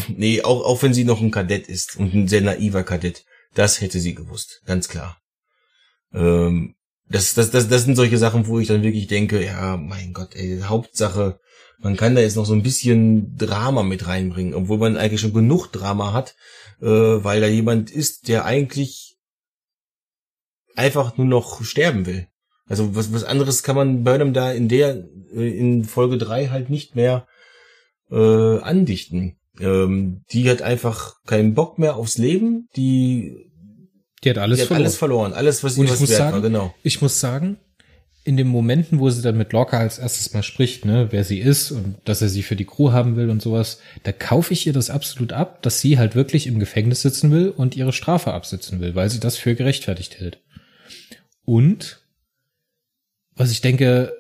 nee, 0.08 0.42
auch, 0.42 0.64
auch 0.66 0.82
wenn 0.84 0.94
sie 0.94 1.04
noch 1.04 1.22
ein 1.22 1.32
Kadett 1.32 1.68
ist 1.68 1.98
und 1.98 2.14
ein 2.14 2.28
sehr 2.28 2.42
naiver 2.42 2.84
Kadett, 2.84 3.26
das 3.54 3.82
hätte 3.82 4.00
sie 4.00 4.16
gewusst, 4.16 4.62
ganz 4.66 4.88
klar. 4.88 5.18
Ähm, 6.14 6.76
das, 7.08 7.34
das, 7.34 7.52
das, 7.52 7.68
das 7.68 7.84
sind 7.84 7.96
solche 7.96 8.18
Sachen, 8.18 8.48
wo 8.48 8.60
ich 8.60 8.68
dann 8.68 8.84
wirklich 8.84 9.08
denke, 9.08 9.44
ja, 9.44 9.78
mein 9.78 10.14
Gott, 10.14 10.36
ey, 10.36 10.62
Hauptsache, 10.62 11.40
man 11.80 11.98
kann 11.98 12.16
da 12.16 12.22
jetzt 12.22 12.36
noch 12.36 12.46
so 12.46 12.54
ein 12.54 12.64
bisschen 12.64 13.36
Drama 13.38 13.84
mit 13.84 14.08
reinbringen, 14.08 14.54
obwohl 14.54 14.78
man 14.78 14.98
eigentlich 14.98 15.22
schon 15.22 15.34
genug 15.34 15.68
Drama 15.68 16.14
hat, 16.14 16.36
äh, 16.80 16.86
weil 16.86 17.42
da 17.42 17.48
jemand 17.48 17.92
ist, 17.92 18.28
der 18.28 18.46
eigentlich 18.46 19.18
einfach 20.76 21.18
nur 21.18 21.28
noch 21.28 21.64
sterben 21.64 22.06
will. 22.06 22.28
Also 22.68 22.96
was, 22.96 23.12
was 23.12 23.24
anderes 23.24 23.64
kann 23.64 23.76
man 23.76 24.04
Burnham 24.04 24.34
da 24.34 24.52
in 24.52 24.70
der, 24.70 25.04
äh, 25.34 25.58
in 25.58 25.84
Folge 25.84 26.18
drei 26.18 26.48
halt 26.48 26.70
nicht 26.70 26.96
mehr 26.96 27.28
äh, 28.12 28.60
andichten. 28.60 29.38
Ähm, 29.60 30.22
die 30.32 30.50
hat 30.50 30.62
einfach 30.62 31.16
keinen 31.26 31.54
Bock 31.54 31.80
mehr 31.80 31.96
aufs 31.96 32.18
Leben. 32.18 32.68
Die, 32.76 33.36
die 34.24 34.30
hat 34.30 34.38
alles 34.38 34.58
die 34.58 34.62
hat 34.64 34.68
verloren. 34.68 34.84
alles 34.84 34.98
verloren. 34.98 35.34
Alles, 35.34 35.64
was 35.64 35.76
sie 35.76 35.90
was 35.90 36.00
wert 36.02 36.10
sagen, 36.10 36.34
war, 36.34 36.42
genau. 36.42 36.74
Ich 36.84 37.02
muss 37.02 37.20
sagen, 37.20 37.58
in 38.24 38.38
den 38.38 38.48
Momenten, 38.48 39.00
wo 39.00 39.10
sie 39.10 39.22
dann 39.22 39.38
mit 39.38 39.52
Lorca 39.52 39.80
als 39.80 39.98
erstes 39.98 40.34
mal 40.34 40.44
spricht, 40.44 40.86
ne, 40.86 41.08
wer 41.10 41.24
sie 41.24 41.40
ist 41.40 41.72
und 41.72 41.96
dass 42.06 42.22
er 42.22 42.30
sie 42.30 42.44
für 42.44 42.56
die 42.56 42.66
Crew 42.66 42.92
haben 42.92 43.16
will 43.16 43.30
und 43.30 43.42
sowas, 43.42 43.80
da 44.04 44.12
kaufe 44.12 44.54
ich 44.54 44.68
ihr 44.68 44.74
das 44.74 44.92
absolut 44.92 45.34
ab, 45.34 45.62
dass 45.64 45.82
sie 45.82 45.98
halt 45.98 46.16
wirklich 46.16 46.46
im 46.46 46.60
Gefängnis 46.60 47.02
sitzen 47.02 47.32
will 47.32 47.50
und 47.50 47.76
ihre 47.76 47.94
Strafe 47.94 48.34
absitzen 48.34 48.80
will, 48.80 48.94
weil 48.94 49.10
sie 49.10 49.20
das 49.20 49.38
für 49.38 49.56
gerechtfertigt 49.56 50.20
hält. 50.20 50.40
Und 51.46 52.04
was 53.34 53.52
ich 53.52 53.62
denke, 53.62 54.14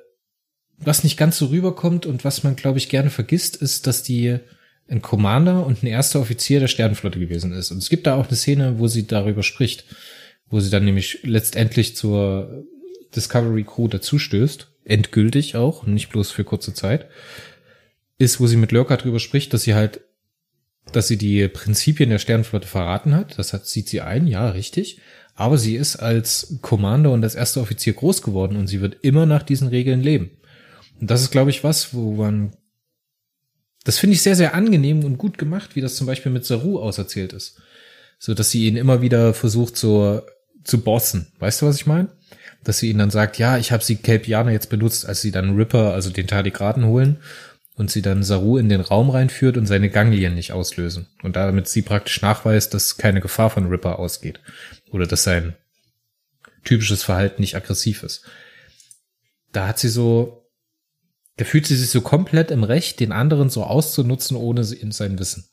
was 0.83 1.03
nicht 1.03 1.17
ganz 1.17 1.37
so 1.37 1.47
rüberkommt 1.47 2.05
und 2.05 2.23
was 2.23 2.43
man, 2.43 2.55
glaube 2.55 2.77
ich, 2.77 2.89
gerne 2.89 3.09
vergisst, 3.09 3.55
ist, 3.55 3.87
dass 3.87 4.03
die 4.03 4.39
ein 4.89 5.01
Commander 5.01 5.65
und 5.65 5.83
ein 5.83 5.87
erster 5.87 6.19
Offizier 6.19 6.59
der 6.59 6.67
Sternenflotte 6.67 7.19
gewesen 7.19 7.53
ist. 7.53 7.71
Und 7.71 7.77
es 7.77 7.89
gibt 7.89 8.07
da 8.07 8.15
auch 8.15 8.27
eine 8.27 8.35
Szene, 8.35 8.79
wo 8.79 8.87
sie 8.87 9.07
darüber 9.07 9.43
spricht, 9.43 9.85
wo 10.49 10.59
sie 10.59 10.69
dann 10.69 10.83
nämlich 10.83 11.19
letztendlich 11.23 11.95
zur 11.95 12.65
Discovery 13.15 13.63
Crew 13.63 13.87
dazustößt. 13.87 14.67
endgültig 14.83 15.55
auch, 15.55 15.85
nicht 15.85 16.09
bloß 16.09 16.31
für 16.31 16.43
kurze 16.43 16.73
Zeit, 16.73 17.07
ist, 18.17 18.39
wo 18.39 18.47
sie 18.47 18.57
mit 18.57 18.71
Lurker 18.71 18.97
drüber 18.97 19.19
spricht, 19.19 19.53
dass 19.53 19.63
sie 19.63 19.75
halt, 19.75 20.01
dass 20.91 21.07
sie 21.07 21.17
die 21.17 21.47
Prinzipien 21.47 22.09
der 22.09 22.17
Sternenflotte 22.17 22.67
verraten 22.67 23.15
hat. 23.15 23.37
Das 23.37 23.53
hat, 23.53 23.67
sieht 23.67 23.87
sie 23.87 24.01
ein, 24.01 24.27
ja, 24.27 24.49
richtig. 24.49 24.99
Aber 25.35 25.57
sie 25.57 25.75
ist 25.75 25.97
als 25.97 26.57
Commander 26.61 27.11
und 27.11 27.23
als 27.23 27.35
erster 27.35 27.61
Offizier 27.61 27.93
groß 27.93 28.21
geworden 28.21 28.57
und 28.57 28.67
sie 28.67 28.81
wird 28.81 28.97
immer 29.01 29.25
nach 29.25 29.43
diesen 29.43 29.67
Regeln 29.69 30.01
leben. 30.01 30.31
Und 31.01 31.09
das 31.09 31.21
ist, 31.21 31.31
glaube 31.31 31.49
ich, 31.49 31.63
was, 31.63 31.93
wo 31.93 32.13
man, 32.13 32.53
das 33.83 33.97
finde 33.97 34.13
ich 34.13 34.21
sehr, 34.21 34.35
sehr 34.35 34.53
angenehm 34.53 35.03
und 35.03 35.17
gut 35.17 35.39
gemacht, 35.39 35.75
wie 35.75 35.81
das 35.81 35.95
zum 35.95 36.05
Beispiel 36.07 36.31
mit 36.31 36.45
Saru 36.45 36.79
auserzählt 36.79 37.33
ist. 37.33 37.59
So, 38.19 38.35
dass 38.35 38.51
sie 38.51 38.67
ihn 38.67 38.77
immer 38.77 39.01
wieder 39.01 39.33
versucht, 39.33 39.75
so 39.75 40.21
zu 40.63 40.81
bossen. 40.81 41.33
Weißt 41.39 41.61
du, 41.61 41.65
was 41.65 41.77
ich 41.77 41.87
meine? 41.87 42.09
Dass 42.63 42.77
sie 42.77 42.91
ihn 42.91 42.99
dann 42.99 43.09
sagt, 43.09 43.39
ja, 43.39 43.57
ich 43.57 43.71
habe 43.71 43.83
sie 43.83 43.95
Kelpianer 43.95 44.51
jetzt 44.51 44.69
benutzt, 44.69 45.07
als 45.07 45.21
sie 45.21 45.31
dann 45.31 45.55
Ripper, 45.55 45.93
also 45.93 46.11
den 46.11 46.27
Tardigraden 46.27 46.85
holen 46.85 47.17
und 47.75 47.89
sie 47.89 48.03
dann 48.03 48.21
Saru 48.21 48.59
in 48.59 48.69
den 48.69 48.81
Raum 48.81 49.09
reinführt 49.09 49.57
und 49.57 49.65
seine 49.65 49.89
Ganglien 49.89 50.35
nicht 50.35 50.51
auslösen. 50.51 51.07
Und 51.23 51.35
damit 51.35 51.67
sie 51.67 51.81
praktisch 51.81 52.21
nachweist, 52.21 52.75
dass 52.75 52.97
keine 52.97 53.21
Gefahr 53.21 53.49
von 53.49 53.65
Ripper 53.65 53.97
ausgeht. 53.97 54.39
Oder 54.91 55.07
dass 55.07 55.23
sein 55.23 55.55
typisches 56.63 57.01
Verhalten 57.01 57.41
nicht 57.41 57.55
aggressiv 57.55 58.03
ist. 58.03 58.23
Da 59.51 59.67
hat 59.67 59.79
sie 59.79 59.89
so, 59.89 60.40
da 61.41 61.45
fühlt 61.45 61.65
sich 61.65 61.89
so 61.89 62.01
komplett 62.01 62.51
im 62.51 62.63
Recht, 62.63 62.99
den 62.99 63.11
anderen 63.11 63.49
so 63.49 63.63
auszunutzen, 63.63 64.37
ohne 64.37 64.61
in 64.61 64.91
sein 64.91 65.17
Wissen. 65.17 65.45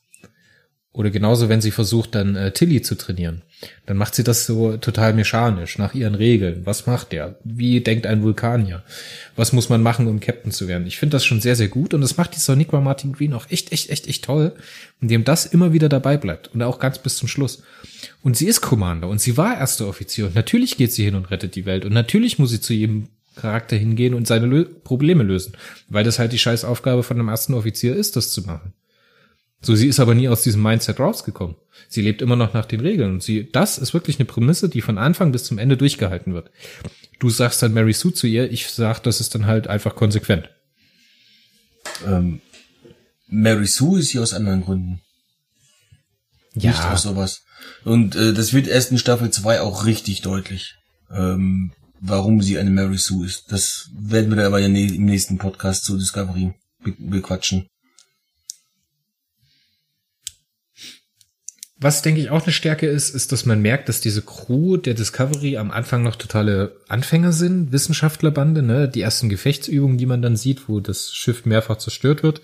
Oder 0.91 1.09
genauso, 1.09 1.49
wenn 1.49 1.61
sie 1.61 1.71
versucht, 1.71 2.13
dann 2.13 2.35
äh, 2.35 2.51
Tilly 2.51 2.83
zu 2.83 2.93
trainieren. 2.93 3.41
Dann 3.87 3.97
macht 3.97 4.13
sie 4.13 4.23
das 4.23 4.45
so 4.45 4.77
total 4.77 5.13
mechanisch, 5.13 5.79
nach 5.79 5.95
ihren 5.95 6.13
Regeln. 6.13 6.63
Was 6.67 6.85
macht 6.85 7.11
der? 7.11 7.39
Wie 7.43 7.81
denkt 7.81 8.05
ein 8.05 8.21
Vulkanier? 8.21 8.83
Was 9.35 9.51
muss 9.51 9.69
man 9.69 9.81
machen, 9.81 10.05
um 10.05 10.19
Captain 10.19 10.51
zu 10.51 10.67
werden? 10.67 10.85
Ich 10.85 10.99
finde 10.99 11.15
das 11.15 11.25
schon 11.25 11.41
sehr, 11.41 11.55
sehr 11.55 11.69
gut. 11.69 11.95
Und 11.95 12.01
das 12.01 12.17
macht 12.17 12.35
die 12.35 12.39
Soniqua 12.39 12.81
Martin 12.81 13.13
Green 13.13 13.33
auch 13.33 13.49
echt, 13.49 13.71
echt, 13.71 13.89
echt, 13.89 14.07
echt 14.07 14.25
toll, 14.25 14.53
indem 15.01 15.23
das 15.23 15.47
immer 15.47 15.73
wieder 15.73 15.89
dabei 15.89 16.17
bleibt. 16.17 16.49
Und 16.53 16.61
auch 16.61 16.77
ganz 16.77 16.99
bis 16.99 17.15
zum 17.15 17.27
Schluss. 17.27 17.63
Und 18.21 18.37
sie 18.37 18.45
ist 18.45 18.61
Commander 18.61 19.07
und 19.07 19.19
sie 19.19 19.37
war 19.37 19.57
erster 19.57 19.87
Offizier. 19.87 20.27
Und 20.27 20.35
natürlich 20.35 20.77
geht 20.77 20.93
sie 20.93 21.05
hin 21.05 21.15
und 21.15 21.31
rettet 21.31 21.55
die 21.55 21.65
Welt. 21.65 21.83
Und 21.83 21.93
natürlich 21.93 22.37
muss 22.37 22.51
sie 22.51 22.61
zu 22.61 22.75
jedem 22.75 23.07
Charakter 23.41 23.75
hingehen 23.75 24.13
und 24.13 24.27
seine 24.27 24.45
Lö 24.45 24.65
Probleme 24.65 25.23
lösen. 25.23 25.55
Weil 25.87 26.03
das 26.03 26.19
halt 26.19 26.31
die 26.31 26.39
scheiß 26.39 26.65
Aufgabe 26.65 27.03
von 27.03 27.17
einem 27.17 27.29
ersten 27.29 27.53
Offizier 27.53 27.95
ist, 27.95 28.15
das 28.15 28.31
zu 28.31 28.43
machen. 28.43 28.73
So, 29.61 29.75
sie 29.75 29.87
ist 29.87 29.99
aber 29.99 30.15
nie 30.15 30.29
aus 30.29 30.43
diesem 30.43 30.61
Mindset 30.61 30.99
rausgekommen. 30.99 31.55
Sie 31.89 32.01
lebt 32.01 32.21
immer 32.21 32.35
noch 32.35 32.53
nach 32.53 32.65
den 32.65 32.79
Regeln 32.79 33.13
und 33.13 33.23
sie, 33.23 33.51
das 33.51 33.77
ist 33.77 33.93
wirklich 33.93 34.17
eine 34.17 34.25
Prämisse, 34.25 34.69
die 34.69 34.81
von 34.81 34.97
Anfang 34.97 35.31
bis 35.31 35.43
zum 35.43 35.57
Ende 35.57 35.75
durchgehalten 35.75 36.33
wird. 36.33 36.49
Du 37.19 37.29
sagst 37.29 37.61
dann 37.61 37.73
Mary 37.73 37.93
Sue 37.93 38.13
zu 38.13 38.27
ihr, 38.27 38.49
ich 38.49 38.69
sag, 38.69 38.99
das 39.01 39.19
ist 39.19 39.35
dann 39.35 39.45
halt 39.45 39.67
einfach 39.67 39.95
konsequent. 39.95 40.49
Ähm, 42.05 42.41
Mary 43.27 43.67
Sue 43.67 43.99
ist 43.99 44.09
hier 44.09 44.21
aus 44.21 44.33
anderen 44.33 44.63
Gründen. 44.63 45.01
Ja. 46.53 46.71
Nicht 46.71 46.85
aus 46.85 47.03
sowas. 47.03 47.43
Und 47.83 48.15
äh, 48.15 48.33
das 48.33 48.53
wird 48.53 48.67
erst 48.67 48.91
in 48.91 48.97
Staffel 48.97 49.29
2 49.29 49.61
auch 49.61 49.85
richtig 49.85 50.21
deutlich, 50.21 50.75
ähm, 51.11 51.71
warum 51.99 52.41
sie 52.41 52.57
eine 52.57 52.69
Mary 52.69 52.97
Sue 52.97 53.25
ist. 53.25 53.51
Das 53.51 53.89
werden 53.93 54.29
wir 54.29 54.37
dann 54.37 54.45
aber 54.45 54.67
ne 54.67 54.87
im 54.87 55.05
nächsten 55.05 55.37
Podcast 55.37 55.85
zu 55.85 55.97
Discovery 55.97 56.53
be 56.83 56.93
bequatschen. 56.97 57.67
Was, 61.81 62.01
denke 62.01 62.19
ich, 62.19 62.29
auch 62.29 62.43
eine 62.43 62.51
Stärke 62.51 62.87
ist, 62.87 63.15
ist, 63.15 63.31
dass 63.31 63.45
man 63.45 63.61
merkt, 63.61 63.87
dass 63.87 64.01
diese 64.01 64.21
Crew 64.21 64.75
der 64.75 64.95
Discovery 64.95 65.55
am 65.55 65.71
Anfang 65.71 66.03
noch 66.03 66.17
totale 66.17 66.75
Anfänger 66.89 67.31
sind, 67.31 67.71
Wissenschaftlerbande, 67.71 68.61
ne? 68.61 68.89
Die 68.89 68.99
ersten 68.99 69.29
Gefechtsübungen, 69.29 69.97
die 69.97 70.05
man 70.05 70.21
dann 70.21 70.35
sieht, 70.35 70.67
wo 70.67 70.81
das 70.81 71.13
Schiff 71.13 71.45
mehrfach 71.45 71.77
zerstört 71.77 72.21
wird. 72.21 72.41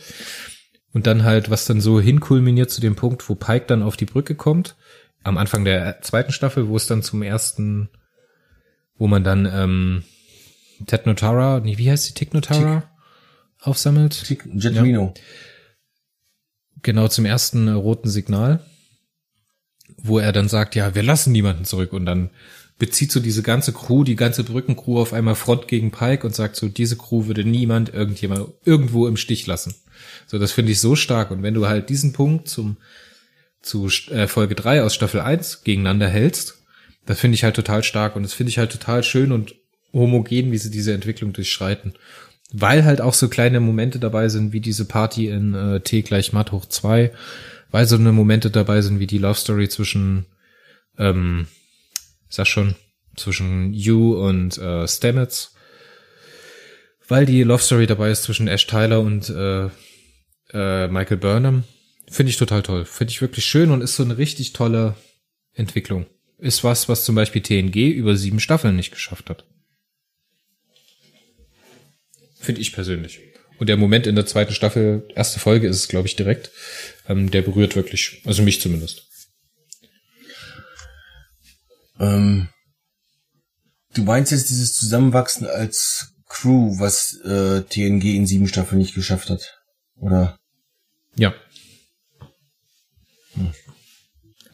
Und 0.93 1.05
dann 1.05 1.25
halt, 1.25 1.49
was 1.49 1.65
dann 1.65 1.81
so 1.81 1.99
hinkulminiert 1.99 2.71
zu 2.71 2.79
dem 2.79 2.95
Punkt, 2.95 3.27
wo 3.27 3.35
Pike 3.35 3.65
dann 3.67 3.83
auf 3.83 3.97
die 3.97 4.05
Brücke 4.05 4.35
kommt. 4.35 4.77
Am 5.21 5.37
Anfang 5.37 5.65
der 5.65 6.01
zweiten 6.01 6.31
Staffel, 6.31 6.69
wo 6.69 6.77
es 6.77 6.87
dann 6.87 7.03
zum 7.03 7.21
ersten, 7.21 7.89
wo 8.97 9.07
man 9.07 9.23
dann 9.23 9.45
ähm, 9.51 10.03
Ted 10.85 11.05
Notara, 11.05 11.59
nee, 11.59 11.77
wie 11.77 11.89
heißt 11.89 12.09
die 12.09 12.13
Tick 12.13 12.33
Notara? 12.33 12.81
Tick. 12.81 12.89
Aufsammelt. 13.61 14.23
Tick, 14.25 14.45
Jetrino. 14.53 15.13
Ja. 15.15 15.21
Genau, 16.83 17.07
zum 17.07 17.25
ersten 17.25 17.67
äh, 17.67 17.71
roten 17.71 18.09
Signal 18.09 18.63
wo 19.97 20.19
er 20.19 20.31
dann 20.31 20.47
sagt, 20.47 20.75
ja, 20.75 20.95
wir 20.95 21.03
lassen 21.03 21.31
niemanden 21.31 21.65
zurück 21.65 21.93
und 21.93 22.05
dann 22.05 22.29
bezieht 22.77 23.11
so 23.11 23.19
diese 23.19 23.41
ganze 23.41 23.71
Crew, 23.71 24.03
die 24.03 24.17
ganze 24.17 24.43
Brückencrew 24.43 24.99
auf 24.99 25.13
einmal 25.13 25.35
Front 25.35 25.67
gegen 25.67 25.91
Pike 25.91 26.25
und 26.25 26.35
sagt 26.35 26.55
so, 26.55 26.67
diese 26.67 26.97
Crew 26.97 27.27
würde 27.27 27.45
niemand 27.45 27.93
irgendjemand 27.93 28.49
irgendwo 28.65 29.07
im 29.07 29.17
Stich 29.17 29.47
lassen. 29.47 29.73
So, 30.27 30.37
das 30.37 30.51
finde 30.51 30.73
ich 30.73 30.81
so 30.81 30.95
stark 30.95 31.31
und 31.31 31.41
wenn 31.41 31.53
du 31.53 31.67
halt 31.67 31.89
diesen 31.89 32.13
Punkt 32.13 32.47
zum 32.47 32.77
zu 33.61 33.89
äh, 34.11 34.27
Folge 34.27 34.53
3 34.53 34.83
aus 34.83 34.93
Staffel 34.93 35.21
1 35.21 35.63
gegeneinander 35.63 36.07
hältst, 36.07 36.59
das 37.05 37.19
finde 37.19 37.35
ich 37.35 37.43
halt 37.43 37.55
total 37.55 37.83
stark 37.83 38.15
und 38.15 38.23
das 38.23 38.33
finde 38.33 38.49
ich 38.49 38.57
halt 38.57 38.71
total 38.71 39.03
schön 39.03 39.31
und 39.31 39.55
homogen, 39.93 40.51
wie 40.51 40.57
sie 40.57 40.71
diese 40.71 40.93
Entwicklung 40.93 41.33
durchschreiten. 41.33 41.93
Weil 42.51 42.85
halt 42.85 43.01
auch 43.01 43.13
so 43.13 43.27
kleine 43.27 43.59
Momente 43.59 43.99
dabei 43.99 44.29
sind, 44.29 44.53
wie 44.53 44.59
diese 44.59 44.85
Party 44.85 45.27
in 45.27 45.53
äh, 45.53 45.79
T 45.81 46.01
gleich 46.01 46.33
Matt 46.33 46.51
hoch 46.51 46.65
2, 46.65 47.11
weil 47.71 47.85
so 47.85 47.95
eine 47.95 48.11
Momente 48.11 48.49
dabei 48.51 48.81
sind 48.81 48.99
wie 48.99 49.07
die 49.07 49.17
Love 49.17 49.39
Story 49.39 49.67
zwischen, 49.69 50.25
ähm, 50.97 51.47
sag 52.29 52.47
schon, 52.47 52.75
zwischen 53.15 53.73
You 53.73 54.15
und 54.15 54.57
äh, 54.57 54.87
Stamets, 54.87 55.55
weil 57.07 57.25
die 57.25 57.43
Love 57.43 57.63
Story 57.63 57.87
dabei 57.87 58.11
ist 58.11 58.23
zwischen 58.23 58.47
Ash 58.47 58.67
Tyler 58.67 59.01
und 59.01 59.29
äh, 59.29 59.69
äh, 60.53 60.87
Michael 60.87 61.17
Burnham. 61.17 61.63
Finde 62.09 62.29
ich 62.29 62.37
total 62.37 62.61
toll. 62.61 62.85
Finde 62.85 63.11
ich 63.11 63.21
wirklich 63.21 63.45
schön 63.45 63.71
und 63.71 63.81
ist 63.81 63.95
so 63.95 64.03
eine 64.03 64.17
richtig 64.17 64.53
tolle 64.53 64.95
Entwicklung. 65.53 66.05
Ist 66.37 66.63
was, 66.63 66.89
was 66.89 67.05
zum 67.05 67.15
Beispiel 67.15 67.41
TNG 67.41 67.89
über 67.91 68.15
sieben 68.17 68.39
Staffeln 68.39 68.75
nicht 68.75 68.91
geschafft 68.91 69.29
hat. 69.29 69.45
Finde 72.39 72.61
ich 72.61 72.73
persönlich. 72.73 73.19
Und 73.57 73.67
der 73.67 73.77
Moment 73.77 74.05
in 74.05 74.15
der 74.15 74.25
zweiten 74.25 74.53
Staffel, 74.53 75.07
erste 75.15 75.39
Folge 75.39 75.67
ist 75.67 75.77
es, 75.77 75.87
glaube 75.87 76.07
ich, 76.07 76.15
direkt, 76.15 76.51
ähm, 77.07 77.31
der 77.31 77.41
berührt 77.41 77.75
wirklich, 77.75 78.21
also 78.25 78.43
mich 78.43 78.59
zumindest. 78.61 79.03
Ähm, 81.99 82.49
du 83.93 84.03
meinst 84.03 84.31
jetzt 84.31 84.49
dieses 84.49 84.73
Zusammenwachsen 84.73 85.47
als 85.47 86.13
Crew, 86.27 86.77
was 86.79 87.19
äh, 87.23 87.61
TNG 87.61 88.15
in 88.15 88.27
sieben 88.27 88.47
Staffeln 88.47 88.79
nicht 88.79 88.93
geschafft 88.93 89.29
hat, 89.29 89.57
oder? 89.95 90.37
Ja. 91.15 91.33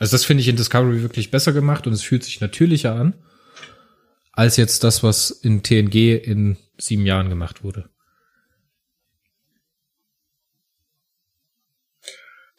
Also 0.01 0.15
das 0.15 0.25
finde 0.25 0.41
ich 0.41 0.47
in 0.47 0.55
Discovery 0.55 1.03
wirklich 1.03 1.29
besser 1.29 1.53
gemacht 1.53 1.85
und 1.85 1.93
es 1.93 2.01
fühlt 2.01 2.23
sich 2.23 2.41
natürlicher 2.41 2.95
an, 2.95 3.13
als 4.31 4.57
jetzt 4.57 4.83
das, 4.83 5.03
was 5.03 5.29
in 5.29 5.61
TNG 5.61 6.15
in 6.25 6.57
sieben 6.75 7.05
Jahren 7.05 7.29
gemacht 7.29 7.63
wurde. 7.63 7.87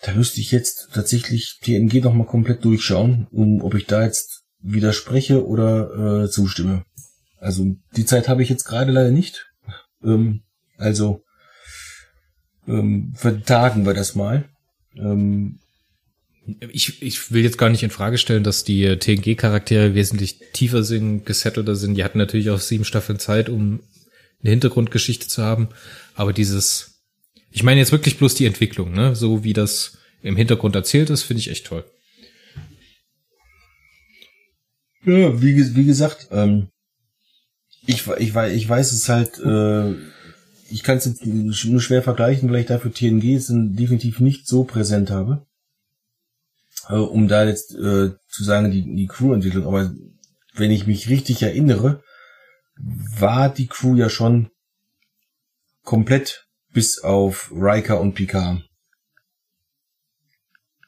Da 0.02 0.14
müsste 0.14 0.40
ich 0.40 0.52
jetzt 0.52 0.90
tatsächlich 0.94 1.58
TNG 1.60 2.04
noch 2.04 2.14
mal 2.14 2.26
komplett 2.26 2.64
durchschauen, 2.64 3.26
um 3.32 3.60
ob 3.60 3.74
ich 3.74 3.86
da 3.86 4.04
jetzt 4.04 4.44
widerspreche 4.60 5.44
oder 5.44 6.22
äh, 6.22 6.30
zustimme. 6.30 6.84
Also 7.38 7.74
die 7.96 8.06
Zeit 8.06 8.28
habe 8.28 8.44
ich 8.44 8.50
jetzt 8.50 8.66
gerade 8.66 8.92
leider 8.92 9.10
nicht. 9.10 9.50
Ähm, 10.04 10.44
also 10.76 11.24
ähm, 12.68 13.12
vertagen 13.16 13.84
wir 13.84 13.94
das 13.94 14.14
mal. 14.14 14.48
Ähm, 14.94 15.58
ich, 16.72 17.02
ich 17.02 17.32
will 17.32 17.42
jetzt 17.42 17.58
gar 17.58 17.70
nicht 17.70 17.82
in 17.82 17.90
Frage 17.90 18.18
stellen, 18.18 18.44
dass 18.44 18.64
die 18.64 18.96
TNG-Charaktere 18.96 19.94
wesentlich 19.94 20.38
tiefer 20.52 20.82
sind, 20.82 21.24
gesettelter 21.24 21.76
sind. 21.76 21.94
Die 21.94 22.04
hatten 22.04 22.18
natürlich 22.18 22.50
auch 22.50 22.60
sieben 22.60 22.84
Staffeln 22.84 23.18
Zeit, 23.18 23.48
um 23.48 23.80
eine 24.40 24.50
Hintergrundgeschichte 24.50 25.28
zu 25.28 25.42
haben. 25.42 25.68
Aber 26.14 26.32
dieses 26.32 26.92
ich 27.52 27.62
meine 27.62 27.80
jetzt 27.80 27.92
wirklich 27.92 28.18
bloß 28.18 28.34
die 28.34 28.46
Entwicklung, 28.46 28.92
ne? 28.92 29.14
So 29.14 29.44
wie 29.44 29.52
das 29.52 29.98
im 30.22 30.36
Hintergrund 30.36 30.74
erzählt 30.74 31.10
ist, 31.10 31.22
finde 31.22 31.40
ich 31.40 31.50
echt 31.50 31.66
toll. 31.66 31.84
Ja, 35.04 35.40
wie, 35.42 35.76
wie 35.76 35.84
gesagt, 35.84 36.28
ähm, 36.30 36.68
ich, 37.86 38.06
ich, 38.18 38.34
ich 38.34 38.68
weiß 38.68 38.92
es 38.92 39.08
halt, 39.08 39.38
äh, 39.40 39.92
ich 40.70 40.82
kann 40.82 40.96
es 40.96 41.04
jetzt 41.04 41.26
nur 41.26 41.80
schwer 41.80 42.02
vergleichen, 42.02 42.50
weil 42.50 42.60
ich 42.60 42.66
dafür 42.66 42.92
TNG 42.92 43.40
definitiv 43.76 44.20
nicht 44.20 44.46
so 44.46 44.64
präsent 44.64 45.10
habe. 45.10 45.44
Äh, 46.88 46.94
um 46.94 47.28
da 47.28 47.44
jetzt 47.44 47.74
äh, 47.74 48.10
zu 48.28 48.44
sagen, 48.44 48.70
die, 48.70 48.82
die 48.82 49.06
Crew-Entwicklung, 49.06 49.66
aber 49.66 49.92
wenn 50.54 50.70
ich 50.70 50.86
mich 50.86 51.08
richtig 51.08 51.42
erinnere, 51.42 52.02
war 52.76 53.48
die 53.48 53.66
Crew 53.66 53.96
ja 53.96 54.08
schon 54.08 54.50
komplett 55.82 56.46
bis 56.72 57.02
auf 57.02 57.50
Riker 57.52 58.00
und 58.00 58.14
Picard. 58.14 58.62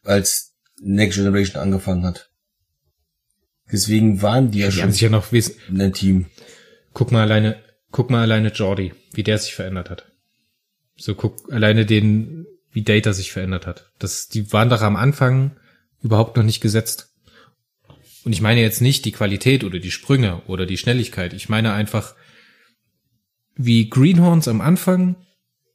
Als 0.02 0.54
Next 0.80 1.16
Generation 1.16 1.62
angefangen 1.62 2.04
hat. 2.04 2.30
Deswegen 3.70 4.20
waren 4.20 4.50
die 4.50 4.60
ja, 4.60 4.66
die 4.66 4.72
schon 4.72 4.82
haben 4.82 4.92
sich 4.92 5.00
ja 5.00 5.08
noch 5.08 5.32
in 5.32 5.80
ein 5.80 5.92
Team. 5.92 6.26
Guck 6.92 7.10
mal 7.10 7.22
alleine, 7.22 7.62
guck 7.90 8.10
mal 8.10 8.22
alleine 8.22 8.48
Jordi, 8.48 8.92
wie 9.12 9.22
der 9.22 9.38
sich 9.38 9.54
verändert 9.54 9.88
hat. 9.90 10.12
So 10.96 11.14
guck 11.14 11.52
alleine 11.52 11.86
den, 11.86 12.46
wie 12.70 12.82
Data 12.82 13.12
sich 13.12 13.32
verändert 13.32 13.66
hat. 13.66 13.90
Das, 13.98 14.28
die 14.28 14.52
waren 14.52 14.68
doch 14.68 14.82
am 14.82 14.96
Anfang 14.96 15.56
überhaupt 16.04 16.36
noch 16.36 16.44
nicht 16.44 16.60
gesetzt. 16.60 17.10
Und 18.24 18.32
ich 18.32 18.40
meine 18.40 18.60
jetzt 18.60 18.80
nicht 18.80 19.04
die 19.04 19.12
Qualität 19.12 19.64
oder 19.64 19.78
die 19.78 19.90
Sprünge 19.90 20.42
oder 20.46 20.66
die 20.66 20.76
Schnelligkeit. 20.76 21.32
Ich 21.32 21.48
meine 21.48 21.72
einfach, 21.72 22.14
wie 23.56 23.90
Greenhorns 23.90 24.46
am 24.46 24.60
Anfang 24.60 25.16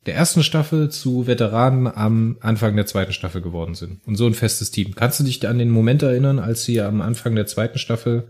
der 0.06 0.15
ersten 0.15 0.43
Staffel 0.43 0.89
zu 0.89 1.27
Veteranen 1.27 1.88
am 1.88 2.38
Anfang 2.39 2.76
der 2.76 2.85
zweiten 2.85 3.11
Staffel 3.11 3.41
geworden 3.41 3.76
sind. 3.76 4.06
Und 4.07 4.15
so 4.15 4.26
ein 4.26 4.34
festes 4.34 4.72
Team. 4.72 4.95
Kannst 4.95 5.19
du 5.19 5.23
dich 5.23 5.45
an 5.47 5.60
den 5.60 5.69
Moment 5.69 6.01
erinnern, 6.01 6.39
als 6.39 6.64
sie 6.64 6.81
am 6.81 7.01
Anfang 7.01 7.35
der 7.35 7.47
zweiten 7.47 7.77
Staffel 7.77 8.30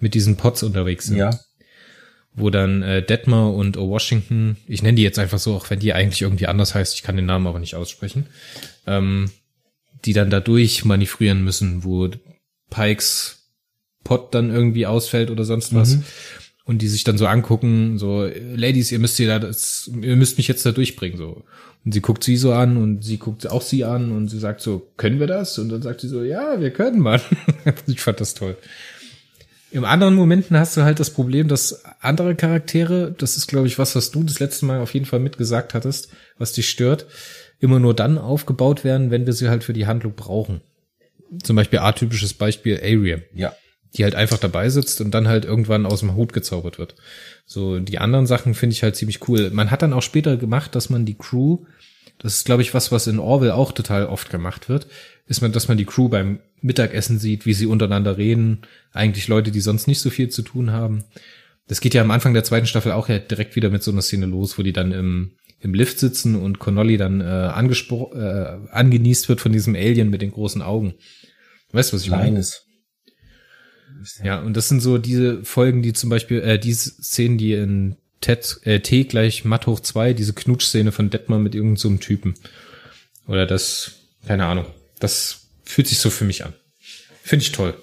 mit 0.00 0.14
diesen 0.14 0.36
Pots 0.36 0.62
unterwegs 0.62 1.06
sind? 1.06 1.16
Ja. 1.16 1.30
Wo 2.34 2.50
dann 2.50 2.82
äh, 2.82 3.02
Detmer 3.02 3.54
und 3.54 3.78
O. 3.78 3.88
Washington, 3.88 4.56
ich 4.66 4.82
nenne 4.82 4.96
die 4.96 5.02
jetzt 5.02 5.18
einfach 5.18 5.38
so, 5.38 5.54
auch 5.54 5.70
wenn 5.70 5.78
die 5.78 5.94
eigentlich 5.94 6.20
irgendwie 6.20 6.48
anders 6.48 6.74
heißt, 6.74 6.94
ich 6.94 7.02
kann 7.02 7.16
den 7.16 7.24
Namen 7.24 7.46
aber 7.46 7.60
nicht 7.60 7.76
aussprechen, 7.76 8.26
ähm, 8.86 9.30
die 10.06 10.12
dann 10.12 10.30
dadurch 10.30 10.84
manövrieren 10.84 11.42
müssen, 11.44 11.84
wo 11.84 12.08
Pikes 12.70 13.36
Pot 14.04 14.32
dann 14.34 14.50
irgendwie 14.50 14.86
ausfällt 14.86 15.30
oder 15.30 15.44
sonst 15.44 15.74
was. 15.74 15.96
Mhm. 15.96 16.04
Und 16.64 16.82
die 16.82 16.88
sich 16.88 17.04
dann 17.04 17.18
so 17.18 17.26
angucken, 17.26 17.96
so, 17.98 18.28
Ladies, 18.54 18.90
ihr 18.90 18.98
müsst 18.98 19.20
ihr 19.20 19.28
da 19.28 19.38
das, 19.38 19.90
ihr 20.00 20.16
müsst 20.16 20.36
mich 20.36 20.48
jetzt 20.48 20.66
da 20.66 20.72
durchbringen, 20.72 21.16
so. 21.16 21.44
Und 21.84 21.92
sie 21.92 22.00
guckt 22.00 22.24
sie 22.24 22.36
so 22.36 22.52
an 22.52 22.76
und 22.76 23.04
sie 23.04 23.18
guckt 23.18 23.48
auch 23.48 23.62
sie 23.62 23.84
an 23.84 24.10
und 24.10 24.28
sie 24.28 24.40
sagt 24.40 24.60
so, 24.60 24.90
können 24.96 25.20
wir 25.20 25.28
das? 25.28 25.58
Und 25.60 25.68
dann 25.68 25.82
sagt 25.82 26.00
sie 26.00 26.08
so, 26.08 26.24
ja, 26.24 26.60
wir 26.60 26.72
können, 26.72 26.98
Mann. 26.98 27.20
ich 27.86 28.00
fand 28.00 28.20
das 28.20 28.34
toll. 28.34 28.56
Im 29.70 29.84
anderen 29.84 30.14
Momenten 30.14 30.58
hast 30.58 30.76
du 30.76 30.82
halt 30.82 30.98
das 30.98 31.10
Problem, 31.10 31.48
dass 31.48 31.84
andere 32.00 32.34
Charaktere, 32.34 33.14
das 33.16 33.36
ist 33.36 33.46
glaube 33.46 33.66
ich 33.66 33.78
was, 33.78 33.94
was 33.94 34.10
du 34.10 34.24
das 34.24 34.40
letzte 34.40 34.66
Mal 34.66 34.80
auf 34.80 34.94
jeden 34.94 35.06
Fall 35.06 35.20
mitgesagt 35.20 35.74
hattest, 35.74 36.08
was 36.38 36.52
dich 36.52 36.68
stört, 36.68 37.06
immer 37.58 37.78
nur 37.78 37.94
dann 37.94 38.18
aufgebaut 38.18 38.84
werden, 38.84 39.10
wenn 39.10 39.26
wir 39.26 39.32
sie 39.32 39.48
halt 39.48 39.64
für 39.64 39.72
die 39.72 39.86
Handlung 39.86 40.14
brauchen. 40.14 40.60
Zum 41.42 41.56
Beispiel 41.56 41.80
atypisches 41.80 42.34
Beispiel 42.34 42.78
Ariam 42.82 43.22
Ja. 43.34 43.54
die 43.96 44.04
halt 44.04 44.14
einfach 44.14 44.38
dabei 44.38 44.68
sitzt 44.68 45.00
und 45.00 45.12
dann 45.12 45.26
halt 45.26 45.44
irgendwann 45.44 45.86
aus 45.86 46.00
dem 46.00 46.14
Hut 46.14 46.32
gezaubert 46.32 46.78
wird. 46.78 46.94
So, 47.46 47.78
die 47.80 47.98
anderen 47.98 48.26
Sachen 48.26 48.54
finde 48.54 48.74
ich 48.74 48.82
halt 48.82 48.94
ziemlich 48.96 49.26
cool. 49.28 49.50
Man 49.50 49.70
hat 49.70 49.82
dann 49.82 49.92
auch 49.94 50.02
später 50.02 50.36
gemacht, 50.36 50.74
dass 50.74 50.90
man 50.90 51.06
die 51.06 51.16
Crew, 51.16 51.64
das 52.18 52.34
ist 52.36 52.44
glaube 52.44 52.62
ich 52.62 52.74
was, 52.74 52.92
was 52.92 53.06
in 53.06 53.18
Orwell 53.18 53.52
auch 53.52 53.72
total 53.72 54.06
oft 54.06 54.30
gemacht 54.30 54.68
wird, 54.68 54.86
ist 55.26 55.40
man, 55.40 55.52
dass 55.52 55.68
man 55.68 55.78
die 55.78 55.84
Crew 55.86 56.08
beim 56.08 56.40
Mittagessen 56.60 57.18
sieht, 57.18 57.46
wie 57.46 57.54
sie 57.54 57.66
untereinander 57.66 58.16
reden. 58.18 58.62
Eigentlich 58.92 59.28
Leute, 59.28 59.50
die 59.50 59.60
sonst 59.60 59.86
nicht 59.86 60.00
so 60.00 60.10
viel 60.10 60.28
zu 60.28 60.42
tun 60.42 60.70
haben. 60.72 61.04
Das 61.66 61.80
geht 61.80 61.94
ja 61.94 62.02
am 62.02 62.10
Anfang 62.10 62.34
der 62.34 62.44
zweiten 62.44 62.66
Staffel 62.66 62.92
auch 62.92 63.08
ja 63.08 63.18
direkt 63.18 63.56
wieder 63.56 63.70
mit 63.70 63.82
so 63.82 63.90
einer 63.90 64.02
Szene 64.02 64.26
los, 64.26 64.56
wo 64.58 64.62
die 64.62 64.72
dann 64.72 64.92
im, 64.92 65.32
im 65.66 65.74
Lift 65.74 65.98
sitzen 65.98 66.36
und 66.36 66.60
Connolly 66.60 66.96
dann 66.96 67.20
äh, 67.20 67.24
angespro 67.24 68.14
äh, 68.14 68.58
angenießt 68.70 69.28
wird 69.28 69.40
von 69.40 69.52
diesem 69.52 69.74
Alien 69.74 70.10
mit 70.10 70.22
den 70.22 70.30
großen 70.30 70.62
Augen. 70.62 70.94
Weißt 71.72 71.92
du, 71.92 71.96
was 71.96 72.04
ich 72.04 72.10
meine? 72.10 72.42
Ja, 74.22 74.40
und 74.40 74.56
das 74.56 74.68
sind 74.68 74.80
so 74.80 74.96
diese 74.96 75.42
Folgen, 75.44 75.82
die 75.82 75.92
zum 75.92 76.08
Beispiel, 76.08 76.40
äh, 76.40 76.58
diese 76.58 76.90
Szenen, 77.02 77.36
die 77.36 77.52
in 77.54 77.96
Ted, 78.20 78.60
äh, 78.62 78.78
T 78.78 79.04
gleich 79.04 79.44
Matt 79.44 79.66
hoch 79.66 79.80
zwei, 79.80 80.12
diese 80.12 80.32
Knutschszene 80.32 80.92
von 80.92 81.10
Detmar 81.10 81.40
mit 81.40 81.54
irgendeinem 81.54 81.76
so 81.76 81.88
einem 81.88 82.00
Typen. 82.00 82.34
Oder 83.26 83.44
das, 83.46 83.92
keine 84.24 84.46
Ahnung. 84.46 84.66
Das 85.00 85.48
fühlt 85.64 85.88
sich 85.88 85.98
so 85.98 86.10
für 86.10 86.24
mich 86.24 86.44
an. 86.44 86.54
Finde 87.22 87.42
ich 87.42 87.50
toll. 87.50 87.74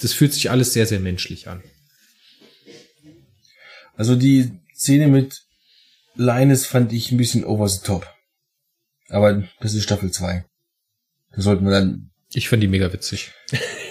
Das 0.00 0.12
fühlt 0.12 0.32
sich 0.32 0.50
alles 0.50 0.72
sehr, 0.72 0.86
sehr 0.86 1.00
menschlich 1.00 1.48
an. 1.48 1.62
Also 3.96 4.14
die 4.14 4.52
Szene 4.74 5.08
mit 5.08 5.43
Linus 6.14 6.66
fand 6.66 6.92
ich 6.92 7.10
ein 7.10 7.16
bisschen 7.16 7.44
over 7.44 7.68
the 7.68 7.80
top. 7.84 8.06
Aber 9.08 9.42
das 9.60 9.74
ist 9.74 9.82
Staffel 9.84 10.10
2. 10.10 10.44
Da 11.32 11.42
sollten 11.42 11.64
wir 11.64 11.72
dann, 11.72 12.10
Ich 12.32 12.48
fand 12.48 12.62
die 12.62 12.68
mega 12.68 12.92
witzig. 12.92 13.32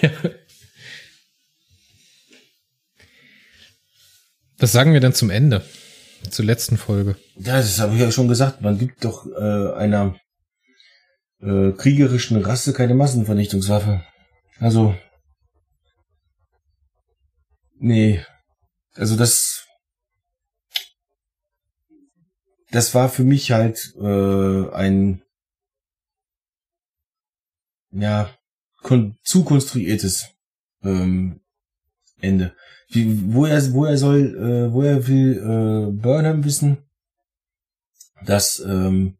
Was 4.58 4.72
sagen 4.72 4.92
wir 4.92 5.00
denn 5.00 5.14
zum 5.14 5.30
Ende? 5.30 5.64
Zur 6.30 6.44
letzten 6.46 6.78
Folge. 6.78 7.16
ja, 7.36 7.58
das 7.58 7.78
habe 7.80 7.94
ich 7.94 8.00
ja 8.00 8.10
schon 8.10 8.28
gesagt, 8.28 8.62
man 8.62 8.78
gibt 8.78 9.04
doch 9.04 9.26
äh, 9.26 9.74
einer 9.74 10.18
äh, 11.40 11.72
kriegerischen 11.72 12.40
Rasse 12.42 12.72
keine 12.72 12.94
Massenvernichtungswaffe. 12.94 14.02
Also, 14.58 14.94
nee, 17.78 18.24
also 18.94 19.16
das, 19.16 19.63
das 22.74 22.92
war 22.92 23.08
für 23.08 23.22
mich 23.22 23.52
halt 23.52 23.94
äh, 24.00 24.68
ein, 24.72 25.22
ja, 27.92 28.36
zu 29.22 29.44
konstruiertes 29.44 30.30
ähm, 30.82 31.40
Ende. 32.20 32.56
Wie, 32.88 33.32
woher, 33.32 33.72
woher 33.72 33.96
soll, 33.96 34.34
äh, 34.36 34.72
woher 34.72 35.06
will 35.06 35.38
äh, 35.38 35.92
Burnham 35.92 36.44
wissen, 36.44 36.78
dass, 38.26 38.58
ähm, 38.58 39.18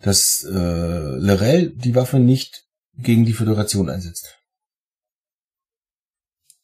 dass 0.00 0.44
äh, 0.44 1.18
Lorel 1.18 1.70
die 1.70 1.94
Waffe 1.94 2.18
nicht 2.18 2.66
gegen 2.98 3.24
die 3.24 3.32
Föderation 3.32 3.88
einsetzt? 3.88 4.36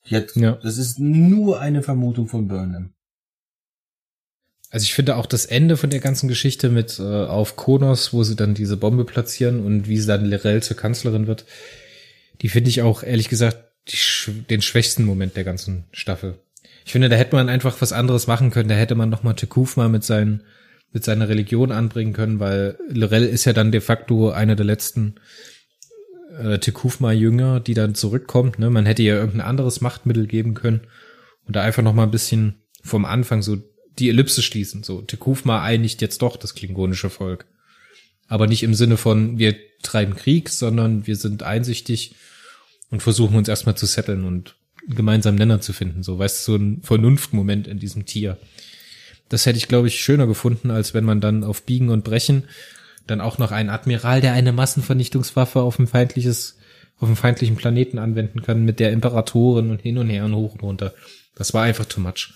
Die 0.07 0.17
hat, 0.17 0.35
Ja. 0.35 0.57
Das 0.57 0.79
ist 0.79 0.99
nur 0.99 1.61
eine 1.61 1.85
Vermutung 1.85 2.27
von 2.27 2.49
Burnham. 2.49 2.93
Also 4.73 4.85
ich 4.85 4.95
finde 4.95 5.17
auch 5.17 5.27
das 5.27 5.45
Ende 5.45 5.77
von 5.77 5.91
der 5.91 6.01
ganzen 6.01 6.29
Geschichte 6.29 6.71
mit 6.71 6.99
äh, 6.99 7.03
auf 7.03 7.57
Konos, 7.57 8.15
wo 8.15 8.23
sie 8.23 8.37
dann 8.37 8.55
diese 8.55 8.79
Bombe 8.79 9.05
platzieren 9.05 9.61
und 9.61 9.87
wie 9.87 9.99
sie 9.99 10.07
dann 10.07 10.25
Lorel 10.25 10.63
zur 10.63 10.79
Kanzlerin 10.79 11.27
wird, 11.27 11.45
die 12.41 12.49
finde 12.49 12.71
ich 12.71 12.81
auch 12.81 13.03
ehrlich 13.03 13.29
gesagt 13.29 13.59
die, 13.89 13.99
den 14.49 14.63
schwächsten 14.63 15.05
Moment 15.05 15.37
der 15.37 15.45
ganzen 15.45 15.85
Staffel. 15.93 16.39
Ich 16.87 16.93
finde, 16.93 17.11
da 17.11 17.17
hätte 17.17 17.37
man 17.37 17.51
einfach 17.51 17.83
was 17.83 17.93
anderes 17.93 18.27
machen 18.27 18.51
können. 18.51 18.71
Da 18.71 18.75
hätte 18.75 18.95
man 18.95 19.11
noch 19.11 19.23
mal 19.23 19.35
Tekuf 19.35 19.77
mal 19.77 19.91
mit 19.91 20.05
seinen 20.05 20.43
mit 20.91 21.05
seiner 21.05 21.29
Religion 21.29 21.71
anbringen 21.71 22.15
können, 22.15 22.41
weil 22.41 22.79
Lorel 22.89 23.25
ist 23.25 23.45
ja 23.45 23.53
dann 23.53 23.73
de 23.73 23.81
facto 23.83 24.31
eine 24.31 24.57
der 24.57 24.67
letzten 24.67 25.17
äh, 26.39 26.59
Tekufma-Jünger, 26.59 27.61
die 27.61 27.75
dann 27.75 27.95
zurückkommt. 27.95 28.59
Ne? 28.59 28.71
Man 28.71 28.87
hätte 28.87 29.03
ja 29.03 29.17
irgendein 29.17 29.47
anderes 29.47 29.83
Machtmittel 29.83 30.27
geben 30.27 30.55
können 30.55 30.81
und 31.47 31.57
da 31.57 31.63
einfach 31.63 31.83
noch 31.83 31.95
mal 31.95 32.05
ein 32.05 32.11
bisschen 32.11 32.63
vom 32.83 33.05
Anfang 33.05 33.43
so 33.43 33.59
die 33.99 34.09
Ellipse 34.09 34.43
schließen. 34.43 34.83
So, 34.83 35.03
Tekufma 35.03 35.63
einigt 35.63 36.01
jetzt 36.01 36.23
doch 36.23 36.37
das 36.37 36.55
klingonische 36.55 37.11
Volk. 37.11 37.47
Aber 38.29 38.47
nicht 38.47 38.63
im 38.63 38.75
Sinne 38.75 38.97
von, 38.97 39.39
wir 39.39 39.57
treiben 39.83 40.17
Krieg, 40.17 40.49
sondern 40.49 41.07
wir 41.07 41.17
sind 41.17 41.43
einsichtig 41.43 42.15
und 42.91 43.03
versuchen 43.03 43.37
uns 43.37 43.49
erstmal 43.49 43.77
zu 43.77 43.87
setteln 43.87 44.25
und 44.25 44.55
einen 44.87 44.97
gemeinsamen 44.97 45.39
Nenner 45.39 45.61
zu 45.61 45.73
finden. 45.73 46.03
So, 46.03 46.19
weißt 46.19 46.47
du, 46.49 46.53
so 46.53 46.57
ein 46.57 46.83
Vernunftmoment 46.83 47.69
in 47.69 47.79
diesem 47.79 48.07
Tier. 48.07 48.39
Das 49.29 49.47
hätte 49.47 49.59
ich, 49.59 49.69
glaube 49.69 49.89
ich, 49.89 50.01
schöner 50.01 50.27
gefunden, 50.27 50.71
als 50.71 50.95
wenn 50.95 51.05
man 51.05 51.21
dann 51.21 51.45
auf 51.45 51.65
Biegen 51.65 51.89
und 51.89 52.05
Brechen 52.05 52.45
dann 53.07 53.21
auch 53.21 53.39
noch 53.39 53.51
einen 53.51 53.71
Admiral, 53.71 54.21
der 54.21 54.33
eine 54.33 54.53
Massenvernichtungswaffe 54.53 55.61
auf 55.61 55.79
ein 55.79 55.87
feindliches, 55.87 56.59
auf 56.99 57.09
einen 57.09 57.17
feindlichen 57.17 57.57
Planeten 57.57 57.99
anwenden 57.99 58.43
kann, 58.43 58.65
mit 58.65 58.79
der 58.79 58.93
Imperatorin 58.93 59.71
und 59.71 59.83
hin 59.83 59.99
und 59.99 60.09
her 60.09 60.25
und 60.25 60.35
hoch 60.35 60.55
und 60.55 60.63
runter. 60.63 60.95
Das 61.35 61.55
war 61.55 61.65
einfach 61.65 61.87
too 61.87 62.01
much. 62.01 62.35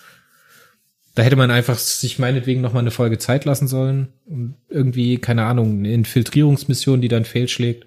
Da 1.16 1.22
hätte 1.22 1.36
man 1.36 1.50
einfach 1.50 1.78
sich 1.78 2.18
meinetwegen 2.18 2.60
noch 2.60 2.74
mal 2.74 2.80
eine 2.80 2.90
Folge 2.90 3.16
Zeit 3.16 3.46
lassen 3.46 3.68
sollen 3.68 4.12
und 4.26 4.54
irgendwie, 4.68 5.16
keine 5.16 5.44
Ahnung, 5.44 5.78
eine 5.78 5.94
Infiltrierungsmission, 5.94 7.00
die 7.00 7.08
dann 7.08 7.24
fehlschlägt. 7.24 7.86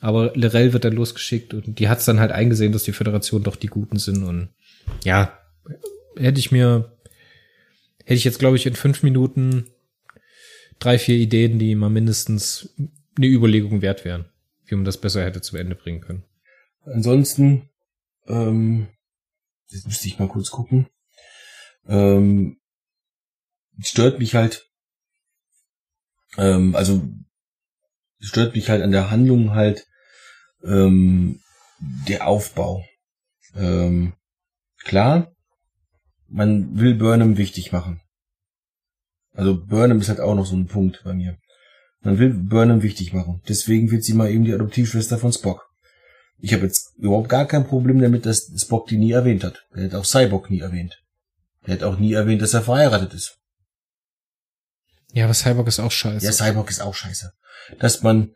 Aber 0.00 0.32
Lorel 0.34 0.72
wird 0.72 0.86
dann 0.86 0.94
losgeschickt 0.94 1.52
und 1.52 1.78
die 1.78 1.90
hat 1.90 1.98
es 1.98 2.06
dann 2.06 2.20
halt 2.20 2.32
eingesehen, 2.32 2.72
dass 2.72 2.84
die 2.84 2.92
Föderation 2.92 3.42
doch 3.42 3.56
die 3.56 3.66
Guten 3.66 3.98
sind 3.98 4.24
und 4.24 4.48
ja, 5.04 5.38
hätte 6.16 6.40
ich 6.40 6.52
mir, 6.52 6.96
hätte 8.02 8.14
ich 8.14 8.24
jetzt 8.24 8.38
glaube 8.38 8.56
ich 8.56 8.64
in 8.64 8.76
fünf 8.76 9.02
Minuten 9.02 9.66
drei, 10.78 10.98
vier 10.98 11.16
Ideen, 11.16 11.58
die 11.58 11.74
mal 11.74 11.90
mindestens 11.90 12.74
eine 13.16 13.26
Überlegung 13.26 13.82
wert 13.82 14.06
wären, 14.06 14.24
wie 14.64 14.74
man 14.74 14.86
das 14.86 14.98
besser 14.98 15.22
hätte 15.22 15.42
zu 15.42 15.58
Ende 15.58 15.74
bringen 15.74 16.00
können. 16.00 16.24
Ansonsten, 16.86 17.68
ähm, 18.26 18.88
jetzt 19.68 19.86
müsste 19.86 20.08
ich 20.08 20.18
mal 20.18 20.28
kurz 20.28 20.50
gucken. 20.50 20.86
Ähm, 21.86 22.58
stört 23.80 24.18
mich 24.18 24.34
halt, 24.34 24.66
ähm, 26.36 26.74
also 26.74 27.02
stört 28.20 28.54
mich 28.54 28.70
halt 28.70 28.82
an 28.82 28.92
der 28.92 29.10
Handlung 29.10 29.50
halt 29.50 29.86
ähm, 30.64 31.40
der 31.78 32.26
Aufbau. 32.26 32.84
Ähm, 33.54 34.14
klar, 34.84 35.32
man 36.28 36.78
will 36.78 36.94
Burnham 36.94 37.36
wichtig 37.36 37.72
machen. 37.72 38.00
Also 39.32 39.64
Burnham 39.64 40.00
ist 40.00 40.08
halt 40.08 40.20
auch 40.20 40.34
noch 40.34 40.46
so 40.46 40.56
ein 40.56 40.66
Punkt 40.66 41.02
bei 41.04 41.12
mir. 41.12 41.36
Man 42.00 42.18
will 42.18 42.34
Burnham 42.34 42.82
wichtig 42.82 43.12
machen. 43.12 43.42
Deswegen 43.48 43.90
wird 43.90 44.04
sie 44.04 44.14
mal 44.14 44.30
eben 44.30 44.44
die 44.44 44.54
Adoptivschwester 44.54 45.18
von 45.18 45.32
Spock. 45.32 45.68
Ich 46.38 46.52
habe 46.52 46.64
jetzt 46.64 46.94
überhaupt 46.98 47.28
gar 47.28 47.46
kein 47.46 47.66
Problem 47.66 48.00
damit, 48.00 48.26
dass 48.26 48.50
Spock 48.56 48.86
die 48.88 48.98
nie 48.98 49.12
erwähnt 49.12 49.44
hat. 49.44 49.64
Er 49.72 49.84
hat 49.84 49.94
auch 49.94 50.04
Cyborg 50.04 50.50
nie 50.50 50.60
erwähnt. 50.60 51.03
Er 51.64 51.74
hat 51.74 51.82
auch 51.82 51.98
nie 51.98 52.12
erwähnt, 52.12 52.42
dass 52.42 52.54
er 52.54 52.62
verheiratet 52.62 53.14
ist. 53.14 53.38
Ja, 55.12 55.24
aber 55.24 55.34
Cyborg 55.34 55.68
ist 55.68 55.80
auch 55.80 55.92
scheiße. 55.92 56.24
Ja, 56.24 56.32
Cyborg 56.32 56.70
ist 56.70 56.80
auch 56.80 56.94
scheiße. 56.94 57.32
Dass 57.78 58.02
man, 58.02 58.34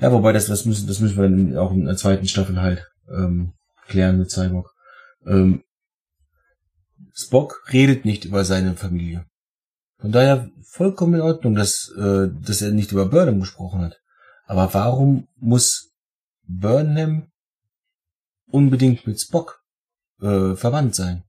ja, 0.00 0.12
wobei 0.12 0.32
das, 0.32 0.46
das 0.46 0.64
müssen, 0.64 0.86
das 0.86 1.00
müssen 1.00 1.16
wir 1.16 1.24
dann 1.24 1.58
auch 1.58 1.72
in 1.72 1.84
der 1.84 1.96
zweiten 1.96 2.26
Staffel 2.26 2.60
halt 2.60 2.86
ähm, 3.08 3.52
klären 3.86 4.18
mit 4.18 4.30
Cyborg. 4.30 4.70
Ähm, 5.26 5.64
Spock 7.12 7.64
redet 7.72 8.04
nicht 8.04 8.24
über 8.24 8.44
seine 8.44 8.74
Familie. 8.74 9.26
Von 9.98 10.12
daher 10.12 10.50
vollkommen 10.62 11.14
in 11.14 11.20
Ordnung, 11.20 11.54
dass, 11.54 11.92
äh, 11.96 12.28
dass 12.32 12.62
er 12.62 12.70
nicht 12.70 12.92
über 12.92 13.06
Burnham 13.06 13.40
gesprochen 13.40 13.82
hat. 13.82 14.00
Aber 14.46 14.72
warum 14.74 15.28
muss 15.36 15.92
Burnham 16.42 17.30
unbedingt 18.46 19.06
mit 19.06 19.20
Spock 19.20 19.62
äh, 20.20 20.54
verwandt 20.54 20.94
sein? 20.94 21.23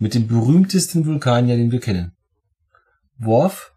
Mit 0.00 0.14
dem 0.14 0.26
berühmtesten 0.26 1.04
Vulkanier, 1.04 1.56
den 1.56 1.70
wir 1.70 1.78
kennen. 1.78 2.12
Worf 3.18 3.72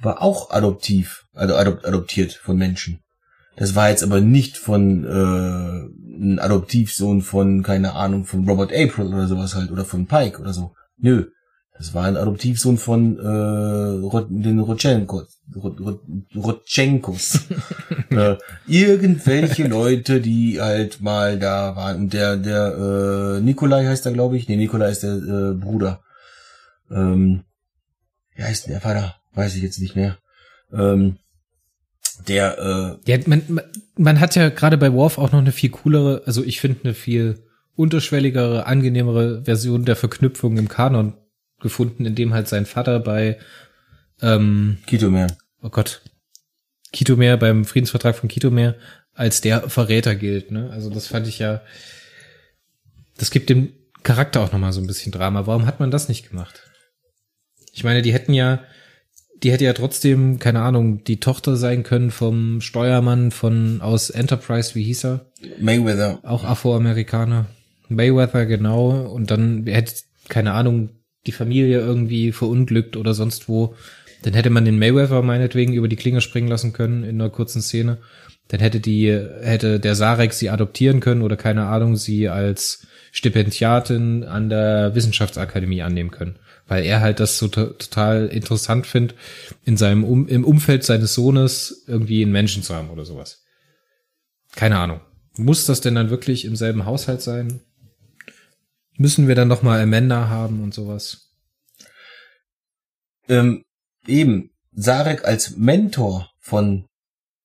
war 0.00 0.22
auch 0.22 0.50
adoptiv, 0.50 1.26
also 1.34 1.56
adop 1.56 1.84
adoptiert 1.84 2.32
von 2.32 2.56
Menschen. 2.56 3.00
Das 3.56 3.74
war 3.74 3.90
jetzt 3.90 4.04
aber 4.04 4.20
nicht 4.20 4.56
von 4.56 5.04
äh, 5.04 6.22
ein 6.22 6.38
Adoptivsohn 6.38 7.22
von, 7.22 7.64
keine 7.64 7.94
Ahnung, 7.94 8.24
von 8.24 8.48
Robert 8.48 8.72
April 8.72 9.08
oder 9.08 9.26
sowas 9.26 9.56
halt, 9.56 9.72
oder 9.72 9.84
von 9.84 10.06
Pike 10.06 10.40
oder 10.40 10.52
so. 10.52 10.74
Nö. 10.96 11.26
Das 11.76 11.92
war 11.92 12.04
ein 12.04 12.16
Adoptivsohn 12.16 12.78
von 12.78 13.18
äh, 13.18 14.26
den 14.30 14.60
Rotchenkos. 14.60 15.37
Rotchenkos. 15.54 17.40
äh, 18.10 18.36
irgendwelche 18.66 19.66
Leute, 19.66 20.20
die 20.20 20.60
halt 20.60 21.00
mal 21.00 21.38
da 21.38 21.74
waren. 21.74 21.96
Und 21.96 22.12
der, 22.12 22.36
der 22.36 23.38
äh, 23.38 23.40
Nikolai 23.40 23.86
heißt 23.86 24.06
er, 24.06 24.12
glaube 24.12 24.36
ich. 24.36 24.48
Nee, 24.48 24.56
Nikolai 24.56 24.90
ist 24.90 25.02
der 25.02 25.14
äh, 25.14 25.54
Bruder. 25.54 26.02
Ähm, 26.90 27.44
wie 28.34 28.42
heißt 28.42 28.68
der 28.68 28.80
Vater? 28.80 29.16
Weiß 29.34 29.54
ich 29.56 29.62
jetzt 29.62 29.80
nicht 29.80 29.96
mehr. 29.96 30.18
Ähm, 30.72 31.16
der, 32.26 32.58
äh, 33.06 33.10
ja, 33.10 33.18
man, 33.26 33.42
man, 33.48 33.64
man 33.96 34.20
hat 34.20 34.34
ja 34.34 34.48
gerade 34.48 34.76
bei 34.76 34.92
Worf 34.92 35.18
auch 35.18 35.32
noch 35.32 35.38
eine 35.38 35.52
viel 35.52 35.70
coolere, 35.70 36.22
also 36.26 36.42
ich 36.42 36.60
finde 36.60 36.80
eine 36.84 36.94
viel 36.94 37.44
unterschwelligere, 37.76 38.66
angenehmere 38.66 39.44
Version 39.44 39.84
der 39.84 39.96
Verknüpfung 39.96 40.56
im 40.56 40.68
Kanon 40.68 41.14
gefunden, 41.60 42.04
in 42.04 42.14
dem 42.14 42.34
halt 42.34 42.48
sein 42.48 42.66
Vater 42.66 43.00
bei 43.00 43.38
ähm, 44.22 44.78
Kitomer. 44.86 45.28
Oh 45.62 45.70
Gott. 45.70 46.02
Kitomer 46.92 47.36
beim 47.36 47.64
Friedensvertrag 47.64 48.16
von 48.16 48.28
Kitomer 48.28 48.74
als 49.12 49.40
der 49.40 49.68
Verräter 49.68 50.14
gilt, 50.14 50.50
ne? 50.50 50.70
Also 50.70 50.90
das 50.90 51.06
fand 51.06 51.26
ich 51.26 51.38
ja 51.38 51.60
das 53.16 53.30
gibt 53.30 53.50
dem 53.50 53.72
Charakter 54.04 54.40
auch 54.40 54.52
noch 54.52 54.60
mal 54.60 54.72
so 54.72 54.80
ein 54.80 54.86
bisschen 54.86 55.12
Drama. 55.12 55.46
Warum 55.46 55.66
hat 55.66 55.80
man 55.80 55.90
das 55.90 56.08
nicht 56.08 56.30
gemacht? 56.30 56.62
Ich 57.72 57.84
meine, 57.84 58.00
die 58.00 58.12
hätten 58.12 58.32
ja 58.32 58.60
die 59.42 59.52
hätte 59.52 59.64
ja 59.64 59.72
trotzdem, 59.72 60.38
keine 60.38 60.60
Ahnung, 60.60 61.04
die 61.04 61.20
Tochter 61.20 61.56
sein 61.56 61.84
können 61.84 62.10
vom 62.10 62.60
Steuermann 62.60 63.30
von 63.30 63.80
aus 63.80 64.10
Enterprise, 64.10 64.74
wie 64.74 64.82
hieß 64.82 65.04
er? 65.04 65.26
Mayweather. 65.60 66.18
Auch 66.24 66.44
Afroamerikaner. 66.44 67.46
Mayweather, 67.88 68.46
genau. 68.46 68.90
Und 68.90 69.30
dann 69.30 69.64
hätte, 69.66 69.94
keine 70.28 70.52
Ahnung, 70.52 70.90
die 71.26 71.32
Familie 71.32 71.78
irgendwie 71.78 72.32
verunglückt 72.32 72.96
oder 72.96 73.14
sonst 73.14 73.48
wo. 73.48 73.74
Dann 74.22 74.34
hätte 74.34 74.50
man 74.50 74.64
den 74.64 74.78
Mayweather 74.78 75.22
meinetwegen 75.22 75.72
über 75.72 75.88
die 75.88 75.96
Klinge 75.96 76.20
springen 76.20 76.48
lassen 76.48 76.72
können 76.72 77.04
in 77.04 77.20
einer 77.20 77.30
kurzen 77.30 77.62
Szene. 77.62 77.98
Dann 78.48 78.60
hätte 78.60 78.80
die, 78.80 79.08
hätte 79.08 79.78
der 79.78 79.94
Sarek 79.94 80.32
sie 80.32 80.50
adoptieren 80.50 81.00
können 81.00 81.22
oder 81.22 81.36
keine 81.36 81.66
Ahnung, 81.66 81.96
sie 81.96 82.28
als 82.28 82.86
Stipendiatin 83.12 84.24
an 84.24 84.48
der 84.48 84.94
Wissenschaftsakademie 84.94 85.82
annehmen 85.82 86.10
können 86.10 86.38
weil 86.68 86.84
er 86.84 87.00
halt 87.00 87.18
das 87.18 87.38
so 87.38 87.48
total 87.48 88.28
interessant 88.28 88.86
findet, 88.86 89.16
in 89.64 89.76
seinem 89.76 90.04
um 90.04 90.28
im 90.28 90.44
Umfeld 90.44 90.84
seines 90.84 91.14
Sohnes 91.14 91.84
irgendwie 91.86 92.22
einen 92.22 92.32
Menschen 92.32 92.62
zu 92.62 92.74
haben 92.74 92.90
oder 92.90 93.04
sowas. 93.04 93.42
Keine 94.54 94.78
Ahnung. 94.78 95.00
Muss 95.36 95.66
das 95.66 95.80
denn 95.80 95.94
dann 95.94 96.10
wirklich 96.10 96.44
im 96.44 96.56
selben 96.56 96.84
Haushalt 96.84 97.22
sein? 97.22 97.60
Müssen 98.96 99.28
wir 99.28 99.34
dann 99.34 99.48
noch 99.48 99.62
mal 99.62 99.80
Amanda 99.80 100.28
haben 100.28 100.62
und 100.62 100.74
sowas? 100.74 101.32
Ähm, 103.28 103.64
eben, 104.08 104.50
Sarek 104.72 105.24
als 105.24 105.56
Mentor 105.56 106.30
von 106.40 106.86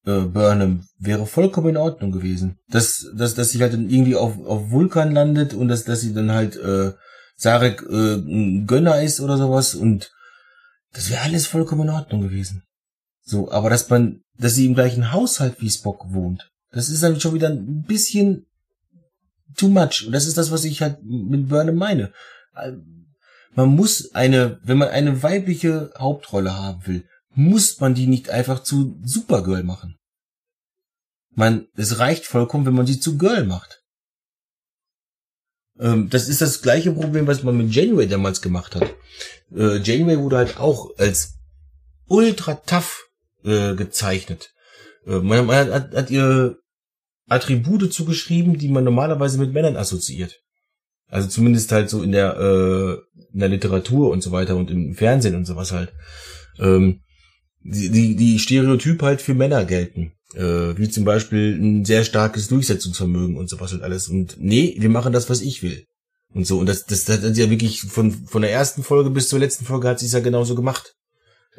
äh, 0.06 0.22
Burnham 0.22 0.88
wäre 1.00 1.26
vollkommen 1.26 1.70
in 1.70 1.78
Ordnung 1.78 2.12
gewesen. 2.12 2.60
Dass, 2.70 3.08
dass, 3.16 3.36
dass 3.36 3.50
sie 3.50 3.62
halt 3.62 3.74
dann 3.74 3.90
irgendwie 3.90 4.16
auf, 4.16 4.40
auf 4.46 4.70
Vulkan 4.72 5.12
landet 5.12 5.54
und 5.54 5.68
dass, 5.68 5.84
dass 5.84 6.02
sie 6.02 6.14
dann 6.14 6.32
halt 6.32 6.56
äh, 6.58 6.94
Sarek 7.36 7.84
äh, 7.90 8.16
ein 8.16 8.68
Gönner 8.68 9.02
ist 9.02 9.20
oder 9.20 9.38
sowas 9.38 9.76
und 9.76 10.12
das 10.94 11.10
wäre 11.10 11.22
alles 11.22 11.48
vollkommen 11.48 11.84
in 11.84 11.94
Ordnung 11.94 12.22
gewesen. 12.22 12.64
So, 13.24 13.52
aber 13.52 13.70
dass 13.70 13.90
man, 13.90 14.22
dass 14.38 14.56
sie 14.56 14.66
im 14.66 14.76
gleichen 14.76 15.12
Haushalt 15.12 15.60
wie 15.60 15.70
Spock 15.70 16.14
wohnt, 16.14 16.52
das 16.72 16.90
ist 16.90 17.04
dann 17.04 17.20
schon 17.20 17.34
wieder 17.34 17.50
ein 17.50 17.84
bisschen 17.84 18.46
too 19.56 19.70
much. 19.70 20.06
Und 20.06 20.12
das 20.12 20.28
ist 20.28 20.38
das, 20.38 20.52
was 20.52 20.66
ich 20.66 20.82
halt 20.82 21.04
mit 21.04 21.50
Burnham 21.50 21.76
meine. 21.76 22.12
Man 23.56 23.70
muss 23.70 24.14
eine, 24.16 24.60
wenn 24.64 24.78
man 24.78 24.90
eine 24.90 25.22
weibliche 25.22 25.94
Hauptrolle 25.98 26.54
haben 26.56 26.86
will, 26.88 27.08
muss 27.36 27.80
man 27.80 27.94
die 27.94 28.08
nicht 28.08 28.30
einfach 28.30 28.64
zu 28.64 29.00
Supergirl 29.04 29.64
machen. 29.64 29.98
Man, 31.36 31.68
es 31.76 32.00
reicht 32.00 32.26
vollkommen, 32.26 32.66
wenn 32.66 32.76
man 32.76 32.86
sie 32.86 33.00
zu 33.00 33.18
Girl 33.18 33.46
macht. 33.46 33.82
Ähm, 35.80 36.10
das 36.10 36.28
ist 36.30 36.42
das 36.42 36.62
gleiche 36.62 36.92
Problem, 36.92 37.26
was 37.26 37.44
man 37.44 37.58
mit 37.58 37.74
Janeway 37.74 38.08
damals 38.08 38.42
gemacht 38.42 38.76
hat. 38.76 38.94
Äh, 39.52 39.78
Janeway 39.78 40.20
wurde 40.20 40.38
halt 40.38 40.58
auch 40.58 40.96
als 40.98 41.40
ultra 42.08 42.56
tough 42.56 43.10
äh, 43.44 43.76
gezeichnet. 43.76 44.54
Äh, 45.08 45.20
man, 45.20 45.46
man 45.48 45.72
hat, 45.72 45.94
hat 45.94 46.12
ihr 46.12 46.58
Attribute 47.28 47.92
zugeschrieben, 47.92 48.58
die 48.58 48.70
man 48.70 48.84
normalerweise 48.84 49.40
mit 49.40 49.54
Männern 49.54 49.78
assoziiert. 49.78 50.43
Also 51.14 51.28
zumindest 51.28 51.72
halt 51.72 51.92
so 51.92 52.02
in 52.02 52.12
der, 52.12 52.38
äh, 52.40 53.22
in 53.34 53.40
der 53.40 53.50
Literatur 53.50 54.10
und 54.10 54.24
so 54.24 54.32
weiter 54.32 54.56
und 54.56 54.72
im 54.72 54.96
Fernsehen 54.96 55.36
und 55.36 55.46
sowas 55.46 55.72
halt. 55.72 55.94
Ähm, 56.60 57.02
die, 57.62 57.90
die, 57.90 58.16
die 58.16 58.40
Stereotyp 58.40 59.00
halt 59.04 59.22
für 59.22 59.36
Männer 59.36 59.64
gelten. 59.66 60.14
Äh, 60.34 60.76
wie 60.76 60.90
zum 60.90 61.06
Beispiel 61.06 61.56
ein 61.56 61.86
sehr 61.86 62.04
starkes 62.04 62.48
Durchsetzungsvermögen 62.48 63.38
und 63.38 63.48
sowas 63.48 63.74
und 63.74 63.84
alles. 63.84 64.08
Und 64.08 64.38
nee, 64.40 64.76
wir 64.80 64.90
machen 64.90 65.14
das, 65.14 65.30
was 65.30 65.42
ich 65.42 65.62
will. 65.62 65.86
Und 66.34 66.48
so. 66.48 66.58
Und 66.58 66.68
das, 66.68 66.88
das, 66.88 67.06
das 67.06 67.22
hat 67.22 67.38
ja 67.38 67.52
wirklich 67.52 67.82
von, 67.82 68.12
von 68.12 68.42
der 68.42 68.52
ersten 68.52 68.82
Folge 68.82 69.12
bis 69.12 69.30
zur 69.30 69.38
letzten 69.38 69.66
Folge 69.66 69.88
hat 69.88 70.00
sie 70.00 70.08
es 70.08 70.14
ja 70.14 70.20
genauso 70.20 70.56
gemacht. 70.56 70.96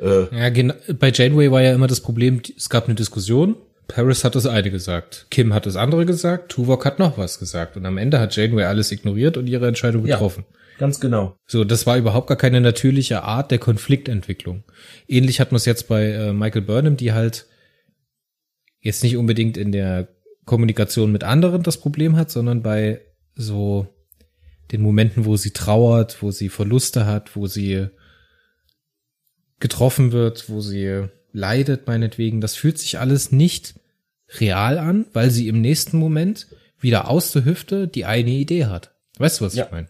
Äh, 0.01 0.37
ja, 0.37 0.49
genau. 0.49 0.75
Bei 0.99 1.13
Janeway 1.13 1.53
war 1.53 1.63
ja 1.63 1.73
immer 1.73 1.87
das 1.87 2.01
Problem, 2.01 2.43
es 2.57 2.69
gab 2.69 2.87
eine 2.87 2.97
Diskussion. 2.97 3.55
Paris 3.87 4.25
hat 4.25 4.35
das 4.35 4.47
eine 4.47 4.71
gesagt, 4.71 5.27
Kim 5.31 5.53
hat 5.53 5.67
das 5.67 5.77
andere 5.77 6.07
gesagt, 6.07 6.51
Tuvok 6.51 6.85
hat 6.85 6.99
noch 6.99 7.19
was 7.19 7.39
gesagt. 7.39 7.77
Und 7.77 7.85
am 7.87 7.99
Ende 7.99 8.19
hat 8.19 8.35
Janeway 8.35 8.65
alles 8.65 8.93
ignoriert 8.93 9.37
und 9.37 9.47
ihre 9.47 9.69
Entscheidung 9.69 10.05
getroffen. 10.05 10.45
Ja. 10.51 10.59
Ganz 10.79 10.99
genau. 10.99 11.37
So, 11.47 11.65
das 11.65 11.87
war 11.87 11.97
überhaupt 11.97 12.27
gar 12.27 12.37
keine 12.37 12.61
natürliche 12.61 13.23
Art 13.23 13.51
der 13.51 13.59
Konfliktentwicklung. 13.59 14.65
Ähnlich 15.07 15.39
hat 15.39 15.53
man 15.53 15.57
es 15.57 15.67
jetzt 15.67 15.87
bei 15.87 16.11
äh, 16.11 16.33
Michael 16.33 16.63
Burnham, 16.63 16.97
die 16.97 17.13
halt 17.13 17.47
jetzt 18.81 19.05
nicht 19.05 19.17
unbedingt 19.17 19.57
in 19.57 19.71
der 19.71 20.09
Kommunikation 20.47 21.13
mit 21.13 21.25
anderen 21.25 21.63
das 21.63 21.79
Problem 21.79 22.17
hat, 22.17 22.31
sondern 22.31 22.63
bei 22.63 23.01
so 23.35 23.87
den 24.73 24.83
Momenten, 24.83 25.25
wo 25.25 25.37
sie 25.37 25.53
trauert, 25.53 26.23
wo 26.23 26.31
sie 26.31 26.49
Verluste 26.49 27.07
hat, 27.07 27.37
wo 27.37 27.47
sie 27.47 27.89
getroffen 29.61 30.13
wird, 30.13 30.49
wo 30.49 30.61
sie 30.61 31.09
leidet, 31.35 31.87
meinetwegen. 31.87 32.41
Das 32.41 32.55
fühlt 32.55 32.79
sich 32.79 32.99
alles 32.99 33.31
nicht 33.33 33.75
real 34.41 34.79
an, 34.79 35.07
weil 35.13 35.31
sie 35.31 35.49
im 35.49 35.61
nächsten 35.61 35.99
Moment 35.99 36.47
wieder 36.81 37.11
aus 37.11 37.33
der 37.33 37.45
Hüfte 37.45 37.89
die 37.89 38.07
eine 38.07 38.31
Idee 38.31 38.67
hat. 38.67 38.95
Weißt 39.19 39.41
du, 39.41 39.45
was 39.45 39.55
ja. 39.55 39.67
ich 39.67 39.71
meine? 39.71 39.89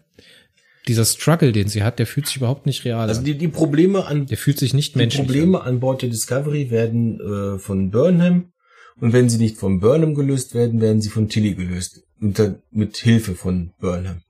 Dieser 0.87 1.05
Struggle, 1.05 1.51
den 1.51 1.67
sie 1.67 1.83
hat, 1.83 1.97
der 1.97 2.05
fühlt 2.05 2.27
sich 2.27 2.37
überhaupt 2.37 2.65
nicht 2.65 2.85
real 2.85 2.99
also 2.99 3.03
an. 3.03 3.09
Also 3.09 3.21
die, 3.23 3.37
die 3.37 3.47
Probleme 3.47 4.05
an, 4.05 4.27
der 4.27 4.37
fühlt 4.37 4.59
sich 4.59 4.73
nicht 4.73 4.95
menschlich 4.95 5.25
Die 5.25 5.33
Probleme 5.33 5.61
an. 5.61 5.67
an 5.67 5.79
Bord 5.79 6.01
der 6.01 6.09
Discovery 6.09 6.69
werden 6.69 7.19
äh, 7.19 7.59
von 7.59 7.89
Burnham 7.89 8.51
und 8.99 9.13
wenn 9.13 9.29
sie 9.29 9.37
nicht 9.37 9.57
von 9.57 9.79
Burnham 9.79 10.13
gelöst 10.13 10.53
werden, 10.53 10.81
werden 10.81 11.01
sie 11.01 11.09
von 11.09 11.27
Tilly 11.27 11.55
gelöst. 11.55 12.03
Unter, 12.21 12.59
mit 12.71 12.97
Hilfe 12.97 13.35
von 13.35 13.71
Burnham. 13.79 14.21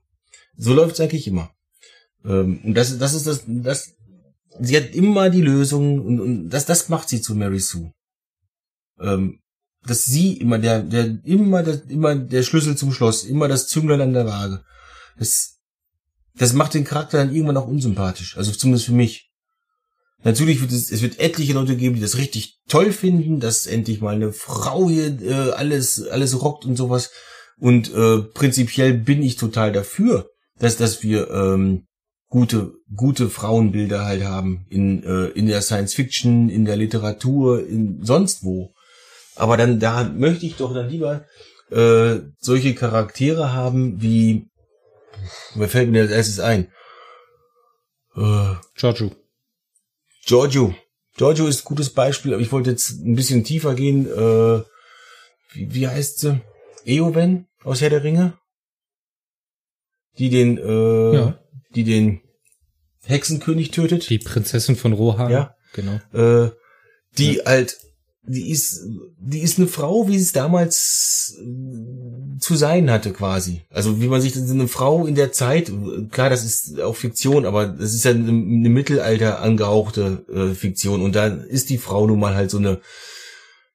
So 0.56 0.72
läuft's 0.72 1.00
eigentlich 1.00 1.26
immer. 1.26 1.50
Ähm, 2.24 2.60
und 2.64 2.74
das, 2.74 2.98
das 2.98 3.14
ist 3.14 3.26
das, 3.26 3.44
das, 3.46 3.94
sie 4.60 4.76
hat 4.76 4.94
immer 4.94 5.30
die 5.30 5.42
Lösung 5.42 6.04
und, 6.04 6.20
und 6.20 6.48
das, 6.50 6.66
das 6.66 6.88
macht 6.88 7.08
sie 7.08 7.20
zu 7.20 7.34
Mary 7.34 7.60
Sue. 7.60 7.92
Ähm, 9.00 9.40
dass 9.86 10.04
sie 10.04 10.34
immer 10.34 10.58
der, 10.58 10.82
der, 10.82 11.18
immer 11.24 11.62
der, 11.62 11.80
immer 11.88 12.14
der 12.14 12.42
Schlüssel 12.42 12.76
zum 12.76 12.92
Schloss, 12.92 13.24
immer 13.24 13.48
das 13.48 13.68
Zünglein 13.68 14.00
an 14.00 14.12
der 14.12 14.26
Waage. 14.26 14.64
Das, 15.18 15.58
das 16.34 16.52
macht 16.52 16.74
den 16.74 16.84
Charakter 16.84 17.18
dann 17.18 17.34
irgendwann 17.34 17.56
auch 17.56 17.68
unsympathisch. 17.68 18.36
Also 18.36 18.52
zumindest 18.52 18.86
für 18.86 18.92
mich. 18.92 19.30
Natürlich 20.24 20.60
wird 20.60 20.72
es, 20.72 20.90
es 20.90 21.02
wird 21.02 21.20
etliche 21.20 21.52
Leute 21.52 21.76
geben, 21.76 21.94
die 21.94 22.00
das 22.00 22.16
richtig 22.16 22.58
toll 22.68 22.92
finden, 22.92 23.38
dass 23.38 23.66
endlich 23.66 24.00
mal 24.00 24.14
eine 24.14 24.32
Frau 24.32 24.88
hier 24.88 25.20
äh, 25.22 25.52
alles, 25.52 26.04
alles 26.08 26.42
rockt 26.42 26.64
und 26.64 26.76
sowas. 26.76 27.10
Und 27.58 27.92
äh, 27.94 28.22
prinzipiell 28.22 28.94
bin 28.94 29.22
ich 29.22 29.36
total 29.36 29.72
dafür, 29.72 30.28
dass, 30.58 30.76
dass 30.76 31.02
wir 31.02 31.30
ähm, 31.30 31.86
gute, 32.28 32.74
gute 32.94 33.30
Frauenbilder 33.30 34.04
halt 34.04 34.24
haben. 34.24 34.66
In, 34.68 35.02
äh, 35.04 35.26
in 35.28 35.46
der 35.46 35.62
Science 35.62 35.94
Fiction, 35.94 36.48
in 36.48 36.64
der 36.64 36.76
Literatur, 36.76 37.66
in 37.66 38.04
sonst 38.04 38.44
wo. 38.44 38.72
Aber 39.34 39.56
dann, 39.56 39.78
da 39.80 40.04
möchte 40.04 40.46
ich 40.46 40.56
doch 40.56 40.72
dann 40.72 40.88
lieber 40.88 41.24
äh, 41.70 42.20
solche 42.38 42.74
Charaktere 42.74 43.52
haben 43.52 44.00
wie, 44.00 44.48
wer 45.54 45.68
fällt 45.68 45.90
mir 45.90 46.02
als 46.02 46.10
erstes 46.10 46.40
ein? 46.40 46.70
Äh, 48.16 48.54
Giorgio. 48.74 49.10
Giorgio. 50.24 50.74
Giorgio 51.16 51.46
ist 51.46 51.62
ein 51.62 51.64
gutes 51.64 51.90
Beispiel, 51.90 52.34
aber 52.34 52.42
ich 52.42 52.52
wollte 52.52 52.70
jetzt 52.70 52.90
ein 52.90 53.14
bisschen 53.14 53.44
tiefer 53.44 53.74
gehen. 53.74 54.06
Äh, 54.06 54.62
wie, 55.52 55.74
wie 55.74 55.88
heißt 55.88 56.20
sie? 56.20 56.40
Eowen 56.84 57.46
aus 57.64 57.80
Herr 57.80 57.90
der 57.90 58.04
Ringe? 58.04 58.38
Die 60.18 60.30
den, 60.30 60.56
äh, 60.58 61.14
ja. 61.14 61.38
Die 61.74 61.84
den 61.84 62.20
Hexenkönig 63.04 63.70
tötet. 63.70 64.08
Die 64.10 64.18
Prinzessin 64.18 64.76
von 64.76 64.92
Rohan. 64.92 65.30
Ja. 65.30 65.54
Genau. 65.72 66.00
Äh, 66.12 66.50
die 67.18 67.36
ja. 67.36 67.44
halt 67.44 67.76
die 68.28 68.50
ist, 68.50 68.84
die 69.18 69.40
ist 69.40 69.58
eine 69.58 69.68
Frau, 69.68 70.08
wie 70.08 70.16
es 70.16 70.32
damals 70.32 71.38
äh, 71.40 72.38
zu 72.40 72.56
sein 72.56 72.90
hatte, 72.90 73.12
quasi. 73.12 73.62
Also 73.70 74.00
wie 74.00 74.08
man 74.08 74.20
sich 74.20 74.36
eine 74.36 74.68
Frau 74.68 75.06
in 75.06 75.14
der 75.14 75.32
Zeit, 75.32 75.70
klar, 76.10 76.28
das 76.28 76.44
ist 76.44 76.80
auch 76.80 76.96
Fiktion, 76.96 77.46
aber 77.46 77.66
das 77.66 77.94
ist 77.94 78.04
ja 78.04 78.10
eine, 78.10 78.28
eine 78.28 78.68
Mittelalter 78.68 79.40
angehauchte 79.40 80.24
äh, 80.32 80.54
Fiktion 80.54 81.02
und 81.02 81.14
da 81.14 81.26
ist 81.26 81.70
die 81.70 81.78
Frau 81.78 82.06
nun 82.06 82.18
mal 82.18 82.34
halt 82.34 82.50
so 82.50 82.58
eine, 82.58 82.80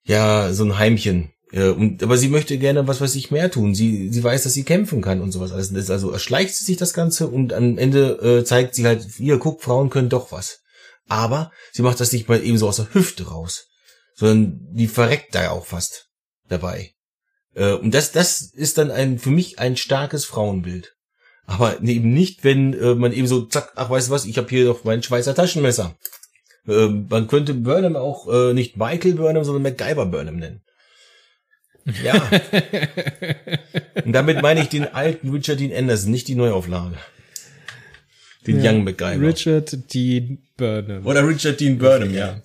ja, 0.03 0.51
so 0.51 0.65
ein 0.65 0.77
Heimchen. 0.77 1.31
Äh, 1.52 1.69
und, 1.69 2.02
aber 2.03 2.18
sie 2.18 2.30
möchte 2.30 2.57
gerne 2.57 2.88
was 2.88 3.02
weiß 3.02 3.15
ich 3.15 3.32
mehr 3.32 3.52
tun. 3.52 3.76
Sie, 3.76 4.10
sie 4.10 4.23
weiß, 4.23 4.44
dass 4.44 4.53
sie 4.53 4.64
kämpfen 4.64 5.02
kann 5.02 5.22
und 5.22 5.32
sowas 5.32 5.52
alles. 5.52 5.90
Also 5.90 6.11
erschleicht 6.11 6.56
sie 6.56 6.65
sich 6.65 6.78
das 6.78 6.94
Ganze 6.94 7.28
und 7.28 7.53
am 7.53 7.78
Ende 7.78 8.40
äh, 8.40 8.44
zeigt 8.44 8.76
sie 8.76 8.86
halt, 8.86 9.19
ihr 9.19 9.38
guckt, 9.38 9.64
Frauen 9.64 9.90
können 9.90 10.10
doch 10.10 10.32
was. 10.32 10.60
Aber 11.07 11.52
sie 11.72 11.82
macht 11.82 11.99
das 11.99 12.11
nicht 12.11 12.30
mal 12.30 12.44
eben 12.44 12.57
so 12.57 12.68
aus 12.68 12.78
der 12.78 12.94
Hüfte 12.94 13.28
raus 13.28 13.68
sondern 14.22 14.60
die 14.72 14.88
verreckt 14.88 15.34
da 15.34 15.49
auch 15.49 15.65
fast 15.65 16.10
dabei. 16.48 16.91
Äh, 17.56 17.73
und 17.73 17.94
das, 17.94 18.11
das 18.11 18.41
ist 18.41 18.78
dann 18.78 18.91
ein, 18.91 19.18
für 19.18 19.32
mich 19.32 19.57
ein 19.57 19.76
starkes 19.78 20.26
Frauenbild. 20.26 20.95
Aber 21.45 21.82
eben 21.82 22.14
nicht, 22.14 22.44
wenn 22.44 22.73
äh, 22.73 22.94
man 22.94 23.14
eben 23.14 23.28
so, 23.28 23.45
zack, 23.45 23.73
ach 23.76 23.90
weißt 23.90 24.07
du 24.07 24.11
was, 24.11 24.26
ich 24.26 24.38
habe 24.38 24.48
hier 24.48 24.65
noch 24.65 24.84
mein 24.84 25.02
Schweizer 25.02 25.34
Taschenmesser. 25.34 25.98
Äh, 26.68 26.88
man 26.88 27.28
könnte 27.28 27.56
Burnham 27.56 27.95
auch 27.95 28.32
äh, 28.32 28.53
nicht 28.53 28.78
Michael 28.78 29.15
Burnham, 29.15 29.44
sondern 29.44 29.64
MacGyver 29.64 30.06
Burnham 30.06 30.38
nennen. 30.38 30.61
Ja. 32.03 32.30
Und 34.06 34.14
damit 34.14 34.41
meine 34.41 34.62
ich 34.62 34.70
den 34.70 34.86
alten 34.86 35.30
Richard 35.30 35.60
Dean 35.60 35.74
Anderson, 35.74 36.12
nicht 36.12 36.28
die 36.28 36.36
Neuauflage. 36.36 36.95
Den 38.48 38.62
ja, 38.62 38.72
Young 38.72 38.84
MacGyver. 38.84 39.28
Richard 39.28 39.94
Dean 39.94 40.40
Burnham. 40.58 41.06
Oder 41.06 41.28
Richard 41.28 41.60
Dean 41.60 41.78
Burnham, 41.78 42.14
ja. 42.14 42.41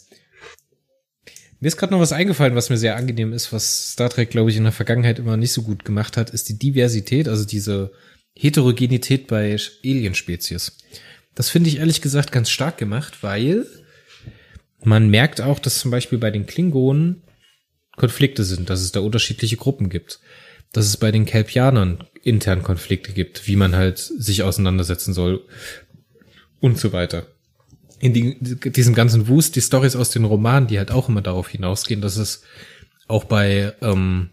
Mir 1.61 1.69
ist 1.69 1.79
gerade 1.79 1.93
noch 1.93 2.01
was 2.01 2.13
eingefallen, 2.13 2.55
was 2.55 2.69
mir 2.69 2.77
sehr 2.77 2.97
angenehm 2.97 3.33
ist, 3.33 3.53
was 3.53 3.93
Star 3.93 4.11
Trek, 4.11 4.31
glaube 4.31 4.51
ich, 4.51 4.57
in 4.57 4.65
der 4.65 4.73
Vergangenheit 4.73 5.19
immer 5.19 5.37
nicht 5.37 5.53
so 5.53 5.63
gut 5.63 5.85
gemacht 5.85 6.17
hat, 6.17 6.31
ist 6.31 6.49
die 6.49 6.59
Diversität, 6.59 7.29
also 7.29 7.47
diese 7.47 7.93
Heterogenität 8.35 9.27
bei 9.27 9.57
Alienspezies. 9.83 10.77
Das 11.35 11.49
finde 11.49 11.71
ich 11.71 11.79
ehrlich 11.79 12.03
gesagt 12.03 12.31
ganz 12.31 12.51
stark 12.51 12.77
gemacht, 12.77 13.23
weil 13.23 13.67
man 14.85 15.09
merkt 15.09 15.41
auch, 15.41 15.59
dass 15.59 15.79
zum 15.79 15.91
Beispiel 15.91 16.19
bei 16.19 16.31
den 16.31 16.47
Klingonen 16.47 17.23
Konflikte 17.97 18.45
sind, 18.45 18.71
dass 18.71 18.81
es 18.81 18.93
da 18.93 19.01
unterschiedliche 19.01 19.57
Gruppen 19.57 19.89
gibt, 19.89 20.21
dass 20.73 20.87
es 20.87 20.97
bei 20.97 21.11
den 21.11 21.25
Kelpianern 21.25 22.05
intern 22.23 22.63
Konflikte 22.63 23.13
gibt, 23.13 23.47
wie 23.47 23.57
man 23.57 23.75
halt 23.75 23.99
sich 23.99 24.43
auseinandersetzen 24.43 25.15
soll 25.15 25.45
und 26.61 26.79
so 26.79 26.93
weiter 26.93 27.27
in 27.99 28.13
die, 28.13 28.39
diesem 28.71 28.95
ganzen 28.95 29.29
Wust 29.29 29.57
die 29.57 29.61
Stories 29.61 29.97
aus 29.97 30.11
den 30.11 30.25
Romanen, 30.25 30.67
die 30.67 30.79
halt 30.79 30.91
auch 30.91 31.09
immer 31.09 31.23
darauf 31.23 31.49
hinausgehen, 31.49 32.01
dass 32.01 32.17
es 32.17 32.43
auch 33.09 33.25
bei 33.25 33.75
ähm, 33.81 34.31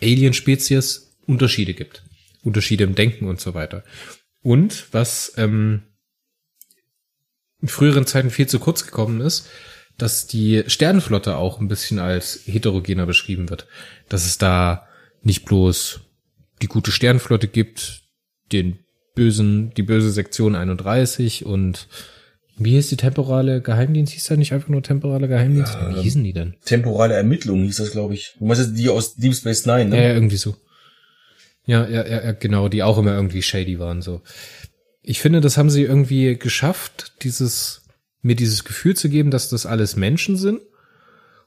Alien-Spezies 0.00 1.16
Unterschiede 1.26 1.74
gibt. 1.74 2.04
Unterschiede 2.42 2.84
im 2.84 2.94
Denken 2.94 3.28
und 3.28 3.40
so 3.40 3.54
weiter. 3.54 3.84
Und 4.42 4.86
was 4.92 5.32
ähm, 5.36 5.82
in 7.60 7.68
früheren 7.68 8.06
Zeiten 8.06 8.30
viel 8.30 8.48
zu 8.48 8.58
kurz 8.58 8.84
gekommen 8.84 9.20
ist, 9.20 9.48
dass 10.02 10.26
die 10.26 10.64
Sternenflotte 10.66 11.36
auch 11.36 11.60
ein 11.60 11.68
bisschen 11.68 12.00
als 12.00 12.40
heterogener 12.44 13.06
beschrieben 13.06 13.50
wird. 13.50 13.68
Dass 14.08 14.26
es 14.26 14.36
da 14.36 14.88
nicht 15.22 15.44
bloß 15.44 16.00
die 16.60 16.66
gute 16.66 16.90
Sternenflotte 16.90 17.46
gibt, 17.46 18.02
den 18.50 18.80
bösen, 19.14 19.72
die 19.76 19.84
böse 19.84 20.10
Sektion 20.10 20.56
31 20.56 21.46
und 21.46 21.86
wie 22.56 22.72
hieß 22.72 22.88
die 22.88 22.96
temporale 22.96 23.62
Geheimdienst? 23.62 24.12
Hieß 24.12 24.24
da 24.24 24.36
nicht 24.36 24.52
einfach 24.52 24.68
nur 24.68 24.82
temporale 24.82 25.28
Geheimdienst? 25.28 25.74
Ja, 25.74 25.94
Wie 25.94 26.02
hießen 26.02 26.24
die 26.24 26.32
denn? 26.32 26.56
Temporale 26.64 27.14
Ermittlungen 27.14 27.64
hieß 27.66 27.76
das, 27.76 27.92
glaube 27.92 28.14
ich. 28.14 28.34
Du 28.40 28.46
meinst 28.46 28.76
die 28.76 28.88
aus 28.88 29.14
Deep 29.14 29.36
Space 29.36 29.66
Nine, 29.66 29.86
ne? 29.86 29.96
Ja, 29.96 30.02
ja, 30.02 30.14
irgendwie 30.14 30.36
so. 30.36 30.56
Ja, 31.64 31.88
ja, 31.88 32.04
ja, 32.06 32.32
genau, 32.32 32.68
die 32.68 32.82
auch 32.82 32.98
immer 32.98 33.14
irgendwie 33.14 33.42
shady 33.42 33.78
waren, 33.78 34.02
so. 34.02 34.20
Ich 35.00 35.20
finde, 35.20 35.40
das 35.40 35.56
haben 35.56 35.70
sie 35.70 35.82
irgendwie 35.82 36.36
geschafft, 36.36 37.12
dieses, 37.22 37.81
mir 38.22 38.36
dieses 38.36 38.64
Gefühl 38.64 38.96
zu 38.96 39.08
geben, 39.08 39.30
dass 39.30 39.48
das 39.48 39.66
alles 39.66 39.96
Menschen 39.96 40.36
sind 40.36 40.60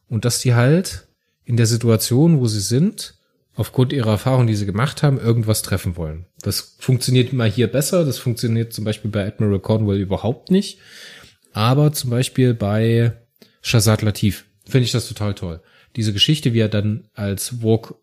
und 0.07 0.25
dass 0.25 0.39
die 0.39 0.53
halt 0.53 1.07
in 1.45 1.57
der 1.57 1.65
Situation, 1.65 2.39
wo 2.39 2.47
sie 2.47 2.59
sind, 2.59 3.15
aufgrund 3.55 3.93
ihrer 3.93 4.11
Erfahrung, 4.11 4.47
die 4.47 4.55
sie 4.55 4.65
gemacht 4.65 5.01
haben, 5.01 5.17
irgendwas 5.17 5.61
treffen 5.61 5.95
wollen. 5.95 6.25
Das 6.41 6.75
funktioniert 6.79 7.31
mal 7.31 7.49
hier 7.49 7.67
besser, 7.67 8.03
das 8.03 8.17
funktioniert 8.17 8.73
zum 8.73 8.83
Beispiel 8.83 9.09
bei 9.09 9.25
Admiral 9.25 9.59
Cornwall 9.59 9.97
überhaupt 9.97 10.51
nicht. 10.51 10.79
Aber 11.53 11.93
zum 11.93 12.09
Beispiel 12.09 12.53
bei 12.53 13.13
Shazad 13.61 14.01
Latif 14.01 14.45
finde 14.65 14.85
ich 14.85 14.91
das 14.91 15.07
total 15.07 15.35
toll. 15.35 15.61
Diese 15.95 16.11
Geschichte, 16.11 16.53
wie 16.53 16.59
er 16.59 16.67
dann 16.67 17.07
als 17.13 17.63
Walk 17.63 17.95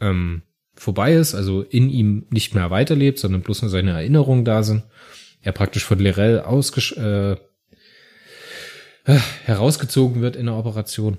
ähm, 0.00 0.42
vorbei 0.74 1.14
ist, 1.14 1.34
also 1.34 1.62
in 1.62 1.90
ihm 1.90 2.26
nicht 2.30 2.54
mehr 2.54 2.70
weiterlebt, 2.70 3.18
sondern 3.18 3.42
bloß 3.42 3.62
nur 3.62 3.70
seine 3.70 3.90
Erinnerungen 3.90 4.44
da 4.44 4.62
sind. 4.62 4.84
Er 5.40 5.52
praktisch 5.52 5.84
von 5.84 5.98
Lirel 5.98 6.40
ausgesch 6.40 6.92
äh, 6.92 7.36
äh, 9.04 9.18
herausgezogen 9.44 10.22
wird 10.22 10.36
in 10.36 10.46
der 10.46 10.56
Operation 10.56 11.18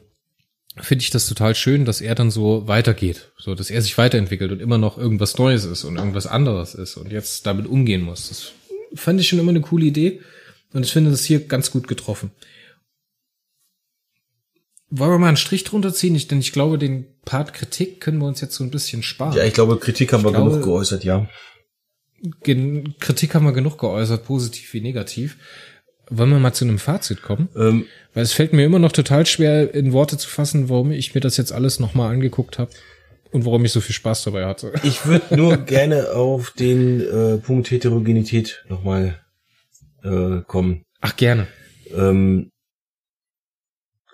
finde 0.81 1.03
ich 1.03 1.11
das 1.11 1.27
total 1.27 1.55
schön, 1.55 1.85
dass 1.85 2.01
er 2.01 2.15
dann 2.15 2.31
so 2.31 2.67
weitergeht, 2.67 3.31
so 3.37 3.53
dass 3.53 3.69
er 3.69 3.81
sich 3.81 3.97
weiterentwickelt 3.97 4.51
und 4.51 4.59
immer 4.59 4.77
noch 4.77 4.97
irgendwas 4.97 5.37
Neues 5.37 5.65
ist 5.65 5.83
und 5.83 5.97
irgendwas 5.97 6.27
anderes 6.27 6.73
ist 6.73 6.97
und 6.97 7.11
jetzt 7.11 7.45
damit 7.45 7.67
umgehen 7.67 8.01
muss. 8.01 8.29
Das 8.29 8.51
fand 8.95 9.19
ich 9.19 9.27
schon 9.27 9.39
immer 9.39 9.51
eine 9.51 9.61
coole 9.61 9.85
Idee 9.85 10.21
und 10.73 10.83
ich 10.83 10.91
finde 10.91 11.11
das 11.11 11.23
hier 11.23 11.45
ganz 11.45 11.71
gut 11.71 11.87
getroffen. 11.87 12.31
Wollen 14.89 15.11
wir 15.11 15.19
mal 15.19 15.27
einen 15.27 15.37
Strich 15.37 15.63
drunter 15.63 15.93
ziehen? 15.93 16.13
Ich, 16.15 16.27
denn 16.27 16.39
ich 16.39 16.51
glaube, 16.51 16.77
den 16.77 17.05
Part 17.25 17.53
Kritik 17.53 17.99
können 17.99 18.19
wir 18.19 18.27
uns 18.27 18.41
jetzt 18.41 18.55
so 18.55 18.63
ein 18.63 18.69
bisschen 18.69 19.01
sparen. 19.01 19.35
Ja, 19.35 19.43
ich 19.43 19.53
glaube, 19.53 19.77
Kritik 19.79 20.13
haben 20.13 20.19
ich 20.19 20.25
wir 20.25 20.31
glaube, 20.31 20.51
genug 20.51 20.65
geäußert, 20.65 21.03
ja. 21.03 21.27
Kritik 22.99 23.35
haben 23.35 23.45
wir 23.45 23.53
genug 23.53 23.79
geäußert, 23.79 24.23
positiv 24.23 24.73
wie 24.73 24.81
negativ. 24.81 25.37
Wollen 26.09 26.31
wir 26.31 26.39
mal 26.39 26.53
zu 26.53 26.65
einem 26.65 26.79
Fazit 26.79 27.21
kommen? 27.21 27.49
Ähm, 27.55 27.85
Weil 28.13 28.23
es 28.23 28.33
fällt 28.33 28.53
mir 28.53 28.65
immer 28.65 28.79
noch 28.79 28.91
total 28.91 29.25
schwer, 29.25 29.73
in 29.73 29.93
Worte 29.93 30.17
zu 30.17 30.29
fassen, 30.29 30.69
warum 30.69 30.91
ich 30.91 31.15
mir 31.15 31.21
das 31.21 31.37
jetzt 31.37 31.51
alles 31.51 31.79
nochmal 31.79 32.11
angeguckt 32.11 32.59
habe 32.59 32.71
und 33.31 33.45
warum 33.45 33.65
ich 33.65 33.71
so 33.71 33.81
viel 33.81 33.95
Spaß 33.95 34.23
dabei 34.23 34.45
hatte. 34.45 34.73
Ich 34.83 35.05
würde 35.05 35.35
nur 35.35 35.57
gerne 35.57 36.11
auf 36.11 36.51
den 36.51 37.01
äh, 37.01 37.37
Punkt 37.37 37.71
Heterogenität 37.71 38.63
nochmal 38.69 39.19
äh, 40.03 40.41
kommen. 40.45 40.83
Ach, 41.01 41.15
gerne. 41.15 41.47
Ähm, 41.91 42.49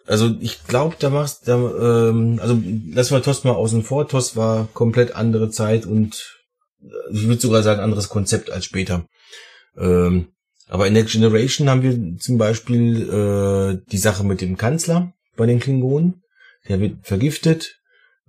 also 0.05 0.35
ich 0.39 0.65
glaube, 0.65 0.95
da 0.97 1.09
machst 1.09 1.47
da, 1.47 1.55
ähm, 1.55 2.39
also 2.41 2.59
lass 2.91 3.11
mal 3.11 3.21
Tost 3.21 3.45
mal 3.45 3.51
außen 3.51 3.83
vor. 3.83 4.07
Tost 4.07 4.35
war 4.35 4.67
komplett 4.73 5.15
andere 5.15 5.51
Zeit 5.51 5.85
und 5.85 6.39
äh, 6.81 6.87
ich 7.11 7.27
würde 7.27 7.41
sogar 7.41 7.61
sagen 7.61 7.81
anderes 7.81 8.09
Konzept 8.09 8.49
als 8.51 8.65
später. 8.65 9.05
Ähm, 9.77 10.29
aber 10.69 10.87
in 10.87 10.93
Next 10.93 11.13
Generation 11.13 11.67
haben 11.67 11.81
wir 11.81 12.17
zum 12.19 12.37
Beispiel 12.37 13.09
äh, 13.09 13.91
die 13.91 13.97
Sache 13.97 14.23
mit 14.23 14.39
dem 14.39 14.55
Kanzler 14.55 15.13
bei 15.35 15.47
den 15.47 15.59
Klingonen. 15.59 16.21
Der 16.67 16.79
wird 16.79 16.97
vergiftet. 17.01 17.79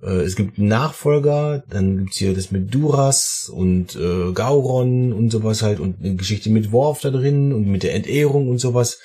Äh, 0.02 0.22
es 0.22 0.36
gibt 0.36 0.58
einen 0.58 0.68
Nachfolger. 0.68 1.62
Dann 1.68 1.98
gibt's 1.98 2.16
hier 2.16 2.34
das 2.34 2.50
mit 2.50 2.74
Duras 2.74 3.50
und 3.54 3.94
äh, 3.94 4.32
Gauron 4.32 5.12
und 5.12 5.30
sowas 5.30 5.60
halt. 5.60 5.80
Und 5.80 6.00
eine 6.00 6.16
Geschichte 6.16 6.48
mit 6.48 6.72
Worf 6.72 7.02
da 7.02 7.10
drin 7.10 7.52
und 7.52 7.66
mit 7.66 7.82
der 7.82 7.94
Entehrung 7.94 8.48
und 8.48 8.58
sowas. 8.58 8.98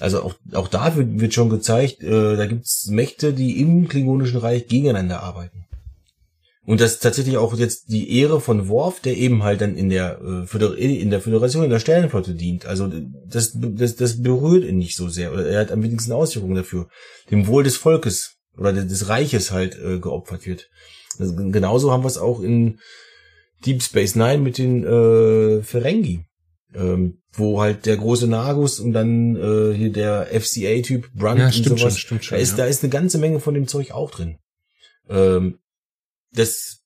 Also 0.00 0.22
auch, 0.22 0.34
auch 0.54 0.68
da 0.68 0.96
wird, 0.96 1.20
wird 1.20 1.34
schon 1.34 1.50
gezeigt, 1.50 2.02
äh, 2.02 2.36
da 2.36 2.46
gibt's 2.46 2.86
Mächte, 2.86 3.34
die 3.34 3.60
im 3.60 3.88
Klingonischen 3.88 4.38
Reich 4.38 4.66
gegeneinander 4.66 5.22
arbeiten. 5.22 5.66
Und 6.68 6.82
das 6.82 6.92
ist 6.92 7.02
tatsächlich 7.02 7.38
auch 7.38 7.56
jetzt 7.56 7.90
die 7.90 8.18
Ehre 8.18 8.42
von 8.42 8.68
Worf, 8.68 9.00
der 9.00 9.16
eben 9.16 9.42
halt 9.42 9.62
dann 9.62 9.74
in 9.74 9.88
der, 9.88 10.20
äh, 10.20 11.00
in 11.00 11.08
der 11.08 11.22
Föderation, 11.22 11.64
in 11.64 11.70
der 11.70 11.78
Sternenflotte 11.78 12.34
dient. 12.34 12.66
Also 12.66 12.92
das, 13.26 13.56
das, 13.56 13.96
das 13.96 14.22
berührt 14.22 14.64
ihn 14.64 14.76
nicht 14.76 14.94
so 14.94 15.08
sehr. 15.08 15.32
Oder 15.32 15.46
er 15.46 15.60
hat 15.60 15.72
am 15.72 15.82
wenigsten 15.82 16.12
Auswirkungen 16.12 16.56
dafür. 16.56 16.90
Dem 17.30 17.46
Wohl 17.46 17.64
des 17.64 17.78
Volkes 17.78 18.36
oder 18.58 18.74
des 18.74 19.08
Reiches 19.08 19.50
halt 19.50 19.78
äh, 19.82 19.98
geopfert 19.98 20.44
wird. 20.44 20.68
Also 21.18 21.34
genauso 21.36 21.90
haben 21.90 22.02
wir 22.02 22.08
es 22.08 22.18
auch 22.18 22.42
in 22.42 22.80
Deep 23.64 23.82
Space 23.82 24.14
Nine 24.14 24.36
mit 24.36 24.58
den 24.58 24.84
äh, 24.84 25.62
Ferengi. 25.62 26.26
Ähm, 26.74 27.22
wo 27.32 27.62
halt 27.62 27.86
der 27.86 27.96
große 27.96 28.28
Nagus 28.28 28.78
und 28.78 28.92
dann 28.92 29.36
äh, 29.36 29.74
hier 29.74 29.90
der 29.90 30.26
FCA-Typ 30.38 31.14
Brunt 31.14 31.38
Ja, 31.38 31.46
und 31.46 31.54
stimmt 31.54 31.78
sowas. 31.78 31.94
schon, 31.94 32.00
stimmt 32.18 32.24
schon, 32.26 32.36
da 32.36 32.42
ist, 32.42 32.50
ja. 32.50 32.56
da 32.58 32.64
ist 32.66 32.82
eine 32.82 32.90
ganze 32.90 33.16
Menge 33.16 33.40
von 33.40 33.54
dem 33.54 33.66
Zeug 33.66 33.92
auch 33.92 34.10
drin. 34.10 34.36
Ähm, 35.08 35.60
das, 36.32 36.82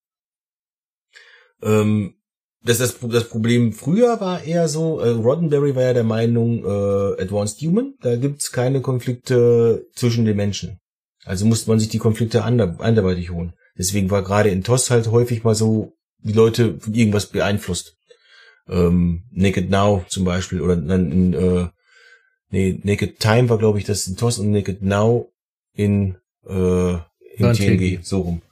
ähm, 1.62 2.14
das, 2.64 2.78
das, 2.78 2.98
das 3.00 3.28
Problem 3.28 3.72
früher 3.72 4.20
war 4.20 4.42
eher 4.44 4.68
so, 4.68 5.00
äh, 5.00 5.08
Roddenberry 5.08 5.74
war 5.74 5.82
ja 5.82 5.92
der 5.94 6.04
Meinung, 6.04 6.64
äh, 6.64 7.22
Advanced 7.22 7.60
Human, 7.62 7.94
da 8.00 8.16
gibt's 8.16 8.52
keine 8.52 8.80
Konflikte 8.80 9.86
zwischen 9.94 10.24
den 10.24 10.36
Menschen. 10.36 10.78
Also 11.24 11.46
musste 11.46 11.70
man 11.70 11.78
sich 11.78 11.88
die 11.88 11.98
Konflikte 11.98 12.44
ander, 12.44 12.76
anderweitig 12.80 13.30
holen. 13.30 13.52
Deswegen 13.76 14.10
war 14.10 14.22
gerade 14.22 14.50
in 14.50 14.64
TOS 14.64 14.90
halt 14.90 15.08
häufig 15.10 15.44
mal 15.44 15.54
so, 15.54 15.96
die 16.18 16.32
Leute 16.32 16.78
von 16.78 16.94
irgendwas 16.94 17.26
beeinflusst. 17.26 17.96
Ähm, 18.68 19.24
Naked 19.32 19.70
Now 19.70 20.04
zum 20.08 20.24
Beispiel, 20.24 20.60
oder 20.60 20.76
dann 20.76 21.10
in, 21.10 21.34
äh, 21.34 21.68
nee, 22.50 22.80
Naked 22.84 23.18
Time 23.18 23.48
war 23.48 23.58
glaube 23.58 23.78
ich 23.78 23.84
das 23.84 24.06
in 24.06 24.16
TOS 24.16 24.38
und 24.38 24.52
Naked 24.52 24.82
Now 24.82 25.32
in, 25.74 26.16
äh, 26.46 26.98
TNG, 27.38 27.56
TNG. 27.56 27.98
so 28.02 28.20
rum. 28.20 28.42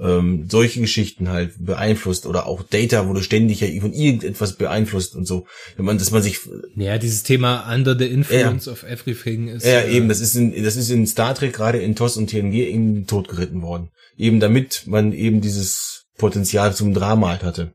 Ähm, 0.00 0.46
solche 0.48 0.80
Geschichten 0.80 1.28
halt 1.28 1.52
beeinflusst 1.58 2.24
oder 2.24 2.46
auch 2.46 2.62
Data 2.62 3.06
wurde 3.06 3.22
ständig 3.22 3.60
ja 3.60 3.68
von 3.80 3.92
irgendetwas 3.92 4.56
beeinflusst 4.56 5.14
und 5.14 5.26
so. 5.26 5.46
Wenn 5.76 5.84
man, 5.84 5.98
dass 5.98 6.10
man 6.10 6.22
sich, 6.22 6.40
Ja, 6.74 6.96
dieses 6.96 7.22
Thema 7.22 7.70
Under 7.72 7.98
the 7.98 8.06
Influence 8.06 8.66
of 8.66 8.82
Everything 8.82 9.48
ist. 9.48 9.66
ja 9.66 9.80
äh, 9.80 9.94
eben, 9.94 10.08
das 10.08 10.20
ist 10.20 10.34
in, 10.36 10.64
das 10.64 10.76
ist 10.76 10.88
in 10.88 11.06
Star 11.06 11.34
Trek 11.34 11.52
gerade 11.52 11.78
in 11.78 11.96
TOS 11.96 12.16
und 12.16 12.30
TNG 12.30 12.54
eben 12.54 13.06
totgeritten 13.06 13.60
worden. 13.60 13.90
Eben 14.16 14.40
damit 14.40 14.84
man 14.86 15.12
eben 15.12 15.42
dieses 15.42 16.06
Potenzial 16.16 16.74
zum 16.74 16.94
Drama 16.94 17.28
halt 17.30 17.42
hatte. 17.42 17.74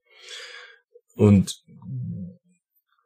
Und 1.15 1.55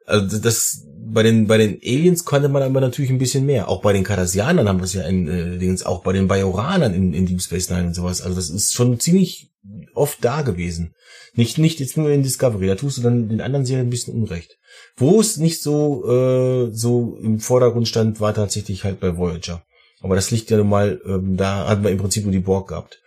also 0.06 0.38
das 0.38 0.86
bei 1.12 1.22
den 1.22 1.46
bei 1.46 1.58
den 1.58 1.78
Aliens 1.82 2.24
konnte 2.24 2.48
man 2.48 2.62
aber 2.62 2.80
natürlich 2.80 3.10
ein 3.10 3.18
bisschen 3.18 3.46
mehr. 3.46 3.68
Auch 3.68 3.82
bei 3.82 3.92
den 3.92 4.04
Cardassianern 4.04 4.68
haben 4.68 4.78
wir 4.80 4.84
es 4.84 4.94
ja 4.94 5.02
in 5.02 5.28
äh, 5.28 5.58
Dingens, 5.58 5.84
auch 5.84 6.02
bei 6.02 6.12
den 6.12 6.28
Bajoranern 6.28 6.94
in, 6.94 7.12
in 7.14 7.26
Deep 7.26 7.40
Space 7.42 7.70
Nine 7.70 7.88
und 7.88 7.94
sowas. 7.94 8.22
Also 8.22 8.36
das 8.36 8.50
ist 8.50 8.72
schon 8.72 8.98
ziemlich 9.00 9.50
oft 9.94 10.24
da 10.24 10.42
gewesen. 10.42 10.94
Nicht 11.34 11.58
nicht 11.58 11.80
jetzt 11.80 11.96
nur 11.96 12.10
in 12.10 12.22
Discovery. 12.22 12.66
Da 12.66 12.74
tust 12.74 12.98
du 12.98 13.02
dann 13.02 13.28
den 13.28 13.40
anderen 13.40 13.64
Serien 13.66 13.86
ein 13.86 13.90
bisschen 13.90 14.14
Unrecht. 14.14 14.56
Wo 14.96 15.20
es 15.20 15.36
nicht 15.36 15.62
so 15.62 16.04
äh, 16.08 16.70
so 16.72 17.18
im 17.22 17.38
Vordergrund 17.40 17.86
stand, 17.88 18.20
war 18.20 18.34
tatsächlich 18.34 18.84
halt 18.84 19.00
bei 19.00 19.16
Voyager. 19.16 19.62
Aber 20.02 20.14
das 20.14 20.30
liegt 20.30 20.50
ja 20.50 20.56
nun 20.56 20.68
mal, 20.68 21.00
ähm, 21.06 21.36
da 21.36 21.68
hatten 21.68 21.84
wir 21.84 21.90
im 21.90 21.98
Prinzip 21.98 22.24
nur 22.24 22.32
die 22.32 22.38
Borg 22.40 22.68
gehabt, 22.68 23.00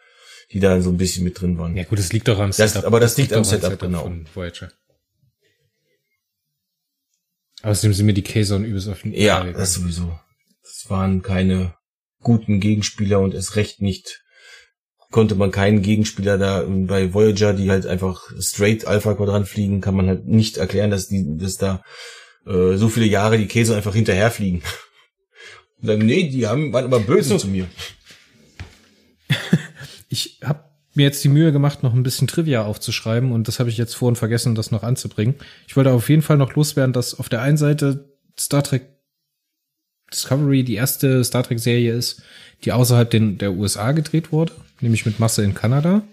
die 0.52 0.60
da 0.60 0.80
so 0.82 0.92
ein 0.92 0.98
bisschen 0.98 1.24
mit 1.24 1.42
drin 1.42 1.58
waren. 1.58 1.76
Ja 1.76 1.84
gut, 1.84 1.98
das 2.00 2.14
liegt 2.14 2.28
doch 2.28 2.40
am 2.40 2.52
Das- 2.56 2.84
aber 2.84 3.00
das 3.00 3.18
liegt 3.18 3.34
am 3.34 3.42
doch 3.44 3.50
Setup, 3.50 3.80
genau. 3.80 4.04
von 4.04 4.26
Voyager. 4.34 4.72
Außerdem 7.64 7.94
sind 7.94 8.06
mir 8.06 8.14
die 8.14 8.22
Kazon 8.24 8.64
übelst 8.66 8.88
auf 8.90 9.02
den 9.02 9.14
Ja, 9.14 9.40
gegangen. 9.40 9.58
das 9.58 9.74
sowieso. 9.74 10.20
Das 10.62 10.90
waren 10.90 11.22
keine 11.24 11.74
guten 12.22 12.60
Gegenspieler 12.60 13.20
und 13.20 13.34
es 13.34 13.56
recht 13.56 13.82
nicht 13.82 14.20
konnte 15.12 15.36
man 15.36 15.52
keinen 15.52 15.82
Gegenspieler 15.84 16.38
da 16.40 16.66
bei 16.68 17.14
Voyager, 17.14 17.54
die 17.54 17.70
halt 17.70 17.86
einfach 17.86 18.24
straight 18.40 18.86
Alpha 18.88 19.14
Quadrant 19.14 19.48
fliegen, 19.48 19.80
kann 19.80 19.96
man 19.96 20.08
halt 20.08 20.26
nicht 20.26 20.58
erklären, 20.58 20.90
dass 20.90 21.08
die, 21.08 21.38
dass 21.38 21.58
da 21.58 21.84
äh, 22.48 22.76
so 22.78 22.90
viele 22.90 23.06
Jahre 23.06 23.38
die 23.38 23.46
Käse 23.46 23.76
einfach 23.76 23.94
hinterherfliegen. 23.94 24.64
Und 25.82 25.88
dann, 25.88 26.00
nee, 26.00 26.30
die 26.30 26.48
haben, 26.48 26.74
waren 26.74 26.86
aber 26.86 27.00
böse 27.00 27.30
So. 27.30 27.38
zu 27.38 27.48
mir. 27.48 27.68
Ich 30.10 30.40
habe 30.44 30.64
mir 30.96 31.04
jetzt 31.04 31.24
die 31.24 31.30
Mühe 31.30 31.52
gemacht, 31.52 31.84
noch 31.84 31.94
ein 31.94 32.04
bisschen 32.04 32.28
Trivia 32.28 32.64
aufzuschreiben 32.64 33.32
und 33.32 33.48
das 33.48 33.60
habe 33.60 33.70
ich 33.70 33.78
jetzt 33.78 33.96
vorhin 33.96 34.16
vergessen, 34.16 34.56
das 34.56 34.72
noch 34.72 34.84
anzubringen. 34.84 35.36
Ich 35.68 35.76
wollte 35.76 35.92
auf 35.92 36.10
jeden 36.10 36.22
Fall 36.22 36.38
noch 36.38 36.56
loswerden, 36.56 36.94
dass 36.94 37.20
auf 37.20 37.30
der 37.30 37.42
einen 37.42 37.58
Seite 37.58 38.10
Star 38.40 38.64
Trek 38.64 38.90
Discovery 40.12 40.64
die 40.64 40.76
erste 40.76 41.24
Star 41.24 41.44
Trek 41.44 41.60
Serie 41.60 41.94
ist, 41.94 42.22
die 42.64 42.72
außerhalb 42.72 43.10
den, 43.10 43.38
der 43.40 43.54
USA 43.54 43.92
gedreht 43.92 44.32
wurde, 44.32 44.54
nämlich 44.80 45.06
mit 45.06 45.20
Masse 45.20 45.44
in 45.44 45.56
Kanada. 45.56 46.04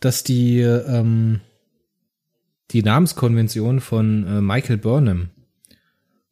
Dass 0.00 0.24
die 0.24 0.60
ähm, 0.60 1.40
die 2.72 2.82
Namenskonvention 2.82 3.80
von 3.80 4.26
äh, 4.26 4.40
Michael 4.40 4.78
Burnham 4.78 5.30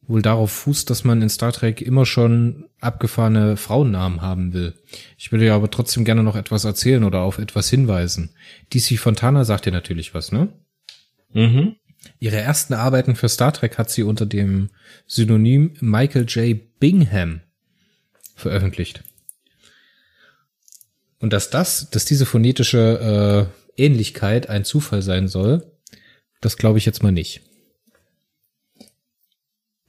wohl 0.07 0.21
darauf 0.21 0.51
fußt, 0.51 0.89
dass 0.89 1.03
man 1.03 1.21
in 1.21 1.29
Star 1.29 1.53
Trek 1.53 1.81
immer 1.81 2.05
schon 2.05 2.65
abgefahrene 2.79 3.57
Frauennamen 3.57 4.21
haben 4.21 4.53
will. 4.53 4.73
Ich 5.17 5.31
würde 5.31 5.45
ja 5.45 5.55
aber 5.55 5.71
trotzdem 5.71 6.03
gerne 6.03 6.23
noch 6.23 6.35
etwas 6.35 6.65
erzählen 6.65 7.03
oder 7.03 7.21
auf 7.21 7.37
etwas 7.37 7.69
hinweisen. 7.69 8.31
DC 8.73 8.99
Fontana 8.99 9.45
sagt 9.45 9.65
dir 9.65 9.71
natürlich 9.71 10.13
was, 10.13 10.31
ne? 10.31 10.49
Mhm. 11.33 11.75
Ihre 12.19 12.37
ersten 12.37 12.73
Arbeiten 12.73 13.15
für 13.15 13.29
Star 13.29 13.53
Trek 13.53 13.77
hat 13.77 13.89
sie 13.89 14.03
unter 14.03 14.25
dem 14.25 14.69
Synonym 15.07 15.73
Michael 15.79 16.25
J. 16.25 16.59
Bingham 16.79 17.41
veröffentlicht. 18.35 19.03
Und 21.19 21.31
dass 21.31 21.49
das, 21.49 21.89
dass 21.89 22.03
diese 22.03 22.25
phonetische 22.25 23.49
äh, 23.77 23.81
Ähnlichkeit 23.81 24.49
ein 24.49 24.65
Zufall 24.65 25.01
sein 25.01 25.29
soll, 25.29 25.71
das 26.41 26.57
glaube 26.57 26.77
ich 26.77 26.85
jetzt 26.85 27.01
mal 27.01 27.13
nicht. 27.13 27.41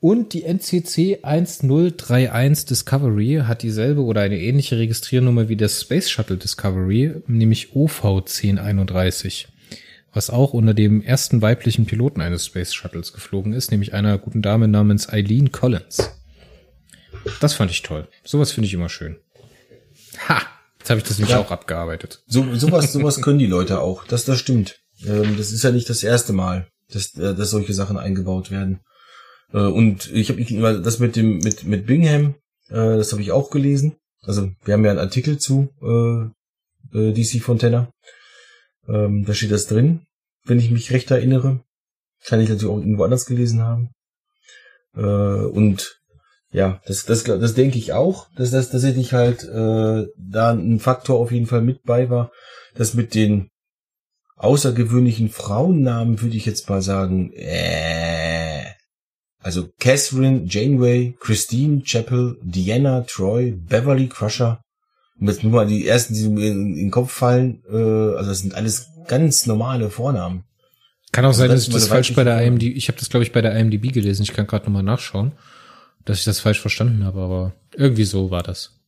Und 0.05 0.35
die 0.35 0.43
NCC 0.45 1.21
1031 1.23 2.67
Discovery 2.67 3.45
hat 3.47 3.63
dieselbe 3.63 4.03
oder 4.03 4.21
eine 4.21 4.39
ähnliche 4.39 4.77
Registriernummer 4.77 5.49
wie 5.49 5.57
der 5.57 5.71
Space 5.71 6.11
Shuttle 6.11 6.37
Discovery, 6.37 7.23
nämlich 7.27 7.75
OV 7.75 8.05
1031 8.05 9.49
was 10.13 10.29
auch 10.29 10.53
unter 10.53 10.75
dem 10.75 11.01
ersten 11.01 11.41
weiblichen 11.41 11.87
Piloten 11.87 12.21
eines 12.21 12.45
Space 12.45 12.75
Shuttles 12.75 13.15
geflogen 13.15 13.55
ist, 13.55 13.71
nämlich 13.71 13.95
einer 13.95 14.19
guten 14.19 14.43
Dame 14.43 14.69
namens 14.69 15.09
Eileen 15.09 15.53
Collins. 15.53 16.11
Das 17.41 17.55
fand 17.55 17.71
ich 17.71 17.81
toll. 17.81 18.07
Sowas 18.25 18.53
finde 18.53 18.67
ich 18.67 18.75
immer 18.75 18.91
schön. 18.91 19.17
Ha! 20.29 20.43
Jetzt 20.81 20.91
habe 20.91 21.01
ich 21.01 21.07
das 21.07 21.19
nämlich 21.19 21.35
Ja. 21.35 21.41
auch 21.41 21.51
abgearbeitet. 21.51 22.23
So, 22.27 22.55
sowas, 22.55 22.93
sowas 22.93 23.23
können 23.23 23.39
die 23.39 23.47
Leute 23.47 23.81
auch. 23.81 24.05
Das, 24.07 24.27
das 24.27 24.39
stimmt. 24.39 24.81
Ähm, 25.07 25.39
das 25.39 25.51
ist 25.51 25.65
ja 25.65 25.73
nicht 25.73 25.89
das 25.89 26.05
erste 26.05 26.35
Mal, 26.35 26.69
dass, 26.93 27.15
äh, 27.17 27.35
dass 27.35 27.51
solche 27.51 27.73
Sachen 27.73 27.97
eingebaut 27.97 28.51
werden. 28.51 28.81
Äh, 29.55 29.59
und 29.59 30.13
ich 30.13 30.31
habe 30.31 30.83
das 30.83 30.99
mit 30.99 31.17
dem 31.17 31.39
mit 31.39 31.65
mit 31.65 31.87
Bingham, 31.87 32.35
äh, 32.69 32.75
das 32.75 33.13
habe 33.13 33.23
ich 33.23 33.33
auch 33.33 33.51
gelesen. 33.51 33.97
Also 34.23 34.51
wir 34.65 34.75
haben 34.75 34.85
ja 34.85 34.91
einen 34.91 35.01
Artikel 35.01 35.39
zu 35.39 35.69
äh, 35.83 36.99
äh, 36.99 37.13
DC 37.13 37.41
Fontana. 37.41 37.91
Ähm, 38.89 39.25
da 39.25 39.33
steht 39.33 39.53
das 39.53 39.67
drin, 39.67 40.03
wenn 40.45 40.59
ich 40.59 40.71
mich 40.71 40.91
recht 40.91 41.11
erinnere. 41.11 41.61
Kann 42.27 42.41
ich 42.41 42.49
natürlich 42.49 42.73
auch 42.73 42.79
irgendwo 42.79 43.05
anders 43.05 43.27
gelesen 43.27 43.63
haben. 43.63 43.91
Äh, 44.95 45.01
und 45.01 46.01
ja, 46.51 46.81
das, 46.87 47.05
das, 47.05 47.25
das 47.25 47.55
denke 47.55 47.79
ich 47.79 47.93
auch, 47.93 48.29
dass 48.37 48.51
das 48.51 48.71
tatsächlich 48.71 49.13
halt 49.13 49.45
äh, 49.45 50.07
da 50.17 50.53
ein 50.53 50.79
Faktor 50.79 51.19
auf 51.19 51.33
jeden 51.33 51.47
Fall 51.47 51.63
mit 51.63 51.83
bei 51.83 52.11
war. 52.11 52.31
Das 52.75 52.95
mit 52.95 53.15
den 53.15 53.51
außergewöhnlichen 54.37 55.31
Frauennamen 55.31 56.21
würde 56.21 56.37
ich 56.37 56.47
jetzt 56.47 56.69
mal 56.69 56.83
sagen, 56.83 57.33
äh, 57.35 58.54
also 59.45 59.69
Catherine, 59.79 60.47
Janeway, 60.49 61.15
Christine, 61.21 61.83
Chapel, 61.85 62.39
Diana, 62.43 63.03
Troy, 63.03 63.53
Beverly 63.53 64.09
Crusher. 64.09 64.61
Und 65.21 65.29
jetzt 65.29 65.43
nur 65.45 65.53
mal 65.53 65.66
die 65.66 65.87
ersten, 65.87 66.15
die 66.15 66.29
mir 66.29 66.51
in, 66.51 66.75
den 66.75 66.91
Kopf 66.91 67.12
fallen, 67.12 67.62
äh, 67.71 67.77
also 67.77 68.31
das 68.31 68.41
sind 68.41 68.55
alles 68.55 68.89
ganz 69.07 69.47
normale 69.47 69.91
Vornamen. 69.91 70.45
Kann 71.12 71.25
auch 71.25 71.29
Also 71.29 71.41
sein, 71.41 71.51
das 71.51 71.61
dass 71.61 71.69
ich 71.69 71.75
das 71.75 71.89
falsch 71.89 72.15
bei 72.15 72.25
der 72.25 72.43
IMDb, 72.43 72.75
ich 72.77 72.89
habe 72.89 72.99
das 72.99 73.09
glaube 73.11 73.23
ich 73.23 73.31
bei 73.33 73.41
der 73.43 73.55
IMDb 73.57 73.93
gelesen, 73.93 74.23
ich 74.25 74.33
kann 74.33 74.47
gerade 74.49 74.65
nochmal 74.65 74.83
nachschauen, 74.83 75.33
dass 76.05 76.19
ich 76.19 76.25
das 76.25 76.41
falsch 76.41 76.61
verstanden 76.61 77.05
habe, 77.05 77.21
aber 77.21 77.53
irgendwie 77.77 78.05
so 78.05 78.31
war 78.31 78.43
das. 78.43 78.81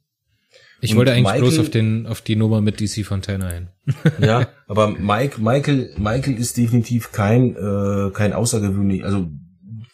Ich 0.81 0.91
Und 0.93 0.97
wollte 0.99 1.13
eigentlich 1.13 1.25
Michael- 1.25 1.41
bloß 1.43 1.59
auf 1.61 1.71
den 1.71 2.07
auf 2.07 2.21
die 2.23 2.35
Nummer 2.37 2.61
mit 2.61 2.81
DC 2.81 3.05
Fontana 3.07 3.51
hin. 3.51 3.69
Ja, 4.21 4.49
aber 4.67 4.89
Mike, 4.89 5.41
Michael, 5.41 5.95
Michael 5.99 6.37
ist 6.39 6.57
definitiv 6.57 7.13
kein, 7.13 7.55
äh, 7.57 8.11
kein 8.13 8.33
außergewöhnlich, 8.33 9.05
also 9.05 9.29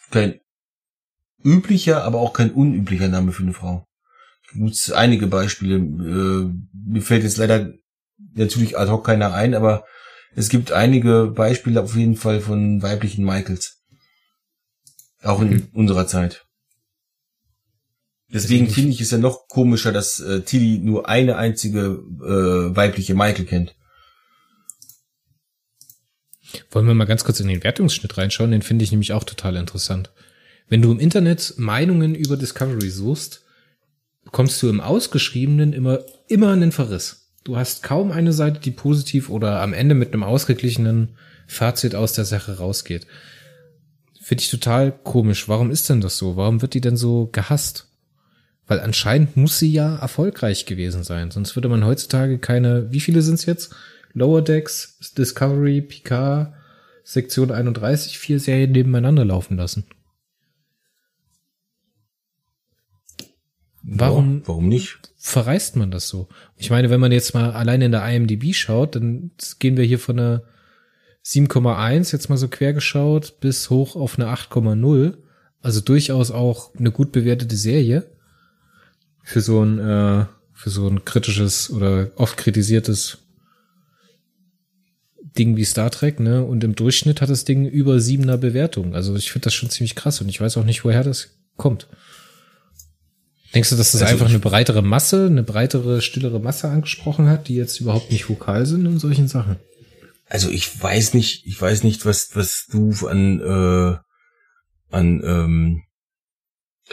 kein 0.09 0.39
üblicher, 1.43 2.03
aber 2.03 2.19
auch 2.19 2.33
kein 2.33 2.51
unüblicher 2.51 3.07
Name 3.07 3.31
für 3.31 3.43
eine 3.43 3.53
Frau. 3.53 3.85
Gibt's 4.53 4.91
einige 4.91 5.27
Beispiele. 5.27 5.75
Äh, 5.77 6.53
mir 6.73 7.01
fällt 7.01 7.23
jetzt 7.23 7.37
leider 7.37 7.73
natürlich 8.35 8.77
ad 8.77 8.91
hoc 8.91 9.05
keiner 9.05 9.33
ein, 9.33 9.55
aber 9.55 9.85
es 10.35 10.49
gibt 10.49 10.71
einige 10.71 11.27
Beispiele 11.27 11.81
auf 11.81 11.95
jeden 11.95 12.15
Fall 12.15 12.41
von 12.41 12.81
weiblichen 12.81 13.25
Michaels. 13.25 13.81
Auch 15.21 15.41
in 15.41 15.67
unserer 15.73 16.07
Zeit. 16.07 16.45
Deswegen 18.33 18.67
finde 18.67 18.91
ich 18.91 18.99
es 18.99 19.11
ja 19.11 19.19
noch 19.19 19.47
komischer, 19.47 19.91
dass 19.91 20.19
äh, 20.19 20.41
Tilly 20.41 20.79
nur 20.79 21.07
eine 21.07 21.37
einzige 21.37 22.01
äh, 22.21 22.75
weibliche 22.75 23.13
Michael 23.13 23.45
kennt. 23.45 23.75
Wollen 26.71 26.87
wir 26.87 26.95
mal 26.95 27.05
ganz 27.05 27.23
kurz 27.23 27.39
in 27.39 27.47
den 27.47 27.63
Wertungsschnitt 27.63 28.17
reinschauen, 28.17 28.51
den 28.51 28.63
finde 28.63 28.83
ich 28.83 28.91
nämlich 28.91 29.13
auch 29.13 29.23
total 29.23 29.55
interessant. 29.55 30.11
Wenn 30.73 30.81
du 30.81 30.91
im 30.91 30.97
Internet 30.97 31.53
Meinungen 31.57 32.15
über 32.15 32.35
Discovery 32.35 32.89
suchst, 32.89 33.43
bekommst 34.23 34.59
du 34.63 34.69
im 34.69 34.81
Ausgeschriebenen 34.81 35.71
immer, 35.71 35.99
immer 36.27 36.51
einen 36.51 36.71
Verriss. 36.71 37.29
Du 37.43 37.57
hast 37.57 37.83
kaum 37.83 38.11
eine 38.11 38.33
Seite, 38.33 38.59
die 38.59 38.71
positiv 38.71 39.29
oder 39.29 39.61
am 39.61 39.73
Ende 39.73 39.93
mit 39.93 40.13
einem 40.13 40.23
ausgeglichenen 40.23 41.09
Fazit 41.45 41.93
aus 41.93 42.13
der 42.13 42.25
Sache 42.25 42.57
rausgeht. 42.57 43.05
Finde 44.19 44.41
ich 44.41 44.49
total 44.49 44.91
komisch. 44.91 45.47
Warum 45.47 45.69
ist 45.69 45.91
denn 45.91 46.01
das 46.01 46.17
so? 46.17 46.37
Warum 46.37 46.63
wird 46.63 46.73
die 46.73 46.81
denn 46.81 46.97
so 46.97 47.29
gehasst? 47.31 47.89
Weil 48.65 48.79
anscheinend 48.79 49.37
muss 49.37 49.59
sie 49.59 49.71
ja 49.71 49.97
erfolgreich 49.97 50.65
gewesen 50.65 51.03
sein. 51.03 51.29
Sonst 51.29 51.55
würde 51.55 51.69
man 51.69 51.85
heutzutage 51.85 52.39
keine, 52.39 52.91
wie 52.91 52.99
viele 52.99 53.21
sind 53.21 53.35
es 53.35 53.45
jetzt? 53.45 53.75
Lower 54.13 54.41
Decks, 54.41 54.97
Discovery, 55.15 55.81
Picard, 55.83 56.51
Sektion 57.03 57.51
31, 57.51 58.17
vier 58.17 58.39
Serien 58.39 58.71
nebeneinander 58.71 59.23
laufen 59.23 59.55
lassen. 59.55 59.85
Warum, 63.83 64.39
ja, 64.39 64.47
warum 64.47 64.69
nicht? 64.69 64.97
Verreist 65.17 65.75
man 65.75 65.91
das 65.91 66.07
so? 66.07 66.29
Ich 66.57 66.69
meine, 66.69 66.89
wenn 66.89 67.01
man 67.01 67.11
jetzt 67.11 67.33
mal 67.33 67.51
allein 67.51 67.81
in 67.81 67.91
der 67.91 68.05
IMDb 68.07 68.53
schaut, 68.55 68.95
dann 68.95 69.31
gehen 69.59 69.75
wir 69.75 69.83
hier 69.83 69.99
von 69.99 70.17
einer 70.17 70.43
7,1 71.25 72.11
jetzt 72.13 72.29
mal 72.29 72.37
so 72.37 72.47
quer 72.47 72.73
geschaut 72.73 73.39
bis 73.41 73.69
hoch 73.69 73.95
auf 73.95 74.17
eine 74.17 74.29
8,0. 74.29 75.17
Also 75.61 75.81
durchaus 75.81 76.31
auch 76.31 76.73
eine 76.75 76.91
gut 76.91 77.11
bewertete 77.11 77.55
Serie 77.55 78.09
für 79.23 79.41
so 79.41 79.63
ein 79.63 79.79
äh, 79.79 80.25
für 80.53 80.69
so 80.69 80.87
ein 80.87 81.03
kritisches 81.03 81.69
oder 81.69 82.11
oft 82.15 82.37
kritisiertes 82.37 83.19
Ding 85.37 85.57
wie 85.57 85.65
Star 85.65 85.89
Trek, 85.89 86.19
ne? 86.19 86.43
Und 86.43 86.63
im 86.63 86.75
Durchschnitt 86.75 87.21
hat 87.21 87.29
das 87.29 87.43
Ding 87.43 87.65
über 87.65 87.99
siebener 87.99 88.37
Bewertung. 88.37 88.93
Also 88.93 89.15
ich 89.15 89.31
finde 89.31 89.45
das 89.45 89.53
schon 89.53 89.69
ziemlich 89.69 89.95
krass 89.95 90.21
und 90.21 90.29
ich 90.29 90.39
weiß 90.39 90.57
auch 90.57 90.63
nicht, 90.63 90.85
woher 90.85 91.03
das 91.03 91.29
kommt. 91.57 91.87
Denkst 93.53 93.69
du, 93.69 93.75
dass 93.75 93.91
das 93.91 94.01
also 94.01 94.13
einfach 94.13 94.29
eine 94.29 94.39
breitere 94.39 94.81
Masse, 94.81 95.27
eine 95.27 95.43
breitere, 95.43 96.01
stillere 96.01 96.39
Masse 96.39 96.69
angesprochen 96.69 97.29
hat, 97.29 97.47
die 97.47 97.55
jetzt 97.55 97.79
überhaupt 97.79 98.11
nicht 98.11 98.27
vokal 98.27 98.65
sind 98.65 98.85
in 98.85 98.99
solchen 98.99 99.27
Sachen? 99.27 99.57
Also 100.27 100.49
ich 100.49 100.81
weiß 100.81 101.13
nicht, 101.13 101.45
ich 101.45 101.61
weiß 101.61 101.83
nicht, 101.83 102.05
was 102.05 102.35
was 102.35 102.65
du 102.71 103.07
an 103.07 103.39
äh, 103.39 103.97
an 104.89 105.21
ähm, 105.23 105.83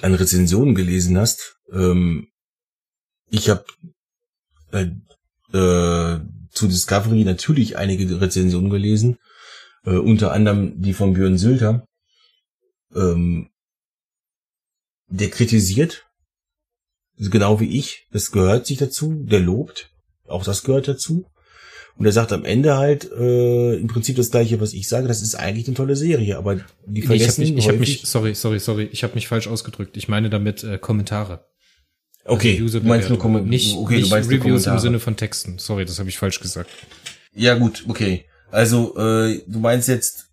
an 0.03 0.15
Rezensionen 0.15 0.75
gelesen 0.75 1.17
hast. 1.17 1.57
Ähm, 1.73 2.29
ich 3.31 3.49
habe 3.49 3.65
äh, 4.73 4.91
äh, 5.57 6.21
zu 6.51 6.69
Discovery 6.69 7.25
natürlich 7.25 7.79
einige 7.79 8.21
Rezensionen 8.21 8.71
gelesen, 8.71 9.17
äh, 9.85 9.93
unter 9.93 10.33
anderem 10.33 10.81
die 10.81 10.93
von 10.93 11.15
Björn 11.15 11.39
Sülter. 11.39 11.87
Ähm, 12.95 13.49
der 15.07 15.31
kritisiert 15.31 16.10
genau 17.29 17.61
wie 17.61 17.79
ich, 17.79 18.07
das 18.13 18.31
gehört 18.31 18.67
sich 18.67 18.79
dazu, 18.79 19.15
der 19.25 19.41
lobt, 19.41 19.91
auch 20.27 20.45
das 20.45 20.63
gehört 20.63 20.89
dazu. 20.89 21.27
Und 21.97 22.07
er 22.07 22.13
sagt 22.13 22.33
am 22.33 22.47
Ende 22.47 22.79
halt 22.79 23.11
äh, 23.13 23.75
im 23.75 23.89
Prinzip 23.89 24.17
das 24.17 24.31
gleiche, 24.31 24.59
was 24.59 24.73
ich 24.73 24.89
sage, 24.89 25.07
das 25.07 25.21
ist 25.21 25.35
eigentlich 25.35 25.67
eine 25.67 25.77
tolle 25.77 25.97
Serie, 25.97 26.39
aber 26.39 26.61
die 26.87 27.03
vergessen 27.03 27.43
Ich 27.43 27.49
habe 27.49 27.51
mich, 27.51 27.59
ich 27.59 27.69
hab 27.69 27.79
mich, 27.79 28.03
sorry, 28.07 28.35
sorry, 28.35 28.59
sorry, 28.59 28.89
ich 28.91 29.03
habe 29.03 29.17
mich 29.17 29.29
falsch 29.29 29.49
ausgedrückt. 29.49 29.99
Ich 29.99 30.09
meine 30.09 30.31
damit 30.31 30.65
äh, 30.65 30.79
Kommentare. 30.79 31.45
Okay, 32.25 32.59
also 32.63 32.81
du 32.81 32.87
meinst 32.87 33.11
nur 33.11 33.19
Kommentare. 33.19 33.51
Nicht, 33.51 33.77
okay, 33.77 33.97
nicht 33.97 34.07
du 34.07 34.15
meinst 34.15 34.31
Reviews 34.31 34.67
im 34.67 34.79
Sinne 34.79 34.99
von 34.99 35.17
Texten. 35.17 35.59
Sorry, 35.59 35.85
das 35.85 35.99
habe 35.99 36.09
ich 36.09 36.17
falsch 36.17 36.41
gesagt. 36.41 36.71
Ja 37.35 37.57
gut, 37.57 37.85
okay. 37.87 38.25
Also 38.51 38.97
äh, 38.97 39.43
du 39.47 39.59
meinst 39.59 39.89
jetzt 39.89 40.30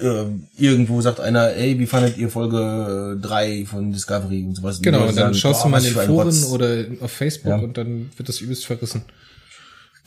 äh, 0.00 0.24
irgendwo 0.56 1.00
sagt 1.00 1.20
einer, 1.20 1.50
ey, 1.54 1.78
wie 1.78 1.86
fandet 1.86 2.16
ihr 2.16 2.30
Folge 2.30 3.18
3 3.20 3.50
äh, 3.50 3.64
von 3.64 3.92
Discovery 3.92 4.44
und 4.44 4.54
sowas. 4.54 4.80
Genau, 4.80 5.00
und 5.00 5.08
dann 5.08 5.14
sagen, 5.14 5.34
schaust 5.34 5.64
du 5.64 5.68
mal 5.68 5.84
in 5.84 5.94
den 5.94 6.06
Foren 6.06 6.44
oder 6.44 6.86
auf 7.00 7.12
Facebook 7.12 7.50
ja. 7.50 7.58
und 7.58 7.76
dann 7.76 8.10
wird 8.16 8.28
das 8.28 8.40
übelst 8.40 8.64
verrissen. 8.64 9.02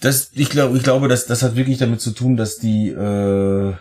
Das, 0.02 0.32
ich 0.34 0.50
glaube, 0.50 0.78
ich 0.78 0.84
glaube, 0.84 1.08
dass 1.08 1.26
das 1.26 1.44
hat 1.44 1.56
wirklich 1.56 1.78
damit 1.78 2.02
zu 2.02 2.12
tun, 2.12 2.36
dass 2.36 2.58
die, 2.58 2.90
äh, 2.90 3.74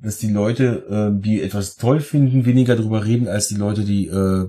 dass 0.00 0.18
die 0.18 0.30
Leute, 0.30 1.12
äh, 1.16 1.22
die 1.22 1.42
etwas 1.42 1.76
toll 1.76 2.00
finden, 2.00 2.44
weniger 2.44 2.76
darüber 2.76 3.04
reden, 3.04 3.26
als 3.26 3.48
die 3.48 3.56
Leute, 3.56 3.84
die 3.84 4.06
äh, 4.06 4.48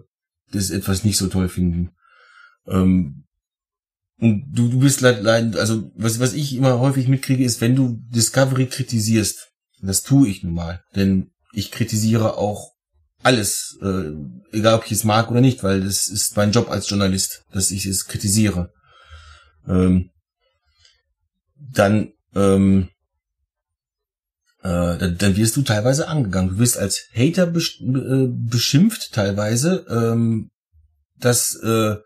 das 0.51 0.69
etwas 0.69 1.03
nicht 1.03 1.17
so 1.17 1.27
toll 1.27 1.49
finden. 1.49 1.91
Ähm, 2.67 3.23
und 4.19 4.45
du, 4.51 4.67
du 4.67 4.79
bist 4.79 5.01
leider, 5.01 5.59
also 5.59 5.91
was, 5.95 6.19
was 6.19 6.33
ich 6.33 6.55
immer 6.55 6.79
häufig 6.79 7.07
mitkriege, 7.07 7.43
ist, 7.43 7.61
wenn 7.61 7.75
du 7.75 7.99
Discovery 8.09 8.65
kritisierst, 8.65 9.51
das 9.81 10.01
tue 10.01 10.27
ich 10.27 10.43
nun 10.43 10.53
mal. 10.53 10.81
Denn 10.95 11.31
ich 11.53 11.71
kritisiere 11.71 12.37
auch 12.37 12.71
alles, 13.23 13.77
äh, 13.81 14.11
egal 14.51 14.75
ob 14.75 14.85
ich 14.85 14.91
es 14.91 15.03
mag 15.03 15.29
oder 15.31 15.41
nicht, 15.41 15.63
weil 15.63 15.81
das 15.81 16.07
ist 16.07 16.35
mein 16.35 16.51
Job 16.51 16.69
als 16.69 16.89
Journalist, 16.89 17.43
dass 17.51 17.71
ich 17.71 17.85
es 17.85 18.05
kritisiere. 18.05 18.71
Ähm, 19.67 20.11
dann, 21.55 22.13
ähm, 22.35 22.89
äh, 24.61 24.97
dann, 24.97 25.17
dann 25.17 25.35
wirst 25.35 25.55
du 25.57 25.61
teilweise 25.63 26.07
angegangen. 26.07 26.51
Du 26.51 26.59
wirst 26.59 26.77
als 26.77 27.07
Hater 27.13 27.47
besch 27.47 27.81
äh, 27.81 28.27
beschimpft 28.29 29.13
teilweise, 29.13 29.85
ähm, 29.89 30.49
dass 31.17 31.55
äh, 31.55 31.97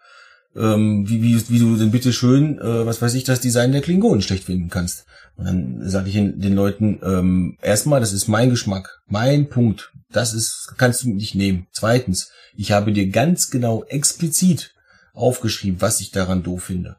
ähm, 0.55 1.07
wie, 1.07 1.21
wie, 1.21 1.49
wie 1.49 1.59
du 1.59 1.75
denn 1.77 1.91
bitte 1.91 2.13
schön, 2.13 2.59
äh, 2.59 2.85
was 2.85 3.01
weiß 3.01 3.13
ich, 3.13 3.23
das 3.23 3.41
Design 3.41 3.71
der 3.71 3.81
Klingonen 3.81 4.21
schlecht 4.21 4.45
finden 4.45 4.69
kannst. 4.69 5.05
Und 5.37 5.45
dann 5.45 5.89
sage 5.89 6.09
ich 6.09 6.15
den 6.15 6.53
Leuten, 6.53 6.99
ähm, 7.03 7.57
erstmal, 7.61 7.99
das 7.99 8.13
ist 8.13 8.27
mein 8.27 8.49
Geschmack, 8.49 9.01
mein 9.07 9.49
Punkt. 9.49 9.91
Das 10.11 10.33
ist, 10.33 10.73
kannst 10.77 11.03
du 11.03 11.09
nicht 11.09 11.35
nehmen. 11.35 11.67
Zweitens, 11.71 12.31
ich 12.55 12.71
habe 12.71 12.91
dir 12.91 13.09
ganz 13.09 13.49
genau 13.49 13.83
explizit 13.85 14.73
aufgeschrieben, 15.13 15.81
was 15.81 16.01
ich 16.01 16.11
daran 16.11 16.43
doof 16.43 16.65
finde. 16.65 16.97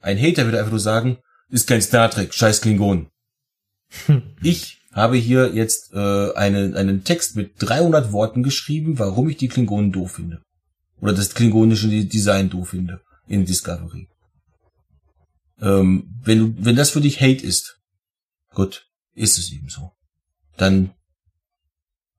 Ein 0.00 0.20
Hater 0.20 0.44
würde 0.44 0.58
einfach 0.58 0.70
nur 0.70 0.80
sagen, 0.80 1.18
ist 1.48 1.68
kein 1.68 1.82
Star 1.82 2.10
Trek, 2.10 2.32
scheiß 2.32 2.60
Klingonen. 2.60 3.08
ich 4.42 4.78
habe 4.92 5.16
hier 5.16 5.52
jetzt 5.52 5.92
äh, 5.92 6.32
eine, 6.34 6.74
einen 6.76 7.04
Text 7.04 7.36
mit 7.36 7.54
300 7.58 8.12
Worten 8.12 8.42
geschrieben, 8.42 8.98
warum 8.98 9.28
ich 9.28 9.36
die 9.36 9.48
Klingonen 9.48 9.92
doof 9.92 10.12
finde. 10.12 10.40
Oder 11.00 11.12
das 11.12 11.34
klingonische 11.34 11.88
Design 11.88 12.50
doof 12.50 12.70
finde 12.70 13.00
in 13.26 13.44
Discovery. 13.44 14.08
Ähm, 15.60 16.08
wenn 16.22 16.38
du, 16.38 16.64
wenn 16.64 16.76
das 16.76 16.90
für 16.90 17.00
dich 17.00 17.20
Hate 17.20 17.44
ist, 17.44 17.78
gut, 18.54 18.86
ist 19.14 19.38
es 19.38 19.52
eben 19.52 19.68
so. 19.68 19.92
Dann 20.56 20.90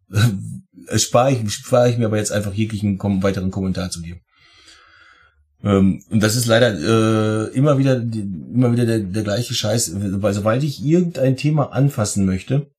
äh, 0.11 0.99
spare 0.99 1.31
ich, 1.31 1.51
spare 1.51 1.89
ich 1.89 1.97
mir 1.97 2.05
aber 2.05 2.17
jetzt 2.17 2.31
einfach 2.31 2.53
jeglichen 2.53 2.97
kom 2.97 3.23
weiteren 3.23 3.51
Kommentar 3.51 3.89
zu 3.89 4.01
dir. 4.01 4.17
Ähm, 5.63 6.03
und 6.09 6.21
das 6.21 6.35
ist 6.35 6.45
leider 6.45 6.73
äh, 6.73 7.55
immer 7.55 7.77
wieder, 7.77 7.95
immer 7.95 8.71
wieder 8.71 8.85
der, 8.85 8.99
der 8.99 9.23
gleiche 9.23 9.53
Scheiß, 9.53 9.91
weil 9.95 10.33
sobald 10.33 10.63
ich 10.63 10.83
irgendein 10.83 11.35
Thema 11.35 11.71
anfassen 11.71 12.25
möchte, 12.25 12.69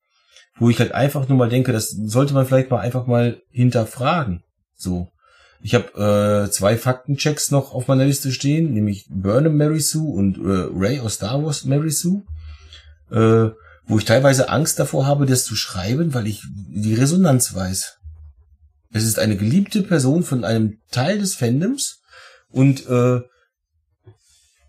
wo 0.58 0.70
ich 0.70 0.78
halt 0.78 0.92
einfach 0.92 1.28
nur 1.28 1.38
mal 1.38 1.48
denke, 1.48 1.72
das 1.72 1.90
sollte 1.90 2.34
man 2.34 2.46
vielleicht 2.46 2.70
mal 2.70 2.80
einfach 2.80 3.06
mal 3.06 3.40
hinterfragen. 3.50 4.42
So. 4.74 5.08
Ich 5.60 5.74
habe 5.74 6.46
äh, 6.46 6.50
zwei 6.50 6.76
Faktenchecks 6.76 7.50
noch 7.50 7.72
auf 7.72 7.88
meiner 7.88 8.04
Liste 8.04 8.30
stehen, 8.32 8.72
nämlich 8.74 9.06
Burnham 9.08 9.56
Mary 9.56 9.80
Sue 9.80 10.08
und 10.08 10.36
äh, 10.38 10.68
Ray 10.72 11.00
aus 11.00 11.14
Star 11.14 11.42
Wars 11.44 11.64
Mary 11.64 11.90
Sue, 11.90 12.22
äh, 13.10 13.50
wo 13.86 13.98
ich 13.98 14.04
teilweise 14.04 14.50
Angst 14.50 14.78
davor 14.78 15.06
habe, 15.06 15.26
das 15.26 15.44
zu 15.44 15.56
schreiben, 15.56 16.14
weil 16.14 16.26
ich 16.26 16.42
die 16.68 16.94
Resonanz 16.94 17.54
weiß. 17.54 17.96
Es 18.92 19.04
ist 19.04 19.18
eine 19.18 19.36
geliebte 19.36 19.82
Person 19.82 20.22
von 20.22 20.44
einem 20.44 20.78
Teil 20.90 21.18
des 21.18 21.34
Fandoms 21.34 22.00
und 22.50 22.88
äh, 22.88 23.20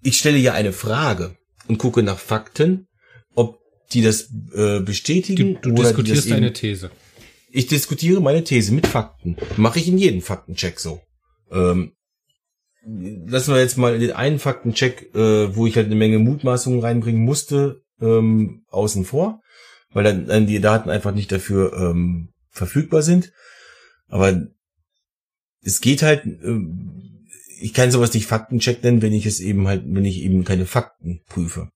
ich 0.01 0.17
stelle 0.17 0.37
ja 0.37 0.53
eine 0.53 0.73
Frage 0.73 1.35
und 1.67 1.77
gucke 1.77 2.03
nach 2.03 2.19
Fakten, 2.19 2.87
ob 3.35 3.59
die 3.93 4.01
das 4.01 4.29
äh, 4.53 4.79
bestätigen 4.79 5.59
du, 5.61 5.69
du 5.69 5.73
oder 5.73 5.83
diskutierst 5.83 6.25
die 6.25 6.29
das 6.29 6.37
deine 6.37 6.53
These. 6.53 6.91
Ich 7.51 7.67
diskutiere 7.67 8.21
meine 8.21 8.43
These 8.43 8.73
mit 8.73 8.87
Fakten. 8.87 9.37
Mache 9.57 9.79
ich 9.79 9.87
in 9.87 9.97
jedem 9.97 10.21
Faktencheck 10.21 10.79
so. 10.79 11.01
Ähm, 11.51 11.93
lassen 12.85 13.53
wir 13.53 13.59
jetzt 13.59 13.77
mal 13.77 13.97
den 13.97 14.11
einen 14.11 14.39
Faktencheck, 14.39 15.13
äh, 15.15 15.55
wo 15.55 15.65
ich 15.65 15.75
halt 15.75 15.87
eine 15.87 15.95
Menge 15.95 16.19
Mutmaßungen 16.19 16.79
reinbringen 16.79 17.23
musste, 17.23 17.81
ähm, 18.01 18.63
außen 18.69 19.05
vor, 19.05 19.41
weil 19.91 20.03
dann, 20.03 20.27
dann 20.27 20.47
die 20.47 20.61
Daten 20.61 20.89
einfach 20.89 21.13
nicht 21.13 21.31
dafür 21.31 21.73
ähm, 21.73 22.29
verfügbar 22.49 23.01
sind. 23.01 23.31
Aber 24.07 24.47
es 25.61 25.81
geht 25.81 26.03
halt, 26.03 26.25
äh, 26.25 26.59
ich 27.61 27.73
kann 27.73 27.91
sowas 27.91 28.13
nicht 28.13 28.27
Faktencheck 28.27 28.83
nennen, 28.83 29.01
wenn 29.01 29.13
ich 29.13 29.25
es 29.25 29.39
eben 29.39 29.67
halt, 29.67 29.83
wenn 29.85 30.05
ich 30.05 30.21
eben 30.21 30.43
keine 30.43 30.65
Fakten 30.65 31.21
prüfe. 31.27 31.69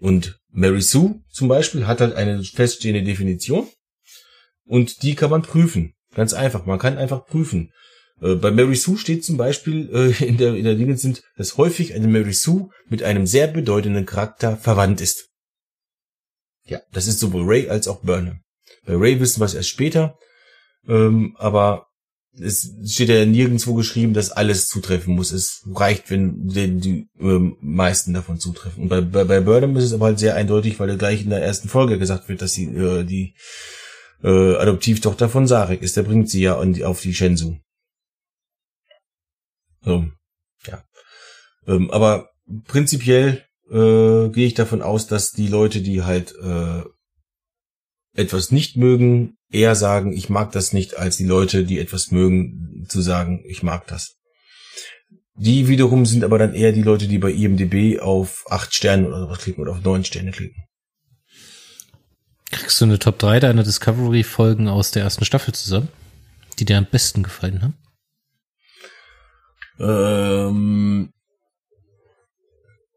Und 0.00 0.40
Mary 0.50 0.82
Sue 0.82 1.22
zum 1.30 1.48
Beispiel 1.48 1.86
hat 1.86 2.00
halt 2.00 2.14
eine 2.14 2.42
feststehende 2.42 3.02
Definition 3.02 3.66
und 4.66 5.02
die 5.02 5.14
kann 5.14 5.30
man 5.30 5.42
prüfen. 5.42 5.94
Ganz 6.14 6.32
einfach. 6.32 6.66
Man 6.66 6.78
kann 6.78 6.98
einfach 6.98 7.26
prüfen. 7.26 7.72
Äh, 8.20 8.34
bei 8.34 8.50
Mary 8.50 8.76
Sue 8.76 8.98
steht 8.98 9.24
zum 9.24 9.36
Beispiel 9.36 9.90
äh, 9.92 10.24
in 10.24 10.36
der, 10.36 10.54
in 10.54 10.64
der 10.64 10.74
Dinge 10.74 10.96
sind, 10.96 11.22
dass 11.36 11.56
häufig 11.56 11.94
eine 11.94 12.08
Mary 12.08 12.32
Sue 12.32 12.70
mit 12.88 13.02
einem 13.02 13.26
sehr 13.26 13.48
bedeutenden 13.48 14.06
Charakter 14.06 14.56
verwandt 14.56 15.00
ist. 15.00 15.28
Ja, 16.66 16.80
das 16.92 17.06
ist 17.06 17.20
sowohl 17.20 17.44
Ray 17.44 17.68
als 17.68 17.88
auch 17.88 18.00
Burnham. 18.00 18.40
Bei 18.86 18.94
Ray 18.94 19.20
wissen 19.20 19.40
wir 19.40 19.44
es 19.44 19.54
erst 19.54 19.68
später, 19.68 20.16
ähm, 20.88 21.36
aber 21.38 21.86
es 22.40 22.72
steht 22.86 23.10
ja 23.10 23.24
nirgendwo 23.24 23.74
geschrieben, 23.74 24.12
dass 24.12 24.32
alles 24.32 24.68
zutreffen 24.68 25.14
muss. 25.14 25.30
Es 25.30 25.62
reicht, 25.72 26.10
wenn 26.10 26.48
die, 26.48 26.80
die 26.80 27.08
ähm, 27.20 27.56
meisten 27.60 28.12
davon 28.12 28.40
zutreffen. 28.40 28.84
Und 28.84 28.88
bei, 28.88 29.00
bei, 29.02 29.24
bei 29.24 29.40
Burnham 29.40 29.76
ist 29.76 29.84
es 29.84 29.92
aber 29.92 30.06
halt 30.06 30.18
sehr 30.18 30.34
eindeutig, 30.34 30.80
weil 30.80 30.90
er 30.90 30.96
gleich 30.96 31.22
in 31.22 31.30
der 31.30 31.42
ersten 31.42 31.68
Folge 31.68 31.98
gesagt 31.98 32.28
wird, 32.28 32.42
dass 32.42 32.52
sie 32.52 32.64
äh, 32.64 33.04
die 33.04 33.34
äh, 34.24 34.56
Adoptivtochter 34.56 35.28
von 35.28 35.46
Sarek 35.46 35.82
ist. 35.82 35.96
Der 35.96 36.02
bringt 36.02 36.30
sie 36.30 36.42
ja 36.42 36.64
die, 36.64 36.84
auf 36.84 37.00
die 37.00 37.14
Shenzhou. 37.14 37.58
So, 39.82 40.06
ja. 40.66 40.82
Ähm, 41.66 41.90
aber 41.90 42.30
prinzipiell 42.64 43.44
äh, 43.70 44.28
gehe 44.30 44.46
ich 44.46 44.54
davon 44.54 44.82
aus, 44.82 45.06
dass 45.06 45.32
die 45.32 45.48
Leute, 45.48 45.82
die 45.82 46.02
halt 46.02 46.34
äh, 46.36 46.82
etwas 48.16 48.50
nicht 48.50 48.76
mögen, 48.76 49.36
eher 49.50 49.74
sagen, 49.74 50.12
ich 50.12 50.30
mag 50.30 50.52
das 50.52 50.72
nicht, 50.72 50.96
als 50.96 51.16
die 51.18 51.26
Leute, 51.26 51.64
die 51.64 51.78
etwas 51.78 52.10
mögen, 52.10 52.86
zu 52.88 53.02
sagen, 53.02 53.44
ich 53.46 53.62
mag 53.62 53.86
das. 53.86 54.16
Die 55.36 55.68
wiederum 55.68 56.06
sind 56.06 56.24
aber 56.24 56.38
dann 56.38 56.54
eher 56.54 56.72
die 56.72 56.82
Leute, 56.82 57.08
die 57.08 57.18
bei 57.18 57.32
IMDB 57.32 58.00
auf 58.00 58.44
acht 58.48 58.72
Sterne 58.72 59.08
oder 59.08 59.28
was 59.28 59.38
klicken 59.38 59.62
oder 59.62 59.72
auf 59.72 59.82
neun 59.82 60.04
Sterne 60.04 60.30
klicken. 60.30 60.64
Kriegst 62.54 62.80
du 62.80 62.84
eine 62.84 63.00
Top 63.00 63.18
3 63.18 63.40
deiner 63.40 63.64
Discovery-Folgen 63.64 64.68
aus 64.68 64.92
der 64.92 65.02
ersten 65.02 65.24
Staffel 65.24 65.52
zusammen, 65.52 65.88
die 66.60 66.64
dir 66.64 66.78
am 66.78 66.86
besten 66.86 67.24
gefallen 67.24 67.62
haben? 67.62 67.74
Ähm, 69.80 71.12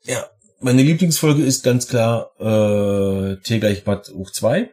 ja, 0.04 0.30
meine 0.60 0.84
Lieblingsfolge 0.84 1.44
ist 1.44 1.64
ganz 1.64 1.88
klar 1.88 2.30
äh, 2.40 3.38
T 3.38 3.58
gleich 3.58 3.84
Bad 3.84 4.10
hoch 4.10 4.30
2, 4.30 4.72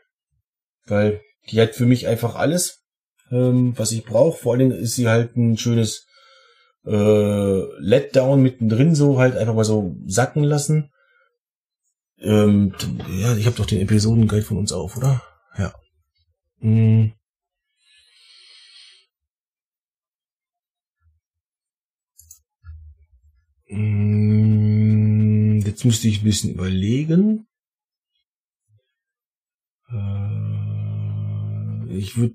weil 0.84 1.22
die 1.50 1.62
hat 1.62 1.74
für 1.74 1.86
mich 1.86 2.06
einfach 2.06 2.34
alles, 2.34 2.84
ähm, 3.30 3.72
was 3.78 3.90
ich 3.90 4.04
brauche. 4.04 4.36
Vor 4.36 4.52
allen 4.52 4.68
Dingen 4.68 4.78
ist 4.78 4.96
sie 4.96 5.08
halt 5.08 5.34
ein 5.34 5.56
schönes 5.56 6.06
äh, 6.84 7.62
Letdown 7.80 8.42
mittendrin, 8.42 8.94
so 8.94 9.18
halt 9.18 9.34
einfach 9.34 9.54
mal 9.54 9.64
so 9.64 9.96
sacken 10.04 10.44
lassen. 10.44 10.90
Ähm, 12.24 12.74
ja, 13.20 13.36
ich 13.36 13.46
habe 13.46 13.56
doch 13.56 13.66
den 13.66 13.80
Episodenguide 13.80 14.44
von 14.44 14.56
uns 14.56 14.72
auf, 14.72 14.96
oder? 14.96 15.22
Ja. 15.58 15.74
Hm. 16.60 17.12
hm. 23.66 25.60
Jetzt 25.64 25.84
müsste 25.84 26.08
ich 26.08 26.22
ein 26.22 26.24
bisschen 26.24 26.54
überlegen. 26.54 27.46
Äh, 29.90 30.64
ich 31.94 32.16
würde 32.16 32.34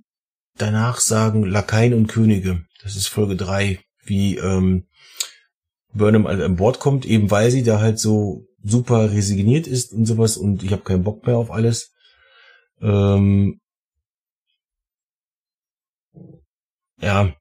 danach 0.55 0.99
sagen 0.99 1.45
Lakaien 1.45 1.95
und 1.95 2.07
Könige. 2.07 2.63
Das 2.83 2.95
ist 2.95 3.07
Folge 3.07 3.35
drei, 3.35 3.79
wie 4.03 4.37
ähm, 4.37 4.85
Burnham 5.93 6.27
an 6.27 6.55
Bord 6.57 6.79
kommt, 6.79 7.05
eben 7.05 7.31
weil 7.31 7.49
sie 7.49 7.63
da 7.63 7.79
halt 7.79 7.97
so 7.97 8.48
super 8.63 9.11
resigniert 9.11 9.67
ist 9.67 9.93
und 9.93 10.05
sowas 10.05 10.37
und 10.37 10.63
ich 10.63 10.71
habe 10.71 10.83
keinen 10.83 11.03
Bock 11.03 11.25
mehr 11.25 11.37
auf 11.37 11.51
alles. 11.51 11.91
Ähm, 12.81 13.59
ja, 17.01 17.33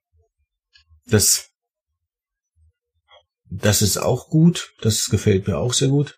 das, 1.07 1.51
das 3.51 3.83
ist 3.83 3.97
auch 3.99 4.29
gut. 4.29 4.73
Das 4.81 5.07
gefällt 5.07 5.47
mir 5.47 5.59
auch 5.59 5.73
sehr 5.73 5.89
gut. 5.89 6.17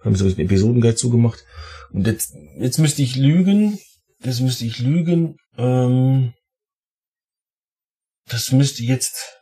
Haben 0.00 0.16
so 0.16 0.24
ein 0.24 0.38
Episodenguide 0.38 0.96
zugemacht. 0.96 1.44
Und 1.92 2.06
jetzt, 2.06 2.34
jetzt 2.58 2.78
müsste 2.78 3.02
ich 3.02 3.16
lügen. 3.16 3.78
Das 4.20 4.40
müsste 4.40 4.64
ich 4.64 4.78
lügen. 4.78 5.36
Ähm, 5.56 6.32
das 8.26 8.52
müsste 8.52 8.82
jetzt, 8.82 9.36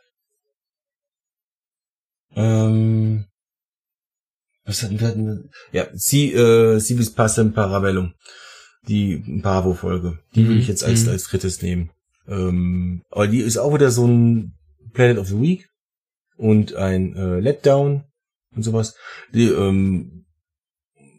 ähm, 2.35 3.25
was 4.65 4.83
hatten 4.83 4.99
wir? 4.99 5.07
Hatten, 5.07 5.49
ja, 5.71 5.87
sie, 5.93 6.31
äh, 6.33 6.79
sie 6.79 6.95
bis 6.95 7.11
Passem 7.11 7.53
Parabellum. 7.53 8.13
Die 8.87 9.17
Pavo-Folge. 9.41 10.19
Die 10.35 10.41
mhm. 10.41 10.47
würde 10.47 10.59
ich 10.59 10.67
jetzt 10.67 10.83
als, 10.83 11.05
mhm. 11.05 11.11
als 11.11 11.23
drittes 11.25 11.61
nehmen. 11.61 11.91
Ähm, 12.27 13.03
aber 13.09 13.27
die 13.27 13.39
ist 13.39 13.57
auch 13.57 13.73
wieder 13.73 13.91
so 13.91 14.07
ein 14.07 14.53
Planet 14.93 15.17
of 15.17 15.27
the 15.27 15.39
Week 15.39 15.67
und 16.37 16.75
ein 16.75 17.15
äh, 17.15 17.39
Letdown 17.39 18.03
und 18.55 18.63
sowas. 18.63 18.95
Die, 19.33 19.47
ähm, 19.47 20.25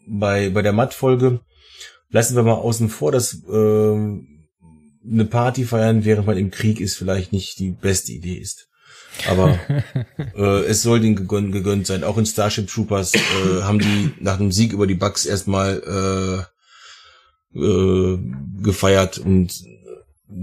bei, 0.09 0.51
bei 0.51 0.62
der 0.62 0.73
Matt-Folge 0.73 1.40
lassen 2.10 2.36
wir 2.36 2.43
mal 2.43 2.55
außen 2.55 2.89
vor, 2.89 3.12
dass 3.12 3.43
äh, 3.48 4.19
eine 5.05 5.24
Party 5.24 5.64
feiern, 5.64 6.05
während 6.05 6.27
man 6.27 6.39
im 6.39 6.51
Krieg 6.51 6.81
ist, 6.81 6.97
vielleicht 6.97 7.32
nicht 7.32 7.59
die 7.59 7.70
beste 7.70 8.12
Idee 8.12 8.36
ist. 8.36 8.69
Aber 9.28 9.59
äh, 10.36 10.64
es 10.64 10.82
soll 10.82 11.01
denen 11.01 11.16
gegönnt, 11.16 11.52
gegönnt 11.52 11.86
sein. 11.86 12.05
Auch 12.05 12.18
in 12.18 12.26
Starship 12.26 12.68
Troopers 12.68 13.14
äh, 13.14 13.62
haben 13.62 13.78
die 13.78 14.12
nach 14.20 14.39
dem 14.39 14.52
Sieg 14.52 14.72
über 14.72 14.86
die 14.86 14.94
Bugs 14.94 15.26
erstmal 15.26 16.48
äh, 17.55 17.59
äh, 17.59 18.18
gefeiert 18.62 19.18
und 19.18 19.52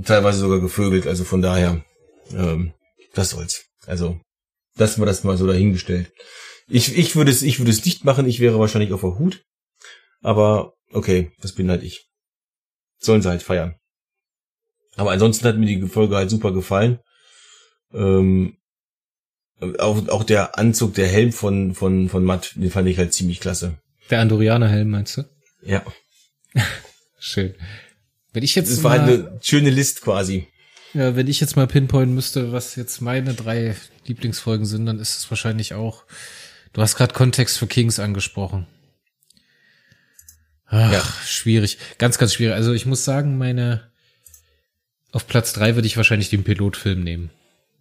teilweise 0.04 0.40
sogar 0.40 0.60
gevögelt. 0.60 1.08
Also 1.08 1.24
von 1.24 1.42
daher, 1.42 1.84
ähm, 2.32 2.74
das 3.14 3.32
soll's. 3.32 3.66
Also, 3.86 4.20
das 4.76 5.00
war 5.00 5.06
das 5.06 5.24
mal 5.24 5.38
so 5.38 5.48
dahingestellt. 5.48 6.12
Ich, 6.68 6.96
ich 6.98 7.16
würde 7.16 7.32
es, 7.32 7.42
ich 7.42 7.60
würde 7.60 7.72
es 7.72 7.84
nicht 7.84 8.06
machen. 8.06 8.28
Ich 8.28 8.40
wäre 8.40 8.60
wahrscheinlich 8.60 8.94
auf 8.94 9.02
der 9.02 9.18
Hut. 9.18 9.44
Aber 10.22 10.74
okay, 10.92 11.32
das 11.42 11.54
bin 11.54 11.70
halt 11.70 11.84
ich. 11.84 12.08
Sollen 13.00 13.22
sie 13.22 13.30
halt 13.30 13.42
feiern. 13.42 13.76
Aber 14.96 15.12
ansonsten 15.12 15.48
hat 15.48 15.58
mir 15.58 15.66
die 15.66 15.88
Folge 15.88 16.16
halt 16.16 16.30
super 16.30 16.52
gefallen. 16.52 17.00
Ähm, 17.94 18.58
auch, 19.80 20.08
auch 20.10 20.24
der 20.24 20.58
Anzug, 20.58 20.94
der 20.96 21.08
Helm 21.08 21.32
von, 21.32 21.76
von, 21.76 22.10
von 22.10 22.24
Matt, 22.24 22.54
den 22.56 22.72
fand 22.72 22.88
ich 22.88 22.98
halt 22.98 23.14
ziemlich 23.14 23.40
klasse. 23.40 23.76
Der 24.10 24.22
Andorianer-Helm, 24.22 24.90
meinst 24.90 25.18
du? 25.18 25.24
Ja. 25.64 25.84
Schön. 27.20 27.54
Wenn 28.32 28.44
ich 28.44 28.56
jetzt 28.56 28.72
das 28.72 28.84
war 28.84 28.92
halt 28.92 29.02
eine 29.02 29.40
schöne 29.42 29.70
List 29.70 30.02
quasi. 30.02 30.48
Ja, 30.94 31.16
wenn 31.16 31.28
ich 31.28 31.40
jetzt 31.40 31.56
mal 31.56 31.68
pinpointen 31.68 32.16
müsste, 32.16 32.52
was 32.52 32.76
jetzt 32.76 33.02
meine 33.02 33.34
drei 33.34 33.76
Lieblingsfolgen 34.06 34.66
sind, 34.66 34.86
dann 34.86 35.00
ist 35.00 35.18
es 35.18 35.30
wahrscheinlich 35.30 35.74
auch. 35.74 36.04
Du 36.74 36.82
hast 36.82 36.96
gerade 36.96 37.14
Kontext 37.14 37.58
für 37.58 37.68
Kings 37.68 38.00
angesprochen. 38.00 38.66
Ach, 40.68 40.92
ja. 40.92 41.04
schwierig. 41.26 41.78
Ganz, 41.98 42.18
ganz 42.18 42.34
schwierig. 42.34 42.56
Also 42.56 42.74
ich 42.74 42.86
muss 42.86 43.04
sagen, 43.04 43.38
meine 43.38 43.90
auf 45.12 45.28
Platz 45.28 45.54
drei 45.54 45.76
würde 45.76 45.88
ich 45.88 45.98
wahrscheinlich 45.98 46.30
den 46.30 46.44
Pilotfilm 46.44 47.04
nehmen 47.04 47.32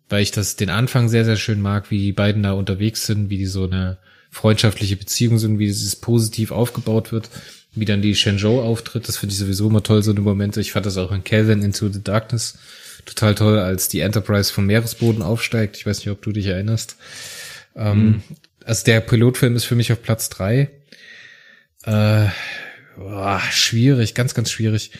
weil 0.08 0.22
ich 0.22 0.30
das 0.30 0.56
den 0.56 0.70
Anfang 0.70 1.08
sehr, 1.08 1.24
sehr 1.24 1.36
schön 1.36 1.60
mag, 1.60 1.90
wie 1.90 1.98
die 1.98 2.12
beiden 2.12 2.42
da 2.42 2.52
unterwegs 2.52 3.06
sind, 3.06 3.30
wie 3.30 3.38
die 3.38 3.46
so 3.46 3.64
eine 3.64 3.98
freundschaftliche 4.30 4.96
Beziehung 4.96 5.38
sind, 5.38 5.58
wie 5.58 5.68
es 5.68 5.96
positiv 5.96 6.50
aufgebaut 6.50 7.12
wird, 7.12 7.30
wie 7.74 7.84
dann 7.84 8.02
die 8.02 8.14
Shenzhou 8.14 8.60
auftritt. 8.60 9.08
Das 9.08 9.16
finde 9.16 9.32
ich 9.32 9.38
sowieso 9.38 9.68
immer 9.68 9.82
toll, 9.82 10.02
so 10.02 10.10
eine 10.10 10.20
Momente. 10.20 10.60
Ich 10.60 10.72
fand 10.72 10.86
das 10.86 10.98
auch 10.98 11.12
in 11.12 11.24
Calvin 11.24 11.62
Into 11.62 11.88
the 11.88 12.02
Darkness 12.02 12.58
total 13.08 13.34
toll, 13.34 13.58
als 13.58 13.88
die 13.88 14.00
Enterprise 14.00 14.52
vom 14.52 14.66
Meeresboden 14.66 15.22
aufsteigt. 15.22 15.76
Ich 15.76 15.86
weiß 15.86 15.98
nicht, 15.98 16.10
ob 16.10 16.22
du 16.22 16.32
dich 16.32 16.46
erinnerst. 16.46 16.96
Ähm, 17.74 18.06
mhm. 18.06 18.22
Also 18.64 18.84
der 18.84 19.00
Pilotfilm 19.00 19.56
ist 19.56 19.64
für 19.64 19.76
mich 19.76 19.92
auf 19.92 20.02
Platz 20.02 20.28
drei. 20.28 20.70
Äh, 21.84 22.26
boah, 22.96 23.40
schwierig, 23.50 24.14
ganz, 24.14 24.34
ganz 24.34 24.50
schwierig. 24.50 24.90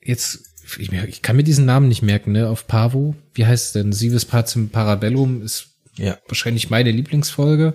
Jetzt 0.00 0.47
ich, 0.76 0.92
ich, 0.92 1.22
kann 1.22 1.36
mir 1.36 1.44
diesen 1.44 1.64
Namen 1.64 1.88
nicht 1.88 2.02
merken, 2.02 2.32
ne, 2.32 2.48
auf 2.48 2.66
Pavo. 2.66 3.14
Wie 3.34 3.46
heißt 3.46 3.66
es 3.66 3.72
denn? 3.72 3.92
Sivis 3.92 4.24
Pacem 4.24 4.68
Parabellum 4.68 5.42
ist 5.42 5.68
ja. 5.96 6.18
wahrscheinlich 6.26 6.70
meine 6.70 6.90
Lieblingsfolge. 6.90 7.74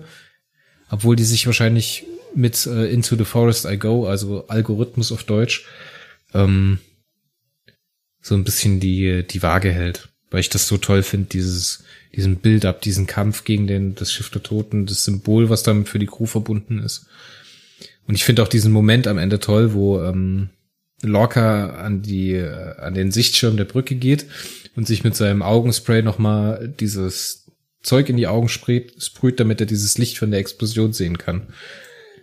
Obwohl 0.90 1.16
die 1.16 1.24
sich 1.24 1.46
wahrscheinlich 1.46 2.04
mit 2.34 2.66
äh, 2.66 2.86
Into 2.92 3.16
the 3.16 3.24
Forest 3.24 3.64
I 3.64 3.78
Go, 3.78 4.06
also 4.06 4.46
Algorithmus 4.48 5.12
auf 5.12 5.24
Deutsch, 5.24 5.64
ähm, 6.34 6.78
so 8.20 8.34
ein 8.34 8.44
bisschen 8.44 8.80
die, 8.80 9.26
die 9.26 9.42
Waage 9.42 9.72
hält. 9.72 10.08
Weil 10.30 10.40
ich 10.40 10.50
das 10.50 10.66
so 10.66 10.78
toll 10.78 11.02
finde, 11.02 11.28
dieses, 11.28 11.84
diesen 12.14 12.36
Bild 12.36 12.64
ab, 12.64 12.80
diesen 12.80 13.06
Kampf 13.06 13.44
gegen 13.44 13.66
den, 13.66 13.94
das 13.94 14.12
Schiff 14.12 14.30
der 14.30 14.42
Toten, 14.42 14.86
das 14.86 15.04
Symbol, 15.04 15.48
was 15.48 15.62
damit 15.62 15.88
für 15.88 15.98
die 15.98 16.06
Crew 16.06 16.26
verbunden 16.26 16.78
ist. 16.78 17.06
Und 18.06 18.14
ich 18.14 18.24
finde 18.24 18.42
auch 18.42 18.48
diesen 18.48 18.72
Moment 18.72 19.06
am 19.06 19.18
Ende 19.18 19.40
toll, 19.40 19.74
wo 19.74 20.02
ähm, 20.02 20.50
Lorca 21.06 21.70
an 21.70 22.02
die 22.02 22.32
äh, 22.32 22.76
an 22.78 22.94
den 22.94 23.12
Sichtschirm 23.12 23.56
der 23.56 23.64
Brücke 23.64 23.94
geht 23.94 24.26
und 24.76 24.86
sich 24.86 25.04
mit 25.04 25.14
seinem 25.16 25.42
Augenspray 25.42 26.02
nochmal 26.02 26.68
dieses 26.80 27.50
Zeug 27.82 28.08
in 28.08 28.16
die 28.16 28.26
Augen 28.26 28.48
sprüht, 28.48 29.02
sprüht, 29.02 29.38
damit 29.38 29.60
er 29.60 29.66
dieses 29.66 29.98
Licht 29.98 30.18
von 30.18 30.30
der 30.30 30.40
Explosion 30.40 30.92
sehen 30.92 31.18
kann. 31.18 31.52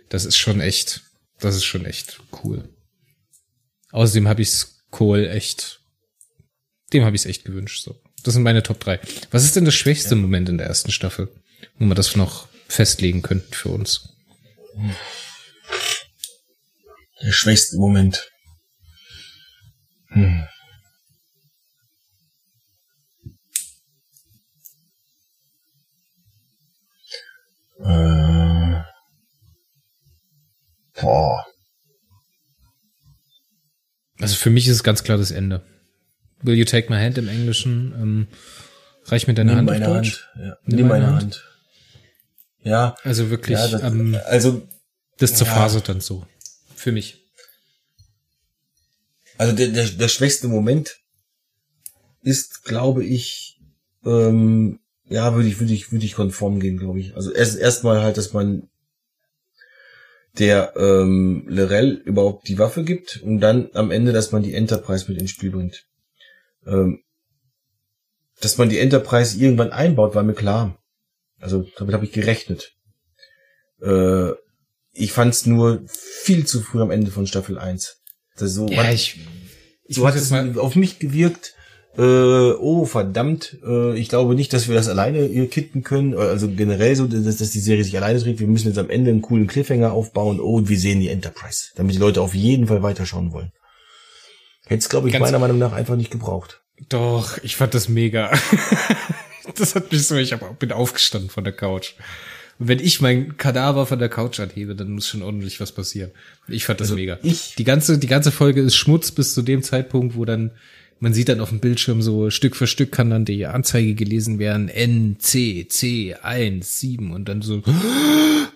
Das 0.08 0.24
ist 0.24 0.36
schon 0.36 0.60
echt, 0.60 1.02
das 1.38 1.54
ist 1.54 1.64
schon 1.64 1.86
echt 1.86 2.20
cool. 2.42 2.68
Außerdem 3.92 4.28
habe 4.28 4.42
ich's 4.42 4.84
Cole 4.90 5.30
echt, 5.30 5.80
dem 6.92 7.04
habe 7.04 7.16
ich's 7.16 7.26
echt 7.26 7.44
gewünscht. 7.44 7.82
So, 7.82 8.00
das 8.24 8.34
sind 8.34 8.42
meine 8.42 8.62
Top 8.62 8.80
3. 8.80 9.00
Was 9.30 9.44
ist 9.44 9.56
denn 9.56 9.64
das 9.64 9.74
schwächste 9.74 10.14
ja. 10.14 10.20
Moment 10.20 10.48
in 10.48 10.58
der 10.58 10.66
ersten 10.66 10.90
Staffel, 10.90 11.28
wo 11.78 11.86
wir 11.86 11.94
das 11.94 12.16
noch 12.16 12.48
festlegen 12.68 13.22
könnten 13.22 13.54
für 13.54 13.68
uns? 13.68 14.08
Der 17.22 17.32
schwächste 17.32 17.76
Moment. 17.76 18.31
Hm. 20.12 20.42
Äh. 27.84 28.82
Boah. 31.00 31.44
Also 34.20 34.36
für 34.36 34.50
mich 34.50 34.68
ist 34.68 34.76
es 34.76 34.84
ganz 34.84 35.02
klar 35.02 35.18
das 35.18 35.30
Ende. 35.30 35.64
Will 36.42 36.54
you 36.56 36.64
take 36.64 36.90
my 36.90 36.98
hand 36.98 37.18
im 37.18 37.28
Englischen? 37.28 37.92
Ähm, 37.96 38.26
reich 39.06 39.26
mir 39.26 39.34
deine 39.34 39.50
Nimm 39.50 39.58
Hand 39.58 39.70
auf 39.70 39.78
meine 39.78 39.86
Deutsch. 39.86 40.28
Hand. 40.34 40.44
Ja. 40.46 40.56
Nimm, 40.64 40.88
meine 40.88 41.06
Hand. 41.14 41.44
Ja, 42.62 42.94
Also 43.02 43.30
wirklich, 43.30 43.58
ja 43.58 43.66
das, 43.68 43.82
ähm, 43.82 44.16
also 44.26 44.68
das 45.18 45.34
zur 45.34 45.46
ja. 45.48 45.54
Phase 45.54 45.80
dann 45.80 46.00
so. 46.00 46.24
Für 46.76 46.92
mich. 46.92 47.21
Also 49.38 49.54
der, 49.54 49.68
der, 49.68 49.86
der 49.86 50.08
schwächste 50.08 50.48
Moment 50.48 50.98
ist, 52.22 52.64
glaube 52.64 53.04
ich, 53.04 53.60
ähm, 54.04 54.80
ja, 55.08 55.34
würde 55.34 55.48
ich, 55.48 55.60
würde 55.60 55.72
ich, 55.72 55.92
würde 55.92 56.04
ich 56.04 56.14
konform 56.14 56.60
gehen, 56.60 56.78
glaube 56.78 57.00
ich. 57.00 57.14
Also 57.16 57.32
erst 57.32 57.58
erstmal 57.58 58.02
halt, 58.02 58.16
dass 58.16 58.32
man 58.32 58.68
der 60.38 60.74
ähm, 60.76 61.44
Lorel 61.48 62.00
überhaupt 62.04 62.48
die 62.48 62.58
Waffe 62.58 62.84
gibt 62.84 63.20
und 63.22 63.40
dann 63.40 63.68
am 63.74 63.90
Ende, 63.90 64.12
dass 64.12 64.32
man 64.32 64.42
die 64.42 64.54
Enterprise 64.54 65.10
mit 65.10 65.20
ins 65.20 65.30
Spiel 65.30 65.50
bringt. 65.50 65.84
Ähm, 66.66 67.02
dass 68.40 68.58
man 68.58 68.68
die 68.68 68.78
Enterprise 68.78 69.38
irgendwann 69.38 69.72
einbaut, 69.72 70.14
war 70.14 70.22
mir 70.22 70.34
klar. 70.34 70.78
Also 71.38 71.66
damit 71.76 71.94
habe 71.94 72.04
ich 72.04 72.12
gerechnet. 72.12 72.72
Äh, 73.82 74.30
ich 74.92 75.12
fand 75.12 75.34
es 75.34 75.46
nur 75.46 75.82
viel 75.86 76.46
zu 76.46 76.60
früh 76.60 76.80
am 76.80 76.90
Ende 76.90 77.10
von 77.10 77.26
Staffel 77.26 77.58
1. 77.58 78.01
So, 78.36 78.66
Ja, 78.68 78.90
ich, 78.90 79.20
ich 79.86 79.96
so 79.96 80.06
hat 80.06 80.14
es 80.16 80.32
auf 80.32 80.74
mich 80.76 80.98
gewirkt. 80.98 81.54
Äh, 81.96 82.00
oh, 82.00 82.86
verdammt, 82.86 83.58
äh, 83.66 83.98
ich 83.98 84.08
glaube 84.08 84.34
nicht, 84.34 84.54
dass 84.54 84.66
wir 84.66 84.74
das 84.74 84.88
alleine 84.88 85.26
ihr 85.26 85.46
kitten 85.50 85.82
können. 85.82 86.14
Äh, 86.14 86.16
Also 86.16 86.48
generell 86.48 86.96
so, 86.96 87.06
dass, 87.06 87.36
dass 87.36 87.50
die 87.50 87.60
Serie 87.60 87.84
sich 87.84 87.94
alleine 87.98 88.18
dreht. 88.18 88.40
Wir 88.40 88.46
müssen 88.46 88.68
jetzt 88.68 88.78
am 88.78 88.88
Ende 88.88 89.10
einen 89.10 89.20
coolen 89.20 89.46
Cliffhanger 89.46 89.92
aufbauen. 89.92 90.40
Oh, 90.40 90.54
und 90.56 90.70
wir 90.70 90.78
sehen 90.78 91.00
die 91.00 91.08
Enterprise. 91.08 91.66
Damit 91.76 91.94
die 91.94 91.98
Leute 92.00 92.22
auf 92.22 92.34
jeden 92.34 92.66
Fall 92.68 92.82
weiterschauen 92.82 93.32
wollen. 93.32 93.52
Hätte 94.64 94.78
es, 94.78 94.88
glaube 94.88 95.08
ich, 95.08 95.12
Ganz- 95.12 95.24
meiner 95.26 95.38
Meinung 95.38 95.58
nach 95.58 95.72
einfach 95.72 95.96
nicht 95.96 96.10
gebraucht. 96.10 96.62
doch, 96.88 97.36
ich 97.42 97.56
fand 97.56 97.74
das 97.74 97.90
mega. 97.90 98.32
das 99.56 99.74
hat 99.74 99.92
mich 99.92 100.06
so, 100.06 100.16
ich 100.16 100.34
bin 100.58 100.72
aufgestanden 100.72 101.28
von 101.28 101.44
der 101.44 101.52
Couch. 101.52 101.92
Und 102.62 102.68
wenn 102.68 102.78
ich 102.78 103.00
mein 103.00 103.36
Kadaver 103.38 103.86
von 103.86 103.98
der 103.98 104.08
Couch 104.08 104.38
anhebe, 104.38 104.76
dann 104.76 104.92
muss 104.92 105.08
schon 105.08 105.22
ordentlich 105.22 105.58
was 105.60 105.72
passieren. 105.72 106.12
Ich 106.46 106.64
fand 106.64 106.80
das 106.80 106.88
Also 106.90 106.94
mega. 106.94 107.18
ich- 107.24 107.56
die 107.58 107.64
ganze, 107.64 107.98
die 107.98 108.06
ganze 108.06 108.30
Folge 108.30 108.60
ist 108.60 108.76
Schmutz 108.76 109.10
bis 109.10 109.34
zu 109.34 109.42
dem 109.42 109.64
Zeitpunkt, 109.64 110.14
wo 110.14 110.24
dann, 110.24 110.52
man 111.00 111.12
sieht 111.12 111.28
dann 111.28 111.40
auf 111.40 111.48
dem 111.48 111.58
Bildschirm 111.58 112.02
so 112.02 112.30
Stück 112.30 112.54
für 112.54 112.68
Stück 112.68 112.92
kann 112.92 113.10
dann 113.10 113.24
die 113.24 113.46
Anzeige 113.46 113.94
gelesen 113.96 114.38
werden, 114.38 114.68
N, 114.68 115.16
C, 115.18 115.66
C, 115.68 116.14
1, 116.22 116.78
7 116.78 117.10
und 117.10 117.28
dann 117.28 117.42
so, 117.42 117.54
und 117.56 117.64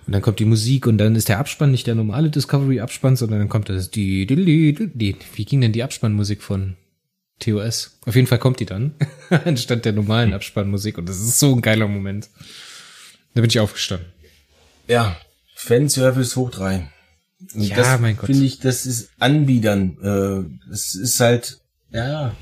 dann 0.06 0.22
kommt 0.22 0.38
die 0.38 0.44
Musik 0.44 0.86
und 0.86 0.98
dann 0.98 1.16
ist 1.16 1.28
der 1.28 1.40
Abspann 1.40 1.72
nicht 1.72 1.88
der 1.88 1.96
normale 1.96 2.30
Discovery-Abspann, 2.30 3.16
sondern 3.16 3.40
dann 3.40 3.48
kommt 3.48 3.68
das 3.70 3.90
die, 3.90 4.24
die, 4.26 4.36
die, 4.36 4.88
die. 4.94 5.16
Wie 5.34 5.44
ging 5.44 5.60
denn 5.60 5.72
die 5.72 5.82
Abspannmusik 5.82 6.42
von 6.42 6.76
TOS? 7.40 7.98
Auf 8.06 8.14
jeden 8.14 8.28
Fall 8.28 8.38
kommt 8.38 8.60
die 8.60 8.66
dann, 8.66 8.92
anstatt 9.44 9.84
der 9.84 9.92
normalen 9.94 10.32
Abspannmusik 10.32 10.96
und 10.98 11.08
das 11.08 11.18
ist 11.20 11.40
so 11.40 11.52
ein 11.54 11.60
geiler 11.60 11.88
Moment. 11.88 12.28
Da 13.36 13.42
bin 13.42 13.50
ich 13.50 13.60
aufgestanden. 13.60 14.08
Ja, 14.88 15.14
Fanservice 15.56 16.36
hoch 16.36 16.50
drei. 16.50 16.90
Und 17.52 17.60
Ja, 17.60 17.76
das 17.76 18.00
mein 18.00 18.16
Gott. 18.16 18.24
Finde 18.24 18.46
ich, 18.46 18.60
das 18.60 18.86
ist 18.86 19.10
Anbiedern. 19.18 19.98
Äh, 20.02 20.72
es 20.72 20.94
ist 20.94 21.20
halt, 21.20 21.60
ja, 21.90 22.34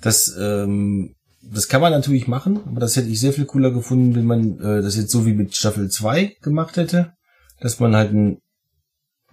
das, 0.00 0.34
ähm, 0.36 1.14
das 1.40 1.68
kann 1.68 1.80
man 1.80 1.92
natürlich 1.92 2.26
machen, 2.26 2.64
aber 2.66 2.80
das 2.80 2.96
hätte 2.96 3.08
ich 3.08 3.20
sehr 3.20 3.32
viel 3.32 3.44
cooler 3.44 3.70
gefunden, 3.70 4.16
wenn 4.16 4.24
man 4.24 4.58
äh, 4.58 4.82
das 4.82 4.96
jetzt 4.96 5.12
so 5.12 5.24
wie 5.24 5.34
mit 5.34 5.54
Staffel 5.54 5.88
2 5.88 6.36
gemacht 6.42 6.76
hätte, 6.76 7.12
dass 7.60 7.78
man 7.78 7.94
halt 7.94 8.10
einen 8.10 8.42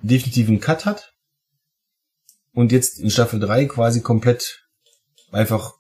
definitiven 0.04 0.60
Cut 0.60 0.86
hat 0.86 1.14
und 2.54 2.72
jetzt 2.72 3.00
in 3.00 3.10
Staffel 3.10 3.40
3 3.40 3.66
quasi 3.66 4.02
komplett 4.02 4.68
einfach 5.32 5.74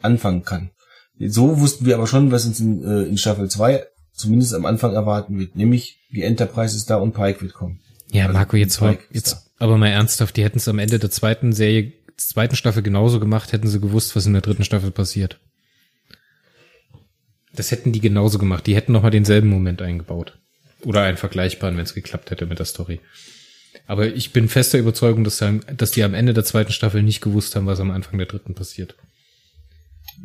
anfangen 0.00 0.42
kann. 0.42 0.72
So 1.20 1.58
wussten 1.60 1.84
wir 1.86 1.96
aber 1.96 2.06
schon, 2.06 2.30
was 2.30 2.44
uns 2.46 2.60
in, 2.60 2.82
äh, 2.84 3.02
in 3.04 3.18
Staffel 3.18 3.48
2 3.50 3.84
zumindest 4.12 4.54
am 4.54 4.64
Anfang 4.66 4.94
erwarten 4.94 5.38
wird, 5.38 5.56
nämlich 5.56 5.98
die 6.10 6.22
Enterprise 6.22 6.76
ist 6.76 6.90
da 6.90 6.96
und 6.96 7.12
Pike 7.12 7.40
wird 7.42 7.54
kommen. 7.54 7.80
Ja, 8.10 8.24
Also, 8.26 8.32
Marco, 8.38 8.56
jetzt, 8.56 8.78
Pike 8.78 9.04
jetzt 9.10 9.50
aber 9.58 9.76
mal 9.78 9.88
ernsthaft, 9.88 10.36
die 10.36 10.44
hätten 10.44 10.58
es 10.58 10.68
am 10.68 10.78
Ende 10.78 10.98
der 10.98 11.10
zweiten 11.10 11.52
Serie, 11.52 11.92
der 12.08 12.16
zweiten 12.16 12.56
Staffel 12.56 12.82
genauso 12.82 13.20
gemacht, 13.20 13.52
hätten 13.52 13.68
sie 13.68 13.80
gewusst, 13.80 14.14
was 14.16 14.26
in 14.26 14.32
der 14.32 14.42
dritten 14.42 14.64
Staffel 14.64 14.90
passiert. 14.90 15.38
Das 17.54 17.70
hätten 17.70 17.92
die 17.92 18.00
genauso 18.00 18.38
gemacht. 18.38 18.66
Die 18.66 18.74
hätten 18.76 18.92
nochmal 18.92 19.10
denselben 19.10 19.48
Moment 19.48 19.82
eingebaut. 19.82 20.38
Oder 20.84 21.02
einen 21.02 21.16
vergleichbaren, 21.16 21.76
wenn 21.76 21.84
es 21.84 21.94
geklappt 21.94 22.30
hätte 22.30 22.46
mit 22.46 22.58
der 22.58 22.66
Story. 22.66 23.00
Aber 23.86 24.06
ich 24.06 24.32
bin 24.32 24.48
fester 24.48 24.78
Überzeugung, 24.78 25.24
dass, 25.24 25.38
sie- 25.38 25.60
dass 25.76 25.90
die 25.90 26.04
am 26.04 26.14
Ende 26.14 26.34
der 26.34 26.44
zweiten 26.44 26.72
Staffel 26.72 27.02
nicht 27.02 27.20
gewusst 27.20 27.56
haben, 27.56 27.66
was 27.66 27.80
am 27.80 27.90
Anfang 27.90 28.18
der 28.18 28.26
dritten 28.28 28.54
passiert. 28.54 28.94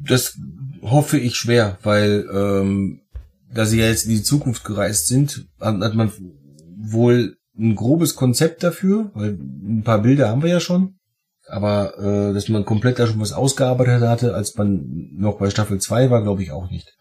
Das 0.06 0.38
hoffe 0.82 1.18
ich 1.18 1.36
schwer, 1.36 1.78
weil 1.84 2.28
ähm, 2.34 3.02
da 3.53 3.65
sie 3.65 3.80
ja 3.80 3.88
jetzt 3.88 4.06
in 4.06 4.11
die 4.11 4.24
Zukunft 4.24 4.64
gereist 4.64 5.07
sind, 5.07 5.45
hat 5.60 5.94
man 5.94 6.11
wohl 6.78 7.38
ein 7.57 7.76
grobes 7.76 8.15
Konzept 8.15 8.64
dafür, 8.64 9.11
weil 9.14 9.32
ein 9.32 9.84
paar 9.84 10.02
Bilder 10.02 10.30
haben 10.30 10.41
wir 10.41 10.49
ja 10.49 10.60
schon. 10.60 10.95
Aber 11.48 11.98
äh, 11.99 12.34
dass 12.34 12.49
man 12.49 12.65
komplett 12.65 12.99
da 12.99 13.06
schon 13.06 13.20
was 13.20 13.34
ausgearbeitet 13.34 14.02
hatte, 14.02 14.34
als 14.34 14.56
man 14.56 15.10
noch 15.14 15.38
bei 15.38 15.49
Staffel 15.49 15.80
2 15.80 16.10
war, 16.10 16.24
glaube 16.24 16.41
ich 16.41 16.52
auch 16.52 16.70
nicht. 16.70 16.95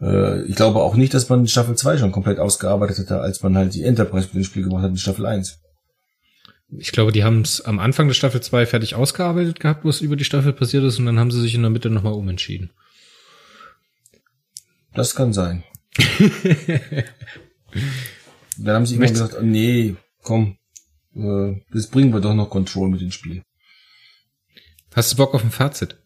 Äh, 0.00 0.42
ich 0.42 0.56
glaube 0.56 0.80
auch 0.80 0.96
nicht, 0.96 1.14
dass 1.14 1.28
man 1.28 1.46
Staffel 1.46 1.76
2 1.76 1.98
schon 1.98 2.12
komplett 2.12 2.38
ausgearbeitet 2.38 2.98
hatte, 2.98 3.20
als 3.20 3.42
man 3.42 3.56
halt 3.56 3.74
die 3.74 3.84
Enterprise 3.84 4.28
mit 4.28 4.36
ins 4.36 4.46
Spiel 4.46 4.64
gebracht 4.64 4.82
hat 4.82 4.90
in 4.90 4.96
Staffel 4.96 5.26
1. 5.26 5.60
Ich 6.68 6.90
glaube, 6.92 7.12
die 7.12 7.22
haben 7.24 7.42
es 7.42 7.60
am 7.60 7.78
Anfang 7.78 8.08
der 8.08 8.14
Staffel 8.14 8.42
2 8.42 8.66
fertig 8.66 8.94
ausgearbeitet 8.96 9.60
gehabt, 9.60 9.84
was 9.84 10.00
über 10.00 10.16
die 10.16 10.24
Staffel 10.24 10.52
passiert 10.52 10.82
ist, 10.84 10.98
und 10.98 11.06
dann 11.06 11.18
haben 11.18 11.30
sie 11.30 11.40
sich 11.40 11.54
in 11.54 11.62
der 11.62 11.70
Mitte 11.70 11.90
nochmal 11.90 12.14
umentschieden. 12.14 12.70
Das 14.94 15.14
kann 15.14 15.32
sein. 15.32 15.62
Dann 18.58 18.74
haben 18.74 18.86
sie 18.86 18.94
irgendwann 18.94 19.12
Möchtest- 19.12 19.28
gesagt, 19.28 19.34
oh, 19.42 19.44
nee, 19.46 19.96
komm, 20.22 20.56
äh, 21.14 21.60
das 21.70 21.88
bringen 21.88 22.12
wir 22.14 22.20
doch 22.20 22.34
noch 22.34 22.48
Control 22.48 22.88
mit 22.88 23.02
ins 23.02 23.14
Spiel. 23.14 23.42
Hast 24.94 25.12
du 25.12 25.16
Bock 25.18 25.34
auf 25.34 25.44
ein 25.44 25.50
Fazit? 25.50 25.98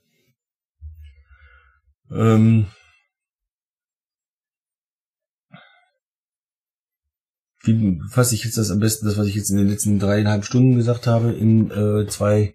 Ähm, 2.11 2.67
wie 7.63 8.01
fasse 8.09 8.35
ich 8.35 8.45
jetzt 8.45 8.57
das 8.59 8.71
am 8.71 8.79
besten, 8.81 9.07
das, 9.07 9.17
was 9.19 9.27
ich 9.27 9.35
jetzt 9.35 9.51
in 9.51 9.57
den 9.57 9.69
letzten 9.69 9.99
dreieinhalb 9.99 10.45
Stunden 10.45 10.77
gesagt 10.77 11.07
habe, 11.07 11.33
in 11.33 11.71
äh, 11.71 12.07
zwei 12.09 12.55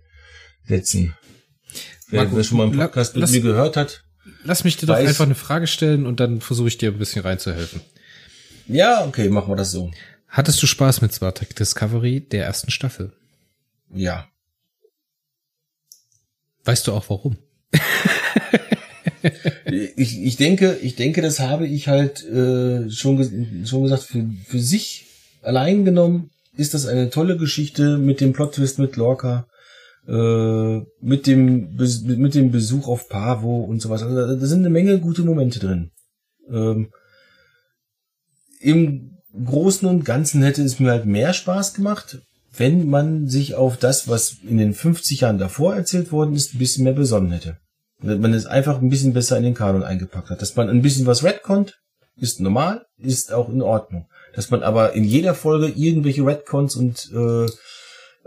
Sätzen? 0.64 1.16
Wer, 2.10 2.24
Marco, 2.24 2.38
wer 2.38 2.44
schon 2.44 2.58
mal 2.58 2.64
einen 2.68 2.78
Podcast 2.78 3.14
mit 3.16 3.22
lass- 3.22 3.32
mir 3.32 3.42
gehört 3.42 3.78
hat. 3.78 4.04
Lass 4.44 4.64
mich 4.64 4.78
dir 4.78 4.88
doch 4.88 4.96
Weiß- 4.96 5.08
einfach 5.08 5.26
eine 5.26 5.36
Frage 5.36 5.68
stellen 5.68 6.06
und 6.06 6.20
dann 6.20 6.42
versuche 6.42 6.68
ich 6.68 6.78
dir 6.78 6.92
ein 6.92 6.98
bisschen 6.98 7.22
reinzuhelfen. 7.22 7.82
Ja, 8.68 9.06
okay, 9.06 9.30
machen 9.30 9.50
wir 9.52 9.56
das 9.56 9.72
so. 9.72 9.92
Hattest 10.28 10.62
du 10.62 10.68
Spaß 10.68 11.02
mit 11.02 11.14
Star 11.14 11.34
Trek 11.34 11.56
Discovery 11.56 12.20
der 12.22 12.46
ersten 12.46 12.72
Staffel? 12.72 13.14
Ja. 13.94 14.28
Weißt 16.64 16.88
du 16.88 16.94
auch 16.94 17.08
warum? 17.10 17.38
ich, 19.96 20.22
ich 20.22 20.36
denke, 20.38 20.78
ich 20.82 20.96
denke, 20.96 21.22
das 21.22 21.40
habe 21.40 21.68
ich 21.68 21.88
halt 21.88 22.24
äh, 22.26 22.90
schon, 22.90 23.66
schon 23.66 23.84
gesagt, 23.84 24.04
für, 24.04 24.30
für 24.46 24.60
sich 24.60 25.06
allein 25.42 25.86
genommen 25.86 26.32
ist 26.58 26.74
das 26.74 26.86
eine 26.86 27.10
tolle 27.10 27.38
Geschichte 27.38 27.98
mit 27.98 28.22
dem 28.22 28.34
Plot-Twist 28.34 28.80
mit 28.80 28.96
Lorca, 28.96 29.48
äh, 30.08 30.80
mit 31.02 31.28
dem 31.28 31.76
mit, 31.76 32.36
dem 32.36 32.52
Besuch 32.52 32.88
auf 32.88 33.10
Pavo 33.10 33.62
und 33.62 33.82
sowas. 33.82 34.04
Also 34.04 34.16
da, 34.16 34.36
da 34.36 34.46
sind 34.46 34.60
eine 34.60 34.70
Menge 34.70 35.00
gute 35.00 35.24
Momente 35.24 35.60
drin. 35.60 35.92
Ähm, 36.50 36.92
Im 38.60 39.18
Großen 39.34 39.88
und 39.88 40.06
Ganzen 40.06 40.44
hätte 40.44 40.64
es 40.64 40.80
mir 40.80 40.92
halt 40.92 41.06
mehr 41.06 41.34
Spaß 41.34 41.74
gemacht, 41.74 42.20
wenn 42.58 42.88
man 42.88 43.28
sich 43.28 43.56
auf 43.56 43.78
das, 43.78 44.08
was 44.08 44.38
in 44.48 44.58
den 44.58 44.74
50 44.74 45.22
Jahren 45.22 45.38
davor 45.38 45.76
erzählt 45.76 46.12
worden 46.12 46.36
ist, 46.36 46.54
ein 46.54 46.60
bisschen 46.60 46.86
mehr 46.86 46.94
besonnen 46.94 47.32
hätte. 47.32 47.58
Man 48.00 48.34
es 48.34 48.46
einfach 48.46 48.82
ein 48.82 48.90
bisschen 48.90 49.14
besser 49.14 49.38
in 49.38 49.44
den 49.44 49.54
Kanon 49.54 49.84
eingepackt 49.84 50.30
hat. 50.30 50.42
Dass 50.42 50.56
man 50.56 50.70
ein 50.70 50.82
bisschen 50.82 51.06
was 51.06 51.24
retconnt, 51.24 51.80
ist 52.18 52.40
normal, 52.40 52.86
ist 52.98 53.34
auch 53.34 53.50
in 53.50 53.62
Ordnung. 53.62 54.08
Dass 54.34 54.50
man 54.50 54.64
aber 54.64 54.94
in 54.94 55.04
jeder 55.04 55.34
Folge 55.34 55.68
irgendwelche 55.68 56.26
Retcons 56.26 56.76
und 56.76 57.10
äh, 57.14 57.50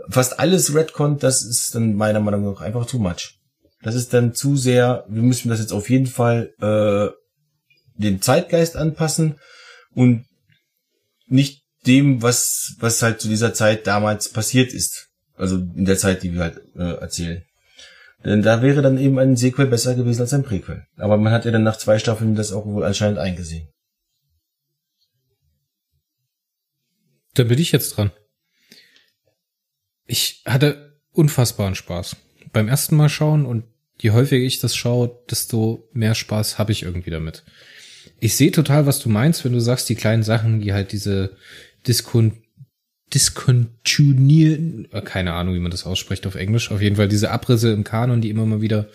fast 0.09 0.39
alles 0.39 0.73
retconnt, 0.73 1.23
das 1.23 1.43
ist 1.43 1.75
dann 1.75 1.95
meiner 1.95 2.19
Meinung 2.19 2.45
nach 2.45 2.61
einfach 2.61 2.85
too 2.85 2.99
much. 2.99 3.39
Das 3.81 3.95
ist 3.95 4.13
dann 4.13 4.33
zu 4.33 4.57
sehr, 4.57 5.05
wir 5.07 5.21
müssen 5.21 5.49
das 5.49 5.59
jetzt 5.59 5.71
auf 5.71 5.89
jeden 5.89 6.07
Fall 6.07 6.53
äh, 6.59 7.13
den 7.95 8.21
Zeitgeist 8.21 8.75
anpassen 8.75 9.39
und 9.93 10.25
nicht 11.27 11.63
dem, 11.85 12.21
was, 12.21 12.75
was 12.79 13.01
halt 13.01 13.21
zu 13.21 13.27
dieser 13.27 13.53
Zeit 13.53 13.87
damals 13.87 14.29
passiert 14.29 14.73
ist. 14.73 15.07
Also 15.35 15.57
in 15.57 15.85
der 15.85 15.97
Zeit, 15.97 16.23
die 16.23 16.33
wir 16.33 16.41
halt 16.41 16.61
äh, 16.75 16.99
erzählen. 16.99 17.43
Denn 18.23 18.41
da 18.41 18.61
wäre 18.61 18.81
dann 18.81 18.97
eben 18.97 19.17
ein 19.17 19.37
Sequel 19.37 19.67
besser 19.67 19.95
gewesen 19.95 20.21
als 20.21 20.33
ein 20.33 20.43
Prequel. 20.43 20.85
Aber 20.97 21.17
man 21.17 21.31
hat 21.31 21.45
ja 21.45 21.51
dann 21.51 21.63
nach 21.63 21.77
zwei 21.77 21.99
Staffeln 21.99 22.35
das 22.35 22.51
auch 22.51 22.65
wohl 22.65 22.83
anscheinend 22.83 23.17
eingesehen. 23.17 23.69
Dann 27.35 27.47
bin 27.47 27.59
ich 27.59 27.71
jetzt 27.71 27.95
dran. 27.95 28.11
Ich 30.05 30.43
hatte 30.45 30.99
unfassbaren 31.13 31.75
Spaß. 31.75 32.17
Beim 32.51 32.67
ersten 32.67 32.95
Mal 32.95 33.09
schauen 33.09 33.45
und 33.45 33.63
je 34.01 34.11
häufiger 34.11 34.43
ich 34.43 34.59
das 34.59 34.75
schaue, 34.75 35.23
desto 35.29 35.87
mehr 35.93 36.15
Spaß 36.15 36.57
habe 36.57 36.71
ich 36.71 36.83
irgendwie 36.83 37.11
damit. 37.11 37.43
Ich 38.19 38.35
sehe 38.35 38.51
total, 38.51 38.85
was 38.85 38.99
du 38.99 39.07
meinst, 39.07 39.45
wenn 39.45 39.53
du 39.53 39.61
sagst, 39.61 39.87
die 39.87 39.95
kleinen 39.95 40.23
Sachen, 40.23 40.59
die 40.59 40.73
halt 40.73 40.91
diese 40.91 41.37
Diskon 41.87 42.43
discontinuieren, 43.13 44.87
äh, 44.91 45.01
keine 45.01 45.33
Ahnung, 45.33 45.55
wie 45.55 45.59
man 45.59 45.71
das 45.71 45.85
ausspricht 45.85 46.27
auf 46.27 46.35
Englisch, 46.35 46.71
auf 46.71 46.81
jeden 46.81 46.95
Fall 46.95 47.07
diese 47.07 47.31
Abrisse 47.31 47.71
im 47.71 47.83
Kanon, 47.83 48.21
die 48.21 48.29
immer 48.29 48.45
mal 48.45 48.61
wieder 48.61 48.89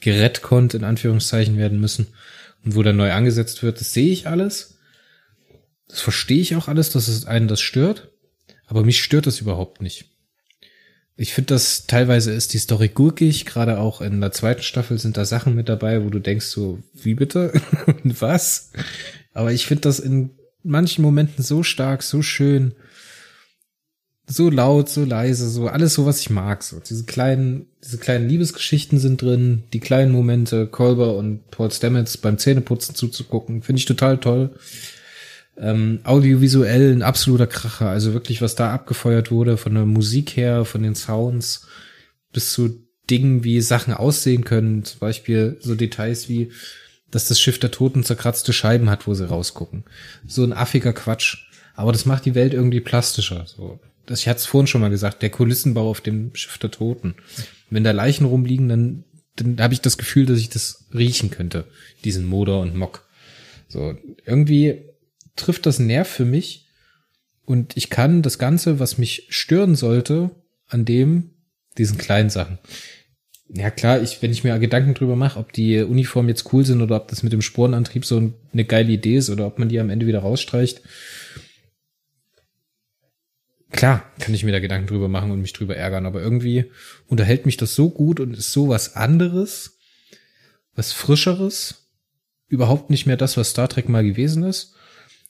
gerettkonnt 0.00 0.74
in 0.74 0.84
Anführungszeichen 0.84 1.58
werden 1.58 1.80
müssen 1.80 2.08
und 2.64 2.74
wo 2.74 2.82
dann 2.82 2.96
neu 2.96 3.12
angesetzt 3.12 3.62
wird, 3.62 3.80
das 3.80 3.92
sehe 3.92 4.10
ich 4.10 4.26
alles. 4.26 4.78
Das 5.88 6.00
verstehe 6.00 6.40
ich 6.40 6.56
auch 6.56 6.68
alles, 6.68 6.90
dass 6.90 7.08
es 7.08 7.26
einen 7.26 7.48
das 7.48 7.60
stört, 7.60 8.10
aber 8.66 8.84
mich 8.84 9.02
stört 9.02 9.26
das 9.26 9.40
überhaupt 9.40 9.82
nicht. 9.82 10.06
Ich 11.16 11.34
finde, 11.34 11.54
das 11.54 11.86
teilweise 11.86 12.32
ist 12.32 12.54
die 12.54 12.58
Story 12.58 12.88
gurkig, 12.88 13.44
gerade 13.44 13.78
auch 13.78 14.00
in 14.00 14.22
der 14.22 14.32
zweiten 14.32 14.62
Staffel 14.62 14.98
sind 14.98 15.18
da 15.18 15.26
Sachen 15.26 15.54
mit 15.54 15.68
dabei, 15.68 16.02
wo 16.02 16.08
du 16.08 16.18
denkst 16.18 16.46
so, 16.46 16.78
wie 16.94 17.14
bitte? 17.14 17.52
Was? 18.04 18.72
Aber 19.34 19.52
ich 19.52 19.66
finde 19.66 19.82
das 19.82 19.98
in 19.98 20.30
manchen 20.62 21.02
Momenten 21.02 21.44
so 21.44 21.62
stark, 21.62 22.02
so 22.02 22.22
schön, 22.22 22.74
so 24.30 24.48
laut, 24.48 24.88
so 24.88 25.04
leise, 25.04 25.50
so 25.50 25.66
alles 25.66 25.94
so, 25.94 26.06
was 26.06 26.20
ich 26.20 26.30
mag. 26.30 26.62
So 26.62 26.78
diese 26.78 27.04
kleinen, 27.04 27.66
diese 27.82 27.98
kleinen 27.98 28.28
Liebesgeschichten 28.28 28.98
sind 28.98 29.20
drin, 29.20 29.64
die 29.72 29.80
kleinen 29.80 30.12
Momente, 30.12 30.66
Kolber 30.68 31.16
und 31.16 31.50
Paul 31.50 31.70
Stamets 31.70 32.16
beim 32.16 32.38
Zähneputzen 32.38 32.94
zuzugucken, 32.94 33.62
finde 33.62 33.80
ich 33.80 33.86
total 33.86 34.18
toll. 34.18 34.50
Ähm, 35.56 36.00
audiovisuell 36.04 36.92
ein 36.92 37.02
absoluter 37.02 37.48
Kracher, 37.48 37.88
also 37.88 38.14
wirklich, 38.14 38.40
was 38.40 38.54
da 38.54 38.72
abgefeuert 38.72 39.30
wurde, 39.30 39.56
von 39.56 39.74
der 39.74 39.84
Musik 39.84 40.36
her, 40.36 40.64
von 40.64 40.82
den 40.82 40.94
Sounds, 40.94 41.66
bis 42.32 42.52
zu 42.52 42.86
Dingen, 43.10 43.42
wie 43.42 43.60
Sachen 43.60 43.92
aussehen 43.92 44.44
können, 44.44 44.84
zum 44.84 45.00
Beispiel 45.00 45.58
so 45.60 45.74
Details 45.74 46.28
wie, 46.28 46.52
dass 47.10 47.26
das 47.26 47.40
Schiff 47.40 47.58
der 47.58 47.72
Toten 47.72 48.04
zerkratzte 48.04 48.52
Scheiben 48.52 48.88
hat, 48.88 49.08
wo 49.08 49.14
sie 49.14 49.28
rausgucken. 49.28 49.84
So 50.26 50.44
ein 50.44 50.52
affiger 50.52 50.92
Quatsch. 50.92 51.48
Aber 51.74 51.90
das 51.90 52.06
macht 52.06 52.24
die 52.24 52.36
Welt 52.36 52.54
irgendwie 52.54 52.80
plastischer. 52.80 53.44
So 53.46 53.80
das, 54.10 54.20
ich 54.20 54.28
hatte 54.28 54.38
es 54.38 54.46
vorhin 54.46 54.66
schon 54.66 54.80
mal 54.80 54.90
gesagt, 54.90 55.22
der 55.22 55.30
Kulissenbau 55.30 55.88
auf 55.88 56.00
dem 56.00 56.34
Schiff 56.34 56.58
der 56.58 56.72
Toten. 56.72 57.14
Wenn 57.70 57.84
da 57.84 57.92
Leichen 57.92 58.24
rumliegen, 58.24 58.68
dann, 58.68 59.04
dann 59.36 59.60
habe 59.60 59.72
ich 59.72 59.80
das 59.80 59.98
Gefühl, 59.98 60.26
dass 60.26 60.40
ich 60.40 60.48
das 60.48 60.86
riechen 60.92 61.30
könnte, 61.30 61.64
diesen 62.04 62.26
Moder 62.26 62.58
und 62.58 62.74
Mock. 62.74 63.06
So, 63.68 63.94
irgendwie 64.26 64.82
trifft 65.36 65.64
das 65.64 65.78
Nerv 65.78 66.08
für 66.08 66.24
mich 66.24 66.66
und 67.44 67.76
ich 67.76 67.88
kann 67.88 68.22
das 68.22 68.40
Ganze, 68.40 68.80
was 68.80 68.98
mich 68.98 69.26
stören 69.28 69.76
sollte, 69.76 70.30
an 70.66 70.84
dem, 70.84 71.30
diesen 71.78 71.96
kleinen 71.96 72.30
Sachen. 72.30 72.58
Ja 73.48 73.70
klar, 73.70 74.02
ich, 74.02 74.22
wenn 74.22 74.32
ich 74.32 74.42
mir 74.42 74.58
Gedanken 74.58 74.94
drüber 74.94 75.14
mache, 75.14 75.38
ob 75.38 75.52
die 75.52 75.78
Uniformen 75.78 76.28
jetzt 76.28 76.52
cool 76.52 76.64
sind 76.64 76.82
oder 76.82 76.96
ob 76.96 77.06
das 77.06 77.22
mit 77.22 77.32
dem 77.32 77.42
Sporenantrieb 77.42 78.04
so 78.04 78.32
eine 78.52 78.64
geile 78.64 78.90
Idee 78.90 79.16
ist 79.16 79.30
oder 79.30 79.46
ob 79.46 79.60
man 79.60 79.68
die 79.68 79.78
am 79.78 79.90
Ende 79.90 80.06
wieder 80.06 80.20
rausstreicht, 80.20 80.82
Klar, 83.70 84.04
kann 84.18 84.34
ich 84.34 84.44
mir 84.44 84.52
da 84.52 84.58
Gedanken 84.58 84.88
drüber 84.88 85.08
machen 85.08 85.30
und 85.30 85.40
mich 85.40 85.52
drüber 85.52 85.76
ärgern, 85.76 86.06
aber 86.06 86.20
irgendwie 86.20 86.70
unterhält 87.06 87.46
mich 87.46 87.56
das 87.56 87.74
so 87.74 87.90
gut 87.90 88.18
und 88.18 88.36
ist 88.36 88.52
so 88.52 88.68
was 88.68 88.96
anderes, 88.96 89.78
was 90.74 90.92
frischeres, 90.92 91.88
überhaupt 92.48 92.90
nicht 92.90 93.06
mehr 93.06 93.16
das, 93.16 93.36
was 93.36 93.50
Star 93.50 93.68
Trek 93.68 93.88
mal 93.88 94.04
gewesen 94.04 94.42
ist, 94.42 94.74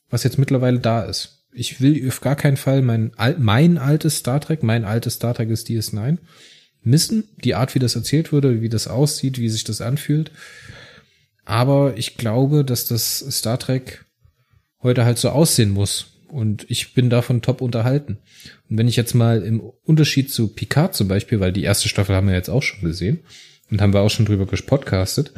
was 0.09 0.25
jetzt 0.25 0.39
mittlerweile 0.39 0.81
da 0.81 1.03
ist. 1.03 1.45
Ich 1.53 1.81
will 1.81 2.09
auf 2.09 2.21
gar 2.21 2.37
keinen 2.37 2.57
Fall 2.57 2.81
mein, 2.81 3.13
mein 3.39 3.77
altes 3.77 4.19
Star 4.19 4.41
Trek, 4.41 4.63
mein 4.63 4.85
altes 4.85 5.15
Star 5.15 5.35
Trek 5.35 5.51
ist 5.51 5.69
DS9, 5.69 6.19
missen, 6.83 7.29
die 7.45 7.55
Art, 7.55 7.75
wie 7.75 7.79
das 7.79 7.95
erzählt 7.95 8.33
wurde, 8.33 8.63
wie 8.63 8.69
das 8.71 8.89
aussieht, 8.89 9.39
wie 9.39 9.51
sich 9.51 9.65
das 9.65 9.81
anfühlt. 9.83 10.31
Aber 11.45 11.97
ich 11.97 12.17
glaube, 12.17 12.65
dass 12.65 12.87
das 12.87 13.19
Star 13.31 13.59
Trek 13.59 14.05
heute 14.83 15.05
halt 15.05 15.19
so 15.19 15.29
aussehen 15.29 15.71
muss, 15.71 16.07
und 16.33 16.71
ich 16.71 16.95
bin 16.95 17.11
davon 17.11 17.43
top 17.43 17.61
unterhalten. 17.61 18.19
Und 18.69 18.79
wenn 18.79 18.89
ich 18.89 18.97
jetzt 18.97 19.15
mal 19.15 19.43
im 19.43 19.61
Unterschied 19.61 20.33
zu 20.33 20.49
Picard 20.49 20.95
zum 20.95 21.09
Beispiel, 21.09 21.41
weil 21.41 21.53
die 21.53 21.65
erste 21.65 21.89
Staffel 21.89 22.15
haben 22.15 22.29
wir 22.29 22.35
jetzt 22.35 22.49
auch 22.51 22.63
schon 22.63 22.81
gesehen 22.81 23.21
und 23.71 23.81
haben 23.81 23.93
wir 23.93 24.01
auch 24.01 24.11
schon 24.11 24.27
drüber 24.27 24.47
gepodcastet. 24.47 25.33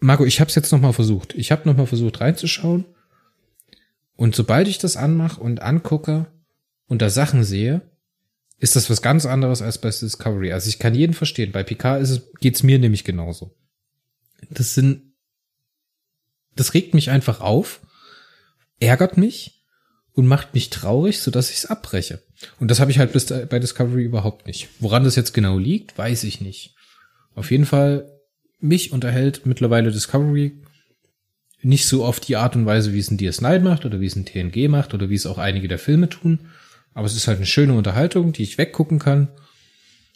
Marco, 0.00 0.24
ich 0.24 0.40
habe 0.40 0.48
es 0.48 0.54
jetzt 0.54 0.72
noch 0.72 0.80
mal 0.80 0.92
versucht. 0.92 1.34
Ich 1.34 1.50
habe 1.50 1.68
noch 1.68 1.76
mal 1.76 1.86
versucht 1.86 2.20
reinzuschauen. 2.20 2.84
Und 4.16 4.34
sobald 4.34 4.68
ich 4.68 4.78
das 4.78 4.96
anmache 4.96 5.40
und 5.40 5.62
angucke 5.62 6.26
und 6.86 7.02
da 7.02 7.10
Sachen 7.10 7.42
sehe, 7.42 7.82
ist 8.58 8.76
das 8.76 8.88
was 8.88 9.02
ganz 9.02 9.26
anderes 9.26 9.62
als 9.62 9.78
bei 9.78 9.90
Discovery. 9.90 10.52
Also 10.52 10.68
ich 10.68 10.78
kann 10.78 10.94
jeden 10.94 11.14
verstehen. 11.14 11.52
Bei 11.52 11.62
Picard 11.62 12.02
ist 12.02 12.10
es, 12.10 12.32
geht's 12.40 12.62
mir 12.62 12.78
nämlich 12.78 13.04
genauso. 13.04 13.56
Das 14.50 14.74
sind, 14.74 15.14
das 16.54 16.74
regt 16.74 16.94
mich 16.94 17.10
einfach 17.10 17.40
auf, 17.40 17.80
ärgert 18.78 19.16
mich 19.16 19.53
und 20.14 20.26
macht 20.26 20.54
mich 20.54 20.70
traurig, 20.70 21.20
so 21.20 21.30
dass 21.30 21.50
ich 21.50 21.58
es 21.58 21.66
abbreche. 21.66 22.22
Und 22.60 22.70
das 22.70 22.80
habe 22.80 22.90
ich 22.90 22.98
halt 22.98 23.12
bis 23.12 23.26
bei 23.26 23.58
Discovery 23.58 24.04
überhaupt 24.04 24.46
nicht. 24.46 24.68
Woran 24.78 25.04
das 25.04 25.16
jetzt 25.16 25.34
genau 25.34 25.58
liegt, 25.58 25.98
weiß 25.98 26.24
ich 26.24 26.40
nicht. 26.40 26.74
Auf 27.34 27.50
jeden 27.50 27.66
Fall, 27.66 28.10
mich 28.60 28.92
unterhält 28.92 29.44
mittlerweile 29.44 29.90
Discovery 29.90 30.62
nicht 31.62 31.86
so 31.86 32.04
auf 32.04 32.20
die 32.20 32.36
Art 32.36 32.56
und 32.56 32.66
Weise, 32.66 32.92
wie 32.92 32.98
es 32.98 33.10
ein 33.10 33.18
DS9 33.18 33.60
macht 33.60 33.84
oder 33.84 34.00
wie 34.00 34.06
es 34.06 34.16
ein 34.16 34.26
TNG 34.26 34.68
macht 34.68 34.94
oder 34.94 35.08
wie 35.08 35.14
es 35.14 35.26
auch 35.26 35.38
einige 35.38 35.66
der 35.66 35.78
Filme 35.78 36.08
tun. 36.08 36.50
Aber 36.92 37.06
es 37.06 37.16
ist 37.16 37.26
halt 37.26 37.38
eine 37.38 37.46
schöne 37.46 37.74
Unterhaltung, 37.74 38.32
die 38.32 38.42
ich 38.42 38.58
weggucken 38.58 38.98
kann, 38.98 39.28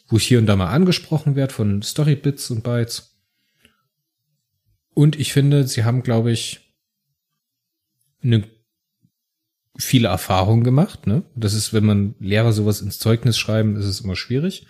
wo 0.07 0.17
ich 0.17 0.27
hier 0.27 0.39
und 0.39 0.45
da 0.45 0.55
mal 0.55 0.71
angesprochen 0.71 1.35
werde 1.35 1.53
von 1.53 1.81
Storybits 1.81 2.51
und 2.51 2.63
Bytes. 2.63 3.17
Und 4.93 5.19
ich 5.19 5.33
finde, 5.33 5.67
sie 5.67 5.83
haben, 5.83 6.03
glaube 6.03 6.31
ich, 6.31 6.59
eine 8.23 8.43
viele 9.77 10.07
Erfahrungen 10.07 10.63
gemacht. 10.63 11.07
Ne? 11.07 11.23
Das 11.35 11.53
ist, 11.53 11.73
wenn 11.73 11.85
man 11.85 12.15
Lehrer 12.19 12.51
sowas 12.51 12.81
ins 12.81 12.99
Zeugnis 12.99 13.37
schreiben, 13.37 13.75
ist 13.75 13.85
es 13.85 14.01
immer 14.01 14.15
schwierig. 14.15 14.65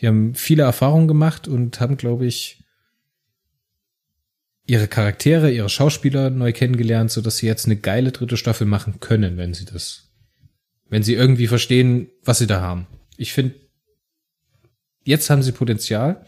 Die 0.00 0.06
haben 0.06 0.34
viele 0.34 0.62
Erfahrungen 0.62 1.08
gemacht 1.08 1.46
und 1.46 1.80
haben, 1.80 1.96
glaube 1.96 2.26
ich, 2.26 2.64
ihre 4.66 4.88
Charaktere, 4.88 5.50
ihre 5.50 5.68
Schauspieler 5.68 6.30
neu 6.30 6.52
kennengelernt, 6.52 7.10
so 7.10 7.20
dass 7.20 7.36
sie 7.36 7.46
jetzt 7.46 7.66
eine 7.66 7.76
geile 7.76 8.12
dritte 8.12 8.36
Staffel 8.36 8.66
machen 8.66 8.98
können, 9.00 9.36
wenn 9.36 9.52
sie 9.52 9.66
das, 9.66 10.10
wenn 10.88 11.02
sie 11.02 11.14
irgendwie 11.14 11.46
verstehen, 11.46 12.08
was 12.24 12.38
sie 12.38 12.46
da 12.46 12.60
haben. 12.60 12.86
Ich 13.16 13.32
finde, 13.32 13.54
jetzt 15.04 15.28
haben 15.28 15.42
sie 15.42 15.52
Potenzial 15.52 16.24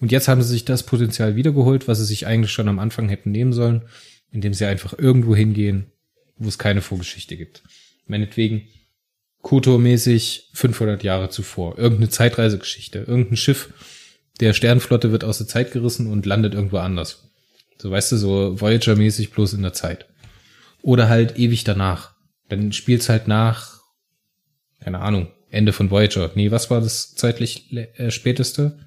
und 0.00 0.12
jetzt 0.12 0.28
haben 0.28 0.42
sie 0.42 0.48
sich 0.48 0.64
das 0.64 0.84
Potenzial 0.84 1.34
wiedergeholt, 1.34 1.88
was 1.88 1.98
sie 1.98 2.04
sich 2.04 2.26
eigentlich 2.26 2.52
schon 2.52 2.68
am 2.68 2.78
Anfang 2.78 3.08
hätten 3.08 3.30
nehmen 3.30 3.54
sollen, 3.54 3.88
indem 4.30 4.52
sie 4.52 4.66
einfach 4.66 4.98
irgendwo 4.98 5.34
hingehen 5.34 5.91
wo 6.36 6.48
es 6.48 6.58
keine 6.58 6.82
Vorgeschichte 6.82 7.36
gibt. 7.36 7.62
Meinetwegen 8.06 8.68
Kotor-mäßig 9.42 10.50
500 10.54 11.02
Jahre 11.02 11.28
zuvor. 11.28 11.78
Irgendeine 11.78 12.10
Zeitreisegeschichte. 12.10 13.00
Irgendein 13.00 13.36
Schiff 13.36 13.72
der 14.40 14.54
Sternflotte 14.54 15.12
wird 15.12 15.24
aus 15.24 15.38
der 15.38 15.46
Zeit 15.46 15.72
gerissen 15.72 16.06
und 16.06 16.26
landet 16.26 16.54
irgendwo 16.54 16.78
anders. 16.78 17.30
So 17.78 17.90
weißt 17.90 18.12
du, 18.12 18.16
so 18.16 18.60
Voyager-mäßig 18.60 19.30
bloß 19.30 19.54
in 19.54 19.62
der 19.62 19.72
Zeit. 19.72 20.06
Oder 20.82 21.08
halt 21.08 21.38
ewig 21.38 21.64
danach. 21.64 22.14
Dann 22.48 22.72
spielt's 22.72 23.08
halt 23.08 23.28
nach, 23.28 23.80
keine 24.80 25.00
Ahnung, 25.00 25.32
Ende 25.50 25.72
von 25.72 25.90
Voyager. 25.90 26.30
Nee, 26.34 26.50
was 26.50 26.70
war 26.70 26.80
das 26.80 27.14
zeitlich 27.14 27.72
äh, 27.72 28.10
späteste? 28.10 28.78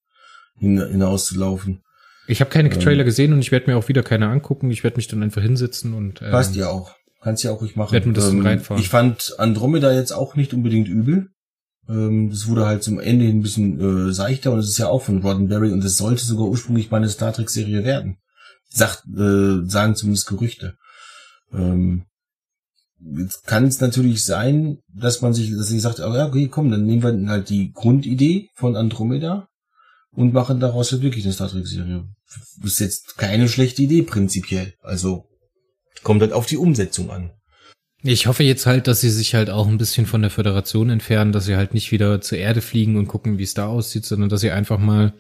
hin 0.57 0.85
hinauszulaufen. 0.87 1.83
Ich 2.27 2.41
habe 2.41 2.51
keine 2.51 2.73
ähm, 2.73 2.81
Trailer 2.81 3.05
gesehen 3.05 3.33
und 3.33 3.41
ich 3.41 3.53
werde 3.53 3.71
mir 3.71 3.77
auch 3.77 3.89
wieder 3.89 4.03
keine 4.03 4.29
angucken. 4.29 4.71
Ich 4.71 4.85
werde 4.85 4.97
mich 4.97 5.09
dann 5.09 5.23
einfach 5.23 5.43
hinsetzen 5.43 5.95
und. 5.95 6.23
Ähm, 6.23 6.31
passt 6.31 6.55
ja 6.55 6.69
auch. 6.69 6.95
Kannst 7.21 7.45
ja 7.45 7.53
auch 7.53 7.61
ruhig 7.61 7.77
machen. 7.77 7.93
Werd 7.93 8.07
mir 8.07 8.13
das 8.13 8.31
ähm, 8.31 8.45
reinfahren. 8.45 8.83
Ich 8.83 8.89
fand 8.89 9.35
Andromeda 9.39 9.93
jetzt 9.93 10.13
auch 10.13 10.35
nicht 10.35 10.55
unbedingt 10.55 10.89
übel. 10.89 11.29
Ähm, 11.89 12.31
das 12.31 12.49
wurde 12.49 12.67
halt 12.67 12.83
zum 12.83 13.01
Ende 13.01 13.27
ein 13.27 13.43
bisschen 13.43 14.09
äh, 14.09 14.13
seichter 14.13 14.53
und 14.53 14.59
es 14.59 14.69
ist 14.69 14.79
ja 14.79 14.89
auch 14.89 15.03
von 15.03 15.23
Roddenberry 15.23 15.73
und 15.73 15.85
es 15.85 15.97
sollte 15.97 16.25
sogar 16.25 16.47
ursprünglich 16.47 16.91
mal 16.91 16.99
eine 16.99 17.09
Star 17.09 17.33
Trek 17.33 17.51
Serie 17.51 17.85
werden. 17.85 18.19
Sagt, 18.69 19.05
äh, 19.07 19.69
sagen 19.69 19.95
zumindest 19.95 20.29
Gerüchte. 20.29 20.77
Ähm, 21.53 22.05
jetzt 23.17 23.47
kann 23.47 23.67
es 23.67 23.81
natürlich 23.81 24.25
sein, 24.25 24.79
dass 24.95 25.21
man 25.23 25.35
sich, 25.35 25.51
dass 25.51 25.71
ich 25.71 25.83
sagt, 25.83 26.01
oh 26.01 26.15
ja, 26.15 26.27
okay, 26.27 26.49
komm, 26.49 26.71
dann 26.71 26.87
nehmen 26.87 27.03
wir 27.03 27.31
halt 27.31 27.51
die 27.51 27.73
Grundidee 27.73 28.49
von 28.55 28.77
Andromeda 28.77 29.49
und 30.15 30.33
machen 30.33 30.61
daraus 30.61 30.93
halt 30.93 31.03
wirklich 31.03 31.25
eine 31.25 31.33
Star 31.33 31.49
Trek 31.49 31.67
Serie. 31.67 32.09
Ist 32.63 32.81
jetzt 32.81 33.17
keine 33.19 33.49
schlechte 33.49 33.83
Idee 33.83 34.03
prinzipiell. 34.03 34.75
Also 34.83 35.29
kommt 36.03 36.21
halt 36.23 36.33
auf 36.33 36.47
die 36.47 36.57
Umsetzung 36.57 37.11
an. 37.11 37.31
Ich 38.05 38.27
hoffe 38.27 38.43
jetzt 38.43 38.67
halt, 38.67 38.89
dass 38.89 39.01
sie 39.01 39.11
sich 39.11 39.35
halt 39.35 39.49
auch 39.49 39.69
ein 39.69 39.79
bisschen 39.79 40.07
von 40.07 40.23
der 40.23 40.31
Föderation 40.31 40.91
entfernen, 40.91 41.31
dass 41.31 41.45
sie 41.45 41.57
halt 41.57 41.73
nicht 41.73 41.93
wieder 41.93 42.21
zur 42.21 42.39
Erde 42.39 42.61
fliegen 42.61 42.97
und 42.97 43.07
gucken, 43.07 43.39
wie 43.39 43.45
es 43.45 43.55
da 43.55 43.67
aussieht, 43.67 44.05
sondern 44.05 44.29
dass 44.29 44.41
sie 44.41 44.51
einfach 44.51 44.79
mal 44.79 45.15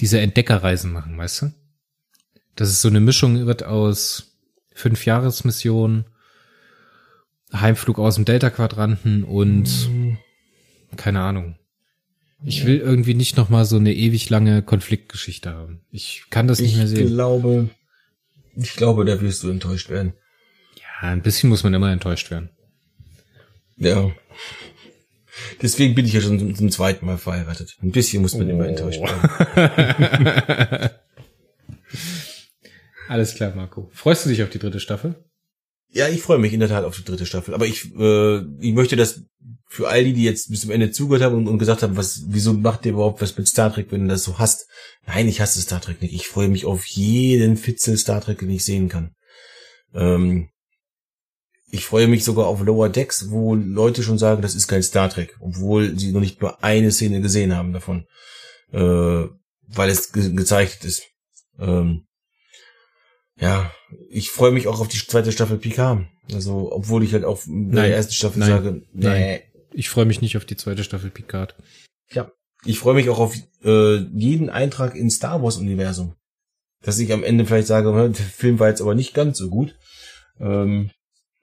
diese 0.00 0.20
Entdeckerreisen 0.20 0.92
machen, 0.92 1.16
weißt 1.16 1.42
du? 1.42 1.52
Dass 2.56 2.68
es 2.68 2.82
so 2.82 2.88
eine 2.88 3.00
Mischung 3.00 3.46
wird 3.46 3.62
aus 3.64 4.36
fünf 4.74 5.06
Jahresmissionen, 5.06 6.04
Heimflug 7.52 7.98
aus 7.98 8.16
dem 8.16 8.26
Delta-Quadranten 8.26 9.24
und 9.24 9.88
mhm. 9.88 10.18
keine 10.96 11.20
Ahnung. 11.20 11.56
Ich 12.44 12.64
will 12.64 12.78
irgendwie 12.78 13.14
nicht 13.14 13.36
noch 13.36 13.50
mal 13.50 13.64
so 13.64 13.76
eine 13.76 13.94
ewig 13.94 14.30
lange 14.30 14.62
Konfliktgeschichte 14.62 15.52
haben. 15.52 15.80
Ich 15.90 16.24
kann 16.30 16.48
das 16.48 16.60
nicht 16.60 16.72
ich 16.72 16.78
mehr 16.78 16.86
sehen. 16.86 17.06
Ich 17.06 17.12
glaube, 17.12 17.70
ich 18.56 18.74
glaube, 18.74 19.04
da 19.04 19.20
wirst 19.20 19.42
du 19.42 19.50
enttäuscht 19.50 19.90
werden. 19.90 20.14
Ein 21.00 21.22
bisschen 21.22 21.48
muss 21.48 21.62
man 21.64 21.74
immer 21.74 21.92
enttäuscht 21.92 22.30
werden. 22.30 22.50
Ja. 23.76 24.10
Deswegen 25.62 25.94
bin 25.94 26.04
ich 26.04 26.12
ja 26.12 26.20
schon 26.20 26.38
zum, 26.38 26.54
zum 26.54 26.70
zweiten 26.70 27.06
Mal 27.06 27.18
verheiratet. 27.18 27.76
Ein 27.82 27.92
bisschen 27.92 28.22
muss 28.22 28.34
man 28.34 28.46
oh. 28.46 28.50
immer 28.50 28.68
enttäuscht 28.68 29.00
werden. 29.00 30.90
Alles 33.08 33.34
klar, 33.34 33.54
Marco. 33.54 33.90
Freust 33.92 34.24
du 34.24 34.28
dich 34.28 34.42
auf 34.42 34.50
die 34.50 34.58
dritte 34.58 34.80
Staffel? 34.80 35.16
Ja, 35.92 36.08
ich 36.08 36.22
freue 36.22 36.38
mich 36.38 36.52
in 36.52 36.60
der 36.60 36.68
Tat 36.68 36.84
auf 36.84 36.96
die 36.96 37.04
dritte 37.04 37.26
Staffel. 37.26 37.54
Aber 37.54 37.66
ich, 37.66 37.92
äh, 37.96 38.38
ich 38.60 38.74
möchte 38.74 38.96
das 38.96 39.24
für 39.66 39.88
all 39.88 40.04
die, 40.04 40.12
die 40.12 40.24
jetzt 40.24 40.50
bis 40.50 40.62
zum 40.62 40.70
Ende 40.70 40.90
zugehört 40.90 41.22
haben 41.22 41.36
und, 41.36 41.48
und 41.48 41.58
gesagt 41.58 41.82
haben, 41.82 41.96
was, 41.96 42.24
wieso 42.28 42.52
macht 42.52 42.84
ihr 42.86 42.92
überhaupt 42.92 43.20
was 43.20 43.36
mit 43.36 43.48
Star 43.48 43.72
Trek, 43.72 43.90
wenn 43.90 44.02
du 44.02 44.08
das 44.08 44.24
so 44.24 44.38
hasst? 44.38 44.66
Nein, 45.06 45.28
ich 45.28 45.40
hasse 45.40 45.60
Star 45.60 45.80
Trek 45.80 46.00
nicht. 46.00 46.14
Ich 46.14 46.28
freue 46.28 46.48
mich 46.48 46.64
auf 46.64 46.84
jeden 46.86 47.56
Fitzel 47.56 47.96
Star 47.96 48.20
Trek, 48.20 48.38
den 48.38 48.50
ich 48.50 48.64
sehen 48.64 48.88
kann. 48.88 49.14
Ähm, 49.94 50.50
ich 51.72 51.84
freue 51.86 52.08
mich 52.08 52.24
sogar 52.24 52.46
auf 52.46 52.62
Lower 52.62 52.88
Decks, 52.88 53.30
wo 53.30 53.54
Leute 53.54 54.02
schon 54.02 54.18
sagen, 54.18 54.42
das 54.42 54.54
ist 54.54 54.66
kein 54.66 54.82
Star 54.82 55.08
Trek, 55.08 55.36
obwohl 55.40 55.98
sie 55.98 56.12
noch 56.12 56.20
nicht 56.20 56.40
nur 56.40 56.62
eine 56.64 56.90
Szene 56.90 57.20
gesehen 57.20 57.54
haben 57.54 57.72
davon, 57.72 58.06
äh, 58.72 58.78
weil 58.78 59.90
es 59.90 60.12
ge 60.12 60.32
gezeichnet 60.32 60.84
ist. 60.84 61.04
Ähm, 61.58 62.06
ja, 63.36 63.72
ich 64.08 64.30
freue 64.30 64.52
mich 64.52 64.68
auch 64.68 64.80
auf 64.80 64.88
die 64.88 64.98
zweite 64.98 65.32
Staffel 65.32 65.58
Picard. 65.58 66.06
Also, 66.32 66.72
obwohl 66.72 67.02
ich 67.02 67.12
halt 67.12 67.24
auch 67.24 67.44
in 67.46 67.72
der 67.72 67.94
ersten 67.94 68.12
Staffel 68.12 68.40
nein, 68.40 68.48
sage, 68.48 68.82
nee. 68.92 69.06
Nein. 69.06 69.40
Ich 69.72 69.88
freue 69.88 70.04
mich 70.04 70.20
nicht 70.20 70.36
auf 70.36 70.44
die 70.44 70.56
zweite 70.56 70.84
Staffel 70.84 71.10
Picard. 71.10 71.54
Ja, 72.12 72.30
ich 72.64 72.78
freue 72.78 72.94
mich 72.94 73.08
auch 73.08 73.18
auf 73.18 73.34
äh, 73.64 73.96
jeden 73.96 74.50
Eintrag 74.50 74.94
in 74.94 75.10
Star 75.10 75.42
Wars 75.42 75.56
Universum. 75.56 76.14
Dass 76.82 76.98
ich 76.98 77.12
am 77.12 77.24
Ende 77.24 77.46
vielleicht 77.46 77.68
sage, 77.68 77.92
der 77.92 78.14
Film 78.14 78.58
war 78.58 78.68
jetzt 78.68 78.80
aber 78.80 78.94
nicht 78.94 79.14
ganz 79.14 79.38
so 79.38 79.48
gut. 79.48 79.76
Ähm, 80.38 80.90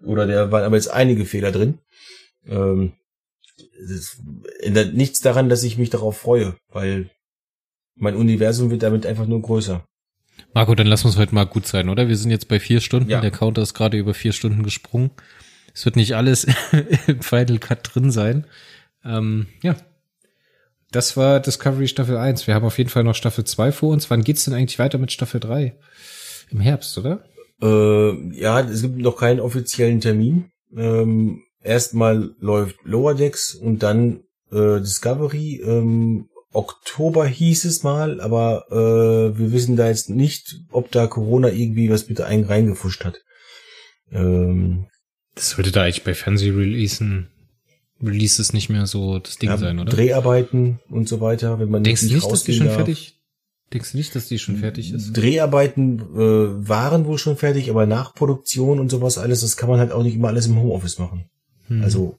oder 0.03 0.25
der 0.25 0.51
waren 0.51 0.63
aber 0.63 0.75
jetzt 0.75 0.91
einige 0.91 1.25
Fehler 1.25 1.51
drin. 1.51 1.79
Ähm, 2.45 2.93
das 3.79 4.17
ändert 4.59 4.93
nichts 4.93 5.19
daran, 5.19 5.49
dass 5.49 5.63
ich 5.63 5.77
mich 5.77 5.89
darauf 5.89 6.17
freue, 6.17 6.57
weil 6.69 7.09
mein 7.95 8.15
Universum 8.15 8.69
wird 8.69 8.83
damit 8.83 9.05
einfach 9.05 9.27
nur 9.27 9.41
größer. 9.41 9.85
Marco, 10.53 10.75
dann 10.75 10.87
lass 10.87 11.05
uns 11.05 11.17
heute 11.17 11.35
mal 11.35 11.45
gut 11.45 11.67
sein, 11.67 11.89
oder? 11.89 12.07
Wir 12.07 12.17
sind 12.17 12.31
jetzt 12.31 12.47
bei 12.47 12.59
vier 12.59 12.81
Stunden. 12.81 13.09
Ja. 13.09 13.21
Der 13.21 13.31
Counter 13.31 13.61
ist 13.61 13.73
gerade 13.73 13.97
über 13.97 14.13
vier 14.13 14.33
Stunden 14.33 14.63
gesprungen. 14.63 15.11
Es 15.73 15.85
wird 15.85 15.95
nicht 15.95 16.15
alles 16.15 16.47
im 17.07 17.21
Final 17.21 17.59
Cut 17.59 17.79
drin 17.93 18.11
sein. 18.11 18.47
Ähm, 19.05 19.47
ja. 19.61 19.75
Das 20.91 21.17
war 21.17 21.39
Discovery 21.39 21.87
Staffel 21.87 22.17
1. 22.17 22.47
Wir 22.47 22.55
haben 22.55 22.65
auf 22.65 22.77
jeden 22.77 22.89
Fall 22.89 23.03
noch 23.03 23.15
Staffel 23.15 23.43
2 23.43 23.71
vor 23.71 23.89
uns. 23.89 24.09
Wann 24.09 24.23
geht's 24.23 24.45
denn 24.45 24.53
eigentlich 24.53 24.79
weiter 24.79 24.97
mit 24.97 25.11
Staffel 25.11 25.39
3? 25.39 25.77
Im 26.49 26.59
Herbst, 26.59 26.97
oder? 26.97 27.25
Äh, 27.61 28.39
ja, 28.39 28.61
es 28.61 28.81
gibt 28.81 28.97
noch 28.97 29.17
keinen 29.17 29.39
offiziellen 29.39 29.99
Termin. 29.99 30.51
Ähm, 30.75 31.43
erstmal 31.61 32.31
läuft 32.39 32.77
Lower 32.83 33.15
Decks 33.15 33.53
und 33.53 33.83
dann 33.83 34.21
äh, 34.51 34.79
Discovery. 34.79 35.61
Ähm, 35.63 36.29
Oktober 36.57 37.27
hieß 37.27 37.65
es 37.65 37.83
mal, 37.83 38.19
aber 38.19 38.65
äh, 38.71 39.37
wir 39.37 39.51
wissen 39.51 39.75
da 39.75 39.87
jetzt 39.87 40.09
nicht, 40.09 40.61
ob 40.71 40.91
da 40.91 41.05
Corona 41.05 41.49
irgendwie 41.49 41.89
was 41.89 42.09
mit 42.09 42.19
ein 42.19 42.43
reingefuscht 42.43 43.05
hat. 43.05 43.19
Ähm, 44.11 44.87
das 45.35 45.57
würde 45.57 45.71
da 45.71 45.83
eigentlich 45.83 46.03
bei 46.03 46.15
Fernseh-Releasen 46.15 47.29
Releases 48.03 48.53
nicht 48.53 48.69
mehr 48.69 48.85
so 48.85 49.19
das 49.19 49.37
Ding 49.37 49.49
ja, 49.49 49.57
sein, 49.57 49.79
oder? 49.79 49.91
Dreharbeiten 49.91 50.79
und 50.89 51.07
so 51.07 51.21
weiter, 51.21 51.59
wenn 51.59 51.69
man 51.69 51.83
Denkst 51.83 52.03
nicht 52.03 52.11
du 52.11 52.15
nicht, 52.17 52.31
dass 52.31 52.43
die 52.43 52.53
schon 52.53 52.67
darf. 52.67 52.75
fertig? 52.75 53.19
Denkst 53.73 53.91
du 53.91 53.97
nicht, 53.97 54.15
dass 54.15 54.27
die 54.27 54.39
schon 54.39 54.57
fertig 54.57 54.93
ist? 54.93 55.13
Dreharbeiten 55.13 55.99
äh, 55.99 56.67
waren 56.69 57.05
wohl 57.05 57.17
schon 57.17 57.37
fertig, 57.37 57.69
aber 57.69 57.85
Nachproduktion 57.85 58.79
und 58.79 58.89
sowas 58.89 59.17
alles, 59.17 59.41
das 59.41 59.57
kann 59.57 59.69
man 59.69 59.79
halt 59.79 59.91
auch 59.91 60.03
nicht 60.03 60.15
immer 60.15 60.29
alles 60.29 60.47
im 60.47 60.57
Homeoffice 60.57 60.99
machen. 60.99 61.29
Hm. 61.67 61.83
Also 61.83 62.17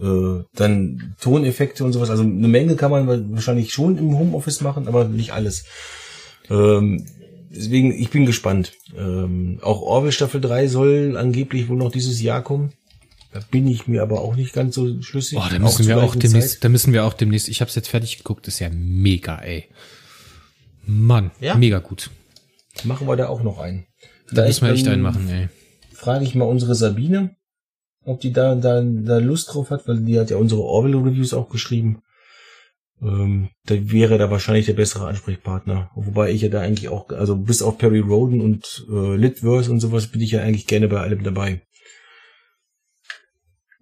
äh, 0.00 0.44
dann 0.54 1.14
Toneffekte 1.20 1.84
und 1.84 1.92
sowas. 1.92 2.10
Also 2.10 2.22
eine 2.22 2.48
Menge 2.48 2.76
kann 2.76 2.90
man 2.90 3.32
wahrscheinlich 3.32 3.72
schon 3.72 3.98
im 3.98 4.16
Homeoffice 4.18 4.60
machen, 4.60 4.88
aber 4.88 5.04
nicht 5.04 5.32
alles. 5.32 5.64
Ähm, 6.50 7.06
deswegen, 7.50 7.92
ich 7.92 8.10
bin 8.10 8.26
gespannt. 8.26 8.72
Ähm, 8.96 9.58
auch 9.62 9.82
Orwell 9.82 10.12
Staffel 10.12 10.40
3 10.40 10.68
soll 10.68 11.16
angeblich 11.16 11.68
wohl 11.68 11.76
noch 11.76 11.92
dieses 11.92 12.20
Jahr 12.22 12.42
kommen. 12.42 12.72
Da 13.32 13.40
bin 13.50 13.66
ich 13.66 13.88
mir 13.88 14.02
aber 14.02 14.20
auch 14.20 14.36
nicht 14.36 14.52
ganz 14.52 14.74
so 14.74 15.00
schlüssig. 15.00 15.38
Oh, 15.38 15.48
da 15.50 15.58
müssen 15.58 15.86
wir 15.86 16.02
auch 16.02 16.14
demnächst, 16.14 16.54
Zeit. 16.54 16.64
da 16.64 16.68
müssen 16.68 16.92
wir 16.92 17.04
auch 17.04 17.14
demnächst, 17.14 17.48
ich 17.48 17.62
habe 17.62 17.70
es 17.70 17.74
jetzt 17.74 17.88
fertig 17.88 18.18
geguckt, 18.18 18.46
ist 18.46 18.58
ja 18.58 18.68
mega, 18.70 19.38
ey. 19.38 19.68
Mann, 20.84 21.30
ja? 21.40 21.54
mega 21.54 21.78
gut. 21.78 22.10
Machen 22.84 23.06
wir 23.06 23.16
da 23.16 23.28
auch 23.28 23.42
noch 23.42 23.58
einen. 23.58 23.86
Da, 24.28 24.42
da 24.42 24.46
müssen 24.46 24.66
wir 24.66 24.74
echt 24.74 24.88
einen 24.88 25.02
machen, 25.02 25.28
ey. 25.30 25.48
Frage 25.94 26.24
ich 26.24 26.34
mal 26.34 26.44
unsere 26.44 26.74
Sabine, 26.74 27.36
ob 28.04 28.20
die 28.20 28.32
da, 28.32 28.54
da, 28.54 28.82
da 28.82 29.18
Lust 29.18 29.52
drauf 29.52 29.70
hat, 29.70 29.86
weil 29.86 30.00
die 30.00 30.18
hat 30.18 30.30
ja 30.30 30.36
unsere 30.36 30.62
Orwell-Reviews 30.62 31.34
auch 31.34 31.48
geschrieben. 31.48 32.02
Ähm, 33.00 33.50
da 33.64 33.74
wäre 33.90 34.18
da 34.18 34.30
wahrscheinlich 34.30 34.66
der 34.66 34.74
bessere 34.74 35.06
Ansprechpartner. 35.06 35.90
Wobei 35.94 36.30
ich 36.30 36.42
ja 36.42 36.48
da 36.48 36.60
eigentlich 36.60 36.88
auch, 36.88 37.08
also 37.10 37.36
bis 37.36 37.62
auf 37.62 37.78
Perry 37.78 38.00
Roden 38.00 38.40
und 38.40 38.86
äh, 38.90 39.16
Litverse 39.16 39.70
und 39.70 39.80
sowas 39.80 40.08
bin 40.08 40.20
ich 40.20 40.32
ja 40.32 40.42
eigentlich 40.42 40.66
gerne 40.66 40.88
bei 40.88 41.00
allem 41.00 41.22
dabei. 41.22 41.62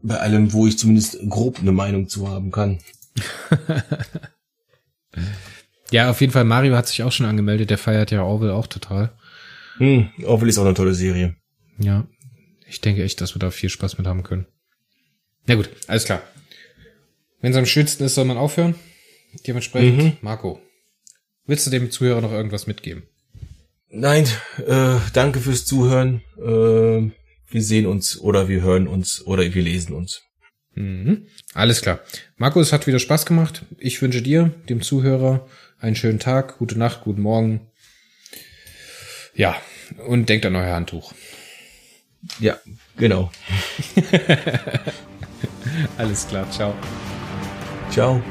Bei 0.03 0.19
allem, 0.19 0.53
wo 0.53 0.67
ich 0.67 0.79
zumindest 0.79 1.19
grob 1.29 1.59
eine 1.59 1.73
Meinung 1.73 2.09
zu 2.09 2.29
haben 2.29 2.51
kann. 2.51 2.79
Ja, 5.91 6.11
auf 6.11 6.21
jeden 6.21 6.33
Fall, 6.33 6.45
Mario 6.45 6.77
hat 6.77 6.87
sich 6.87 7.03
auch 7.03 7.13
schon 7.13 7.27
angemeldet, 7.27 7.71
der 7.71 7.79
feiert 7.79 8.11
ja 8.11 8.23
Orwell 8.23 8.51
auch 8.51 8.67
total. 8.67 9.13
Hm, 9.79 10.09
Orwell 10.25 10.49
ist 10.49 10.59
auch 10.59 10.65
eine 10.65 10.75
tolle 10.75 10.95
Serie. 10.95 11.35
Ja, 11.79 12.07
ich 12.71 12.81
denke 12.81 13.03
echt, 13.03 13.21
dass 13.21 13.35
wir 13.35 13.41
da 13.41 13.51
viel 13.51 13.69
Spaß 13.69 13.99
mit 13.99 14.07
haben 14.07 14.23
können. 14.23 14.47
Ja 15.47 15.57
gut, 15.57 15.69
alles 15.89 16.05
klar. 16.05 16.23
Wenn 17.41 17.53
es 17.53 17.59
am 17.59 17.67
schönsten 17.67 18.05
ist, 18.05 18.15
soll 18.15 18.25
man 18.25 18.37
aufhören. 18.37 18.75
Dementsprechend, 19.47 19.99
mhm. 19.99 20.17
Marco, 20.21 20.61
willst 21.47 21.67
du 21.67 21.71
dem 21.71 21.91
Zuhörer 21.91 22.21
noch 22.21 22.33
irgendwas 22.33 22.67
mitgeben? 22.67 23.05
Nein, 23.89 24.29
äh, 24.67 24.97
danke 25.13 25.41
fürs 25.41 25.65
Zuhören. 25.65 26.23
Äh, 26.39 27.11
wir 27.53 27.63
sehen 27.63 27.87
uns 27.87 28.19
oder 28.21 28.49
wir 28.49 28.63
hören 28.63 28.87
uns 28.87 29.25
oder 29.27 29.43
wir 29.53 29.63
lesen 29.63 29.95
uns. 29.95 30.23
Mhm. 30.75 31.27
Alles 31.55 31.81
klar. 31.81 32.01
Marco, 32.37 32.61
es 32.61 32.73
hat 32.73 32.87
wieder 32.87 33.01
Spaß 33.01 33.27
gemacht. 33.27 33.65
Ich 33.79 34.01
wünsche 34.01 34.23
dir, 34.23 34.53
dem 34.69 34.83
Zuhörer, 34.83 35.49
einen 35.81 35.97
schönen 35.97 36.21
Tag, 36.21 36.59
gute 36.59 36.79
Nacht, 36.79 37.03
guten 37.03 37.23
Morgen. 37.23 37.67
Ja, 39.35 39.61
und 40.07 40.29
denkt 40.29 40.47
an 40.47 40.55
euer 40.55 40.75
Handtuch. 40.75 41.13
Ja, 42.39 42.57
genau. 42.97 43.31
Alles 45.99 46.27
klar, 46.29 46.51
ciao. 46.51 46.75
Ciao. 47.91 48.23